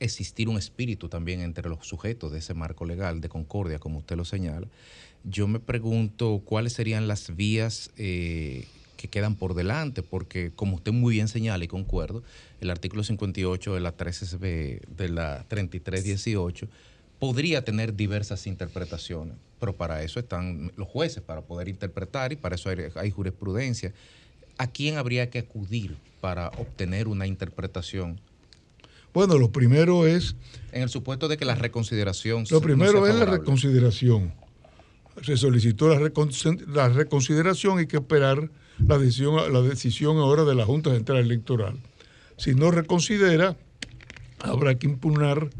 existir 0.00 0.48
un 0.48 0.58
espíritu 0.58 1.08
también 1.08 1.40
entre 1.40 1.68
los 1.68 1.86
sujetos 1.86 2.30
de 2.30 2.40
ese 2.40 2.52
marco 2.52 2.84
legal 2.84 3.20
de 3.22 3.28
concordia, 3.30 3.78
como 3.78 3.98
usted 3.98 4.16
lo 4.16 4.26
señala. 4.26 4.68
Yo 5.24 5.48
me 5.48 5.60
pregunto 5.60 6.42
cuáles 6.44 6.74
serían 6.74 7.08
las 7.08 7.34
vías 7.34 7.90
eh, 7.96 8.66
que 8.98 9.08
quedan 9.08 9.34
por 9.34 9.54
delante, 9.54 10.02
porque 10.02 10.52
como 10.54 10.76
usted 10.76 10.92
muy 10.92 11.14
bien 11.14 11.28
señala 11.28 11.64
y 11.64 11.68
concuerdo, 11.68 12.22
el 12.60 12.70
artículo 12.70 13.02
58 13.02 13.74
de 13.74 13.80
la 13.80 13.92
13 13.92 14.38
de 14.38 15.08
la 15.08 15.44
3318 15.48 16.68
podría 17.18 17.64
tener 17.64 17.94
diversas 17.96 18.46
interpretaciones, 18.46 19.36
pero 19.58 19.74
para 19.74 20.02
eso 20.02 20.20
están 20.20 20.72
los 20.76 20.88
jueces, 20.88 21.22
para 21.22 21.42
poder 21.42 21.68
interpretar 21.68 22.32
y 22.32 22.36
para 22.36 22.54
eso 22.54 22.70
hay, 22.70 22.78
hay 22.94 23.10
jurisprudencia. 23.10 23.92
¿a 24.58 24.66
quién 24.66 24.98
habría 24.98 25.30
que 25.30 25.38
acudir 25.38 25.96
para 26.20 26.48
obtener 26.48 27.06
una 27.08 27.26
interpretación? 27.26 28.20
Bueno, 29.14 29.38
lo 29.38 29.50
primero 29.52 30.06
es... 30.06 30.34
En 30.72 30.82
el 30.82 30.88
supuesto 30.88 31.28
de 31.28 31.36
que 31.36 31.44
la 31.44 31.54
reconsideración... 31.54 32.44
Lo 32.50 32.60
primero 32.60 33.06
es 33.06 33.14
la 33.14 33.24
reconsideración. 33.24 34.34
Se 35.22 35.36
solicitó 35.36 35.88
la, 35.88 35.98
recon- 35.98 36.66
la 36.66 36.88
reconsideración, 36.88 37.78
hay 37.78 37.86
que 37.86 37.96
esperar 37.98 38.50
la 38.84 38.98
decisión, 38.98 39.52
la 39.52 39.62
decisión 39.62 40.18
ahora 40.18 40.44
de 40.44 40.54
la 40.54 40.66
Junta 40.66 40.90
Central 40.90 41.18
Electoral. 41.18 41.78
Si 42.36 42.54
no 42.54 42.70
reconsidera, 42.70 43.56
habrá 44.40 44.76
que 44.76 44.86
impugnar 44.86 45.50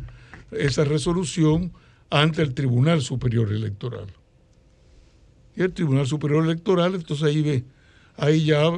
esa 0.51 0.85
resolución 0.85 1.73
ante 2.11 2.43
el 2.43 2.55
Tribunal 2.55 3.03
Superior 3.03 3.53
Electoral. 3.53 4.07
Y 5.57 5.63
el 5.63 5.73
Tribunal 5.73 6.07
Superior 6.07 6.45
Electoral, 6.45 6.95
entonces 6.95 7.27
ahí, 7.27 7.43
ve, 7.43 7.65
ahí 8.17 8.45
ya 8.45 8.71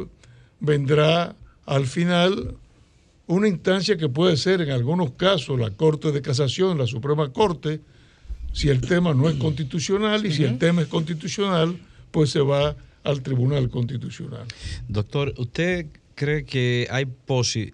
vendrá 0.61 1.37
al 1.67 1.87
final 1.87 2.57
una 3.27 3.47
instancia 3.47 3.97
que 3.97 4.09
puede 4.09 4.37
ser 4.37 4.61
en 4.61 4.71
algunos 4.71 5.13
casos 5.13 5.59
la 5.61 5.71
Corte 5.71 6.11
de 6.11 6.23
Casación, 6.23 6.79
la 6.79 6.87
Suprema 6.87 7.33
Corte, 7.33 7.81
si 8.53 8.69
el 8.69 8.81
tema 8.81 9.15
no 9.15 9.29
es 9.29 9.37
constitucional 9.37 10.27
y 10.27 10.33
si 10.33 10.43
el 10.43 10.59
tema 10.59 10.83
es 10.83 10.89
constitucional, 10.89 11.79
pues 12.11 12.31
se 12.31 12.41
va 12.41 12.75
al 13.05 13.23
Tribunal 13.23 13.71
Constitucional. 13.71 14.47
Doctor, 14.89 15.33
¿usted 15.39 15.87
cree 16.17 16.45
que 16.45 16.89
hay 16.91 17.07
posi 17.07 17.73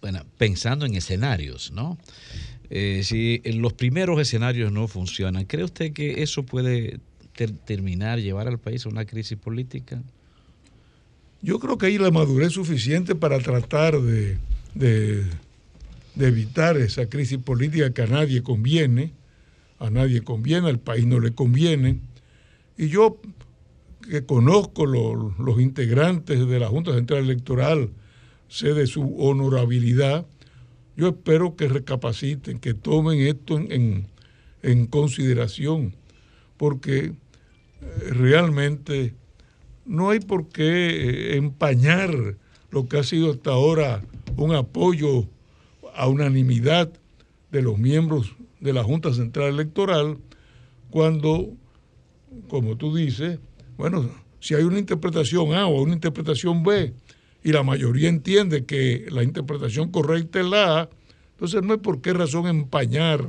bueno, 0.00 0.24
pensando 0.36 0.86
en 0.86 0.94
escenarios, 0.94 1.72
¿no? 1.72 1.98
Eh, 2.70 3.02
si 3.02 3.40
los 3.44 3.72
primeros 3.72 4.20
escenarios 4.20 4.70
no 4.72 4.88
funcionan, 4.88 5.44
¿cree 5.46 5.64
usted 5.64 5.92
que 5.92 6.22
eso 6.22 6.42
puede 6.44 7.00
ter- 7.34 7.52
terminar, 7.52 8.18
llevar 8.20 8.46
al 8.48 8.58
país 8.58 8.84
a 8.84 8.90
una 8.90 9.04
crisis 9.06 9.38
política? 9.38 10.02
Yo 11.40 11.58
creo 11.60 11.78
que 11.78 11.86
hay 11.86 11.98
la 11.98 12.10
madurez 12.10 12.52
suficiente 12.52 13.14
para 13.14 13.38
tratar 13.38 14.00
de, 14.00 14.38
de- 14.74 15.24
evitar 16.18 16.76
esa 16.76 17.08
crisis 17.08 17.38
política 17.38 17.92
que 17.94 18.02
a 18.02 18.06
nadie 18.06 18.42
conviene, 18.42 19.12
a 19.78 19.88
nadie 19.88 20.22
conviene, 20.22 20.68
al 20.68 20.80
país 20.80 21.06
no 21.06 21.20
le 21.20 21.32
conviene. 21.32 22.00
Y 22.76 22.88
yo, 22.88 23.20
que 24.10 24.26
conozco 24.26 24.84
lo- 24.84 25.34
los 25.38 25.60
integrantes 25.60 26.46
de 26.46 26.58
la 26.58 26.66
Junta 26.68 26.92
Central 26.92 27.20
Electoral, 27.24 27.90
sé 28.48 28.74
de 28.74 28.86
su 28.88 29.16
honorabilidad, 29.16 30.26
yo 30.98 31.10
espero 31.10 31.54
que 31.54 31.68
recapaciten, 31.68 32.58
que 32.58 32.74
tomen 32.74 33.20
esto 33.20 33.56
en, 33.56 34.08
consideración, 34.90 35.94
porque 36.56 37.04
eh, 37.04 37.14
realmente 38.10 39.14
no 39.86 40.10
hay 40.10 40.18
por 40.18 40.48
qué 40.48 40.64
eh, 40.64 41.36
empañar 41.36 42.36
lo 42.72 42.88
que 42.88 42.98
ha 42.98 43.04
sido 43.04 43.30
hasta 43.30 43.52
ahora 43.52 44.02
un 44.36 44.56
apoyo 44.56 45.28
a 45.94 46.08
unanimidad 46.08 46.90
de 47.52 47.62
los 47.62 47.78
miembros 47.78 48.34
de 48.58 48.72
la 48.72 48.82
Junta 48.82 49.14
Central 49.14 49.50
Electoral 49.50 50.18
cuando, 50.90 51.50
como 52.48 52.76
tú 52.76 52.96
dices, 52.96 53.38
bueno, 53.76 54.10
si 54.40 54.56
hay 54.56 54.64
una 54.64 54.80
interpretación 54.80 55.54
A 55.54 55.68
o 55.68 55.80
una 55.80 55.94
interpretación 55.94 56.64
B 56.64 56.92
y 57.42 57.52
la 57.52 57.62
mayoría 57.62 58.08
entiende 58.08 58.64
que 58.64 59.06
la 59.10 59.22
interpretación 59.22 59.90
correcta 59.90 60.40
es 60.40 60.46
la 60.46 60.80
A, 60.80 60.88
entonces 61.32 61.62
no 61.62 61.74
hay 61.74 61.78
por 61.78 62.00
qué 62.00 62.12
razón 62.12 62.46
empañar, 62.46 63.24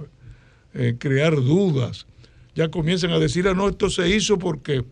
eh, 0.73 0.95
crear 0.97 1.35
dudas. 1.35 2.07
Ya 2.55 2.69
comienzan 2.69 3.11
a 3.11 3.19
decir, 3.19 3.47
ah, 3.47 3.53
no, 3.53 3.69
esto 3.69 3.89
se 3.89 4.09
hizo 4.09 4.39
porque 4.39 4.83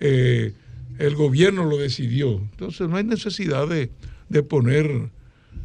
eh, 0.00 0.52
el 0.98 1.14
gobierno 1.14 1.64
lo 1.64 1.76
decidió. 1.76 2.32
Entonces 2.32 2.88
no 2.88 2.96
hay 2.96 3.04
necesidad 3.04 3.68
de, 3.68 3.90
de 4.28 4.42
poner 4.42 5.10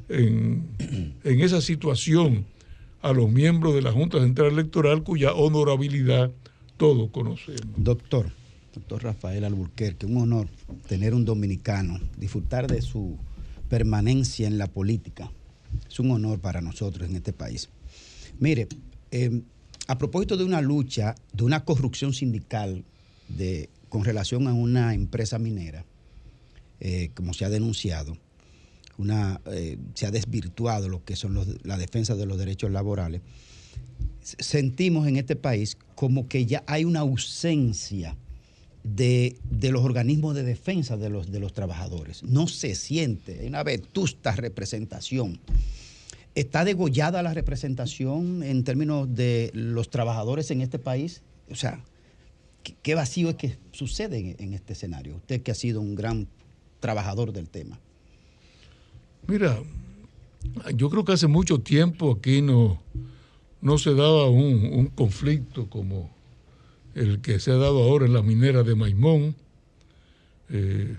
en, 0.08 0.68
en 1.24 1.40
esa 1.42 1.62
situación 1.62 2.46
a 3.02 3.14
los 3.14 3.32
miembros 3.32 3.74
de 3.74 3.82
la 3.82 3.92
Junta 3.92 4.20
Central 4.20 4.54
Electoral 4.54 5.04
cuya 5.04 5.34
honorabilidad 5.34 6.32
todos 6.78 7.10
conocemos. 7.12 7.74
Doctor, 7.76 8.32
doctor 8.74 9.04
Rafael 9.04 9.44
Alburquerque, 9.44 10.06
un 10.06 10.18
honor 10.18 10.48
tener 10.88 11.14
un 11.14 11.26
dominicano, 11.26 12.00
disfrutar 12.18 12.68
de 12.68 12.82
su 12.82 13.18
permanencia 13.70 14.48
en 14.48 14.58
la 14.58 14.68
política. 14.68 15.32
Es 15.90 16.00
un 16.00 16.12
honor 16.12 16.40
para 16.40 16.62
nosotros 16.62 17.10
en 17.10 17.16
este 17.16 17.34
país. 17.34 17.70
Mire, 18.40 18.68
eh, 19.12 19.42
a 19.88 19.98
propósito 19.98 20.38
de 20.38 20.44
una 20.44 20.62
lucha, 20.62 21.16
de 21.34 21.44
una 21.44 21.64
corrupción 21.66 22.14
sindical 22.14 22.84
de, 23.28 23.70
con 23.90 24.04
relación 24.04 24.48
a 24.48 24.54
una 24.54 24.94
empresa 24.94 25.40
minera, 25.40 25.86
eh, 26.80 27.12
como 27.16 27.34
se 27.34 27.46
ha 27.46 27.50
denunciado, 27.50 28.18
una, 28.98 29.42
eh, 29.48 29.78
se 29.94 30.06
ha 30.06 30.12
desvirtuado 30.12 30.90
lo 30.90 31.04
que 31.04 31.16
son 31.16 31.40
la 31.64 31.78
defensa 31.78 32.16
de 32.16 32.26
los 32.26 32.38
derechos 32.38 32.72
laborales, 32.72 33.22
sentimos 34.22 35.08
en 35.08 35.16
este 35.16 35.36
país 35.36 35.78
como 35.96 36.28
que 36.28 36.46
ya 36.46 36.64
hay 36.68 36.86
una 36.86 37.00
ausencia 37.00 38.16
de, 38.96 39.36
de 39.50 39.72
los 39.72 39.84
organismos 39.84 40.36
de 40.36 40.44
defensa 40.44 40.98
de 40.98 41.10
los, 41.10 41.32
de 41.32 41.40
los 41.40 41.54
trabajadores. 41.54 42.24
No 42.24 42.48
se 42.48 42.76
siente, 42.76 43.46
una 43.48 43.64
vetusta 43.64 44.32
representación. 44.32 45.40
¿Está 46.36 46.64
degollada 46.64 47.22
la 47.24 47.34
representación 47.34 48.44
en 48.44 48.64
términos 48.64 49.14
de 49.14 49.52
los 49.54 49.90
trabajadores 49.90 50.52
en 50.52 50.62
este 50.62 50.80
país? 50.80 51.22
O 51.52 51.56
sea, 51.56 51.84
¿qué, 52.82 52.96
vacío 52.96 53.30
es 53.30 53.36
que 53.36 53.58
sucede 53.72 54.36
en, 54.40 54.54
este 54.54 54.74
escenario? 54.74 55.18
Usted 55.18 55.42
que 55.42 55.52
ha 55.52 55.56
sido 55.56 55.82
un 55.82 55.96
gran 55.96 56.28
trabajador 56.80 57.34
del 57.34 57.50
tema. 57.50 57.80
Mira, 59.28 59.60
yo 60.76 60.90
creo 60.90 61.04
que 61.04 61.14
hace 61.14 61.28
mucho 61.28 61.60
tiempo 61.60 62.14
aquí 62.14 62.42
no, 62.42 62.82
no 63.62 63.78
se 63.78 63.94
daba 63.94 64.30
un 64.30 64.88
conflicto 64.96 65.70
como 65.70 66.10
el 67.00 67.22
que 67.22 67.40
se 67.40 67.52
ha 67.52 67.56
dado 67.56 67.84
ahora 67.84 68.06
en 68.06 68.14
la 68.14 68.22
minera 68.22 68.64
de 68.64 68.76
Maimón. 68.76 69.36
Eh, 70.50 70.96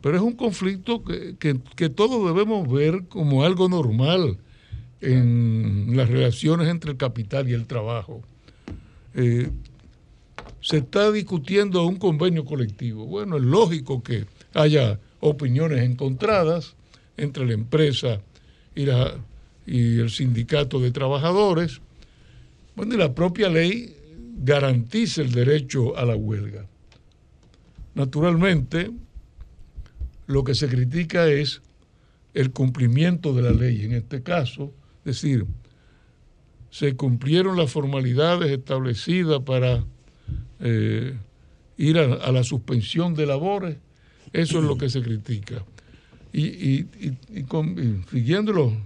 pero 0.00 0.16
es 0.16 0.22
un 0.22 0.34
conflicto 0.34 1.02
que, 1.02 1.36
que- 1.38 1.58
que 1.76 1.88
todos 1.88 2.26
debemos 2.26 2.70
ver 2.70 3.04
como 3.08 3.44
algo 3.44 3.68
normal 3.68 4.36
en 5.00 5.96
las 5.96 6.08
relaciones 6.08 6.68
entre 6.68 6.90
el 6.92 6.96
capital 6.96 7.48
y 7.48 7.54
el 7.54 7.66
trabajo. 7.66 8.22
Eh, 9.14 9.48
se 10.60 10.78
está 10.78 11.10
discutiendo 11.12 11.86
un 11.86 11.96
convenio 11.96 12.44
colectivo. 12.44 13.06
Bueno, 13.06 13.36
es 13.36 13.42
lógico 13.42 14.02
que 14.02 14.26
haya 14.54 14.98
opiniones 15.20 15.82
encontradas 15.82 16.74
entre 17.16 17.46
la 17.46 17.52
empresa 17.54 18.20
y, 18.74 18.86
la, 18.86 19.14
y 19.66 19.98
el 20.00 20.10
sindicato 20.10 20.80
de 20.80 20.90
trabajadores. 20.90 21.80
Bueno, 22.76 22.94
y 22.94 22.98
la 22.98 23.14
propia 23.14 23.48
ley 23.48 23.94
garantiza 24.36 25.22
el 25.22 25.32
derecho 25.32 25.96
a 25.96 26.04
la 26.04 26.16
huelga. 26.16 26.66
Naturalmente, 27.94 28.90
lo 30.26 30.42
que 30.44 30.54
se 30.54 30.68
critica 30.68 31.26
es 31.28 31.62
el 32.32 32.50
cumplimiento 32.50 33.32
de 33.32 33.42
la 33.42 33.52
ley. 33.52 33.84
En 33.84 33.92
este 33.92 34.22
caso, 34.22 34.72
es 35.04 35.20
decir, 35.20 35.46
se 36.70 36.96
cumplieron 36.96 37.56
las 37.56 37.70
formalidades 37.70 38.50
establecidas 38.50 39.40
para 39.42 39.84
eh, 40.60 41.14
ir 41.76 41.98
a, 41.98 42.32
la 42.32 42.42
suspensión 42.42 43.14
de 43.14 43.26
labores. 43.26 43.76
Eso 44.32 44.58
es 44.58 44.64
lo 44.64 44.76
que 44.76 44.90
se 44.90 45.00
critica. 45.02 45.64
Y, 46.32 46.46
y- 46.46 46.88
y- 47.00 47.38
y 47.38 47.44
siguiéndolo, 48.10 48.76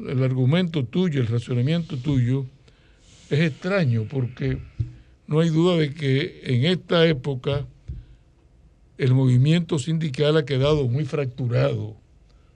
el 0.00 0.22
argumento 0.24 0.84
tuyo, 0.84 1.20
el 1.20 1.28
razonamiento 1.28 1.96
tuyo, 1.96 2.46
es 3.30 3.40
extraño 3.40 4.06
porque 4.08 4.58
no 5.26 5.40
hay 5.40 5.48
duda 5.50 5.76
de 5.76 5.92
que 5.92 6.40
en 6.44 6.64
esta 6.64 7.06
época 7.06 7.66
el 8.98 9.14
movimiento 9.14 9.78
sindical 9.78 10.36
ha 10.36 10.44
quedado 10.44 10.88
muy 10.88 11.04
fracturado, 11.04 11.96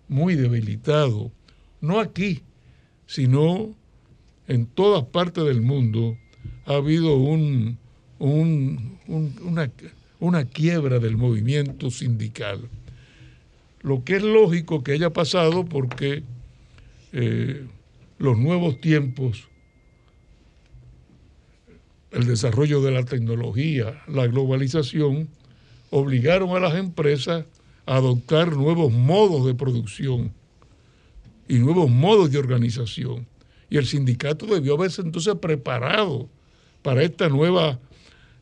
muy 0.09 0.35
debilitado, 0.37 1.31
no 1.81 2.01
aquí, 2.01 2.43
sino 3.07 3.75
en 4.49 4.67
todas 4.67 5.05
partes 5.05 5.45
del 5.45 5.61
mundo 5.61 6.17
ha 6.67 6.75
habido 6.75 7.17
un, 7.17 7.77
un- 8.19 8.99
un- 9.07 9.35
una, 9.45 9.71
una 10.19 10.45
quiebra 10.45 10.99
del 10.99 11.17
movimiento 11.17 11.91
sindical. 11.91 12.61
Lo 13.83 14.05
que 14.05 14.17
es 14.17 14.23
lógico 14.23 14.83
que 14.83 14.93
haya 14.93 15.11
pasado 15.11 15.65
porque 15.65 16.23
eh, 17.13 17.67
los 18.19 18.39
nuevos 18.39 18.81
tiempos, 18.81 19.49
el 22.11 22.27
desarrollo 22.27 22.81
de 22.83 22.91
la 22.91 23.05
tecnología, 23.05 24.03
la 24.09 24.27
globalización, 24.27 25.29
obligaron 25.91 26.57
a 26.57 26.61
las 26.61 26.75
empresas 26.75 27.45
a 27.87 27.97
adoptar 27.97 28.53
nuevos 28.57 28.93
modos 28.93 29.47
de 29.47 29.55
producción 29.55 30.33
y 31.49 31.59
nuevos 31.59 31.91
modos 31.91 32.31
de 32.31 32.39
organización. 32.39 33.27
Y 33.69 33.77
el 33.77 33.87
sindicato 33.87 34.47
debió 34.47 34.75
haberse 34.75 35.03
entonces 35.03 35.35
preparado 35.41 36.29
para 36.83 37.03
esta 37.03 37.29
nueva 37.29 37.79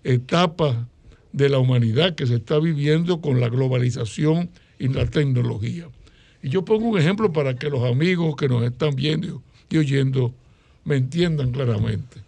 etapa 0.05 0.87
de 1.33 1.49
la 1.49 1.59
humanidad 1.59 2.15
que 2.15 2.27
se 2.27 2.37
está 2.37 2.59
viviendo 2.59 3.21
con 3.21 3.41
la 3.41 3.49
globalización 3.49 4.51
y 4.79 4.89
la 4.89 5.07
tecnología. 5.07 5.89
Y 6.43 6.51
yo 6.51 6.65
pongo 6.65 6.87
un 6.87 6.99
ejemplo 6.99 7.33
para 7.33 7.57
que 7.57 7.69
los 7.69 7.85
amigos 7.85 8.37
que 8.37 8.49
nos 8.49 8.63
están 8.63 8.95
viendo 8.95 9.43
y 9.69 9.79
oyendo 9.79 10.33
me 10.85 10.97
entiendan 10.97 11.53
claramente. 11.53 12.28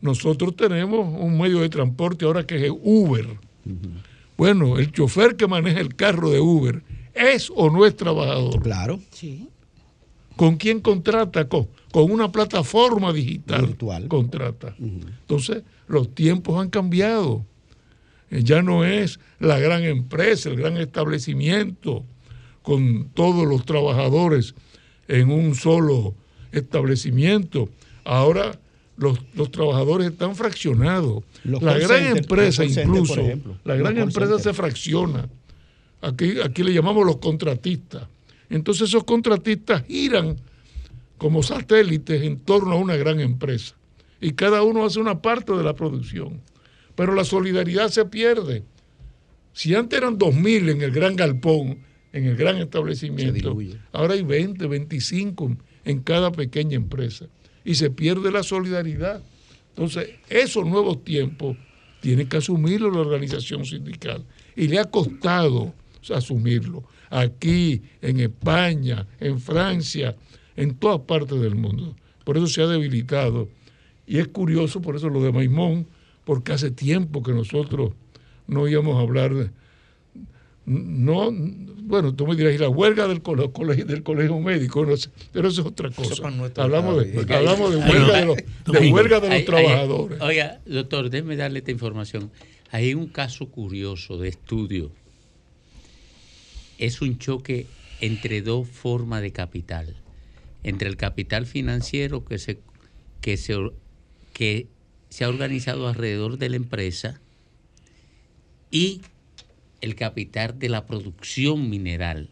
Nosotros 0.00 0.54
tenemos 0.56 1.08
un 1.20 1.38
medio 1.38 1.60
de 1.60 1.68
transporte 1.68 2.24
ahora 2.24 2.46
que 2.46 2.66
es 2.66 2.72
Uber. 2.82 3.26
Bueno, 4.36 4.78
el 4.78 4.92
chofer 4.92 5.36
que 5.36 5.46
maneja 5.46 5.80
el 5.80 5.94
carro 5.96 6.30
de 6.30 6.40
Uber 6.40 6.82
es 7.14 7.50
o 7.54 7.70
no 7.70 7.86
es 7.86 7.96
trabajador. 7.96 8.62
Claro. 8.62 9.00
Sí. 9.10 9.48
¿Con 10.36 10.56
quién 10.56 10.80
contrata? 10.80 11.48
Con, 11.48 11.68
con 11.90 12.10
una 12.10 12.30
plataforma 12.30 13.12
digital. 13.12 13.66
Virtual. 13.68 14.06
Contrata. 14.08 14.76
Entonces, 14.78 15.62
los 15.88 16.14
tiempos 16.14 16.60
han 16.60 16.68
cambiado. 16.68 17.44
Eh, 18.30 18.42
Ya 18.42 18.60
no 18.60 18.84
es 18.84 19.18
la 19.40 19.58
gran 19.58 19.82
empresa, 19.84 20.50
el 20.50 20.56
gran 20.56 20.76
establecimiento, 20.76 22.04
con 22.60 23.08
todos 23.14 23.46
los 23.46 23.64
trabajadores 23.64 24.54
en 25.08 25.30
un 25.30 25.54
solo 25.54 26.14
establecimiento. 26.52 27.70
Ahora 28.04 28.58
los, 28.96 29.18
los 29.34 29.50
trabajadores 29.50 30.10
están 30.10 30.34
fraccionados. 30.34 31.22
Los 31.44 31.62
la 31.62 31.78
gran 31.78 31.88
center, 31.88 32.16
empresa 32.18 32.62
center, 32.64 32.84
incluso, 32.86 33.20
ejemplo. 33.20 33.58
la 33.64 33.76
gran 33.76 33.98
empresa 33.98 34.36
center. 34.36 34.44
se 34.44 34.54
fracciona. 34.54 35.28
Aquí, 36.00 36.40
aquí 36.42 36.62
le 36.62 36.72
llamamos 36.72 37.04
los 37.06 37.16
contratistas. 37.18 38.08
Entonces 38.48 38.88
esos 38.88 39.04
contratistas 39.04 39.84
giran 39.86 40.36
como 41.18 41.42
satélites 41.42 42.22
en 42.22 42.38
torno 42.38 42.72
a 42.72 42.76
una 42.76 42.96
gran 42.96 43.20
empresa. 43.20 43.74
Y 44.20 44.32
cada 44.32 44.62
uno 44.62 44.84
hace 44.84 44.98
una 44.98 45.20
parte 45.20 45.52
de 45.52 45.62
la 45.62 45.74
producción. 45.74 46.40
Pero 46.94 47.14
la 47.14 47.24
solidaridad 47.24 47.88
se 47.90 48.04
pierde. 48.06 48.62
Si 49.52 49.74
antes 49.74 49.98
eran 49.98 50.18
2.000 50.18 50.70
en 50.70 50.82
el 50.82 50.90
gran 50.90 51.16
galpón, 51.16 51.78
en 52.12 52.24
el 52.24 52.36
gran 52.36 52.56
establecimiento, 52.56 53.56
ahora 53.92 54.14
hay 54.14 54.22
20, 54.22 54.66
25 54.66 55.56
en 55.84 56.00
cada 56.00 56.32
pequeña 56.32 56.76
empresa. 56.76 57.26
Y 57.66 57.74
se 57.74 57.90
pierde 57.90 58.30
la 58.30 58.42
solidaridad. 58.42 59.22
Entonces, 59.70 60.08
esos 60.30 60.64
nuevos 60.64 61.04
tiempos 61.04 61.58
tiene 62.00 62.26
que 62.26 62.38
asumirlo 62.38 62.90
la 62.90 63.00
organización 63.00 63.66
sindical. 63.66 64.24
Y 64.54 64.68
le 64.68 64.78
ha 64.78 64.84
costado 64.84 65.74
asumirlo. 66.14 66.84
Aquí, 67.10 67.82
en 68.00 68.20
España, 68.20 69.06
en 69.20 69.40
Francia, 69.40 70.16
en 70.56 70.76
todas 70.76 71.00
partes 71.00 71.40
del 71.40 71.56
mundo. 71.56 71.94
Por 72.24 72.36
eso 72.36 72.46
se 72.46 72.62
ha 72.62 72.66
debilitado. 72.66 73.48
Y 74.06 74.18
es 74.18 74.28
curioso, 74.28 74.80
por 74.80 74.96
eso 74.96 75.08
lo 75.08 75.22
de 75.22 75.32
Maimón, 75.32 75.86
porque 76.24 76.52
hace 76.52 76.70
tiempo 76.70 77.22
que 77.22 77.32
nosotros 77.32 77.92
no 78.46 78.68
íbamos 78.68 78.96
a 78.96 79.00
hablar. 79.00 79.50
No, 80.66 81.30
bueno, 81.32 82.12
tú 82.14 82.26
me 82.26 82.34
dirás, 82.34 82.52
y 82.54 82.58
la 82.58 82.68
huelga 82.68 83.06
del 83.06 83.22
colegio, 83.22 83.84
del 83.84 84.02
colegio 84.02 84.38
médico, 84.40 84.84
no 84.84 84.96
sé, 84.96 85.10
pero 85.32 85.46
eso 85.48 85.60
es 85.60 85.66
otra 85.68 85.90
cosa. 85.90 86.14
Hablamos 86.56 87.04
de, 87.04 87.34
hablamos 87.34 87.70
de 87.70 87.76
huelga 87.76 88.18
de 88.18 88.24
los, 88.26 88.36
de 88.36 88.90
huelga 88.92 89.20
de 89.20 89.28
los 89.28 89.30
Hay- 89.30 89.38
hay- 89.40 89.44
trabajadores. 89.44 90.20
Oiga, 90.20 90.60
doctor, 90.66 91.08
déjeme 91.10 91.36
darle 91.36 91.60
esta 91.60 91.70
información. 91.70 92.32
Hay 92.72 92.94
un 92.94 93.06
caso 93.06 93.46
curioso 93.48 94.18
de 94.18 94.28
estudio. 94.28 94.90
Es 96.78 97.00
un 97.00 97.18
choque 97.18 97.66
entre 98.00 98.42
dos 98.42 98.68
formas 98.68 99.22
de 99.22 99.30
capital. 99.32 99.94
Entre 100.64 100.88
el 100.88 100.96
capital 100.96 101.46
financiero 101.46 102.24
que 102.24 102.38
se, 102.38 102.58
que 103.20 103.36
se, 103.36 103.56
que 104.32 104.66
se 105.10 105.24
ha 105.24 105.28
organizado 105.28 105.86
alrededor 105.86 106.38
de 106.38 106.48
la 106.50 106.56
empresa 106.56 107.20
y 108.72 109.00
el 109.80 109.94
capital 109.94 110.58
de 110.58 110.68
la 110.68 110.86
producción 110.86 111.68
mineral, 111.70 112.28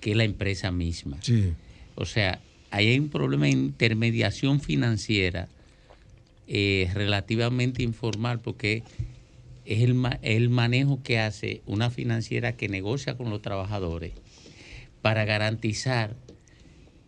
que 0.00 0.12
es 0.12 0.16
la 0.16 0.24
empresa 0.24 0.70
misma. 0.72 1.18
Sí. 1.22 1.52
O 1.94 2.04
sea, 2.04 2.40
ahí 2.70 2.88
hay 2.88 2.98
un 2.98 3.08
problema 3.08 3.46
de 3.46 3.52
intermediación 3.52 4.60
financiera 4.60 5.48
eh, 6.46 6.90
relativamente 6.94 7.82
informal 7.82 8.40
porque 8.40 8.82
es 9.64 9.82
el, 9.82 9.94
ma- 9.94 10.18
el 10.22 10.48
manejo 10.48 11.02
que 11.02 11.18
hace 11.18 11.62
una 11.66 11.90
financiera 11.90 12.56
que 12.56 12.68
negocia 12.68 13.16
con 13.16 13.30
los 13.30 13.42
trabajadores 13.42 14.12
para 15.02 15.24
garantizar 15.24 16.16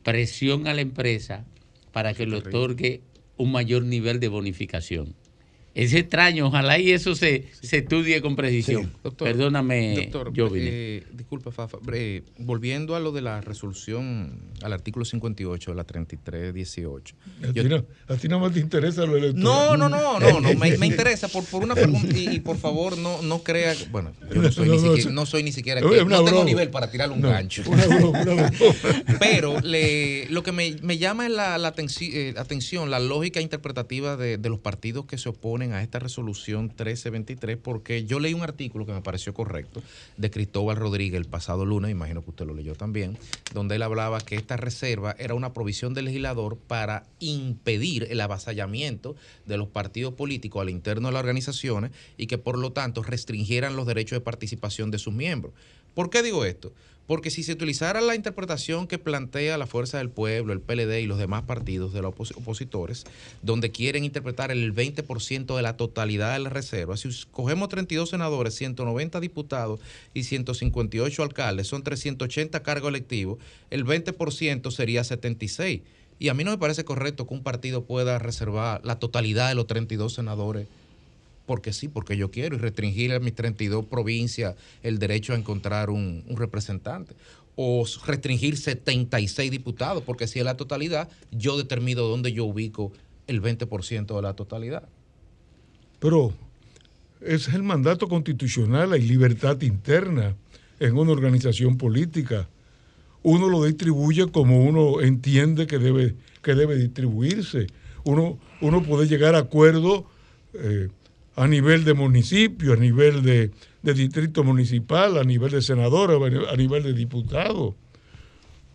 presión 0.03 0.67
a 0.67 0.75
la 0.75 0.81
empresa 0.81 1.45
para 1.93 2.15
que 2.15 2.27
le 2.27 2.37
otorgue 2.59 3.01
un 3.37 3.53
mayor 3.53 3.85
nivel 3.85 4.21
de 4.21 4.29
bonificación. 4.29 5.15
Es 5.79 5.95
extraño, 5.95 6.49
ojalá 6.49 6.77
y 6.81 6.91
eso 6.91 7.15
se, 7.15 7.45
se 7.61 7.79
estudie 7.79 8.21
con 8.21 8.35
precisión. 8.35 8.91
Doctor, 9.05 9.29
Perdóname, 9.29 9.95
doctor, 9.95 10.33
Jovine. 10.37 10.67
eh, 10.71 11.03
disculpa, 11.13 11.53
Fafa. 11.53 11.79
eh, 11.93 12.23
volviendo 12.39 12.97
a 12.97 13.01
lo 13.01 13.13
de 13.13 13.23
la 13.23 13.41
resolución, 13.41 14.41
al 14.63 14.73
artículo 14.73 15.05
58 15.05 15.71
de 15.71 15.77
la 15.77 15.85
3318. 15.85 17.15
A 17.45 17.53
Yo- 17.53 17.63
ti, 17.63 17.69
no, 17.69 17.85
a 18.09 18.17
ti 18.17 18.27
no 18.29 18.41
más 18.41 18.53
te 18.53 18.59
interesa 18.59 19.07
lo 19.07 19.17
electoral. 19.17 19.41
no, 19.45 19.77
no, 19.77 19.89
no, 19.89 20.19
no, 20.19 20.41
no, 20.41 20.55
me, 20.55 20.77
me 20.79 20.87
interesa 20.89 21.29
por, 21.29 21.45
por 21.45 21.63
una 21.63 21.77
pregunta 21.77 22.17
y, 22.19 22.29
y 22.37 22.41
por 22.41 22.57
favor 22.57 22.99
no, 22.99 23.23
no 23.23 23.45
crea, 23.45 23.73
bueno, 23.93 24.13
yo 24.35 24.43
no 24.43 24.51
soy, 24.51 24.67
No, 24.69 24.75
ni, 24.75 24.83
no, 24.83 24.89
siquiera, 24.97 25.11
no 25.13 25.27
soy 25.27 25.43
ni 25.45 25.53
siquiera, 25.53 25.81
es 25.81 25.87
que- 25.87 26.03
una 26.03 26.17
no 26.19 26.25
tengo 26.25 26.45
nivel 26.45 26.71
para 26.71 26.91
tirarle 26.91 27.15
un 27.15 27.21
No, 27.21 27.31
gancho. 27.31 27.63
una 27.69 27.87
broma, 27.87 28.09
una 28.09 28.25
broma. 28.25 28.51
Pero 29.21 29.61
le- 29.61 30.27
lo 30.31 30.43
que 30.43 30.51
me, 30.51 30.77
me 30.83 30.99
llama 30.99 31.27
es 31.27 31.33
la, 31.33 31.57
la 31.57 31.73
atenci- 31.73 32.11
eh, 32.13 32.35
atención, 32.37 32.91
la 32.91 32.99
lógica 32.99 33.41
interpretativa 33.41 34.17
de, 34.17 34.39
de 34.39 34.49
los 34.49 34.59
partidos 34.59 35.07
que 35.07 35.19
se 35.19 35.29
oponen 35.29 35.68
a 35.73 35.83
esta 35.83 35.99
resolución 35.99 36.67
1323, 36.67 37.57
porque 37.57 38.05
yo 38.05 38.21
leí 38.21 38.35
un 38.35 38.43
artículo 38.43 38.87
que 38.87 38.93
me 38.93 39.03
pareció 39.03 39.35
correcto 39.35 39.83
de 40.17 40.31
Cristóbal 40.31 40.77
Rodríguez 40.77 41.19
el 41.21 41.27
pasado 41.27 41.65
lunes, 41.67 41.91
imagino 41.91 42.23
que 42.23 42.31
usted 42.31 42.47
lo 42.47 42.55
leyó 42.55 42.75
también, 42.75 43.17
donde 43.55 43.77
él 43.77 43.83
hablaba 43.83 44.21
que 44.21 44.37
esta 44.37 44.57
reserva 44.57 45.15
era 45.19 45.35
una 45.35 45.53
provisión 45.53 45.95
del 45.95 46.07
legislador 46.07 46.57
para 46.57 47.05
impedir 47.21 48.07
el 48.11 48.21
avasallamiento 48.21 49.17
de 49.47 49.57
los 49.57 49.69
partidos 49.69 50.15
políticos 50.15 50.63
al 50.63 50.71
interno 50.71 51.09
de 51.09 51.13
las 51.15 51.21
organizaciones 51.21 51.91
y 52.17 52.27
que 52.27 52.39
por 52.39 52.59
lo 52.59 52.73
tanto 52.73 53.03
restringieran 53.03 53.77
los 53.77 53.87
derechos 53.87 54.17
de 54.17 54.21
participación 54.21 54.91
de 54.91 54.99
sus 54.99 55.15
miembros. 55.15 55.53
¿Por 55.95 56.11
qué 56.11 56.23
digo 56.23 56.45
esto? 56.45 56.73
Porque 57.07 57.31
si 57.31 57.43
se 57.43 57.53
utilizara 57.53 58.03
la 58.03 58.15
interpretación 58.15 58.87
que 58.87 58.99
plantea 58.99 59.57
la 59.57 59.67
Fuerza 59.67 59.97
del 59.97 60.11
Pueblo, 60.11 60.53
el 60.53 60.61
PLD 60.61 61.01
y 61.01 61.07
los 61.07 61.17
demás 61.17 61.43
partidos 61.45 61.95
de 61.95 62.03
los 62.03 62.15
opos- 62.15 62.37
opositores, 62.37 63.05
donde 63.41 63.71
quieren 63.71 64.05
interpretar 64.05 64.51
el 64.51 64.75
20% 64.75 65.48
de 65.57 65.63
la 65.63 65.77
totalidad 65.77 66.33
de 66.35 66.41
la 66.41 66.51
reserva, 66.51 66.97
si 66.97 67.09
cogemos 67.31 67.69
32 67.69 68.11
senadores, 68.11 68.55
190 68.55 69.21
diputados 69.21 69.81
y 70.15 70.25
158 70.25 71.23
alcaldes, 71.23 71.67
son 71.67 71.83
380 71.83 72.63
cargos 72.63 72.89
electivos, 72.89 73.39
el 73.71 73.85
20% 73.85 74.71
sería 74.71 75.05
76. 75.05 75.83
Y 76.21 76.29
a 76.29 76.35
mí 76.35 76.43
no 76.43 76.51
me 76.51 76.59
parece 76.59 76.85
correcto 76.85 77.27
que 77.27 77.35
un 77.35 77.43
partido 77.43 77.85
pueda 77.85 78.19
reservar 78.19 78.81
la 78.85 78.99
totalidad 78.99 79.49
de 79.49 79.55
los 79.55 79.67
32 79.67 80.15
senadores 80.15 80.67
porque 81.49 81.73
sí, 81.73 81.89
porque 81.89 82.17
yo 82.19 82.31
quiero, 82.31 82.57
y 82.57 82.59
restringir 82.59 83.11
a 83.15 83.21
mis 83.21 83.35
32 83.35 83.87
provincias 83.87 84.55
el 84.83 84.99
derecho 84.99 85.33
a 85.33 85.37
encontrar 85.37 85.89
un, 85.89 86.23
un 86.29 86.37
representante. 86.37 87.15
O 87.57 87.87
restringir 88.07 88.59
76 88.59 89.51
diputados, 89.51 90.03
porque 90.05 90.29
si 90.29 90.39
es 90.39 90.45
la 90.45 90.59
totalidad, 90.59 91.09
yo 91.33 91.57
determino 91.57 92.03
dónde 92.03 92.33
yo 92.33 92.45
ubico 92.45 92.93
el 93.27 93.41
20% 93.43 94.15
de 94.15 94.23
la 94.23 94.35
totalidad. 94.35 94.89
Pero 95.99 96.33
es 97.21 97.49
el 97.49 97.63
mandato 97.63 98.09
constitucional, 98.09 98.93
hay 98.93 99.03
libertad 99.03 99.61
interna 99.63 100.35
en 100.81 100.97
una 100.97 101.13
organización 101.13 101.77
política. 101.77 102.49
Uno 103.23 103.49
lo 103.49 103.65
distribuye 103.65 104.31
como 104.31 104.65
uno 104.65 105.01
entiende 105.01 105.67
que 105.67 105.79
debe, 105.79 106.15
que 106.43 106.55
debe 106.55 106.77
distribuirse. 106.77 107.67
Uno, 108.05 108.39
uno 108.61 108.83
puede 108.83 109.09
llegar 109.09 109.35
a 109.35 109.39
acuerdos 109.39 110.05
eh, 110.55 110.89
a 111.35 111.49
nivel 111.49 111.85
de 111.85 111.95
municipio, 111.95 112.73
a 112.73 112.77
nivel 112.77 113.23
de, 113.23 113.51
de 113.83 113.95
distrito 113.95 114.45
municipal, 114.45 115.19
a 115.19 115.25
nivel 115.25 115.51
de 115.51 115.63
senador, 115.63 116.11
a 116.13 116.31
ni- 116.31 116.47
a 116.47 116.57
nivel 116.57 116.85
de 116.85 116.93
diputado. 116.93 117.75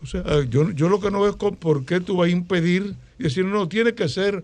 O 0.02 0.06
sea, 0.06 0.44
yo, 0.44 0.70
yo 0.72 0.90
lo 0.90 1.00
que 1.00 1.10
no 1.10 1.22
veo 1.22 1.32
es 1.32 1.38
por 1.38 1.86
qué 1.86 2.02
tú 2.02 2.18
vas 2.18 2.28
a 2.28 2.32
impedir 2.32 2.95
decir, 3.18 3.45
no, 3.45 3.70
tiene 3.70 3.94
que 3.94 4.10
ser 4.10 4.44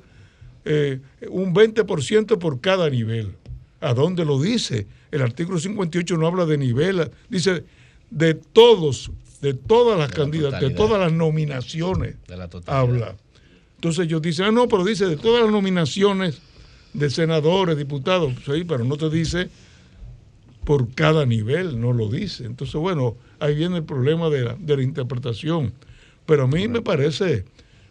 eh, 0.65 0.99
un 1.29 1.53
20% 1.53 2.37
por 2.37 2.59
cada 2.61 2.89
nivel. 2.89 3.35
¿A 3.81 3.93
dónde 3.93 4.25
lo 4.25 4.39
dice? 4.41 4.87
El 5.11 5.21
artículo 5.21 5.59
58 5.59 6.17
no 6.17 6.27
habla 6.27 6.45
de 6.45 6.57
nivel, 6.57 7.09
dice 7.29 7.63
de 8.09 8.33
todos, 8.33 9.11
de 9.41 9.53
todas 9.53 9.97
las 9.97 10.11
candidatas, 10.11 10.61
de 10.61 10.71
todas 10.71 10.99
las 10.99 11.13
nominaciones. 11.13 12.15
De 12.27 12.37
la. 12.37 12.49
Habla. 12.65 13.15
Entonces 13.75 14.05
ellos 14.05 14.21
dicen, 14.21 14.45
ah, 14.45 14.51
no, 14.51 14.67
pero 14.67 14.83
dice 14.83 15.05
de 15.05 15.15
todas 15.15 15.43
las 15.43 15.51
nominaciones 15.51 16.41
de 16.93 17.09
senadores, 17.09 17.77
diputados, 17.77 18.33
sí, 18.45 18.65
pero 18.67 18.83
no 18.83 18.97
te 18.97 19.09
dice 19.09 19.49
por 20.65 20.93
cada 20.93 21.25
nivel, 21.25 21.79
no 21.79 21.93
lo 21.93 22.09
dice. 22.09 22.45
Entonces, 22.45 22.75
bueno, 22.75 23.15
ahí 23.39 23.55
viene 23.55 23.77
el 23.77 23.83
problema 23.83 24.29
de 24.29 24.43
la, 24.43 24.55
de 24.59 24.75
la 24.75 24.83
interpretación. 24.83 25.73
Pero 26.25 26.43
a 26.43 26.47
mí 26.47 26.67
me 26.67 26.81
parece, 26.81 27.45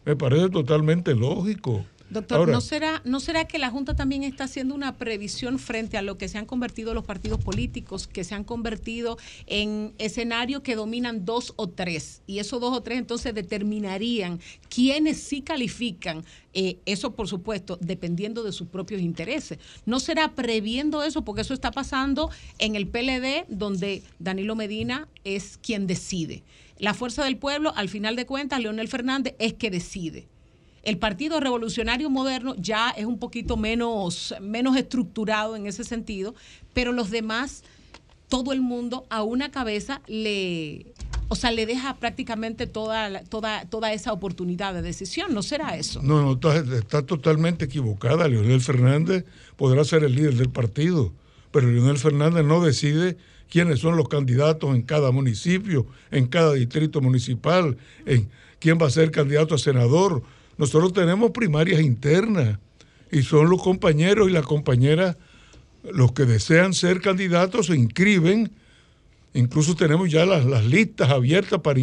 me 0.05 0.15
parece 0.15 0.51
totalmente 0.51 1.15
lógico 1.15 1.85
Doctor, 2.11 2.39
Ahora- 2.39 2.53
¿no, 2.53 2.61
será, 2.61 3.03
¿no 3.05 3.21
será 3.21 3.47
que 3.47 3.59
la 3.59 3.71
Junta 3.71 3.95
también 3.95 4.23
está 4.23 4.45
haciendo 4.45 4.75
una 4.75 4.97
previsión 4.97 5.59
frente 5.59 5.99
a 5.99 6.03
lo 6.03 6.17
que 6.17 6.29
se 6.29 6.39
han 6.39 6.47
convertido 6.47 6.95
los 6.95 7.05
partidos 7.05 7.43
políticos, 7.45 8.07
que 8.07 8.25
se 8.25 8.35
han 8.35 8.45
convertido 8.45 9.19
en 9.47 9.93
escenarios 9.99 10.63
que 10.63 10.75
dominan 10.75 11.25
dos 11.27 11.53
o 11.57 11.69
tres? 11.69 12.23
Y 12.27 12.39
esos 12.39 12.61
dos 12.61 12.75
o 12.75 12.83
tres 12.83 12.99
entonces 12.99 13.35
determinarían 13.35 14.41
quiénes 14.69 15.19
sí 15.19 15.43
califican. 15.43 16.25
eh, 16.55 16.79
eso, 16.87 17.15
por 17.15 17.29
supuesto, 17.29 17.79
dependiendo 17.81 18.43
de 18.43 18.51
sus 18.53 18.67
propios 18.69 19.01
intereses. 19.01 19.59
¿No 19.87 20.01
será 20.01 20.35
previendo 20.35 21.05
eso? 21.05 21.23
Porque 21.23 21.43
eso 21.43 21.55
está 21.55 21.71
pasando 21.71 22.31
en 22.59 22.75
el 22.75 22.89
PLD, 22.89 23.45
donde 23.49 24.03
Danilo 24.19 24.57
Medina 24.57 25.07
es 25.25 25.59
quien 25.63 25.87
decide. 25.87 26.43
La 26.79 26.95
fuerza 26.95 27.23
del 27.23 27.37
pueblo, 27.37 27.73
al 27.77 27.89
final 27.89 28.17
de 28.17 28.27
cuentas, 28.27 28.61
Leonel 28.61 28.89
Fernández 28.89 29.35
es 29.39 29.55
que 29.55 29.71
decide. 29.71 30.27
El 30.83 30.99
Partido 30.99 31.41
Revolucionario 31.41 32.11
Moderno 32.11 32.55
ya 32.57 32.91
es 32.91 33.05
un 33.05 33.19
poquito 33.19 33.57
menos, 33.57 34.35
menos 34.41 34.77
estructurado 34.77 35.57
en 35.57 35.67
ese 35.67 35.85
sentido, 35.85 36.35
pero 36.73 36.93
los 36.93 37.11
demás, 37.11 37.65
todo 38.29 38.53
el 38.53 38.61
mundo 38.61 39.07
a 39.11 39.23
una 39.23 39.51
cabeza 39.51 40.01
le, 40.07 40.87
o 41.29 41.37
sea, 41.37 41.51
le 41.51 41.67
deja 41.67 41.97
prácticamente 41.97 42.67
toda, 42.67 43.23
toda, 43.25 43.67
toda 43.67 43.93
esa 43.93 44.13
oportunidad 44.13 44.73
de 44.73 44.83
decisión. 44.83 45.35
¿No 45.35 45.43
será 45.43 45.77
eso? 45.77 46.03
No, 46.03 46.23
no, 46.23 46.33
está, 46.33 46.57
está 46.77 47.03
totalmente 47.05 47.67
equivocada. 47.67 48.29
Leonel 48.29 48.61
Fernández 48.61 49.25
podrá 49.57 49.85
ser 49.85 50.05
el 50.05 50.15
líder 50.15 50.35
del 50.35 50.51
partido, 50.51 51.13
pero 51.51 51.69
Leonel 51.69 51.99
Fernández 51.99 52.45
no 52.45 52.63
decide 52.63 53.19
quiénes 53.51 53.81
son 53.81 53.97
los 53.97 54.09
candidatos 54.09 54.75
en 54.75 54.83
cada 54.83 55.11
municipio, 55.11 55.87
en 56.11 56.27
cada 56.27 56.55
distrito 56.55 57.01
municipal, 57.01 57.77
en 58.07 58.29
quién 58.59 58.79
va 58.81 58.87
a 58.87 58.91
ser 58.91 59.11
candidato 59.11 59.55
a 59.55 59.59
senador. 59.59 60.23
Nosotros 60.59 60.93
tenemos 60.93 61.31
primarias 61.31 61.81
internas 61.81 62.59
y 63.11 63.23
son 63.23 63.49
los 63.49 63.63
compañeros 63.63 64.29
y 64.29 64.33
las 64.33 64.45
compañeras 64.45 65.17
los 65.91 66.13
que 66.13 66.25
desean 66.25 66.75
ser 66.75 67.01
candidatos 67.01 67.67
se 67.67 67.77
inscriben. 67.77 68.51
Incluso 69.35 69.77
tenemos 69.77 70.11
ya 70.11 70.27
las, 70.27 70.65
listas 70.65 71.11
abiertas 71.11 71.61
para, 71.61 71.81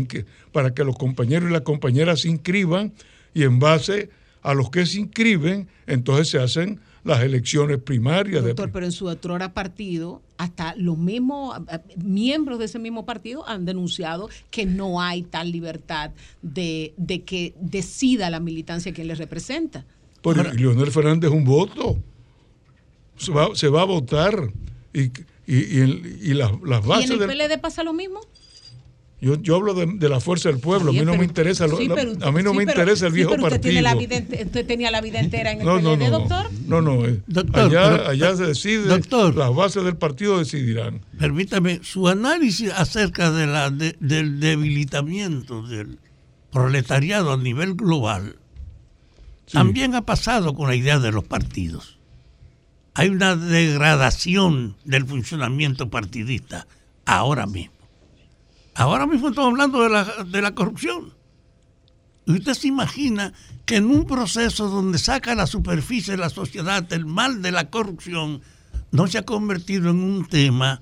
para 0.52 0.73
que 0.73 0.84
los 0.84 0.97
compañeros 0.97 1.49
y 1.49 1.53
las 1.53 1.61
compañeras 1.61 2.22
se 2.22 2.30
inscriban 2.30 2.93
y 3.34 3.43
en 3.43 3.60
base 3.60 4.10
a 4.41 4.53
los 4.53 4.69
que 4.69 4.85
se 4.85 4.99
inscriben, 4.99 5.68
entonces 5.88 6.30
se 6.30 6.39
hacen 6.39 6.80
las 7.06 7.22
elecciones 7.22 7.77
primarias. 7.77 8.41
de- 8.44 8.49
Doctor, 8.49 8.72
pero 8.72 8.86
en 8.86 8.91
su 8.91 9.06
otrora 9.06 9.53
partido, 9.53 10.22
hasta 10.38 10.76
los 10.76 10.98
mismos 10.98 11.57
eh, 11.72 11.80
miembros 12.03 12.60
de 12.60 12.65
ese 12.65 12.80
mismo 12.80 13.06
partido 13.06 13.48
han 13.48 13.64
denunciado 13.64 14.27
que 14.52 14.65
no 14.65 14.99
hay 15.02 15.22
tal 15.23 15.52
libertad 15.52 16.11
de, 16.41 16.94
de 16.98 17.22
que 17.23 17.53
decida 17.61 18.30
la 18.30 18.40
militancia 18.41 18.91
quien 18.94 19.07
les 19.07 19.19
representa. 19.19 19.86
Pero 20.22 20.52
y 20.53 20.57
Leonel 20.57 20.91
Fernández 20.91 21.30
es 21.32 21.38
un 21.38 21.45
voto. 21.45 21.98
Se 23.18 23.32
va, 23.32 23.56
se 23.56 23.69
va 23.69 23.84
a 23.84 23.86
votar. 23.86 24.52
Y, 24.94 25.03
y, 25.03 25.11
y 25.48 26.18
y 26.23 26.34
las, 26.34 26.52
las 26.64 26.84
¿Y 26.84 26.88
bases 26.88 27.06
en 27.11 27.22
el 27.22 27.27
del- 27.27 27.38
PLD 27.49 27.60
pasa 27.61 27.84
lo 27.84 27.94
mismo? 27.94 28.19
Yo, 29.26 29.41
yo 29.41 29.56
hablo 29.56 29.73
de, 29.73 29.88
de 29.88 30.07
la 30.10 30.19
fuerza 30.19 30.49
del 30.49 30.60
pueblo. 30.60 30.91
a 30.91 30.93
mí 30.93 31.02
no 31.03 31.15
me 31.18 31.26
interesa, 31.26 31.65
lo- 31.68 31.77
sí, 31.77 31.88
la- 31.88 32.27
a 32.27 32.31
mí 32.31 32.43
no 32.43 32.52
sí, 32.52 32.57
me 32.57 32.65
pero- 32.65 32.80
interesa 32.81 33.07
el 33.07 33.11
sí, 33.11 33.15
viejo 33.15 33.31
pero 33.31 33.43
usted 33.43 33.56
partido. 33.56 33.72
tiene 33.72 33.81
la 33.81 33.95
vida 33.95 34.15
ente- 34.18 34.45
usted 34.45 34.65
tenía 34.68 34.91
la 34.91 35.02
vida 35.02 35.19
entera 35.19 35.52
en 35.52 35.61
el 35.61 35.65
No, 35.65 35.77
PLD, 35.80 35.97
no. 36.10 36.19
doctor. 36.19 36.49
No, 36.68 36.81
no. 36.81 37.06
eh, 37.06 37.22
Doctor, 37.27 37.60
allá, 37.73 37.97
pero- 37.97 38.07
allá 38.10 38.35
se 38.35 38.45
decide. 38.45 38.85
Doctor. 38.88 39.35
Las 39.35 39.53
bases 39.56 39.84
del 39.84 39.97
partido 39.97 40.38
decidirán. 40.38 41.02
Permítame, 41.18 41.80
su 41.84 42.07
análisis 42.07 42.72
acerca 42.72 43.31
de 43.31 43.47
la, 43.47 43.69
de- 43.72 43.95
del 43.99 44.39
debilitamiento 44.39 45.64
del 45.68 45.97
proletariado 46.52 47.34
a 47.34 47.38
nivel 47.38 47.73
global 47.76 48.38
también 49.52 49.93
ha 49.95 50.02
pasado 50.06 50.53
con 50.56 50.68
la 50.69 50.76
idea 50.76 50.99
de 50.99 51.11
los 51.11 51.23
partidos. 51.23 51.97
Hay 52.93 53.10
una 53.10 53.35
degradación 53.35 54.76
del 54.85 55.06
funcionamiento 55.06 55.89
partidista 55.89 56.65
ahora 57.06 57.45
mismo. 57.45 57.74
Ahora 58.76 59.07
mismo 59.07 59.30
estamos 59.30 59.52
hablando 59.52 59.81
de 59.81 59.89
la, 59.89 60.03
de 60.26 60.41
la 60.41 60.53
corrupción. 60.53 61.14
¿Y 62.26 62.34
usted 62.34 62.53
se 62.53 62.68
imagina 62.68 63.34
que 63.65 63.77
en 63.77 63.85
un 63.85 64.06
proceso 64.06 64.68
donde 64.68 64.97
saca 64.97 65.31
a 65.31 65.35
la 65.35 65.47
superficie 65.47 66.11
de 66.11 66.18
la 66.18 66.30
sociedad 66.30 66.91
el 66.91 67.06
mal 67.06 67.41
de 67.41 67.52
la 67.52 67.69
corrupción, 67.69 68.41
no 68.91 69.07
se 69.07 69.18
ha 69.18 69.23
convertido 69.23 69.89
en 69.89 70.03
un 70.03 70.27
tema 70.27 70.81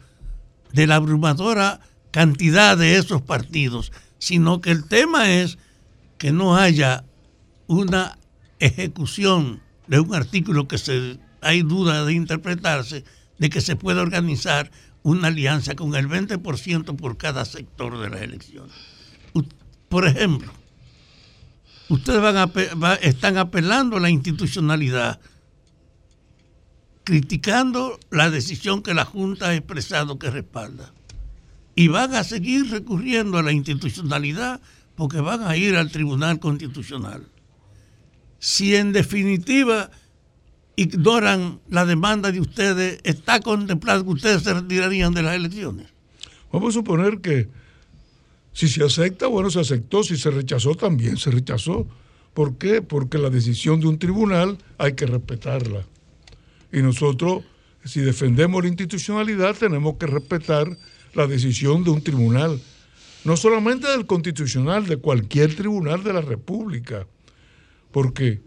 de 0.72 0.88
la 0.88 0.96
abrumadora 0.96 1.82
cantidad 2.12 2.78
de 2.78 2.98
esos 2.98 3.22
partidos, 3.22 3.92
sino 4.18 4.60
que 4.60 4.72
el 4.72 4.86
tema 4.86 5.32
es 5.32 5.58
que 6.18 6.32
no 6.32 6.58
haya 6.58 7.04
una 7.68 8.18
ejecución 8.60 9.62
de 9.88 10.00
un 10.00 10.16
artículo 10.16 10.68
que 10.68 10.78
se 10.78 11.20
hay 11.42 11.62
duda 11.62 12.06
de 12.06 12.14
interpretarse, 12.14 13.04
de 13.38 13.50
que 13.50 13.62
se 13.62 13.76
pueda 13.76 14.02
organizar 14.02 14.72
una 15.04 15.28
alianza 15.28 15.76
con 15.76 15.96
el 15.96 16.08
20% 16.08 16.96
por 16.96 17.18
cada 17.18 17.46
sector 17.46 18.00
de 18.00 18.10
las 18.10 18.22
elecciones. 18.22 18.74
Por 19.90 20.08
ejemplo, 20.08 20.52
ustedes 21.90 22.24
están 23.02 23.38
apelando 23.38 23.98
a 23.98 24.00
la 24.00 24.10
institucionalidad, 24.10 25.20
criticando 27.04 28.00
la 28.10 28.32
decisión 28.32 28.82
que 28.82 28.94
la 28.94 29.06
Junta 29.06 29.50
ha 29.50 29.56
expresado 29.56 30.18
que 30.18 30.32
respalda. 30.32 30.94
Y 31.76 31.90
van 31.90 32.16
a 32.16 32.24
seguir 32.24 32.70
recurriendo 32.70 33.38
a 33.38 33.44
la 33.44 33.52
institucionalidad 33.52 34.62
porque 34.96 35.20
van 35.20 35.44
a 35.44 35.58
ir 35.58 35.76
al 35.76 35.92
Tribunal 35.92 36.40
Constitucional. 36.40 37.28
Si 38.40 38.76
en 38.76 38.94
definitiva 38.94 39.92
ignoran 40.76 41.60
la 41.70 41.86
demanda 41.86 42.32
de 42.32 42.40
ustedes, 42.40 43.00
está 43.04 43.40
contemplado 43.40 44.04
que 44.04 44.10
ustedes 44.12 44.44
se 44.44 44.54
retirarían 44.54 45.14
de 45.14 45.24
las 45.24 45.36
elecciones. 45.36 45.88
Vamos 46.52 46.70
a 46.70 46.80
suponer 46.80 47.20
que 47.20 47.50
si 48.54 48.68
se 48.68 48.84
acepta, 48.84 49.28
bueno, 49.28 49.50
se 49.50 49.60
aceptó. 49.60 50.04
Si 50.04 50.16
se 50.16 50.30
rechazó, 50.30 50.76
también 50.76 51.18
se 51.18 51.32
rechazó. 51.32 51.88
¿Por 52.34 52.58
qué? 52.58 52.82
Porque 52.82 53.18
la 53.18 53.30
decisión 53.30 53.80
de 53.80 53.88
un 53.88 54.00
tribunal 54.00 54.58
hay 54.78 54.94
que 54.94 55.06
respetarla. 55.06 55.86
Y 56.72 56.82
nosotros, 56.82 57.44
si 57.84 58.02
defendemos 58.02 58.64
la 58.64 58.70
institucionalidad, 58.70 59.56
tenemos 59.56 59.96
que 59.98 60.08
respetar 60.08 60.78
la 61.14 61.28
decisión 61.28 61.84
de 61.84 61.92
un 61.92 62.04
tribunal. 62.04 62.60
No 63.24 63.38
solamente 63.38 63.88
del 63.88 64.06
constitucional, 64.06 64.86
de 64.86 64.98
cualquier 64.98 65.56
tribunal 65.56 66.04
de 66.04 66.14
la 66.14 66.22
República. 66.22 67.08
Porque 67.92 68.42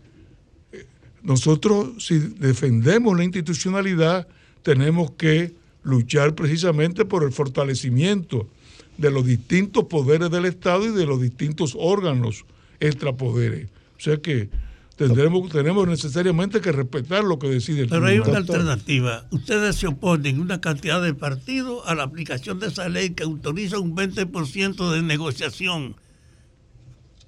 nosotros, 1.27 2.05
si 2.07 2.21
defendemos 2.21 3.17
la 3.17 3.25
institucionalidad, 3.25 4.29
tenemos 4.63 5.11
que 5.11 5.55
luchar 5.83 6.37
precisamente 6.37 7.05
por 7.05 7.25
el 7.25 7.33
fortalecimiento 7.33 8.49
de 8.97 9.11
los 9.11 9.27
distintos 9.27 9.87
poderes 9.87 10.31
del 10.31 10.45
Estado 10.45 10.87
y 10.87 10.91
de 10.91 11.05
los 11.05 11.21
distintos 11.21 11.77
órganos 11.77 12.45
extrapoderes. 12.79 13.67
O 13.99 14.01
sea 14.01 14.19
que 14.19 14.51
tendremos, 14.95 15.51
tenemos 15.51 15.89
necesariamente 15.89 16.61
que 16.61 16.71
respetar 16.71 17.25
lo 17.25 17.41
que 17.41 17.49
decide 17.49 17.83
el 17.83 17.89
Pero 17.89 18.07
hay 18.07 18.21
una 18.21 18.39
alternativa. 18.39 19.27
Ustedes 19.33 19.75
se 19.75 19.89
oponen 19.89 20.39
una 20.39 20.61
cantidad 20.61 21.03
de 21.03 21.13
partidos 21.13 21.83
a 21.87 21.97
la 21.97 22.05
aplicación 22.05 22.61
de 22.61 22.69
esa 22.69 22.89
ley 22.89 23.11
que 23.11 23.25
autoriza 23.25 23.81
un 23.81 23.97
20% 23.97 24.93
de 24.93 25.03
negociación. 25.03 25.97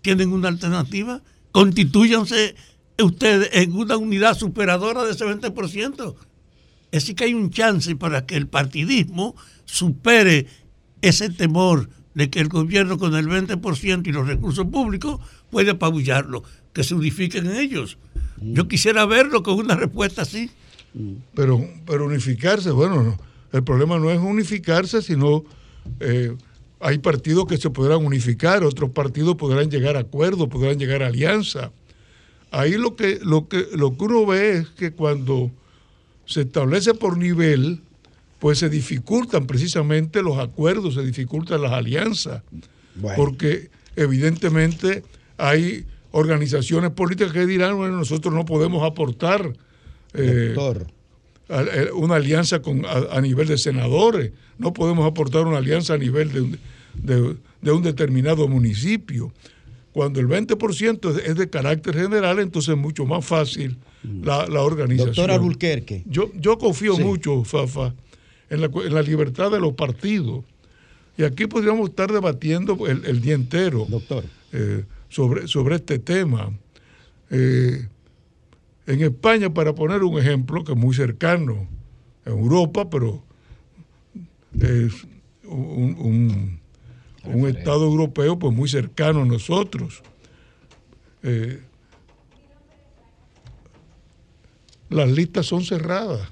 ¿Tienen 0.02 0.32
una 0.32 0.46
alternativa? 0.46 1.20
Constituyanse 1.50 2.54
ustedes 3.04 3.50
en 3.52 3.72
una 3.74 3.96
unidad 3.96 4.36
superadora 4.36 5.04
de 5.04 5.12
ese 5.12 5.24
20%. 5.24 6.14
Es 6.90 7.02
decir, 7.02 7.16
que 7.16 7.24
hay 7.24 7.34
un 7.34 7.50
chance 7.50 7.94
para 7.96 8.26
que 8.26 8.36
el 8.36 8.46
partidismo 8.46 9.36
supere 9.64 10.46
ese 11.02 11.30
temor 11.30 11.88
de 12.14 12.30
que 12.30 12.40
el 12.40 12.48
gobierno 12.48 12.98
con 12.98 13.14
el 13.14 13.28
20% 13.28 14.06
y 14.06 14.12
los 14.12 14.26
recursos 14.26 14.66
públicos 14.66 15.20
puede 15.50 15.72
apabullarlo, 15.72 16.42
que 16.72 16.82
se 16.82 16.94
unifiquen 16.94 17.46
en 17.46 17.56
ellos. 17.56 17.98
Yo 18.40 18.66
quisiera 18.68 19.06
verlo 19.06 19.42
con 19.42 19.54
una 19.54 19.76
respuesta 19.76 20.22
así. 20.22 20.50
Pero, 21.34 21.64
pero 21.86 22.06
unificarse, 22.06 22.70
bueno, 22.70 23.02
no, 23.02 23.18
el 23.52 23.62
problema 23.62 23.98
no 23.98 24.10
es 24.10 24.18
unificarse, 24.18 25.02
sino 25.02 25.44
eh, 26.00 26.34
hay 26.80 26.98
partidos 26.98 27.46
que 27.46 27.56
se 27.56 27.70
podrán 27.70 28.04
unificar, 28.04 28.64
otros 28.64 28.90
partidos 28.90 29.36
podrán 29.36 29.70
llegar 29.70 29.96
a 29.96 30.00
acuerdos, 30.00 30.48
podrán 30.48 30.78
llegar 30.78 31.02
a 31.02 31.08
alianza. 31.08 31.70
Ahí 32.50 32.72
lo 32.72 32.96
que, 32.96 33.18
lo 33.22 33.48
que, 33.48 33.66
lo 33.74 33.96
que 33.96 34.04
uno 34.04 34.24
ve 34.26 34.58
es 34.58 34.68
que 34.70 34.92
cuando 34.92 35.50
se 36.26 36.42
establece 36.42 36.94
por 36.94 37.18
nivel, 37.18 37.80
pues 38.38 38.58
se 38.58 38.68
dificultan 38.68 39.46
precisamente 39.46 40.22
los 40.22 40.38
acuerdos, 40.38 40.94
se 40.94 41.02
dificultan 41.02 41.60
las 41.62 41.72
alianzas, 41.72 42.42
porque 43.16 43.70
evidentemente 43.96 45.02
hay 45.36 45.84
organizaciones 46.10 46.90
políticas 46.92 47.32
que 47.32 47.46
dirán, 47.46 47.76
bueno, 47.76 47.96
nosotros 47.96 48.32
no 48.32 48.44
podemos 48.44 48.82
aportar 48.82 49.52
eh, 50.14 50.52
a- 51.48 51.58
a- 51.60 51.94
una 51.94 52.16
alianza 52.16 52.60
con, 52.62 52.84
a, 52.86 53.16
a 53.16 53.20
nivel 53.20 53.46
de 53.48 53.58
senadores, 53.58 54.32
no 54.58 54.72
podemos 54.72 55.06
aportar 55.06 55.46
una 55.46 55.58
alianza 55.58 55.94
a 55.94 55.98
nivel 55.98 56.58
de- 56.94 57.36
de 57.60 57.72
un 57.72 57.82
determinado 57.82 58.48
municipio. 58.48 59.32
Cuando 59.98 60.20
el 60.20 60.28
20% 60.28 61.10
es- 61.18 61.34
de 61.34 61.50
carácter 61.50 61.92
general, 61.96 62.38
entonces 62.38 62.72
es 62.76 62.80
mucho 62.80 63.04
más 63.04 63.24
fácil 63.26 63.78
la, 64.22 64.46
la 64.46 64.62
organización. 64.62 65.12
Doctor 65.12 65.30
Alburquerque. 65.32 66.04
Yo, 66.06 66.30
yo 66.38 66.56
confío 66.56 66.94
Sí. 66.94 67.02
mucho, 67.02 67.42
Fafa, 67.42 67.96
en 68.48 68.60
la, 68.60 68.66
en 68.72 68.94
la 68.94 69.02
libertad 69.02 69.50
de 69.50 69.58
los 69.58 69.72
partidos. 69.72 70.44
Y 71.16 71.24
aquí 71.24 71.48
podríamos 71.48 71.88
estar 71.90 72.12
debatiendo 72.12 72.86
el, 72.86 73.04
el 73.06 73.20
día 73.20 73.34
entero 73.34 73.88
eh, 74.52 74.84
sobre, 75.08 75.48
sobre 75.48 75.74
este 75.74 75.98
tema. 75.98 76.52
Eh, 77.30 77.88
en 78.86 79.02
España, 79.02 79.52
para 79.52 79.74
poner 79.74 80.04
un 80.04 80.16
ejemplo 80.16 80.62
que 80.62 80.74
es 80.74 80.78
muy 80.78 80.94
cercano, 80.94 81.66
en 82.24 82.32
Europa, 82.34 82.88
pero 82.88 83.20
es 84.60 84.92
un, 85.44 85.96
un- 85.98 86.57
un 87.34 87.48
Estado 87.48 87.84
europeo 87.84 88.38
pues 88.38 88.54
muy 88.54 88.68
cercano 88.68 89.22
a 89.22 89.24
nosotros. 89.24 90.02
Eh, 91.22 91.60
las 94.90 95.10
listas 95.10 95.46
son 95.46 95.64
cerradas. 95.64 96.28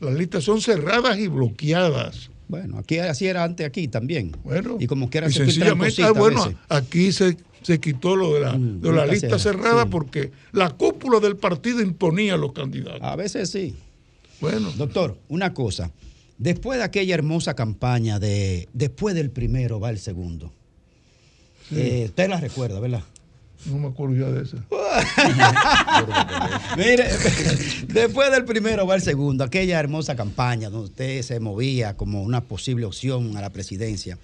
Las 0.00 0.14
listas 0.14 0.44
son 0.44 0.60
cerradas 0.60 1.18
y 1.18 1.28
bloqueadas. 1.28 2.30
Bueno, 2.48 2.78
aquí 2.78 2.98
así 2.98 3.26
era 3.26 3.44
antes 3.44 3.66
aquí 3.66 3.88
también. 3.88 4.32
Bueno, 4.44 4.76
y 4.78 4.86
como 4.86 5.08
quiera 5.08 5.28
y 5.28 5.32
se 5.32 5.46
sencillamente, 5.46 6.02
ah, 6.02 6.12
bueno, 6.12 6.52
aquí 6.68 7.10
se, 7.10 7.38
se 7.62 7.80
quitó 7.80 8.14
lo 8.14 8.34
de 8.34 8.40
la, 8.40 8.52
de 8.58 8.92
la 8.92 9.06
lista 9.06 9.38
cerrada, 9.38 9.64
cerrada 9.64 9.82
sí. 9.84 9.88
porque 9.90 10.32
la 10.52 10.70
cúpula 10.70 11.18
del 11.18 11.36
partido 11.36 11.80
imponía 11.80 12.34
a 12.34 12.36
los 12.36 12.52
candidatos. 12.52 13.00
A 13.02 13.16
veces 13.16 13.50
sí. 13.50 13.74
Bueno. 14.40 14.70
Doctor, 14.72 15.16
una 15.28 15.54
cosa. 15.54 15.90
Después 16.42 16.78
de 16.78 16.84
aquella 16.84 17.14
hermosa 17.14 17.54
campaña 17.54 18.18
de 18.18 18.68
después 18.72 19.14
del 19.14 19.30
primero 19.30 19.78
va 19.78 19.90
el 19.90 20.00
segundo. 20.00 20.52
Sí. 21.68 21.76
Eh, 21.78 22.04
usted 22.06 22.28
la 22.28 22.40
recuerda, 22.40 22.80
¿verdad? 22.80 23.04
No 23.66 23.78
me 23.78 23.86
acuerdo 23.86 24.16
ya 24.16 24.28
de 24.32 24.42
eso. 24.42 24.56
Mire, 26.76 27.06
después 27.86 28.32
del 28.32 28.44
primero 28.44 28.88
va 28.88 28.96
el 28.96 29.02
segundo, 29.02 29.44
aquella 29.44 29.78
hermosa 29.78 30.16
campaña 30.16 30.68
donde 30.68 30.86
usted 30.86 31.22
se 31.22 31.38
movía 31.38 31.96
como 31.96 32.22
una 32.22 32.40
posible 32.40 32.86
opción 32.86 33.36
a 33.36 33.40
la 33.40 33.50
presidencia. 33.50 34.18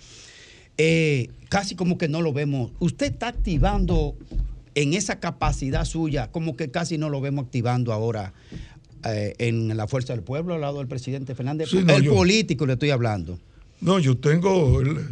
Eh, 0.77 1.31
casi 1.49 1.77
como 1.77 1.99
que 1.99 2.09
no 2.09 2.21
lo 2.21 2.33
vemos. 2.33 2.73
Usted 2.81 3.13
está 3.13 3.29
activando 3.29 4.17
en 4.75 4.95
esa 4.95 5.21
capacidad 5.21 5.85
suya, 5.85 6.33
como 6.33 6.57
que 6.57 6.73
casi 6.73 6.99
no 6.99 7.11
lo 7.11 7.21
vemos 7.21 7.45
activando 7.45 7.93
ahora 7.93 8.33
eh, 9.05 9.35
en 9.39 9.77
la 9.77 9.87
Fuerza 9.87 10.13
del 10.13 10.23
Pueblo 10.23 10.55
al 10.55 10.61
lado 10.61 10.79
del 10.79 10.89
presidente 10.89 11.35
Fernández. 11.35 11.69
Sí, 11.71 11.83
no, 11.85 11.97
el 11.97 12.03
yo- 12.03 12.15
político 12.15 12.67
le 12.67 12.75
estoy 12.75 12.91
hablando. 12.91 13.39
No, 13.81 13.99
yo 13.99 14.17
tengo, 14.17 14.81
el- 14.81 15.07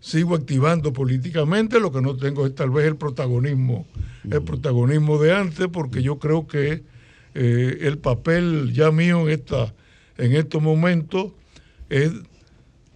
sigo 0.00 0.34
activando 0.34 0.92
políticamente, 0.92 1.78
lo 1.80 1.92
que 1.92 2.00
no 2.02 2.16
tengo 2.16 2.46
es 2.46 2.54
tal 2.54 2.70
vez 2.70 2.86
el 2.86 2.96
protagonismo, 2.96 3.86
el 4.30 4.42
protagonismo 4.42 5.18
de 5.18 5.34
antes, 5.34 5.68
porque 5.72 6.02
yo 6.02 6.18
creo 6.18 6.46
que 6.46 6.82
eh, 7.34 7.78
el 7.82 7.98
papel 7.98 8.72
ya 8.74 8.90
mío 8.90 9.22
en, 9.28 9.34
esta, 9.34 9.72
en 10.18 10.34
estos 10.34 10.60
momentos 10.62 11.32
es 11.88 12.12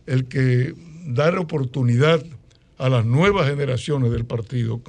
el 0.07 0.27
que 0.27 0.75
dar 1.07 1.39
oportunidad 1.39 2.23
a 2.79 2.89
las 2.89 3.05
nuevas 3.07 3.49
generaciones 3.49 4.11
del 4.11 4.25
partido, 4.25 4.81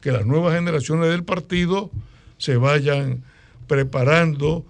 que 0.00 0.12
las 0.12 0.26
nuevas 0.26 0.54
generaciones 0.54 1.08
del 1.10 1.24
partido 1.24 1.90
se 2.38 2.56
vayan 2.56 3.22
preparando, 3.66 4.64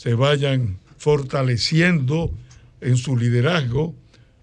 se 0.00 0.14
vayan 0.14 0.78
fortaleciendo 0.96 2.30
en 2.80 2.96
su 2.96 3.18
liderazgo 3.18 3.94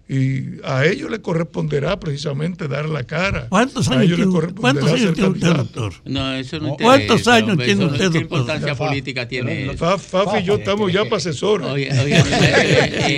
y 0.08 0.60
a 0.64 0.86
ellos 0.86 1.10
les 1.10 1.18
corresponderá 1.18 1.98
precisamente 1.98 2.68
dar 2.68 2.88
la 2.88 3.02
cara. 3.02 3.48
¿Cuántos 3.48 3.88
a 3.88 3.94
años 3.94 4.04
ellos 4.04 4.18
les 4.20 4.26
tiene- 4.28 4.32
corresponderá 4.32 4.72
cuántos 4.80 4.90
años 4.92 5.00
ser 5.00 5.14
tiene 5.14 5.28
usted, 5.30 5.48
doctor? 5.56 5.92
No, 6.04 6.32
eso 6.34 6.60
no 6.60 6.76
¿Cuántos 6.76 7.02
interesa, 7.18 7.34
años 7.34 7.50
hombre, 7.50 7.66
tiene 7.66 7.80
no- 7.84 7.86
usted, 7.90 7.98
¿Qué 7.98 8.04
doctor? 8.04 8.22
importancia 8.22 8.74
Fa- 8.76 8.86
política 8.86 9.28
tiene 9.28 9.64
eso? 9.64 9.76
Fa- 9.76 9.98
Fafi 9.98 10.38
y 10.38 10.44
yo 10.44 10.54
estamos 10.54 10.92
ya 10.92 11.04
para 11.04 11.16
asesores. 11.16 11.66
Oye, 11.66 11.90
oye, 11.90 12.16
eh, 12.16 12.22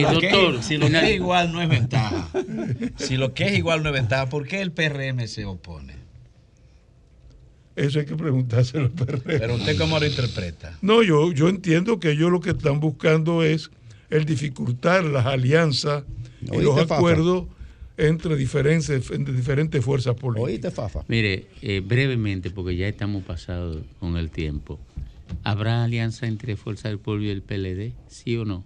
eh, 0.00 0.06
Lo 0.10 0.18
que- 0.20 0.30
doctor, 0.30 0.62
si 0.62 0.78
lo 0.78 0.88
que 0.88 0.98
es 1.10 1.14
igual 1.16 1.52
no 1.52 1.60
es 1.60 1.68
ventaja. 1.68 2.28
Si 2.96 3.16
lo 3.18 3.34
que 3.34 3.48
es 3.48 3.58
igual 3.58 3.82
no 3.82 3.90
es 3.90 3.94
ventaja, 3.94 4.30
¿por 4.30 4.46
qué 4.48 4.62
el 4.62 4.72
PRM 4.72 5.28
se 5.28 5.44
opone? 5.44 5.99
Eso 7.80 7.98
hay 7.98 8.04
que 8.04 8.16
preguntárselo 8.16 8.84
al 8.84 8.90
PRM. 8.90 9.22
Pero 9.24 9.54
usted 9.54 9.78
cómo 9.78 9.98
lo 9.98 10.06
interpreta. 10.06 10.76
No, 10.82 11.02
yo, 11.02 11.32
yo 11.32 11.48
entiendo 11.48 11.98
que 11.98 12.10
ellos 12.10 12.30
lo 12.30 12.40
que 12.40 12.50
están 12.50 12.78
buscando 12.78 13.42
es 13.42 13.70
el 14.10 14.26
dificultar 14.26 15.02
las 15.04 15.24
alianzas 15.24 16.04
y 16.42 16.50
¿Oíste, 16.50 16.64
los 16.64 16.78
Fafa? 16.80 16.96
acuerdos 16.96 17.46
entre 17.96 18.36
diferentes, 18.36 19.10
entre 19.10 19.32
diferentes 19.34 19.82
fuerzas 19.82 20.14
políticas. 20.14 20.50
¿Oíste, 20.50 20.70
Fafa? 20.70 21.04
Mire, 21.08 21.46
eh, 21.62 21.80
brevemente, 21.80 22.50
porque 22.50 22.76
ya 22.76 22.86
estamos 22.86 23.22
pasados 23.24 23.78
con 23.98 24.16
el 24.18 24.30
tiempo. 24.30 24.78
¿Habrá 25.42 25.84
alianza 25.84 26.26
entre 26.26 26.56
Fuerza 26.56 26.88
del 26.88 26.98
Pueblo 26.98 27.24
y 27.24 27.30
el 27.30 27.42
PLD? 27.42 27.94
¿Sí 28.08 28.36
o 28.36 28.44
no? 28.44 28.64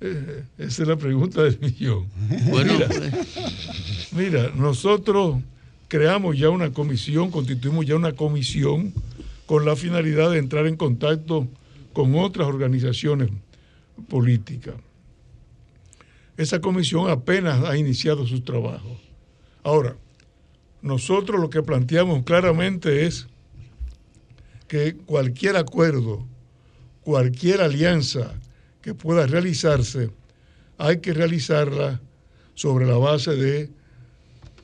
Eh, 0.00 0.44
esa 0.58 0.82
es 0.82 0.88
la 0.88 0.96
pregunta 0.96 1.42
del 1.44 1.58
millón. 1.60 2.08
Bueno, 2.50 2.72
mira, 2.74 2.88
pues. 2.88 4.12
mira, 4.12 4.50
nosotros 4.56 5.36
creamos 5.92 6.38
ya 6.38 6.48
una 6.48 6.72
comisión, 6.72 7.30
constituimos 7.30 7.84
ya 7.84 7.96
una 7.96 8.14
comisión 8.14 8.94
con 9.44 9.66
la 9.66 9.76
finalidad 9.76 10.30
de 10.30 10.38
entrar 10.38 10.66
en 10.66 10.78
contacto 10.78 11.46
con 11.92 12.14
otras 12.14 12.48
organizaciones 12.48 13.28
políticas. 14.08 14.74
Esa 16.38 16.62
comisión 16.62 17.10
apenas 17.10 17.62
ha 17.66 17.76
iniciado 17.76 18.26
sus 18.26 18.42
trabajos. 18.42 19.02
Ahora, 19.62 19.94
nosotros 20.80 21.38
lo 21.38 21.50
que 21.50 21.62
planteamos 21.62 22.24
claramente 22.24 23.04
es 23.04 23.26
que 24.68 24.96
cualquier 24.96 25.58
acuerdo, 25.58 26.26
cualquier 27.02 27.60
alianza 27.60 28.32
que 28.80 28.94
pueda 28.94 29.26
realizarse, 29.26 30.08
hay 30.78 31.00
que 31.00 31.12
realizarla 31.12 32.00
sobre 32.54 32.86
la 32.86 32.96
base 32.96 33.36
de 33.36 33.81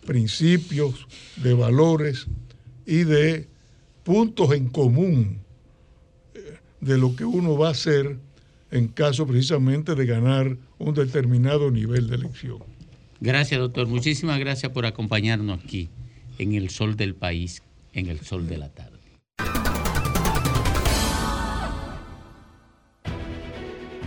principios, 0.08 1.06
de 1.36 1.52
valores 1.52 2.28
y 2.86 3.04
de 3.04 3.46
puntos 4.04 4.54
en 4.54 4.70
común 4.70 5.42
eh, 6.32 6.56
de 6.80 6.96
lo 6.96 7.14
que 7.14 7.26
uno 7.26 7.58
va 7.58 7.68
a 7.68 7.72
hacer 7.72 8.16
en 8.70 8.88
caso 8.88 9.26
precisamente 9.26 9.94
de 9.94 10.06
ganar 10.06 10.56
un 10.78 10.94
determinado 10.94 11.70
nivel 11.70 12.08
de 12.08 12.14
elección. 12.16 12.62
Gracias, 13.20 13.60
doctor. 13.60 13.86
Muchísimas 13.86 14.38
gracias 14.40 14.72
por 14.72 14.86
acompañarnos 14.86 15.62
aquí, 15.62 15.90
en 16.38 16.54
el 16.54 16.70
sol 16.70 16.96
del 16.96 17.14
país, 17.14 17.62
en 17.92 18.06
el 18.06 18.20
sol 18.20 18.48
de 18.48 18.56
la 18.56 18.70
tarde. 18.70 18.96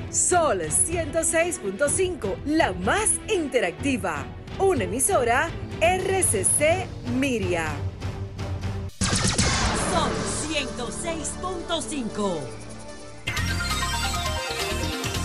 Sol 0.10 0.61
106.5, 0.61 2.38
la 2.48 2.73
más 2.73 3.19
interactiva. 3.32 4.26
Una 4.62 4.84
emisora 4.84 5.50
RCC 5.82 6.86
Miria. 7.16 7.74
Sol 9.90 10.12
106.5. 10.54 12.40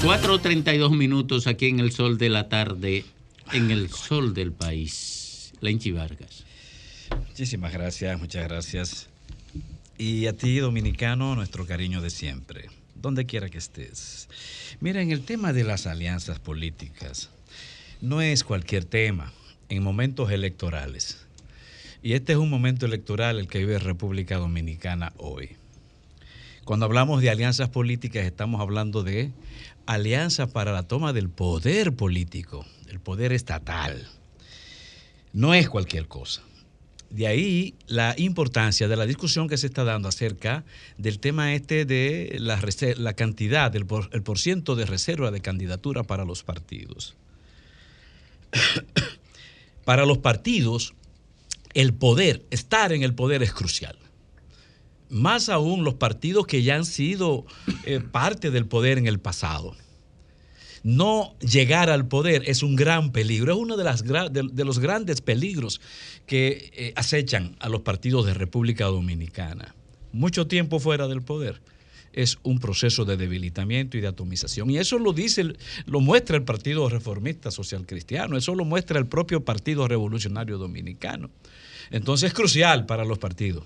4.32 0.00 0.96
minutos 0.96 1.46
aquí 1.46 1.66
en 1.66 1.80
el 1.80 1.92
sol 1.92 2.16
de 2.16 2.30
la 2.30 2.48
tarde, 2.48 3.04
en 3.52 3.70
el 3.70 3.90
sol 3.90 4.32
del 4.32 4.52
país. 4.52 5.52
Lenchi 5.60 5.92
Vargas. 5.92 6.44
Muchísimas 7.28 7.74
gracias, 7.74 8.18
muchas 8.18 8.48
gracias. 8.48 9.10
Y 9.98 10.28
a 10.28 10.32
ti, 10.32 10.56
dominicano, 10.60 11.34
nuestro 11.34 11.66
cariño 11.66 12.00
de 12.00 12.08
siempre, 12.08 12.70
donde 12.94 13.26
quiera 13.26 13.50
que 13.50 13.58
estés. 13.58 14.30
Mira, 14.80 15.02
en 15.02 15.10
el 15.10 15.26
tema 15.26 15.52
de 15.52 15.64
las 15.64 15.86
alianzas 15.86 16.38
políticas, 16.38 17.28
no 18.00 18.20
es 18.20 18.44
cualquier 18.44 18.84
tema 18.84 19.32
en 19.68 19.82
momentos 19.82 20.30
electorales. 20.30 21.26
Y 22.02 22.12
este 22.12 22.32
es 22.32 22.38
un 22.38 22.50
momento 22.50 22.86
electoral 22.86 23.38
el 23.38 23.48
que 23.48 23.58
vive 23.58 23.78
República 23.78 24.36
Dominicana 24.36 25.12
hoy. 25.16 25.56
Cuando 26.64 26.86
hablamos 26.86 27.22
de 27.22 27.30
alianzas 27.30 27.68
políticas, 27.68 28.24
estamos 28.24 28.60
hablando 28.60 29.02
de 29.02 29.32
alianzas 29.86 30.50
para 30.50 30.72
la 30.72 30.82
toma 30.82 31.12
del 31.12 31.30
poder 31.30 31.94
político, 31.94 32.66
el 32.88 33.00
poder 33.00 33.32
estatal. 33.32 34.06
No 35.32 35.54
es 35.54 35.68
cualquier 35.68 36.06
cosa. 36.06 36.42
De 37.10 37.26
ahí 37.26 37.74
la 37.86 38.14
importancia 38.18 38.88
de 38.88 38.96
la 38.96 39.06
discusión 39.06 39.48
que 39.48 39.56
se 39.56 39.68
está 39.68 39.84
dando 39.84 40.08
acerca 40.08 40.64
del 40.98 41.20
tema 41.20 41.54
este 41.54 41.84
de 41.84 42.36
la, 42.40 42.60
la 42.96 43.12
cantidad, 43.14 43.74
el 43.76 43.86
por, 43.86 44.10
el 44.12 44.22
porciento 44.22 44.74
de 44.74 44.86
reserva 44.86 45.30
de 45.30 45.40
candidatura 45.40 46.02
para 46.02 46.24
los 46.24 46.42
partidos. 46.42 47.16
para 49.84 50.06
los 50.06 50.18
partidos, 50.18 50.94
el 51.74 51.94
poder, 51.94 52.44
estar 52.50 52.92
en 52.92 53.02
el 53.02 53.14
poder 53.14 53.42
es 53.42 53.52
crucial. 53.52 53.98
Más 55.08 55.48
aún 55.48 55.84
los 55.84 55.94
partidos 55.94 56.46
que 56.46 56.62
ya 56.62 56.74
han 56.74 56.84
sido 56.84 57.46
eh, 57.84 58.00
parte 58.00 58.50
del 58.50 58.66
poder 58.66 58.98
en 58.98 59.06
el 59.06 59.20
pasado. 59.20 59.76
no 60.82 61.34
llegar 61.40 61.90
al 61.90 62.06
poder 62.06 62.42
es 62.46 62.62
un 62.62 62.76
gran 62.76 63.12
peligro, 63.12 63.52
es 63.52 63.58
uno 63.58 63.76
de, 63.76 64.64
los 64.64 64.78
grandes 64.78 65.20
peligros 65.20 65.80
que 66.26 66.70
eh, 66.74 66.92
acechan 66.96 67.56
a 67.60 67.68
los 67.68 67.80
partidos 67.82 68.26
de 68.26 68.34
República 68.34 68.86
Dominicana. 68.86 69.74
Mucho 70.12 70.46
tiempo 70.46 70.80
fuera 70.80 71.08
del 71.08 71.22
poder 71.22 71.60
es 72.16 72.38
un 72.42 72.58
proceso 72.58 73.04
de 73.04 73.16
debilitamiento 73.16 73.96
y 73.96 74.00
de 74.00 74.08
atomización. 74.08 74.70
Y 74.70 74.78
eso 74.78 74.98
lo 74.98 75.12
dice, 75.12 75.52
lo 75.84 76.00
muestra 76.00 76.36
el 76.36 76.42
Partido 76.42 76.88
Reformista 76.88 77.52
Social 77.52 77.86
Cristiano, 77.86 78.36
eso 78.36 78.54
lo 78.54 78.64
muestra 78.64 78.98
el 78.98 79.06
propio 79.06 79.44
Partido 79.44 79.86
Revolucionario 79.86 80.58
Dominicano. 80.58 81.30
Entonces 81.90 82.28
es 82.28 82.34
crucial 82.34 82.86
para 82.86 83.04
los 83.04 83.18
partidos 83.18 83.64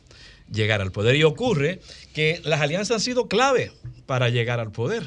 llegar 0.50 0.80
al 0.80 0.92
poder. 0.92 1.16
Y 1.16 1.22
ocurre 1.22 1.80
que 2.12 2.40
las 2.44 2.60
alianzas 2.60 2.96
han 2.96 3.00
sido 3.00 3.28
clave 3.28 3.72
para 4.06 4.28
llegar 4.28 4.60
al 4.60 4.72
poder. 4.72 5.04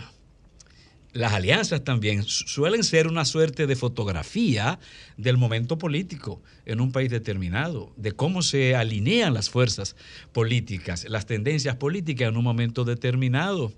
Las 1.13 1.33
alianzas 1.33 1.83
también 1.83 2.23
su- 2.23 2.47
suelen 2.47 2.83
ser 2.83 3.07
una 3.07 3.23
suerte 3.23 3.67
de 3.67 3.75
fotografía 3.75 4.79
del 5.15 5.37
momento 5.37 5.77
político 5.77 6.41
en 6.65 6.81
un 6.81 6.91
país 6.91 7.11
determinado, 7.11 7.93
de 7.97 8.13
cómo 8.13 8.41
se 8.41 8.75
alinean 8.75 9.33
las 9.35 9.49
fuerzas 9.49 9.95
políticas, 10.31 11.05
las 11.07 11.25
tendencias 11.27 11.75
políticas 11.75 12.29
en 12.29 12.37
un 12.37 12.43
momento 12.43 12.83
determinado. 12.83 13.71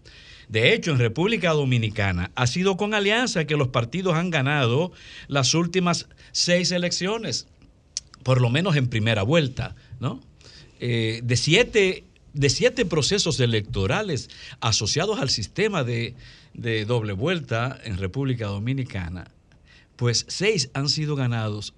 De 0.48 0.74
hecho, 0.74 0.92
en 0.92 1.00
República 1.00 1.52
Dominicana 1.52 2.32
ha 2.36 2.48
sido 2.48 2.78
con 2.78 2.94
alianza 2.94 3.46
que 3.46 3.58
los 3.58 3.68
partidos 3.70 4.14
han 4.16 4.30
ganado 4.30 4.92
las 5.28 5.54
últimas 5.56 6.08
seis 6.32 6.72
elecciones, 6.72 7.48
por 8.24 8.40
lo 8.40 8.50
menos 8.50 8.76
en 8.76 8.88
primera 8.88 9.24
vuelta, 9.24 9.76
¿no? 10.00 10.22
Eh, 10.80 11.22
de 11.24 11.36
siete 11.36 12.04
de 12.34 12.50
siete 12.50 12.86
procesos 12.86 13.40
electorales 13.40 14.30
asociados 14.60 15.20
al 15.22 15.30
sistema 15.30 15.86
de, 15.86 16.16
de 16.58 16.86
doble 16.86 17.14
vuelta 17.14 17.80
en 17.84 17.98
República 17.98 18.48
Dominicana, 18.48 19.32
pues 19.96 20.26
seis 20.28 20.70
han 20.74 20.90
sido 20.90 21.16
ganados 21.16 21.74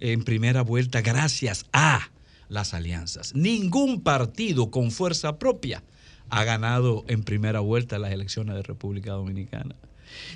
en 0.00 0.24
primera 0.24 0.62
vuelta 0.62 1.02
gracias 1.02 1.66
a 1.72 2.10
las 2.48 2.74
alianzas. 2.74 3.34
Ningún 3.34 4.02
partido 4.02 4.70
con 4.70 4.90
fuerza 4.90 5.38
propia 5.38 5.82
ha 6.30 6.44
ganado 6.44 7.04
en 7.08 7.22
primera 7.22 7.60
vuelta 7.60 7.98
las 7.98 8.12
elecciones 8.12 8.54
de 8.54 8.62
República 8.62 9.12
Dominicana. 9.12 9.74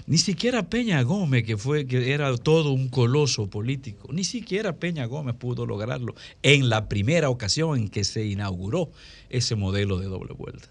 Ni 0.07 0.19
siquiera 0.19 0.69
Peña 0.69 1.03
Gómez, 1.03 1.45
que 1.45 1.57
fue 1.57 1.87
que 1.87 2.13
era 2.13 2.37
todo 2.37 2.73
un 2.73 2.89
coloso 2.89 3.49
político, 3.49 4.13
ni 4.13 4.23
siquiera 4.23 4.77
Peña 4.77 5.07
Gómez 5.07 5.35
pudo 5.35 5.67
lograrlo 5.67 6.15
en 6.43 6.69
la 6.69 6.89
primera 6.89 7.29
ocasión 7.29 7.79
en 7.79 7.89
que 7.89 8.05
se 8.05 8.25
inauguró 8.25 8.91
ese 9.31 9.57
modelo 9.57 9.99
de 9.99 10.07
doble 10.07 10.35
vuelta. 10.35 10.69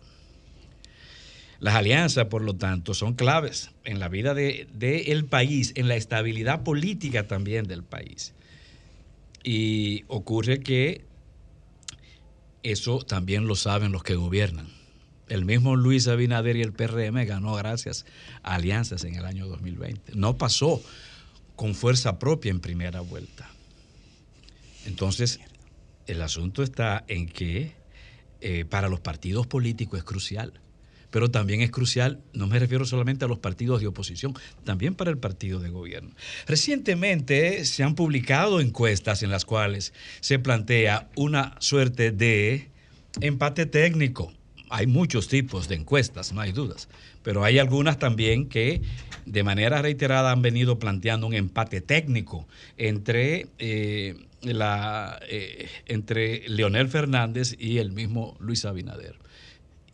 Las 1.64 1.76
alianzas, 1.76 2.26
por 2.26 2.42
lo 2.42 2.58
tanto, 2.58 2.94
son 2.94 3.14
claves 3.14 3.72
en 3.86 4.02
la 4.02 4.10
vida 4.10 4.34
del 4.34 4.68
de, 4.74 5.14
el 5.14 5.24
país, 5.24 5.72
en 5.78 5.88
la 5.88 5.96
estabilidad 5.96 6.62
política 6.64 7.26
también 7.26 7.68
del 7.68 7.84
país. 7.84 8.34
Y 9.46 10.04
ocurre 10.10 10.60
que 10.60 11.06
eso 12.64 13.00
también 13.00 13.48
lo 13.48 13.56
saben 13.56 13.94
los 13.94 14.04
que 14.04 14.16
gobiernan. 14.16 14.68
El 15.30 15.46
mismo 15.46 15.78
Luis 15.78 16.10
Abinader 16.10 16.58
y 16.58 16.64
el 16.64 16.74
PRM 16.74 17.26
ganó 17.26 17.56
gracias 17.56 18.06
a 18.42 18.56
alianzas 18.56 19.06
en 19.06 19.16
el 19.16 19.24
año 19.24 19.48
2020. 19.48 20.16
No 20.16 20.38
pasó 20.38 20.84
con 21.56 21.76
fuerza 21.76 22.20
propia 22.20 22.52
en 22.52 22.60
primera 22.60 23.00
vuelta. 23.00 23.50
Entonces, 24.86 25.40
el 26.08 26.22
asunto 26.22 26.62
está 26.62 27.06
en 27.08 27.30
que 27.30 27.72
eh, 28.42 28.66
para 28.66 28.90
los 28.90 29.00
partidos 29.00 29.48
políticos 29.48 30.00
es 30.00 30.04
crucial, 30.04 30.60
pero 31.14 31.30
también 31.30 31.62
es 31.62 31.70
crucial, 31.70 32.20
no 32.34 32.48
me 32.48 32.58
refiero 32.58 32.86
solamente 32.86 33.24
a 33.24 33.28
los 33.28 33.38
partidos 33.38 33.82
de 33.82 33.86
oposición, 33.86 34.34
también 34.64 34.96
para 34.96 35.12
el 35.12 35.20
partido 35.20 35.60
de 35.60 35.70
gobierno. 35.70 36.10
Recientemente 36.48 37.66
se 37.66 37.84
han 37.84 37.94
publicado 37.94 38.60
encuestas 38.60 39.22
en 39.22 39.30
las 39.30 39.46
cuales 39.46 39.94
se 40.22 40.40
plantea 40.40 41.12
una 41.16 41.56
suerte 41.60 42.10
de 42.12 42.72
empate 43.22 43.68
técnico 43.68 44.34
hay 44.70 44.88
muchos 44.88 45.28
tipos 45.28 45.68
de 45.68 45.76
encuestas, 45.76 46.34
no 46.34 46.42
hay 46.42 46.52
dudas, 46.52 46.90
pero 47.22 47.44
hay 47.44 47.60
algunas 47.60 48.00
también 48.00 48.50
que 48.50 48.82
de 49.28 49.44
manera 49.44 49.84
reiterada 49.84 50.32
han 50.32 50.42
venido 50.42 50.80
planteando 50.80 51.28
un 51.28 51.36
empate 51.36 51.80
técnico 51.80 52.48
entre, 52.76 53.50
eh, 53.60 54.16
eh, 54.42 55.70
entre 55.86 56.50
Leonel 56.50 56.88
Fernández 56.88 57.56
y 57.60 57.78
el 57.78 57.92
mismo 57.92 58.36
Luis 58.40 58.66
Abinader. 58.66 59.23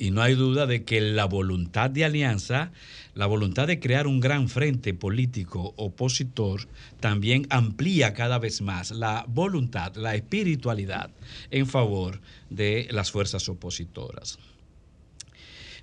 Y 0.01 0.11
no 0.11 0.21
hay 0.21 0.33
duda 0.33 0.65
de 0.65 0.85
que 0.85 1.01
la 1.01 1.25
voluntad 1.25 1.89
de 1.89 2.05
alianza, 2.05 2.71
la 3.15 3.25
voluntad 3.25 3.67
de 3.67 3.81
crear 3.81 4.07
un 4.07 4.21
gran 4.21 4.47
frente 4.47 4.93
político 4.93 5.73
opositor, 5.75 6.69
también 7.01 7.45
amplía 7.49 8.13
cada 8.13 8.39
vez 8.39 8.61
más 8.61 8.91
la 8.91 9.25
voluntad, 9.27 9.95
la 9.97 10.15
espiritualidad 10.15 11.11
en 11.51 11.67
favor 11.67 12.21
de 12.49 12.87
las 12.91 13.11
fuerzas 13.11 13.49
opositoras. 13.49 14.39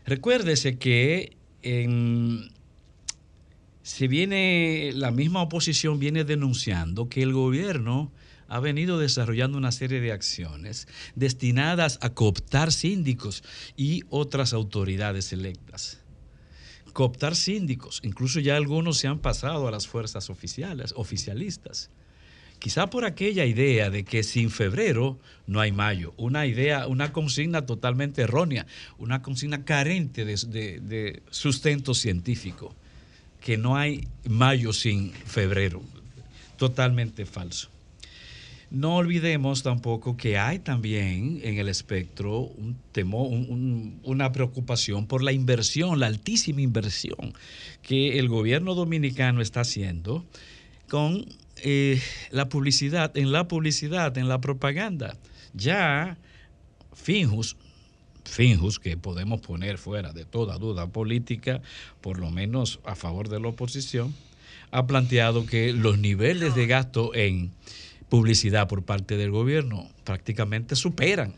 Recuérdese 0.06 0.78
que 0.78 1.36
se 3.82 4.08
viene, 4.08 4.92
la 4.94 5.10
misma 5.10 5.42
oposición 5.42 5.98
viene 5.98 6.24
denunciando 6.24 7.10
que 7.10 7.22
el 7.22 7.34
gobierno 7.34 8.10
ha 8.48 8.60
venido 8.60 8.98
desarrollando 8.98 9.58
una 9.58 9.72
serie 9.72 10.00
de 10.00 10.12
acciones 10.12 10.88
destinadas 11.14 11.98
a 12.02 12.10
cooptar 12.10 12.72
síndicos 12.72 13.42
y 13.76 14.02
otras 14.08 14.52
autoridades 14.52 15.32
electas. 15.32 16.00
Cooptar 16.92 17.36
síndicos, 17.36 18.00
incluso 18.04 18.40
ya 18.40 18.56
algunos 18.56 18.98
se 18.98 19.06
han 19.06 19.18
pasado 19.18 19.68
a 19.68 19.70
las 19.70 19.86
fuerzas 19.86 20.30
oficiales, 20.30 20.94
oficialistas. 20.96 21.90
Quizá 22.58 22.88
por 22.88 23.04
aquella 23.04 23.44
idea 23.44 23.90
de 23.90 24.04
que 24.04 24.22
sin 24.22 24.48
febrero 24.48 25.18
no 25.46 25.60
hay 25.60 25.72
mayo, 25.72 26.14
una 26.16 26.46
idea, 26.46 26.86
una 26.86 27.12
consigna 27.12 27.66
totalmente 27.66 28.22
errónea, 28.22 28.66
una 28.96 29.20
consigna 29.20 29.64
carente 29.64 30.24
de, 30.24 30.80
de, 30.80 31.22
sustento 31.30 31.92
científico, 31.92 32.74
que 33.40 33.58
no 33.58 33.76
hay 33.76 34.08
mayo 34.26 34.72
sin 34.72 35.12
febrero, 35.12 35.82
totalmente 36.56 37.26
falso. 37.26 37.75
No 38.70 38.96
olvidemos 38.96 39.62
tampoco 39.62 40.16
que 40.16 40.38
hay 40.38 40.58
también 40.58 41.40
en 41.44 41.58
el 41.58 41.68
espectro 41.68 42.40
un 42.40 42.76
temor, 42.90 43.28
un, 43.28 43.46
un, 43.48 44.00
una 44.02 44.32
preocupación 44.32 45.06
por 45.06 45.22
la 45.22 45.32
inversión, 45.32 46.00
la 46.00 46.06
altísima 46.06 46.60
inversión 46.60 47.32
que 47.82 48.18
el 48.18 48.28
gobierno 48.28 48.74
dominicano 48.74 49.40
está 49.40 49.60
haciendo 49.60 50.24
con 50.88 51.26
eh, 51.62 52.00
la 52.30 52.48
publicidad, 52.48 53.16
en 53.16 53.32
la 53.32 53.48
publicidad, 53.48 54.16
en 54.18 54.28
la 54.28 54.40
propaganda. 54.40 55.16
Ya 55.54 56.18
Finjus, 56.92 57.56
Finjus, 58.24 58.78
que 58.78 58.96
podemos 58.96 59.40
poner 59.40 59.78
fuera 59.78 60.12
de 60.12 60.24
toda 60.24 60.58
duda 60.58 60.88
política, 60.88 61.62
por 62.00 62.18
lo 62.18 62.30
menos 62.30 62.80
a 62.84 62.96
favor 62.96 63.28
de 63.28 63.38
la 63.40 63.48
oposición, 63.48 64.14
ha 64.72 64.86
planteado 64.86 65.46
que 65.46 65.72
los 65.72 65.98
niveles 65.98 66.54
de 66.54 66.66
gasto 66.66 67.14
en 67.14 67.52
publicidad 68.08 68.68
por 68.68 68.84
parte 68.84 69.16
del 69.16 69.30
gobierno 69.30 69.88
prácticamente 70.04 70.76
superan 70.76 71.34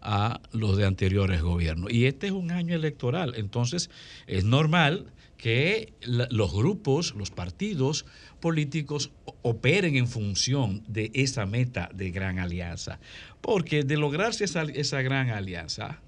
a 0.00 0.40
los 0.52 0.76
de 0.76 0.84
anteriores 0.84 1.42
gobiernos. 1.42 1.92
Y 1.92 2.06
este 2.06 2.26
es 2.26 2.32
un 2.32 2.50
año 2.50 2.74
electoral, 2.74 3.34
entonces 3.36 3.90
es 4.26 4.44
normal 4.44 5.12
que 5.36 5.92
los 6.02 6.52
grupos, 6.52 7.16
los 7.16 7.32
partidos 7.32 8.06
políticos 8.38 9.10
operen 9.42 9.96
en 9.96 10.06
función 10.06 10.84
de 10.86 11.10
esa 11.14 11.46
meta 11.46 11.90
de 11.92 12.12
gran 12.12 12.38
alianza. 12.38 13.00
Porque 13.40 13.82
de 13.82 13.96
lograrse 13.96 14.44
esa, 14.44 14.62
esa 14.62 15.02
gran 15.02 15.30
alianza, 15.30 16.00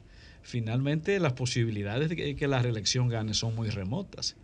finalmente 0.42 1.18
las 1.18 1.32
posibilidades 1.32 2.10
de 2.10 2.16
que, 2.16 2.36
que 2.36 2.46
la 2.46 2.62
reelección 2.62 3.08
gane 3.08 3.34
son 3.34 3.56
muy 3.56 3.70
remotas. 3.70 4.36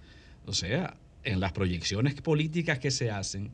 O 0.46 0.52
sea, 0.52 0.96
en 1.22 1.38
las 1.38 1.52
proyecciones 1.52 2.14
políticas 2.20 2.80
que 2.80 2.90
se 2.90 3.12
hacen, 3.12 3.52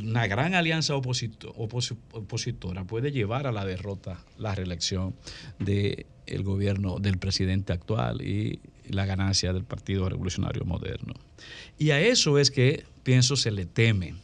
una 0.00 0.26
gran 0.26 0.54
alianza 0.54 0.94
oposito, 0.94 1.52
opos, 1.56 1.94
opositora 2.12 2.84
puede 2.84 3.10
llevar 3.10 3.46
a 3.46 3.52
la 3.52 3.64
derrota, 3.64 4.18
la 4.38 4.54
reelección 4.54 5.14
del 5.58 6.06
de 6.26 6.38
gobierno 6.38 6.98
del 6.98 7.18
presidente 7.18 7.72
actual 7.72 8.22
y 8.22 8.60
la 8.88 9.06
ganancia 9.06 9.52
del 9.52 9.64
Partido 9.64 10.08
Revolucionario 10.08 10.64
Moderno. 10.64 11.14
Y 11.78 11.90
a 11.90 12.00
eso 12.00 12.38
es 12.38 12.50
que, 12.50 12.84
pienso, 13.02 13.36
se 13.36 13.50
le 13.50 13.66
teme. 13.66 14.14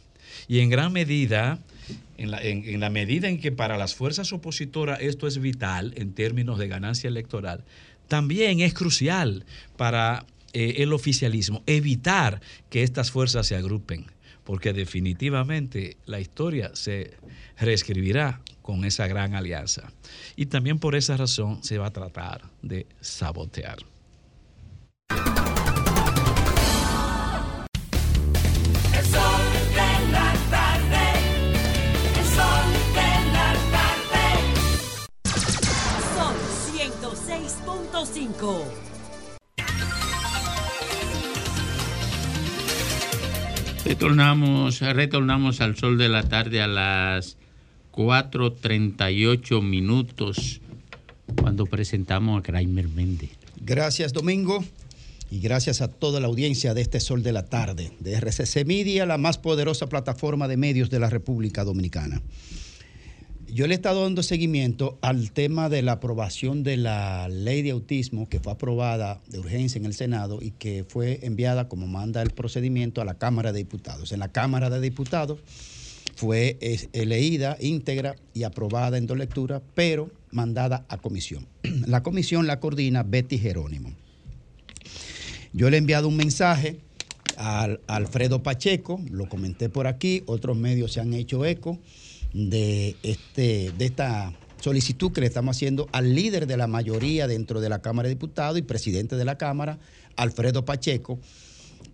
Y 0.47 0.59
en 0.59 0.69
gran 0.69 0.93
medida, 0.93 1.59
en 2.17 2.31
la, 2.31 2.41
en, 2.41 2.63
en 2.65 2.79
la 2.79 2.89
medida 2.89 3.27
en 3.27 3.39
que 3.39 3.51
para 3.51 3.77
las 3.77 3.95
fuerzas 3.95 4.31
opositoras 4.31 5.01
esto 5.01 5.27
es 5.27 5.39
vital 5.39 5.93
en 5.97 6.13
términos 6.13 6.57
de 6.57 6.69
ganancia 6.69 7.09
electoral, 7.09 7.65
también 8.07 8.61
es 8.61 8.73
crucial 8.73 9.45
para 9.75 10.25
eh, 10.53 10.75
el 10.83 10.93
oficialismo 10.93 11.63
evitar 11.65 12.41
que 12.69 12.83
estas 12.83 13.11
fuerzas 13.11 13.47
se 13.47 13.55
agrupen 13.55 14.05
porque 14.43 14.73
definitivamente 14.73 15.97
la 16.05 16.19
historia 16.19 16.71
se 16.73 17.17
reescribirá 17.57 18.41
con 18.61 18.85
esa 18.85 19.07
gran 19.07 19.35
alianza. 19.35 19.91
Y 20.35 20.47
también 20.47 20.79
por 20.79 20.95
esa 20.95 21.17
razón 21.17 21.63
se 21.63 21.77
va 21.77 21.87
a 21.87 21.91
tratar 21.91 22.41
de 22.61 22.87
sabotear. 23.01 23.77
Go. 38.43 38.82
Retornamos, 43.93 44.79
retornamos 44.79 45.61
al 45.61 45.77
sol 45.77 45.99
de 45.99 46.09
la 46.09 46.23
tarde 46.23 46.63
a 46.63 46.67
las 46.67 47.37
4.38 47.91 49.61
minutos 49.61 50.61
cuando 51.39 51.67
presentamos 51.67 52.39
a 52.39 52.41
Kramer 52.41 52.87
Méndez. 52.87 53.29
Gracias, 53.61 54.11
Domingo. 54.11 54.65
Y 55.29 55.41
gracias 55.41 55.81
a 55.81 55.89
toda 55.89 56.19
la 56.19 56.25
audiencia 56.25 56.73
de 56.73 56.81
este 56.81 56.99
Sol 56.99 57.21
de 57.21 57.33
la 57.33 57.45
Tarde, 57.45 57.91
de 57.99 58.13
RCC 58.13 58.65
Media, 58.65 59.05
la 59.05 59.19
más 59.19 59.37
poderosa 59.37 59.87
plataforma 59.89 60.47
de 60.47 60.57
medios 60.57 60.89
de 60.89 60.99
la 60.99 61.11
República 61.11 61.63
Dominicana. 61.63 62.19
Yo 63.53 63.67
le 63.67 63.75
he 63.75 63.75
estado 63.75 64.01
dando 64.01 64.23
seguimiento 64.23 64.97
al 65.01 65.31
tema 65.31 65.69
de 65.69 65.83
la 65.83 65.91
aprobación 65.91 66.63
de 66.63 66.75
la 66.75 67.29
ley 67.29 67.61
de 67.61 67.69
autismo 67.69 68.27
que 68.27 68.39
fue 68.39 68.51
aprobada 68.51 69.21
de 69.27 69.37
urgencia 69.37 69.77
en 69.77 69.85
el 69.85 69.93
Senado 69.93 70.39
y 70.41 70.49
que 70.49 70.83
fue 70.83 71.19
enviada, 71.21 71.69
como 71.69 71.85
manda 71.85 72.23
el 72.23 72.31
procedimiento, 72.31 72.99
a 72.99 73.05
la 73.05 73.19
Cámara 73.19 73.51
de 73.51 73.59
Diputados. 73.59 74.11
En 74.11 74.21
la 74.21 74.31
Cámara 74.31 74.71
de 74.71 74.81
Diputados 74.81 75.37
fue 76.15 76.57
leída 76.93 77.55
íntegra 77.59 78.15
y 78.33 78.41
aprobada 78.41 78.97
en 78.97 79.05
dos 79.05 79.19
lecturas, 79.19 79.61
pero 79.75 80.09
mandada 80.31 80.83
a 80.89 80.97
comisión. 80.97 81.45
La 81.85 82.01
comisión 82.01 82.47
la 82.47 82.59
coordina 82.59 83.03
Betty 83.03 83.37
Jerónimo. 83.37 83.93
Yo 85.53 85.69
le 85.69 85.77
he 85.77 85.79
enviado 85.79 86.07
un 86.07 86.15
mensaje 86.15 86.79
a 87.37 87.67
Alfredo 87.85 88.41
Pacheco, 88.41 88.99
lo 89.11 89.29
comenté 89.29 89.69
por 89.69 89.85
aquí, 89.85 90.23
otros 90.25 90.57
medios 90.57 90.93
se 90.93 91.01
han 91.01 91.13
hecho 91.13 91.45
eco 91.45 91.77
de, 92.33 92.95
este, 93.03 93.71
de 93.77 93.85
esta 93.85 94.33
solicitud 94.59 95.11
que 95.11 95.21
le 95.21 95.27
estamos 95.27 95.55
haciendo 95.55 95.87
al 95.91 96.15
líder 96.15 96.47
de 96.47 96.57
la 96.57 96.67
mayoría 96.67 97.27
dentro 97.27 97.61
de 97.61 97.69
la 97.69 97.81
Cámara 97.81 98.07
de 98.07 98.15
Diputados 98.15 98.57
y 98.57 98.61
presidente 98.61 99.15
de 99.15 99.25
la 99.25 99.37
Cámara, 99.37 99.77
Alfredo 100.15 100.65
Pacheco, 100.65 101.19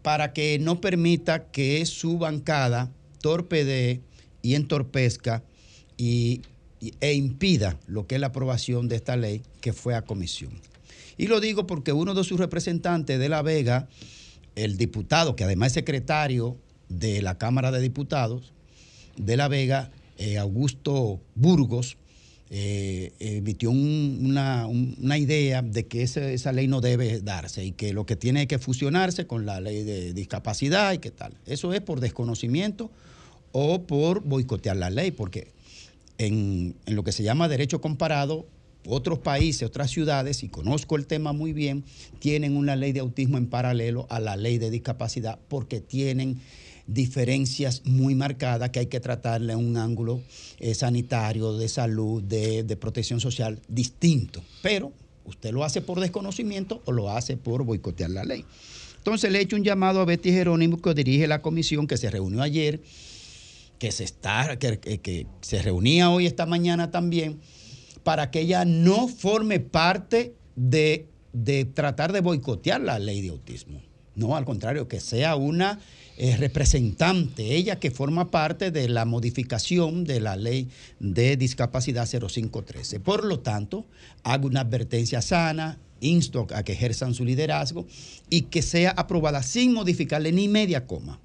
para 0.02 0.34
que 0.34 0.60
no 0.60 0.80
permita 0.80 1.45
que 1.52 1.86
su 1.86 2.18
bancada 2.18 2.91
torpedee 3.22 4.02
y 4.41 4.56
entorpezca 4.56 5.44
y, 5.98 6.41
y- 6.80 6.94
e 7.02 7.14
impida 7.14 7.78
lo 7.88 8.07
que 8.07 8.16
es 8.16 8.22
la 8.22 8.28
aprobación 8.28 8.88
de 8.88 8.95
esta 8.95 9.18
ley 9.18 9.41
que 9.61 9.74
fue 9.74 9.95
a 9.95 10.03
comisión. 10.03 10.52
Y 11.18 11.28
lo 11.28 11.41
digo 11.41 11.68
porque 11.68 11.91
uno 11.91 12.14
de 12.14 12.24
sus 12.24 12.40
representantes 12.40 13.20
de 13.20 13.28
La 13.28 13.41
Vega, 13.41 13.90
el 14.56 14.78
diputado, 14.78 15.36
que 15.36 15.44
además 15.44 15.68
es 15.68 15.74
secretario 15.74 16.56
de 16.88 17.22
la 17.22 17.38
Cámara 17.38 17.72
de 17.72 17.82
Diputados 17.82 18.53
de 19.18 19.36
La 19.36 19.49
Vega, 19.49 19.91
eh, 20.20 20.38
Augusto 20.38 21.20
Burgos, 21.34 21.98
eh, 22.52 23.12
emitió 23.20 23.72
un- 23.72 24.20
una, 24.24 24.66
un- 24.68 24.96
una 25.02 25.18
idea 25.18 25.62
de 25.62 25.86
que 25.88 26.02
esa 26.04 26.52
ley 26.52 26.68
no 26.68 26.82
debe 26.82 27.22
darse 27.22 27.64
y 27.64 27.72
que 27.72 27.94
lo 27.94 28.06
que 28.06 28.16
tiene 28.16 28.48
que 28.48 28.58
fusionarse 28.60 29.26
con 29.28 29.46
la 29.46 29.60
ley 29.62 29.84
de 29.84 30.14
discapacidad 30.14 30.94
y 30.94 30.98
qué 30.98 31.12
tal. 31.12 31.34
Eso 31.46 31.74
es 31.74 31.82
por 31.82 32.00
desconocimiento 32.00 32.90
o 33.52 33.84
por 33.84 34.22
boicotear 34.24 34.78
la 34.78 34.90
ley, 34.90 35.12
porque 35.12 35.48
en, 36.18 36.76
en 36.86 36.96
lo 36.96 37.04
que 37.04 37.12
se 37.12 37.24
llama 37.24 37.48
derecho 37.48 37.82
comparado, 37.82 38.46
otros 38.88 39.20
países, 39.20 39.64
otras 39.68 39.91
ciudades, 39.91 40.41
y 40.44 40.50
conozco 40.50 40.96
el 40.96 41.06
tema 41.06 41.34
muy 41.34 41.54
bien, 41.54 41.84
tienen 42.20 42.56
una 42.58 42.76
ley 42.76 42.91
de 42.94 43.02
autismo 43.02 43.38
en 43.38 43.46
paralelo 43.48 44.08
a 44.10 44.20
la 44.20 44.36
ley 44.38 44.58
de 44.58 44.72
discapacidad 44.72 45.38
porque 45.50 45.82
tienen 45.82 46.40
diferencias 46.94 47.82
muy 47.86 48.16
marcadas 48.16 48.70
que 48.72 48.80
hay 48.80 48.86
que 48.88 48.99
tratarle 48.99 49.53
en 49.53 49.60
un 49.60 49.78
ángulo 49.78 50.22
eh, 50.60 50.74
sanitario, 50.74 51.57
de 51.57 51.68
salud, 51.70 52.22
de, 52.24 52.64
de 52.64 52.76
protección 52.76 53.20
social 53.20 53.60
distinto. 53.68 54.41
Pero 54.61 54.91
usted 55.26 55.52
lo 55.52 55.64
hace 55.64 55.82
por 55.82 55.99
desconocimiento 55.99 56.82
o 56.86 56.91
lo 56.91 57.10
hace 57.11 57.38
por 57.38 57.64
boicotear 57.64 58.10
la 58.10 58.24
ley. 58.24 58.45
Entonces 58.98 59.32
le 59.32 59.40
he 59.40 59.41
hecho 59.41 59.56
un 59.56 59.64
llamado 59.64 60.02
a 60.02 60.06
Betty 60.06 60.32
Jerónimo 60.32 60.82
que 60.82 60.94
dirige 60.94 61.28
la 61.28 61.41
comisión 61.41 61.88
que 61.88 61.98
se 61.98 62.10
reunió 62.10 62.41
ayer 62.41 62.82
que 63.80 63.94
se 63.94 64.03
está, 64.03 64.57
que, 64.60 64.78
que- 64.78 65.26
se 65.40 65.61
reunía 65.61 66.10
hoy 66.10 66.26
esta 66.26 66.45
mañana 66.45 66.91
también, 66.91 67.40
para 68.03 68.30
que 68.30 68.41
ella 68.41 68.66
no 68.66 69.07
forme 69.07 69.61
parte 69.61 70.34
de, 70.57 71.07
de 71.32 71.64
tratar 71.64 72.11
de 72.11 72.20
boicotear 72.20 72.82
la 72.82 72.99
ley 72.99 73.22
de 73.22 73.30
autismo. 73.30 73.82
No, 74.16 74.36
al 74.36 74.44
contrario, 74.44 74.90
que 74.90 74.99
sea 74.99 75.38
una 75.38 75.80
eh, 76.20 76.38
representante, 76.38 77.56
ella 77.56 77.80
que 77.80 77.90
forma 77.90 78.30
parte 78.30 78.70
de 78.70 78.88
la 78.90 79.06
modificación 79.06 80.04
de 80.04 80.20
la 80.20 80.36
ley 80.36 80.70
de 81.00 81.36
discapacidad 81.38 82.08
0513. 82.08 83.00
Por 83.00 83.26
lo 83.26 83.40
tanto, 83.40 83.88
hago 84.24 84.48
una 84.48 84.62
advertencia 84.62 85.22
sana, 85.22 85.80
insto 86.00 86.46
a 86.54 86.64
que 86.64 86.74
ejerzan 86.74 87.16
su 87.16 87.26
liderazgo 87.26 87.88
y 88.30 88.44
que 88.44 88.62
sea 88.62 88.91
aprobada 88.91 89.41
sin 89.41 89.74
modificarle 89.74 90.32
ni 90.32 90.48
media 90.48 90.86
coma 90.86 91.20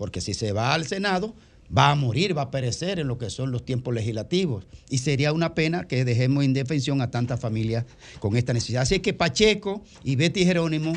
porque 0.00 0.22
si 0.22 0.32
se 0.32 0.52
va 0.52 0.72
al 0.72 0.86
Senado, 0.86 1.34
va 1.76 1.90
a 1.90 1.94
morir, 1.94 2.34
va 2.34 2.40
a 2.40 2.50
perecer 2.50 2.98
en 3.00 3.06
lo 3.06 3.18
que 3.18 3.28
son 3.28 3.52
los 3.52 3.66
tiempos 3.66 3.92
legislativos. 3.92 4.66
Y 4.88 4.96
sería 4.96 5.30
una 5.34 5.54
pena 5.54 5.86
que 5.86 6.06
dejemos 6.06 6.42
indefensión 6.42 7.02
a 7.02 7.10
tantas 7.10 7.38
familias 7.38 7.84
con 8.18 8.34
esta 8.34 8.54
necesidad. 8.54 8.80
Así 8.80 9.00
que 9.00 9.12
Pacheco 9.12 9.84
y 10.02 10.16
Betty 10.16 10.46
Jerónimo 10.46 10.94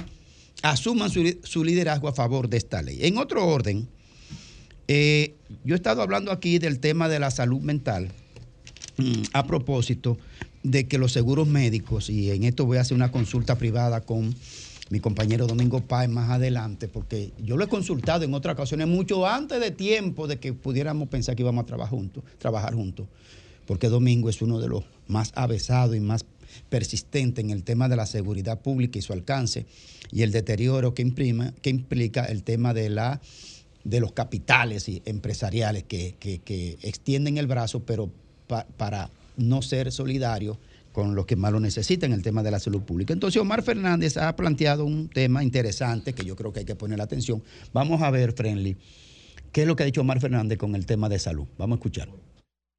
asuman 0.64 1.12
su, 1.12 1.38
su 1.44 1.64
liderazgo 1.64 2.08
a 2.08 2.14
favor 2.14 2.50
de 2.50 2.58
esta 2.58 2.82
ley. 2.82 3.00
En 3.02 3.18
otro 3.18 3.46
orden, 3.46 3.88
eh, 4.88 5.36
yo 5.64 5.76
he 5.76 5.78
estado 5.78 6.02
hablando 6.02 6.32
aquí 6.32 6.58
del 6.58 6.80
tema 6.80 7.08
de 7.08 7.20
la 7.20 7.32
salud 7.32 7.62
mental 7.62 8.10
mm, 8.98 9.24
a 9.34 9.46
propósito 9.46 10.18
de 10.64 10.88
que 10.88 10.98
los 10.98 11.12
seguros 11.12 11.48
médicos, 11.48 12.10
y 12.10 12.32
en 12.32 12.44
esto 12.44 12.66
voy 12.66 12.78
a 12.78 12.82
hacer 12.82 12.96
una 12.96 13.12
consulta 13.12 13.58
privada 13.58 14.02
con 14.02 14.34
mi 14.90 15.00
compañero 15.00 15.48
Domingo 15.48 15.82
Páez 15.82 16.10
más 16.10 16.30
adelante, 16.30 16.88
porque 16.88 17.34
yo 17.38 17.58
lo 17.58 17.66
he 17.66 17.68
consultado 17.68 18.24
en 18.24 18.34
otras 18.34 18.54
ocasiones, 18.54 18.88
mucho 18.88 19.28
antes 19.28 19.60
de 19.60 19.72
tiempo 19.72 20.28
de 20.28 20.40
que 20.40 20.54
pudiéramos 20.54 21.10
pensar 21.10 21.36
que 21.36 21.42
íbamos 21.42 21.64
a 21.64 21.66
trabajar 21.66 21.98
juntos, 21.98 22.24
trabajar 22.38 22.74
juntos, 22.74 23.08
porque 23.66 23.90
Domingo 23.90 24.30
es 24.30 24.42
uno 24.42 24.60
de 24.60 24.70
los 24.70 24.84
más 25.08 25.32
avesados 25.36 25.96
y 25.96 26.00
más 26.00 26.26
persistentes 26.70 27.44
en 27.44 27.52
el 27.52 27.64
tema 27.64 27.90
de 27.90 27.96
la 27.96 28.06
seguridad 28.06 28.62
pública 28.62 29.00
y 29.00 29.02
su 29.02 29.14
alcance, 29.14 29.66
y 30.12 30.22
el 30.24 30.32
deterioro 30.32 30.94
que, 30.94 31.02
imprima, 31.02 31.54
que 31.62 31.70
implica 31.70 32.26
el 32.26 32.44
tema 32.44 32.74
de 32.74 32.90
la 32.90 33.22
de 33.84 34.00
los 34.00 34.14
capitales 34.14 34.88
y 34.88 35.02
empresariales 35.04 35.84
que, 35.84 36.16
que- 36.18 36.40
que 36.40 36.78
extienden 36.84 37.38
el 37.38 37.48
brazo, 37.48 37.82
pero 37.82 38.10
pa- 38.48 38.66
para 38.78 39.10
no 39.36 39.62
ser 39.62 39.92
solidarios 39.92 40.58
con 40.94 41.16
los 41.16 41.26
que 41.26 41.36
más 41.36 41.52
lo 41.52 41.60
necesitan, 41.60 42.14
el 42.14 42.22
tema 42.22 42.44
de 42.44 42.52
la 42.52 42.60
salud 42.60 42.82
pública. 42.84 43.12
Entonces, 43.14 43.42
Omar 43.42 43.62
Fernández 43.62 44.16
ha 44.16 44.34
planteado 44.38 44.86
un 44.86 45.10
tema 45.10 45.44
interesante 45.44 46.14
que 46.14 46.24
yo 46.24 46.38
creo 46.38 46.54
que 46.54 46.60
hay 46.60 46.66
que 46.66 46.76
poner 46.76 47.02
atención. 47.02 47.44
Vamos 47.74 48.02
a 48.02 48.10
ver, 48.10 48.32
Friendly, 48.32 48.78
qué 49.52 49.64
es 49.64 49.68
lo 49.68 49.76
que 49.76 49.84
ha 49.84 49.86
dicho 49.86 50.00
Omar 50.00 50.22
Fernández 50.22 50.58
con 50.58 50.76
el 50.76 50.86
tema 50.86 51.10
de 51.10 51.20
salud. 51.20 51.46
Vamos 51.58 51.76
a 51.76 51.80
escuchar. 51.80 52.08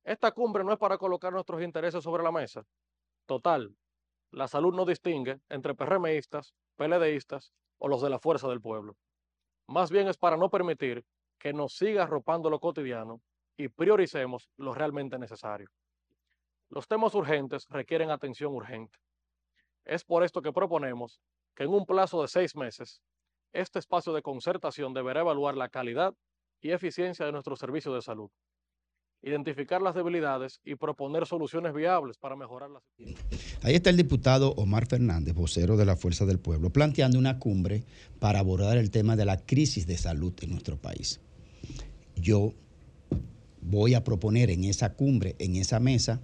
Esta 0.04 0.30
cumbre 0.32 0.64
no 0.64 0.72
es 0.72 0.78
para 0.78 0.96
colocar 0.96 1.32
nuestros 1.34 1.62
intereses 1.62 2.02
sobre 2.02 2.22
la 2.22 2.32
mesa. 2.32 2.64
Total, 3.26 3.74
la 4.30 4.48
salud 4.48 4.74
no 4.74 4.84
distingue 4.84 5.40
entre 5.48 5.74
PRMistas, 5.74 6.54
PLDistas 6.76 7.54
o 7.78 7.88
los 7.88 8.02
de 8.02 8.10
la 8.10 8.18
fuerza 8.18 8.48
del 8.48 8.60
pueblo. 8.60 8.96
Más 9.66 9.90
bien 9.90 10.08
es 10.08 10.18
para 10.18 10.36
no 10.36 10.50
permitir 10.50 11.06
que 11.38 11.54
nos 11.54 11.74
siga 11.74 12.02
arropando 12.02 12.50
lo 12.50 12.60
cotidiano 12.60 13.22
y 13.56 13.68
prioricemos 13.68 14.50
lo 14.56 14.74
realmente 14.74 15.18
necesario. 15.18 15.68
Los 16.68 16.86
temas 16.86 17.14
urgentes 17.14 17.66
requieren 17.68 18.10
atención 18.10 18.52
urgente. 18.52 18.98
Es 19.84 20.04
por 20.04 20.22
esto 20.22 20.42
que 20.42 20.52
proponemos 20.52 21.20
que 21.54 21.64
en 21.64 21.70
un 21.70 21.86
plazo 21.86 22.20
de 22.20 22.28
seis 22.28 22.56
meses, 22.56 23.00
este 23.52 23.78
espacio 23.78 24.12
de 24.12 24.22
concertación 24.22 24.92
deberá 24.92 25.20
evaluar 25.20 25.56
la 25.56 25.68
calidad 25.70 26.14
y 26.60 26.72
eficiencia 26.72 27.24
de 27.24 27.32
nuestros 27.32 27.58
servicios 27.58 27.94
de 27.94 28.02
salud 28.02 28.30
identificar 29.24 29.80
las 29.80 29.94
debilidades 29.94 30.60
y 30.64 30.74
proponer 30.74 31.26
soluciones 31.26 31.72
viables 31.72 32.18
para 32.18 32.36
mejorar 32.36 32.70
las. 32.70 32.82
Ahí 33.62 33.74
está 33.74 33.90
el 33.90 33.96
diputado 33.96 34.52
Omar 34.56 34.86
Fernández, 34.86 35.34
vocero 35.34 35.76
de 35.76 35.86
la 35.86 35.96
Fuerza 35.96 36.26
del 36.26 36.38
Pueblo, 36.38 36.70
planteando 36.70 37.18
una 37.18 37.38
cumbre 37.38 37.84
para 38.18 38.40
abordar 38.40 38.76
el 38.76 38.90
tema 38.90 39.16
de 39.16 39.24
la 39.24 39.38
crisis 39.38 39.86
de 39.86 39.96
salud 39.96 40.34
en 40.42 40.50
nuestro 40.50 40.76
país. 40.76 41.20
Yo 42.16 42.52
voy 43.62 43.94
a 43.94 44.04
proponer 44.04 44.50
en 44.50 44.64
esa 44.64 44.92
cumbre, 44.92 45.36
en 45.38 45.56
esa 45.56 45.80
mesa, 45.80 46.20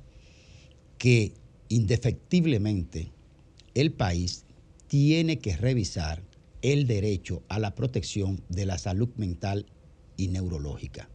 que 0.99 1.33
indefectiblemente 1.69 3.11
el 3.75 3.93
país 3.93 4.45
tiene 4.89 5.39
que 5.39 5.57
revisar 5.57 6.23
el 6.61 6.87
derecho 6.87 7.43
a 7.49 7.59
la 7.59 7.75
protección 7.75 8.43
de 8.51 8.67
la 8.67 8.77
salud 8.77 9.09
mental 9.17 9.65
y 10.19 10.29
neurológica. 10.29 11.09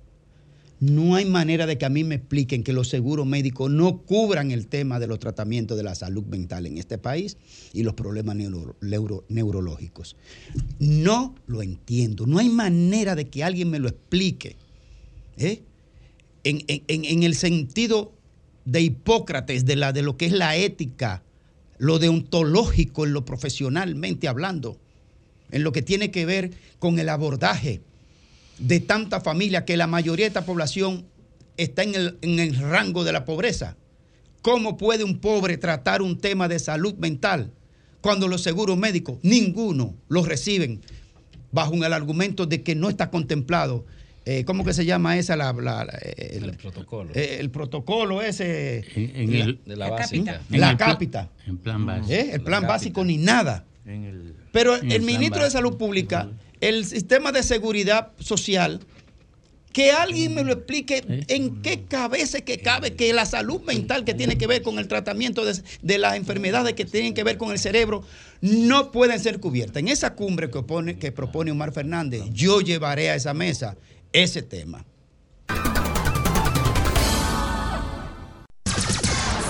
No 0.79 1.15
hay 1.15 1.25
manera 1.25 1.65
de 1.65 1.77
que 1.77 1.85
a 1.85 1.89
mí 1.89 2.03
me 2.03 2.15
expliquen 2.15 2.63
que 2.63 2.73
los 2.73 2.89
seguros 2.89 3.25
médicos 3.25 3.71
no 3.71 3.99
cubran 4.01 4.51
el 4.51 4.67
tema 4.67 4.99
de 4.99 5.07
los 5.07 5.19
tratamientos 5.19 5.77
de 5.77 5.83
la 5.83 5.95
salud 5.95 6.23
mental 6.25 6.65
en 6.65 6.77
este 6.77 6.97
país 6.97 7.37
y 7.73 7.83
los 7.83 7.93
problemas 7.93 8.35
neuro- 8.35 8.75
neuro- 8.81 9.23
neurológicos. 9.29 10.17
No 10.79 11.35
lo 11.47 11.61
entiendo. 11.61 12.25
No 12.27 12.39
hay 12.39 12.49
manera 12.49 13.15
de 13.15 13.29
que 13.29 13.43
alguien 13.43 13.69
me 13.69 13.79
lo 13.79 13.87
explique. 13.87 14.57
¿eh? 15.37 15.63
En, 16.43 17.23
el 17.23 17.35
sentido 17.35 18.13
de 18.65 18.81
Hipócrates, 18.81 19.65
de, 19.65 19.75
de 19.93 20.01
lo 20.01 20.17
que 20.17 20.25
es 20.25 20.31
la 20.33 20.55
ética 20.57 21.23
lo 21.77 21.99
deontológico 21.99 23.05
en 23.05 23.13
lo 23.13 23.25
profesionalmente 23.25 24.27
hablando, 24.27 24.77
en 25.51 25.63
lo 25.63 25.71
que 25.71 25.81
tiene 25.81 26.11
que 26.11 26.25
ver 26.25 26.51
con 26.79 26.99
el 26.99 27.09
abordaje 27.09 27.81
de 28.57 28.79
tanta 28.79 29.19
familia 29.21 29.65
que 29.65 29.77
la 29.77 29.87
mayoría 29.87 30.25
de 30.25 30.27
esta 30.29 30.45
población 30.45 31.05
está 31.57 31.83
en 31.83 31.95
el, 31.95 32.17
en 32.21 32.39
el 32.39 32.55
rango 32.55 33.03
de 33.03 33.11
la 33.11 33.25
pobreza. 33.25 33.75
¿Cómo 34.41 34.77
puede 34.77 35.03
un 35.03 35.19
pobre 35.19 35.57
tratar 35.57 36.01
un 36.01 36.19
tema 36.19 36.47
de 36.47 36.59
salud 36.59 36.93
mental 36.95 37.51
cuando 38.01 38.27
los 38.27 38.41
seguros 38.43 38.77
médicos, 38.77 39.17
ninguno 39.23 39.95
los 40.07 40.27
reciben 40.27 40.81
bajo 41.51 41.73
el 41.73 41.91
argumento 41.93 42.45
de 42.45 42.61
que 42.61 42.75
no 42.75 42.89
está 42.89 43.09
contemplado? 43.09 43.85
eh, 44.27 44.43
¿Cómo 44.45 44.63
que 44.65 44.73
se 44.73 44.85
llama 44.85 45.17
esa? 45.17 45.35
La, 45.35 45.53
la- 45.53 45.85
la- 45.85 45.99
el, 46.17 46.45
El 46.45 46.57
protocolo. 46.57 47.11
eh, 47.13 47.37
el 47.39 47.49
protocolo 47.51 48.21
ese. 48.23 48.83
En 48.95 49.33
el- 49.33 49.59
de 49.65 49.75
la 49.75 49.89
básica. 49.89 50.41
En 50.51 50.59
La 50.59 50.75
cápita. 50.77 51.29
En 51.45 51.57
plan 51.57 51.85
básico. 51.85 52.11
¿eh? 52.11 52.29
El 52.33 52.41
plan 52.41 52.65
básico 52.67 53.03
ni 53.05 53.17
nada. 53.17 53.65
Pero 54.51 54.75
en 54.77 54.91
el, 54.91 55.01
ministro 55.03 55.39
de 55.41 55.45
básico. 55.45 55.51
Salud 55.51 55.77
Pública, 55.77 56.27
el 56.61 56.85
sistema 56.85 57.31
de 57.31 57.43
seguridad 57.43 58.11
social, 58.19 58.79
que 59.73 59.91
alguien 59.91 60.33
me 60.35 60.43
lo 60.45 60.53
explique 60.53 61.03
en 61.27 61.61
qué 61.61 61.83
cabeza 61.83 62.39
que 62.41 62.59
cabe 62.59 62.93
que 62.95 63.11
la 63.11 63.25
salud 63.25 63.59
mental 63.63 64.05
que 64.05 64.13
tiene 64.13 64.37
que 64.37 64.47
ver 64.47 64.61
con 64.61 64.79
el 64.79 64.87
tratamiento 64.87 65.43
de, 65.43 65.61
de 65.81 65.97
las 65.97 66.15
enfermedades 66.15 66.75
que 66.75 66.85
tienen 66.85 67.13
que 67.13 67.25
ver 67.25 67.37
con 67.37 67.51
el 67.51 67.59
cerebro 67.59 68.01
no 68.39 68.91
pueden 68.93 69.19
ser 69.19 69.41
cubiertas. 69.41 69.77
En 69.81 69.89
esa 69.89 70.13
cumbre 70.15 70.49
que, 70.49 70.59
opone- 70.59 70.97
que 70.97 71.11
propone 71.11 71.51
Omar 71.51 71.73
Fernández, 71.73 72.23
yo 72.31 72.61
llevaré 72.61 73.09
a 73.09 73.15
esa 73.15 73.33
mesa 73.33 73.75
ese 74.13 74.41
tema. 74.43 74.85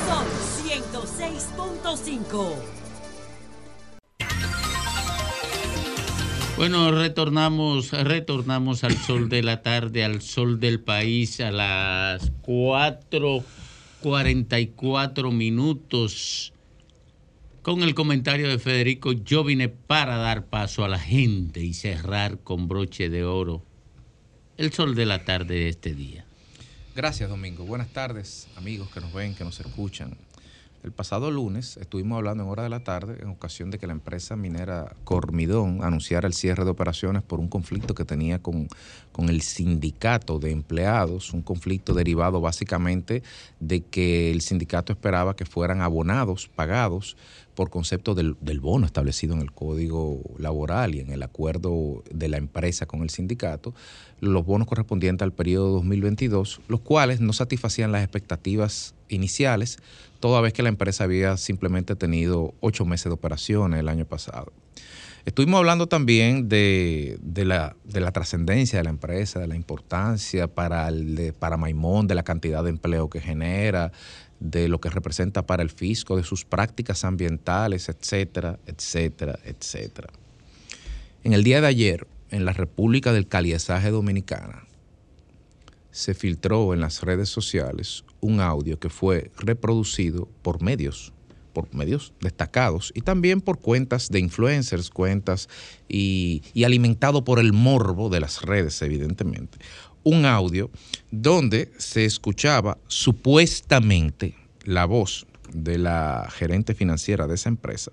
Sol 0.07 0.26
106.5. 0.65 2.56
Bueno, 6.57 6.91
retornamos, 6.91 7.91
retornamos 7.91 8.84
al 8.86 8.98
sol 8.98 9.27
de 9.27 9.44
la 9.44 9.61
tarde, 9.61 10.06
al 10.06 10.22
sol 10.22 10.61
del 10.61 10.80
país 10.80 11.41
a 11.41 11.52
las 11.52 12.32
4:44 12.44 15.34
minutos. 15.34 16.53
Con 17.61 17.84
el 17.84 17.94
comentario 17.94 18.48
de 18.48 18.57
Federico, 18.57 19.11
yo 19.11 19.44
vine 19.44 19.68
para 19.68 20.15
dar 20.15 20.45
paso 20.45 20.86
a 20.86 20.88
la 20.88 20.99
gente 20.99 21.61
y 21.61 21.73
cerrar 21.73 22.40
con 22.40 22.69
broche 22.69 23.10
de 23.10 23.26
oro 23.26 23.61
el 24.56 24.72
sol 24.72 24.95
de 24.95 25.06
la 25.06 25.26
tarde 25.26 25.56
de 25.56 25.68
este 25.68 25.94
día. 25.94 26.23
Gracias, 26.95 27.30
Domingo. 27.30 27.65
Buenas 27.65 27.90
tardes, 27.90 28.48
amigos 28.56 28.90
que 28.91 29.02
nos 29.02 29.11
ven, 29.11 29.36
que 29.36 29.44
nos 29.44 29.60
escuchan. 29.60 30.15
El 30.86 30.91
pasado 30.91 31.32
lunes 31.32 31.78
estuvimos 31.78 32.16
hablando 32.16 32.44
en 32.44 32.49
hora 32.52 32.62
de 32.62 32.70
la 32.70 32.84
tarde 32.84 33.18
en 33.20 33.30
ocasión 33.30 33.72
de 33.72 33.80
que 33.80 33.88
la 33.88 33.94
empresa 33.94 34.36
minera 34.36 34.95
Cormidón 35.03 35.84
anunciara 35.84 36.28
el 36.28 36.36
cierre 36.36 36.64
de 36.64 36.70
operaciones 36.70 37.24
por 37.24 37.40
un 37.40 37.48
conflicto 37.48 37.95
que 37.95 38.06
tenía 38.06 38.38
con, 38.38 38.68
con 39.12 39.30
el 39.30 39.41
sindicato 39.41 40.38
de 40.38 40.52
empleados, 40.52 41.34
un 41.34 41.41
conflicto 41.41 41.95
derivado 41.95 42.40
básicamente 42.40 43.24
de 43.60 43.82
que 43.82 44.30
el 44.30 44.41
sindicato 44.41 44.94
esperaba 44.94 45.36
que 45.36 45.48
fueran 45.48 45.82
abonados, 45.82 46.52
pagados 46.56 47.18
por 47.56 47.72
concepto 47.72 48.14
del, 48.14 48.36
del 48.41 48.60
bono 48.60 48.86
establecido 48.86 49.34
en 49.34 49.41
el 49.41 49.52
código 49.52 50.22
laboral 50.38 50.94
y 50.94 50.99
en 50.99 51.10
el 51.10 51.24
acuerdo 51.24 52.03
de 52.12 52.28
la 52.28 52.38
empresa 52.38 52.86
con 52.86 53.02
el 53.02 53.10
sindicato, 53.10 53.74
los 54.20 54.45
bonos 54.45 54.68
correspondientes 54.68 55.24
al 55.24 55.34
periodo 55.34 55.72
2022, 55.72 56.62
los 56.68 56.82
cuales 56.82 57.22
no 57.22 57.34
satisfacían 57.34 57.91
las 57.91 58.03
expectativas 58.03 58.94
iniciales, 59.10 59.80
toda 60.26 60.41
vez 60.41 60.53
que 60.53 60.64
la 60.64 60.69
empresa 60.69 61.03
había 61.03 61.38
simplemente 61.38 61.95
tenido 61.95 62.56
ocho 62.60 62.84
meses 62.84 63.03
de 63.03 63.11
operaciones 63.11 63.80
el 63.80 63.88
año 63.88 64.06
pasado. 64.06 64.52
Estuvimos 65.23 65.60
hablando 65.60 65.85
también 65.85 66.49
de, 66.49 67.19
la, 67.35 67.76
de 67.84 67.99
la 67.99 68.11
trascendencia 68.11 68.80
de 68.80 68.85
la 68.85 68.89
empresa, 68.89 69.39
de 69.39 69.47
la 69.47 69.56
importancia 69.56 70.47
para, 70.47 70.88
el, 70.88 71.35
para 71.38 71.57
Maimón, 71.57 72.07
de 72.07 72.15
la 72.15 72.23
cantidad 72.23 72.64
de 72.64 72.72
empleo 72.72 73.07
que 73.07 73.22
genera, 73.22 73.91
de 74.39 74.68
lo 74.68 74.81
que 74.81 74.89
representa 74.89 75.45
para 75.45 75.61
el 75.61 75.69
fisco, 75.69 76.18
de 76.18 76.23
sus 76.23 76.43
prácticas 76.43 77.06
ambientales, 77.06 77.88
etcétera, 77.88 78.57
etcétera, 78.65 79.38
etcétera. 79.45 80.07
En 81.23 81.34
el 81.34 81.43
día 81.43 81.61
de 81.61 81.68
ayer, 81.68 82.07
en 82.31 82.45
la 82.45 82.53
República 82.53 83.14
del 83.14 83.27
Caliesaje 83.27 83.91
Dominicana, 83.91 84.64
se 85.96 86.14
filtró 86.14 86.74
en 86.74 86.82
las 86.82 87.04
redes 87.04 87.30
sociales 87.30 88.04
un 88.20 88.42
audio 88.42 88.78
que 88.78 88.90
fue 88.90 89.32
reproducido 89.38 90.28
por 90.42 90.62
medios, 90.62 91.14
por 91.54 91.74
medios 91.74 92.12
destacados 92.20 92.92
y 92.94 93.00
también 93.00 93.40
por 93.40 93.60
cuentas 93.60 94.10
de 94.10 94.20
influencers, 94.20 94.90
cuentas 94.90 95.48
y, 95.88 96.44
y 96.54 96.66
alimentado 96.66 97.24
por 97.24 97.40
el 97.40 97.54
morbo 97.54 98.10
de 98.10 98.20
las 98.20 98.42
redes, 98.42 98.82
evidentemente. 98.82 99.58
Un 100.04 100.26
audio 100.26 100.70
donde 101.12 101.72
se 101.78 102.04
escuchaba 102.04 102.78
supuestamente 102.88 104.36
la 104.66 104.84
voz 104.84 105.26
de 105.54 105.78
la 105.78 106.28
gerente 106.30 106.76
financiera 106.76 107.26
de 107.26 107.36
esa 107.36 107.48
empresa 107.48 107.92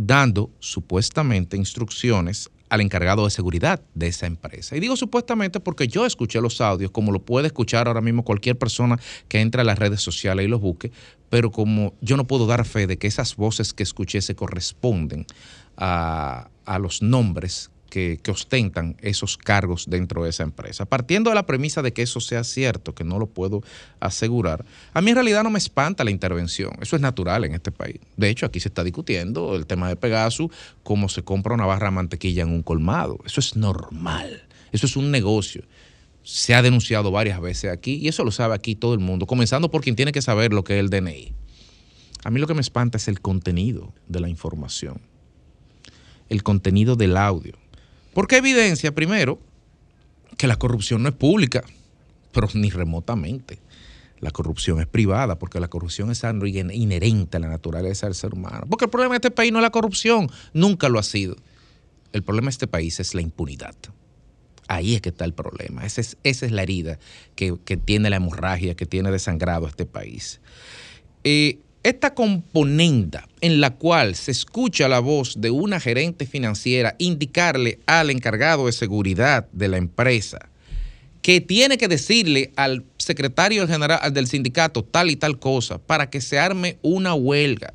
dando 0.00 0.52
supuestamente 0.60 1.56
instrucciones 1.56 2.50
al 2.68 2.80
encargado 2.80 3.24
de 3.24 3.30
seguridad 3.30 3.80
de 3.94 4.08
esa 4.08 4.26
empresa. 4.26 4.76
Y 4.76 4.80
digo 4.80 4.96
supuestamente 4.96 5.60
porque 5.60 5.88
yo 5.88 6.06
escuché 6.06 6.40
los 6.40 6.60
audios, 6.60 6.90
como 6.90 7.12
lo 7.12 7.20
puede 7.20 7.48
escuchar 7.48 7.88
ahora 7.88 8.00
mismo 8.00 8.24
cualquier 8.24 8.58
persona 8.58 8.98
que 9.28 9.40
entre 9.40 9.60
a 9.62 9.64
las 9.64 9.78
redes 9.78 10.00
sociales 10.00 10.46
y 10.46 10.48
los 10.48 10.60
busque, 10.60 10.92
pero 11.30 11.50
como 11.50 11.94
yo 12.00 12.16
no 12.16 12.26
puedo 12.26 12.46
dar 12.46 12.64
fe 12.64 12.86
de 12.86 12.98
que 12.98 13.06
esas 13.06 13.36
voces 13.36 13.72
que 13.72 13.82
escuché 13.82 14.20
se 14.22 14.34
corresponden 14.34 15.26
a, 15.76 16.48
a 16.64 16.78
los 16.78 17.02
nombres 17.02 17.70
que, 17.88 18.20
ostentan 18.28 18.96
esos 19.00 19.36
cargos 19.36 19.86
dentro 19.88 20.24
de 20.24 20.30
esa 20.30 20.42
empresa. 20.42 20.84
Partiendo 20.84 21.30
de 21.30 21.34
la 21.34 21.46
premisa 21.46 21.82
de 21.82 21.92
que 21.92 22.02
eso 22.02 22.20
sea 22.20 22.44
cierto, 22.44 22.94
que 22.94 23.04
no 23.04 23.18
lo 23.18 23.26
puedo 23.26 23.62
asegurar, 24.00 24.64
a 24.92 25.00
mí 25.00 25.10
en 25.10 25.16
realidad 25.16 25.42
no 25.42 25.50
me 25.50 25.58
espanta 25.58 26.04
la 26.04 26.10
intervención. 26.10 26.72
Eso 26.80 26.96
es 26.96 27.02
natural 27.02 27.44
en 27.44 27.54
este 27.54 27.72
país. 27.72 28.00
De 28.16 28.28
hecho, 28.28 28.46
aquí 28.46 28.60
se 28.60 28.68
está 28.68 28.84
discutiendo 28.84 29.56
el 29.56 29.66
tema 29.66 29.88
de 29.88 29.96
Pegasus, 29.96 30.50
cómo 30.82 31.08
se 31.08 31.22
compra 31.22 31.54
una 31.54 31.66
barra 31.66 31.88
de 31.88 31.92
mantequilla 31.94 32.42
en 32.42 32.50
un 32.50 32.62
colmado. 32.62 33.18
Eso 33.24 33.40
es 33.40 33.56
normal. 33.56 34.44
Eso 34.72 34.86
es 34.86 34.96
un 34.96 35.10
negocio. 35.10 35.64
Se 36.22 36.54
ha 36.54 36.62
denunciado 36.62 37.10
varias 37.10 37.40
veces 37.40 37.72
aquí 37.72 37.94
y 37.94 38.08
eso 38.08 38.24
lo 38.24 38.30
sabe 38.30 38.54
aquí 38.54 38.74
todo 38.74 38.92
el 38.92 39.00
mundo, 39.00 39.26
comenzando 39.26 39.70
por 39.70 39.82
quien 39.82 39.96
tiene 39.96 40.12
que 40.12 40.20
saber 40.20 40.52
lo 40.52 40.62
que 40.62 40.74
es 40.74 40.80
el 40.80 40.90
DNI. 40.90 41.32
A 42.24 42.30
mí 42.30 42.40
lo 42.40 42.46
que 42.46 42.54
me 42.54 42.60
espanta 42.60 42.98
es 42.98 43.08
el 43.08 43.20
contenido 43.20 43.94
de 44.08 44.20
la 44.20 44.28
información, 44.28 45.00
el 46.28 46.42
contenido 46.42 46.96
del 46.96 47.16
audio. 47.16 47.54
Porque 48.14 48.36
evidencia, 48.38 48.94
primero, 48.94 49.38
que 50.36 50.46
la 50.46 50.56
corrupción 50.56 51.02
no 51.02 51.08
es 51.08 51.14
pública, 51.14 51.64
pero 52.32 52.48
ni 52.54 52.70
remotamente. 52.70 53.58
La 54.20 54.30
corrupción 54.32 54.80
es 54.80 54.86
privada, 54.86 55.38
porque 55.38 55.60
la 55.60 55.68
corrupción 55.68 56.10
es 56.10 56.24
algo 56.24 56.46
in- 56.46 56.72
inherente 56.72 57.36
a 57.36 57.40
la 57.40 57.48
naturaleza 57.48 58.06
del 58.06 58.14
ser 58.14 58.34
humano. 58.34 58.66
Porque 58.68 58.86
el 58.86 58.90
problema 58.90 59.14
de 59.14 59.18
este 59.18 59.30
país 59.30 59.52
no 59.52 59.58
es 59.58 59.62
la 59.62 59.70
corrupción, 59.70 60.28
nunca 60.52 60.88
lo 60.88 60.98
ha 60.98 61.04
sido. 61.04 61.36
El 62.12 62.22
problema 62.24 62.46
de 62.46 62.50
este 62.52 62.66
país 62.66 62.98
es 62.98 63.14
la 63.14 63.20
impunidad. 63.20 63.76
Ahí 64.66 64.94
es 64.94 65.00
que 65.00 65.10
está 65.10 65.24
el 65.24 65.34
problema. 65.34 65.86
Esa 65.86 66.00
es, 66.00 66.50
la 66.50 66.62
herida 66.62 66.98
que, 67.36 67.56
que 67.64 67.76
tiene 67.76 68.10
la 68.10 68.16
hemorragia, 68.16 68.74
que 68.74 68.86
tiene 68.86 69.10
desangrado 69.10 69.66
este 69.66 69.86
país. 69.86 70.40
Eh, 71.24 71.60
esta 71.88 72.14
componenda 72.14 73.26
en 73.40 73.60
la 73.60 73.74
cual 73.76 74.14
se 74.14 74.30
escucha 74.30 74.88
la 74.88 75.00
voz 75.00 75.40
de 75.40 75.50
una 75.50 75.80
gerente 75.80 76.26
financiera 76.26 76.94
indicarle 76.98 77.80
al 77.86 78.10
encargado 78.10 78.66
de 78.66 78.72
seguridad 78.72 79.48
de 79.52 79.68
la 79.68 79.78
empresa 79.78 80.50
que 81.22 81.40
tiene 81.40 81.78
que 81.78 81.88
decirle 81.88 82.52
al 82.56 82.84
secretario 82.98 83.66
general 83.66 84.12
del 84.12 84.26
sindicato 84.26 84.84
tal 84.84 85.10
y 85.10 85.16
tal 85.16 85.38
cosa 85.38 85.78
para 85.78 86.10
que 86.10 86.20
se 86.20 86.38
arme 86.38 86.78
una 86.82 87.14
huelga 87.14 87.72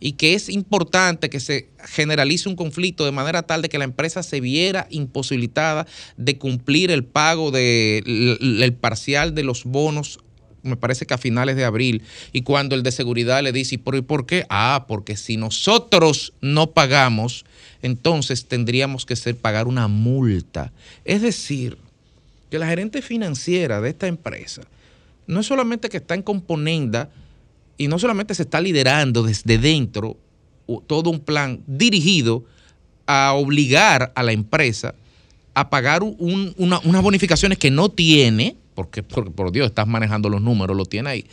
y 0.00 0.12
que 0.12 0.34
es 0.34 0.48
importante 0.48 1.30
que 1.30 1.40
se 1.40 1.70
generalice 1.84 2.48
un 2.48 2.56
conflicto 2.56 3.04
de 3.04 3.12
manera 3.12 3.42
tal 3.42 3.62
de 3.62 3.68
que 3.68 3.78
la 3.78 3.84
empresa 3.84 4.22
se 4.22 4.40
viera 4.40 4.86
imposibilitada 4.90 5.86
de 6.16 6.36
cumplir 6.38 6.90
el 6.90 7.04
pago 7.04 7.50
del 7.50 8.76
parcial 8.80 9.34
de 9.34 9.44
los 9.44 9.64
bonos 9.64 10.18
me 10.64 10.76
parece 10.76 11.06
que 11.06 11.14
a 11.14 11.18
finales 11.18 11.56
de 11.56 11.64
abril, 11.64 12.02
y 12.32 12.42
cuando 12.42 12.74
el 12.74 12.82
de 12.82 12.90
seguridad 12.92 13.42
le 13.42 13.52
dice, 13.52 13.76
¿y 13.76 13.78
por, 13.78 13.94
y 13.96 14.02
por 14.02 14.26
qué? 14.26 14.46
Ah, 14.48 14.86
porque 14.88 15.16
si 15.16 15.36
nosotros 15.36 16.32
no 16.40 16.70
pagamos, 16.70 17.44
entonces 17.82 18.46
tendríamos 18.46 19.06
que 19.06 19.14
ser 19.16 19.36
pagar 19.36 19.66
una 19.68 19.86
multa. 19.88 20.72
Es 21.04 21.22
decir, 21.22 21.78
que 22.50 22.58
la 22.58 22.66
gerente 22.66 23.02
financiera 23.02 23.80
de 23.80 23.90
esta 23.90 24.06
empresa 24.06 24.62
no 25.26 25.40
es 25.40 25.46
solamente 25.46 25.88
que 25.88 25.96
está 25.98 26.14
en 26.14 26.22
componenda 26.22 27.08
y 27.78 27.88
no 27.88 27.98
solamente 27.98 28.34
se 28.34 28.42
está 28.42 28.60
liderando 28.60 29.22
desde 29.22 29.58
dentro 29.58 30.16
todo 30.86 31.10
un 31.10 31.20
plan 31.20 31.60
dirigido 31.66 32.44
a 33.06 33.32
obligar 33.34 34.12
a 34.14 34.22
la 34.22 34.32
empresa 34.32 34.94
a 35.54 35.68
pagar 35.70 36.02
un- 36.02 36.54
una- 36.56 36.80
unas 36.80 37.02
bonificaciones 37.02 37.58
que 37.58 37.70
no 37.70 37.88
tiene, 37.88 38.56
porque 38.74 39.02
por, 39.02 39.52
Dios 39.52 39.66
estás 39.66 39.86
manejando 39.86 40.28
los 40.28 40.42
números, 40.42 40.76
lo 40.76 40.84
tiene 40.84 41.10
ahí, 41.10 41.26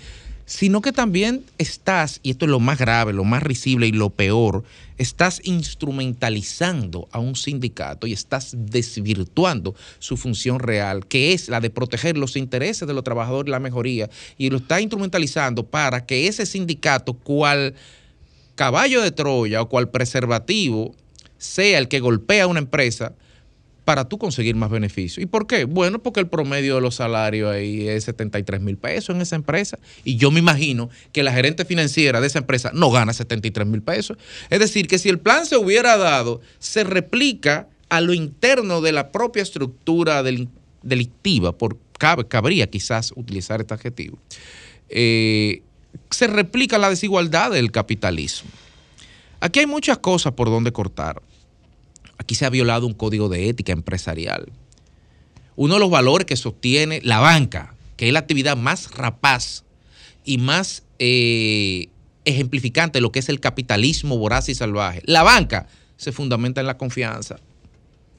sino 0.46 0.82
que 0.82 0.92
también 0.92 1.44
estás, 1.58 2.20
y 2.24 2.32
esto 2.32 2.46
es 2.46 2.52
lo 2.52 2.60
más 2.60 2.78
grave, 2.78 3.14
lo 3.14 3.24
más 3.24 3.42
risible 3.42 3.88
y 3.88 3.92
lo 3.92 4.10
peor, 4.10 4.64
estás 4.98 5.42
instrumentalizando 5.44 7.08
a 7.12 7.20
un 7.20 7.36
sindicato 7.36 8.06
y 8.06 8.14
estás 8.14 8.54
desvirtuando 8.58 9.76
su 10.00 10.18
función 10.18 10.60
real, 10.60 11.06
que 11.08 11.34
es 11.34 11.48
la 11.50 11.60
de 11.60 11.70
proteger 11.70 12.18
los 12.18 12.36
intereses 12.36 12.88
de 12.88 12.94
los 12.94 13.04
trabajadores 13.04 13.50
y 13.50 13.52
la 13.52 13.60
mejoría, 13.60 14.10
y 14.38 14.50
lo 14.50 14.58
estás 14.58 14.82
instrumentalizando 14.82 15.66
para 15.66 16.06
que 16.06 16.28
ese 16.28 16.46
sindicato, 16.46 17.14
cual 17.14 17.74
caballo 18.56 19.02
de 19.02 19.12
Troya 19.12 19.62
o 19.62 19.70
cual 19.70 19.90
preservativo, 19.90 20.94
sea 21.38 21.80
el 21.80 21.88
que 21.88 22.00
golpea 22.00 22.44
a 22.44 22.48
una 22.48 22.60
empresa 22.60 23.14
para 23.92 24.08
tú 24.08 24.18
conseguir 24.18 24.56
más 24.56 24.70
beneficios. 24.70 25.22
¿Y 25.22 25.26
por 25.26 25.48
qué? 25.48 25.66
Bueno, 25.66 26.00
porque 26.00 26.22
el 26.22 26.28
promedio 26.30 26.76
de 26.76 26.82
los 26.82 26.96
salarios 26.96 27.52
ahí 27.52 27.90
es 27.90 28.06
73 28.06 28.62
mil 28.62 28.78
pesos 28.78 29.14
en 29.14 29.22
esa 29.22 29.36
empresa. 29.36 29.80
Y 30.06 30.16
yo 30.16 30.32
me 30.32 30.40
imagino 30.40 30.90
que 31.12 31.24
la 31.24 31.34
gerente 31.34 31.66
financiera 31.66 32.22
de 32.22 32.28
esa 32.28 32.40
empresa 32.40 32.72
no 32.74 32.90
gana 32.90 33.12
73 33.12 33.68
mil 33.68 33.82
pesos. 33.82 34.18
Es 34.50 34.60
decir, 34.60 34.88
que 34.88 34.98
si 34.98 35.10
el 35.10 35.20
plan 35.20 35.46
se 35.46 35.58
hubiera 35.58 35.98
dado, 35.98 36.40
se 36.60 36.86
replica 36.86 37.68
a 37.90 38.00
lo 38.00 38.14
interno 38.14 38.80
de 38.80 38.94
la 38.94 39.12
propia 39.12 39.44
estructura 39.44 40.24
del- 40.24 40.48
delictiva, 40.84 41.52
por, 41.58 41.78
cabría 42.30 42.70
quizás 42.70 43.12
utilizar 43.18 43.60
este 43.60 43.74
adjetivo, 43.74 44.18
eh, 44.88 45.64
se 46.12 46.28
replica 46.28 46.78
la 46.78 46.90
desigualdad 46.90 47.52
del 47.52 47.72
capitalismo. 47.74 48.50
Aquí 49.42 49.60
hay 49.60 49.66
muchas 49.66 49.98
cosas 49.98 50.32
por 50.32 50.48
donde 50.50 50.72
cortar. 50.72 51.22
Aquí 52.22 52.36
se 52.36 52.46
ha 52.46 52.52
violado 52.52 52.86
un 52.86 52.94
código 52.94 53.30
de 53.30 53.50
ética 53.50 53.72
empresarial. 53.72 54.52
Uno 55.56 55.74
de 55.74 55.80
los 55.80 55.90
valores 55.90 56.28
que 56.28 56.36
sostiene 56.36 57.02
la 57.04 57.18
banca, 57.18 57.74
que 57.98 58.06
es 58.06 58.14
la 58.14 58.20
actividad 58.20 58.56
más 58.56 58.92
rapaz 58.92 59.64
y 60.24 60.38
más 60.38 60.84
eh, 61.00 61.90
ejemplificante 62.24 63.00
de 63.00 63.02
lo 63.02 63.12
que 63.12 63.18
es 63.18 63.30
el 63.30 63.40
capitalismo 63.40 64.20
voraz 64.20 64.50
y 64.50 64.54
salvaje. 64.54 65.02
La 65.06 65.24
banca 65.24 65.68
se 65.98 66.12
fundamenta 66.12 66.62
en 66.62 66.68
la 66.68 66.78
confianza. 66.78 67.40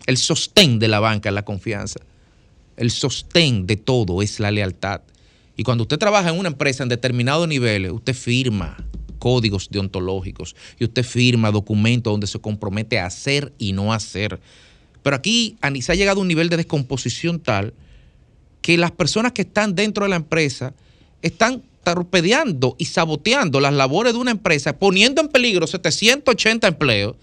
El 0.07 0.17
sostén 0.17 0.81
de 0.81 0.89
la 0.89 0.99
banca 0.99 1.29
es 1.29 1.35
la 1.37 1.45
confianza. 1.45 2.01
El 2.77 2.91
sostén 2.91 3.69
de 3.69 3.77
todo 3.77 4.21
es 4.21 4.41
la 4.41 4.51
lealtad. 4.51 5.03
Y 5.57 5.63
cuando 5.63 5.83
usted 5.83 5.99
trabaja 5.99 6.31
en 6.31 6.41
una 6.41 6.49
empresa 6.49 6.83
en 6.83 6.89
determinados 6.89 7.47
niveles, 7.47 7.93
usted 7.93 8.15
firma 8.15 8.85
códigos 9.23 9.69
deontológicos 9.71 10.57
y 10.81 10.85
usted 10.85 11.05
firma 11.05 11.53
documentos 11.53 12.13
donde 12.13 12.27
se 12.27 12.41
compromete 12.41 12.99
a 12.99 13.07
hacer 13.07 13.53
y 13.57 13.73
no 13.73 13.93
hacer. 13.93 14.41
Pero 15.05 15.15
aquí 15.15 15.57
se 15.81 15.93
ha 15.93 15.95
llegado 15.95 16.19
a 16.19 16.23
un 16.23 16.27
nivel 16.27 16.49
de 16.49 16.57
descomposición 16.57 17.39
tal 17.39 17.73
que 18.63 18.77
las 18.77 18.91
personas 18.91 19.31
que 19.31 19.43
están 19.43 19.77
dentro 19.77 20.05
de 20.05 20.11
la 20.11 20.17
empresa 20.17 20.75
están 21.23 21.63
torpedeando 21.85 22.75
y 22.81 22.87
saboteando 22.87 23.61
las 23.61 23.73
labores 23.73 24.13
de 24.13 24.19
una 24.19 24.33
empresa, 24.33 24.77
poniendo 24.77 25.21
en 25.21 25.29
peligro 25.29 25.69
780 25.69 26.67
empleos 26.67 27.15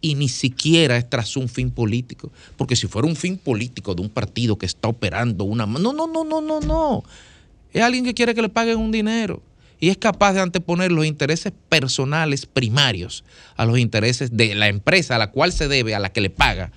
y 0.00 0.16
ni 0.16 0.28
siquiera 0.28 0.96
es 0.96 1.08
tras 1.08 1.36
un 1.36 1.48
fin 1.48 1.70
político. 1.70 2.32
Porque 2.56 2.74
si 2.74 2.88
fuera 2.88 3.06
un 3.06 3.14
fin 3.14 3.38
político 3.38 3.94
de 3.94 4.02
un 4.02 4.08
partido 4.10 4.58
que 4.58 4.66
está 4.66 4.88
operando 4.88 5.44
una... 5.44 5.64
No, 5.64 5.92
no, 5.92 6.08
no, 6.08 6.24
no, 6.24 6.40
no, 6.40 6.58
no. 6.58 7.04
Es 7.72 7.82
alguien 7.82 8.04
que 8.04 8.14
quiere 8.14 8.34
que 8.34 8.42
le 8.42 8.48
paguen 8.48 8.78
un 8.78 8.90
dinero 8.90 9.40
y 9.84 9.90
es 9.90 9.98
capaz 9.98 10.32
de 10.32 10.40
anteponer 10.40 10.90
los 10.90 11.04
intereses 11.04 11.52
personales 11.68 12.46
primarios 12.46 13.22
a 13.54 13.66
los 13.66 13.78
intereses 13.78 14.34
de 14.34 14.54
la 14.54 14.68
empresa 14.68 15.16
a 15.16 15.18
la 15.18 15.30
cual 15.30 15.52
se 15.52 15.68
debe, 15.68 15.94
a 15.94 15.98
la 15.98 16.10
que 16.10 16.22
le 16.22 16.30
paga, 16.30 16.72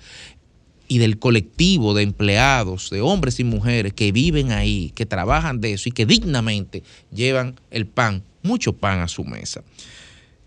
y 0.88 0.98
del 0.98 1.18
colectivo 1.18 1.94
de 1.94 2.02
empleados, 2.02 2.90
de 2.90 3.00
hombres 3.00 3.40
y 3.40 3.44
mujeres 3.44 3.94
que 3.94 4.12
viven 4.12 4.52
ahí, 4.52 4.92
que 4.94 5.06
trabajan 5.06 5.62
de 5.62 5.72
eso 5.72 5.88
y 5.88 5.92
que 5.92 6.04
dignamente 6.04 6.82
llevan 7.10 7.58
el 7.70 7.86
pan, 7.86 8.24
mucho 8.42 8.74
pan 8.74 9.00
a 9.00 9.08
su 9.08 9.24
mesa. 9.24 9.62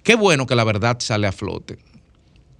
Qué 0.03 0.13
bueno 0.13 0.45
que 0.45 0.55
la 0.55 0.63
verdad 0.63 0.97
sale 0.99 1.25
a 1.25 1.31
flote. 1.31 1.79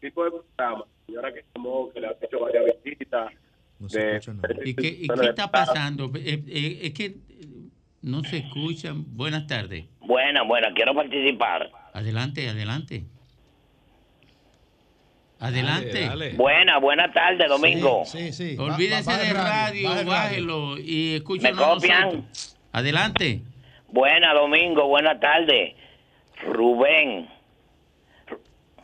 Tipo 0.00 0.24
de 0.24 0.30
programa, 0.30 0.84
señora 1.04 1.32
que 1.34 1.44
llamó, 1.52 1.90
que 1.92 2.00
le 2.00 2.06
ha 2.06 2.14
hecho 2.20 2.38
varias 2.38 2.64
visitas. 2.84 3.32
de- 3.80 4.20
¿Y 4.64 4.74
qué, 4.74 4.86
y 4.88 5.08
qué 5.08 5.26
está 5.28 5.50
pasando? 5.50 6.10
Eh, 6.14 6.44
eh, 6.46 6.78
es 6.82 6.94
que 6.94 7.06
eh, 7.06 7.16
no 8.02 8.22
se 8.22 8.36
escuchan. 8.38 9.04
Buenas 9.16 9.48
tardes. 9.48 9.86
Buena, 9.98 10.42
buena, 10.44 10.72
quiero 10.74 10.94
participar. 10.94 11.70
Adelante, 11.92 12.48
adelante. 12.48 13.04
Adelante. 15.40 16.08
Buena, 16.36 16.78
buena 16.78 17.12
tarde, 17.12 17.46
Domingo. 17.48 18.04
Sí, 18.06 18.32
sí. 18.32 18.54
Baja 18.56 19.18
de 19.18 19.32
radio, 19.32 19.90
bájelo 20.06 20.78
y 20.78 21.16
escúchenos 21.16 21.58
¿Me 21.58 21.64
copian? 21.74 22.02
nosotros. 22.02 22.56
Adelante. 22.72 23.42
Buena, 23.88 24.32
Domingo, 24.34 24.86
buena 24.88 25.18
tarde. 25.18 25.74
Rubén. 26.42 27.28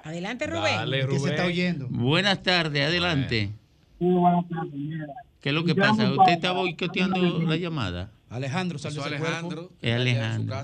Adelante, 0.04 0.46
Rubén. 0.46 1.08
¿Qué 1.08 1.18
se 1.18 1.30
está 1.30 1.44
oyendo? 1.46 1.88
Buenas 1.88 2.42
tardes, 2.42 2.86
adelante. 2.86 3.50
buenas 3.98 4.48
tardes. 4.48 4.72
mira. 4.72 5.06
¿Qué 5.40 5.48
es 5.48 5.54
lo 5.54 5.64
que 5.64 5.74
pasa? 5.74 6.10
¿Usted 6.10 6.32
está 6.32 6.52
boicoteando 6.52 7.40
la 7.40 7.56
llamada? 7.56 8.10
Alejandro, 8.30 8.78
sal 8.78 8.94
de 8.94 9.00
ese 9.00 9.08
Alejandro. 9.08 9.70
Es 9.80 9.94
Alejandro. 9.94 10.56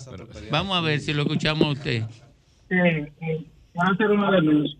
Vamos 0.50 0.76
a 0.76 0.80
ver 0.80 1.00
si 1.00 1.12
lo 1.12 1.22
escuchamos 1.22 1.66
a 1.66 1.70
usted. 1.70 2.02
Eh, 2.70 3.12
eh, 3.20 3.46
voy 3.74 3.86
a 3.86 3.92
hacer 3.92 4.10
una 4.10 4.30
denuncia. 4.30 4.78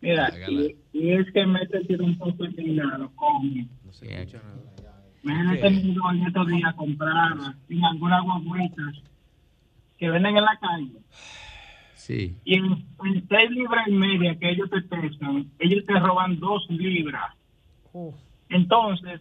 Mira, 0.00 0.32
y, 0.48 0.76
y 0.92 1.12
es 1.12 1.26
que 1.32 1.46
me 1.46 1.62
he 1.62 1.68
sentido 1.68 2.04
un 2.04 2.18
poco 2.18 2.44
indignado 2.44 3.10
con 3.14 3.68
me 5.22 5.32
he 5.32 5.56
detenido 5.56 6.02
en 6.12 6.22
estos 6.22 6.46
días 6.46 6.70
a 6.70 6.76
comprar 6.76 7.32
en 7.68 7.84
algunas 7.84 8.22
guaguitas 8.22 9.02
que 9.98 10.10
venden 10.10 10.36
en 10.36 10.44
la 10.44 10.58
calle. 10.60 10.92
Sí. 11.94 12.36
Y 12.44 12.54
en, 12.56 12.64
en 13.04 13.28
seis 13.28 13.50
libras 13.50 13.88
y 13.88 13.92
media 13.92 14.36
que 14.38 14.50
ellos 14.50 14.70
te 14.70 14.80
pesan, 14.82 15.50
ellos 15.58 15.84
te 15.86 15.98
roban 15.98 16.38
dos 16.38 16.64
libras. 16.68 17.32
Entonces, 18.48 19.20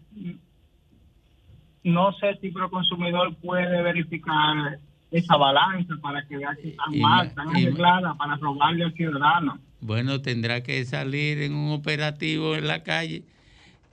no 1.83 2.11
sé 2.13 2.37
si 2.41 2.49
Proconsumidor 2.51 3.35
puede 3.35 3.81
verificar 3.81 4.79
esa 5.11 5.37
balanza 5.37 5.93
para 6.01 6.25
que 6.27 6.37
vean 6.37 6.55
que 6.61 6.69
están 6.69 6.93
Y 6.93 6.99
mal, 6.99 7.17
ma- 7.17 7.23
están 7.25 7.49
arregladas 7.49 8.17
para 8.17 8.35
robarle 8.35 8.83
al 8.85 8.93
ciudadano. 8.93 9.59
Bueno, 9.81 10.21
tendrá 10.21 10.61
que 10.61 10.83
salir 10.85 11.41
en 11.41 11.53
un 11.53 11.71
operativo 11.71 12.55
en 12.55 12.67
la 12.67 12.83
calle. 12.83 13.23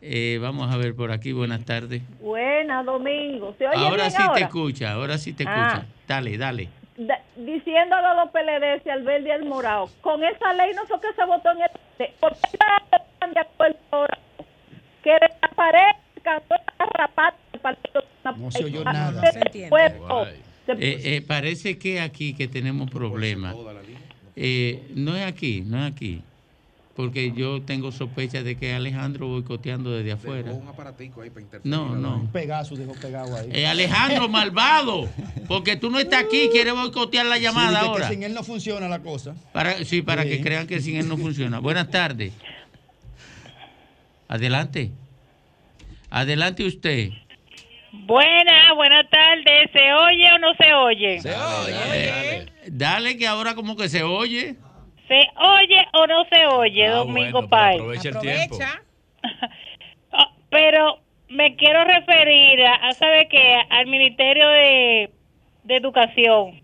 Eh, 0.00 0.38
vamos 0.42 0.68
a 0.72 0.76
ver 0.78 0.96
por 0.96 1.12
aquí, 1.12 1.32
buenas 1.32 1.64
tardes. 1.64 2.02
Buena, 2.20 2.82
Domingo. 2.82 3.54
¿Se 3.56 3.68
oye 3.68 3.76
Ahora 3.76 4.08
bien 4.08 4.10
sí 4.10 4.22
te 4.34 4.40
escucha, 4.42 4.92
ahora 4.92 5.16
sí 5.18 5.32
te 5.32 5.44
Ah. 5.46 5.74
escucha. 5.74 5.86
Dale, 6.06 6.36
dale. 6.38 6.68
Da- 6.96 7.22
diciéndole 7.36 8.06
a 8.06 8.14
los 8.14 8.30
PLD, 8.30 8.88
al 8.90 9.02
verde 9.02 9.28
y 9.28 9.32
al 9.32 9.44
morado, 9.44 9.88
con 10.00 10.22
esa 10.22 10.52
ley 10.52 10.72
no 10.74 10.84
fue 10.86 11.00
que 11.00 11.12
se 11.14 11.24
votó 11.24 11.50
en 11.52 11.62
el... 11.62 12.10
¿Por 12.20 12.32
qué 12.32 12.58
están 13.12 13.32
de 13.32 13.40
acuerdo 13.40 13.78
ahora? 13.90 14.18
Que 15.02 15.10
desaparezcan 15.20 16.42
todas 16.48 16.62
las 16.78 16.88
rapatas 16.90 17.40
del 17.52 17.60
partido. 17.60 18.04
No 18.36 18.50
se 18.50 18.64
oyó 18.64 18.84
nada. 18.84 19.30
Se 19.32 19.38
entiende. 19.38 19.76
Eh, 20.68 21.00
eh, 21.16 21.22
parece 21.26 21.78
que 21.78 22.00
aquí 22.00 22.34
que 22.34 22.46
tenemos 22.46 22.88
problemas. 22.90 23.54
Eh, 24.36 24.86
no 24.94 25.16
es 25.16 25.24
aquí, 25.26 25.62
no 25.66 25.84
es 25.84 25.92
aquí. 25.92 26.22
Porque 26.94 27.32
yo 27.32 27.62
tengo 27.62 27.90
sospecha 27.90 28.42
de 28.42 28.56
que 28.58 28.74
Alejandro 28.74 29.26
boicoteando 29.26 29.90
desde 29.92 30.12
afuera. 30.12 30.52
un 30.52 30.68
aparatico 30.68 31.22
ahí 31.22 31.30
para 31.30 31.40
interferir. 31.40 31.74
No, 31.74 31.96
no. 31.96 32.16
Un 32.16 32.28
Pegaso 32.30 32.76
dejó 32.76 32.92
pegado 32.92 33.34
ahí. 33.34 33.48
Eh, 33.50 33.66
Alejandro, 33.66 34.28
malvado. 34.28 35.08
Porque 35.48 35.76
tú 35.76 35.88
no 35.88 35.98
estás 35.98 36.24
aquí, 36.24 36.50
quieres 36.52 36.74
boicotear 36.74 37.24
la 37.24 37.36
Sí, 37.36 37.42
llamada 37.42 37.80
que 37.80 37.86
ahora. 37.86 38.08
sin 38.10 38.22
él 38.22 38.34
no 38.34 38.42
funciona 38.44 38.88
la 38.88 38.98
cosa. 39.00 39.34
Para, 39.54 39.82
sí, 39.86 40.02
para 40.02 40.24
Sí. 40.24 40.28
que 40.28 40.40
crean 40.42 40.66
que 40.66 40.80
sin 40.80 40.96
él 40.96 41.08
no 41.08 41.16
funciona. 41.16 41.60
Buenas 41.60 41.88
tardes. 41.90 42.32
Adelante. 44.28 44.90
Adelante 46.10 46.64
usted. 46.66 47.10
Buena, 47.92 48.74
buenas 48.74 49.08
tardes. 49.10 49.70
¿Se 49.72 49.92
oye 49.94 50.24
o 50.34 50.38
no 50.38 50.54
se 50.58 50.72
oye? 50.74 51.20
Eh, 51.24 52.46
Dale 52.70 53.16
que 53.16 53.26
ahora 53.26 53.54
como 53.54 53.76
que 53.76 53.88
se 53.88 54.02
oye. 54.02 54.56
¿Se 55.08 55.20
oye 55.36 55.86
o 55.94 56.06
no 56.06 56.24
se 56.30 56.46
oye, 56.46 56.86
Ah, 56.86 56.96
Domingo 56.98 57.40
bueno, 57.42 57.48
pero 57.48 57.48
Páez? 57.48 57.80
aprovecha 57.80 58.08
el 58.08 58.18
tiempo. 58.20 58.58
Ah, 60.12 60.28
Pero 60.50 60.98
me 61.28 61.56
quiero 61.56 61.82
referir 61.84 62.62
a, 62.64 62.74
a, 62.88 62.92
¿sabe 62.92 63.26
qué? 63.28 63.56
Al 63.70 63.86
Ministerio 63.86 64.48
de, 64.48 65.10
de 65.64 65.76
Educación. 65.76 66.60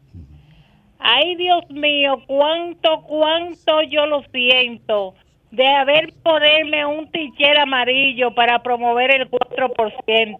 Ay, 0.98 1.36
Dios 1.36 1.69
mío, 1.70 2.23
cuánto, 2.27 3.02
cuánto 3.02 3.82
yo 3.82 4.05
lo 4.06 4.23
siento 4.32 5.15
de 5.52 5.66
haber 5.66 6.12
ponerme 6.23 6.85
un 6.85 7.10
ticher 7.10 7.59
amarillo 7.59 8.35
para 8.35 8.62
promover 8.62 9.10
el 9.15 9.31
4%. 9.31 10.39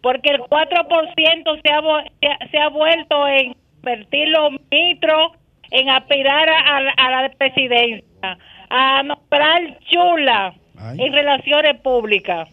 Porque 0.00 0.30
el 0.30 0.40
4% 0.40 1.60
se 1.62 1.72
ha, 1.72 1.80
se 2.20 2.26
ha- 2.28 2.48
se 2.50 2.58
ha 2.58 2.68
vuelto 2.68 3.28
en 3.28 3.54
convertir 3.82 4.28
los 4.28 4.52
mitros 4.70 5.32
en 5.72 5.88
aspirar 5.90 6.48
a, 6.48 6.76
a- 6.78 6.94
a 7.06 7.22
la 7.22 7.28
presidencia, 7.30 8.38
a 8.70 9.02
nombrar 9.02 9.78
chula 9.90 10.54
en 10.98 11.12
relaciones 11.12 11.80
públicas. 11.80 12.48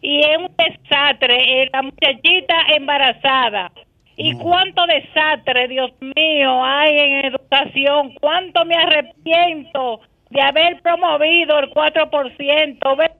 Y 0.00 0.20
es 0.20 0.36
un 0.38 0.50
desastre, 0.56 1.62
eh, 1.62 1.70
la 1.72 1.82
muchachita 1.82 2.54
embarazada. 2.76 3.70
¿Y 4.16 4.34
cuánto 4.34 4.84
desastre, 4.86 5.68
Dios 5.68 5.90
mío, 6.00 6.62
hay 6.64 6.98
en 6.98 7.24
educación? 7.26 8.12
¿Cuánto 8.20 8.64
me 8.64 8.74
arrepiento 8.74 10.00
de 10.30 10.40
haber 10.42 10.82
promovido 10.82 11.58
el 11.60 11.70
4%? 11.70 12.96
Ve- 12.96 13.10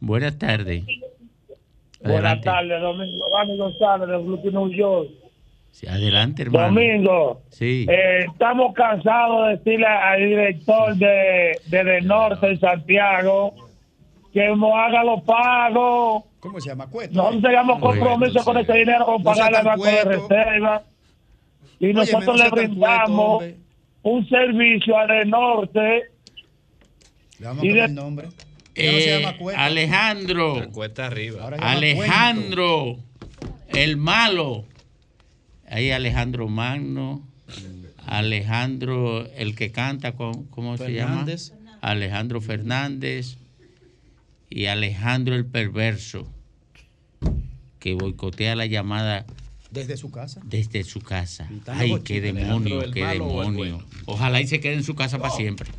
Buenas 0.00 0.38
tardes. 0.38 0.84
Buenas 2.00 2.40
tardes, 2.40 2.80
Domingo. 2.80 3.24
Dani 3.30 3.56
González 3.56 4.08
de 4.08 4.50
New 4.50 4.68
York. 4.70 5.08
Sí, 5.72 5.86
adelante, 5.88 6.42
hermano. 6.42 6.66
Domingo, 6.68 7.42
Sí. 7.50 7.86
eh, 7.90 8.26
estamos 8.30 8.72
cansados 8.74 9.48
de 9.48 9.56
decirle 9.56 9.86
al 9.86 10.20
director 10.20 10.94
de, 10.94 11.58
de, 11.66 11.84
de 11.84 12.00
Norte 12.02 12.46
en 12.46 12.60
Santiago 12.60 13.54
que 14.32 14.46
nos 14.48 14.72
haga 14.74 15.02
los 15.02 15.22
pagos. 15.22 16.24
¿Cómo 16.40 16.60
se 16.60 16.68
llama? 16.68 16.88
Cueto. 16.88 17.14
Nosotros 17.14 17.42
teníamos 17.42 17.80
compromiso 17.80 18.44
con 18.44 18.58
ese 18.58 18.72
dinero 18.74 19.04
con 19.06 19.18
No 19.18 19.24
pagarle 19.24 19.58
al 19.58 19.64
sacan 19.64 19.78
Banco 19.80 19.84
de. 19.96 20.04
Reserva. 20.04 20.82
Y 21.80 21.92
nosotros 21.92 22.36
no 22.38 22.44
le 22.44 22.50
brindamos 22.50 23.44
un 24.02 24.28
servicio 24.28 24.96
al 24.96 25.08
de 25.08 25.24
Norte. 25.24 26.02
Le 27.40 27.46
vamos 27.46 27.62
a 27.62 27.66
Y 27.66 27.68
poner 27.70 27.74
de- 27.82 27.88
el 27.88 27.94
nombre. 27.94 28.26
No 28.26 28.32
se 28.74 29.16
Eh, 29.16 29.20
llama 29.20 29.36
Cueto. 29.36 29.58
Alejandro. 29.60 30.54
Cuesta 30.72 31.06
arriba. 31.06 31.42
Ahora 31.44 31.56
Alejandro, 31.60 32.96
el 33.68 33.96
malo. 33.96 34.64
Ahí 35.72 35.90
Alejandro 35.90 36.48
Magno, 36.48 37.26
Alejandro, 38.06 39.26
el 39.36 39.56
que 39.56 39.72
canta, 39.72 40.12
con, 40.12 40.44
¿cómo 40.48 40.76
Fernández. 40.76 41.40
se 41.44 41.54
llama? 41.54 41.78
Alejandro 41.80 42.40
Fernández 42.42 43.38
y 44.50 44.66
Alejandro 44.66 45.34
el 45.34 45.46
perverso, 45.46 46.30
que 47.78 47.94
boicotea 47.94 48.54
la 48.54 48.66
llamada 48.66 49.24
Desde 49.70 49.96
su 49.96 50.10
casa. 50.10 50.42
desde 50.44 50.84
su 50.84 51.00
casa. 51.00 51.48
Ay, 51.66 51.98
qué 52.04 52.20
demonio, 52.20 52.80
Alejandro, 52.80 52.82
¿el 52.82 52.92
qué 52.92 53.06
demonio. 53.06 53.52
bueno? 53.78 53.84
Ojalá 54.04 54.42
y 54.42 54.46
se 54.46 54.60
quede 54.60 54.74
en 54.74 54.84
su 54.84 54.94
casa 54.94 55.18
para 55.18 55.34
siempre. 55.34 55.70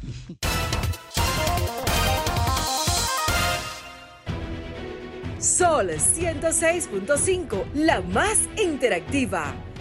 Sol 5.40 5.90
106.5, 5.90 7.64
la 7.76 8.02
más 8.02 8.40
interactiva. 8.64 9.54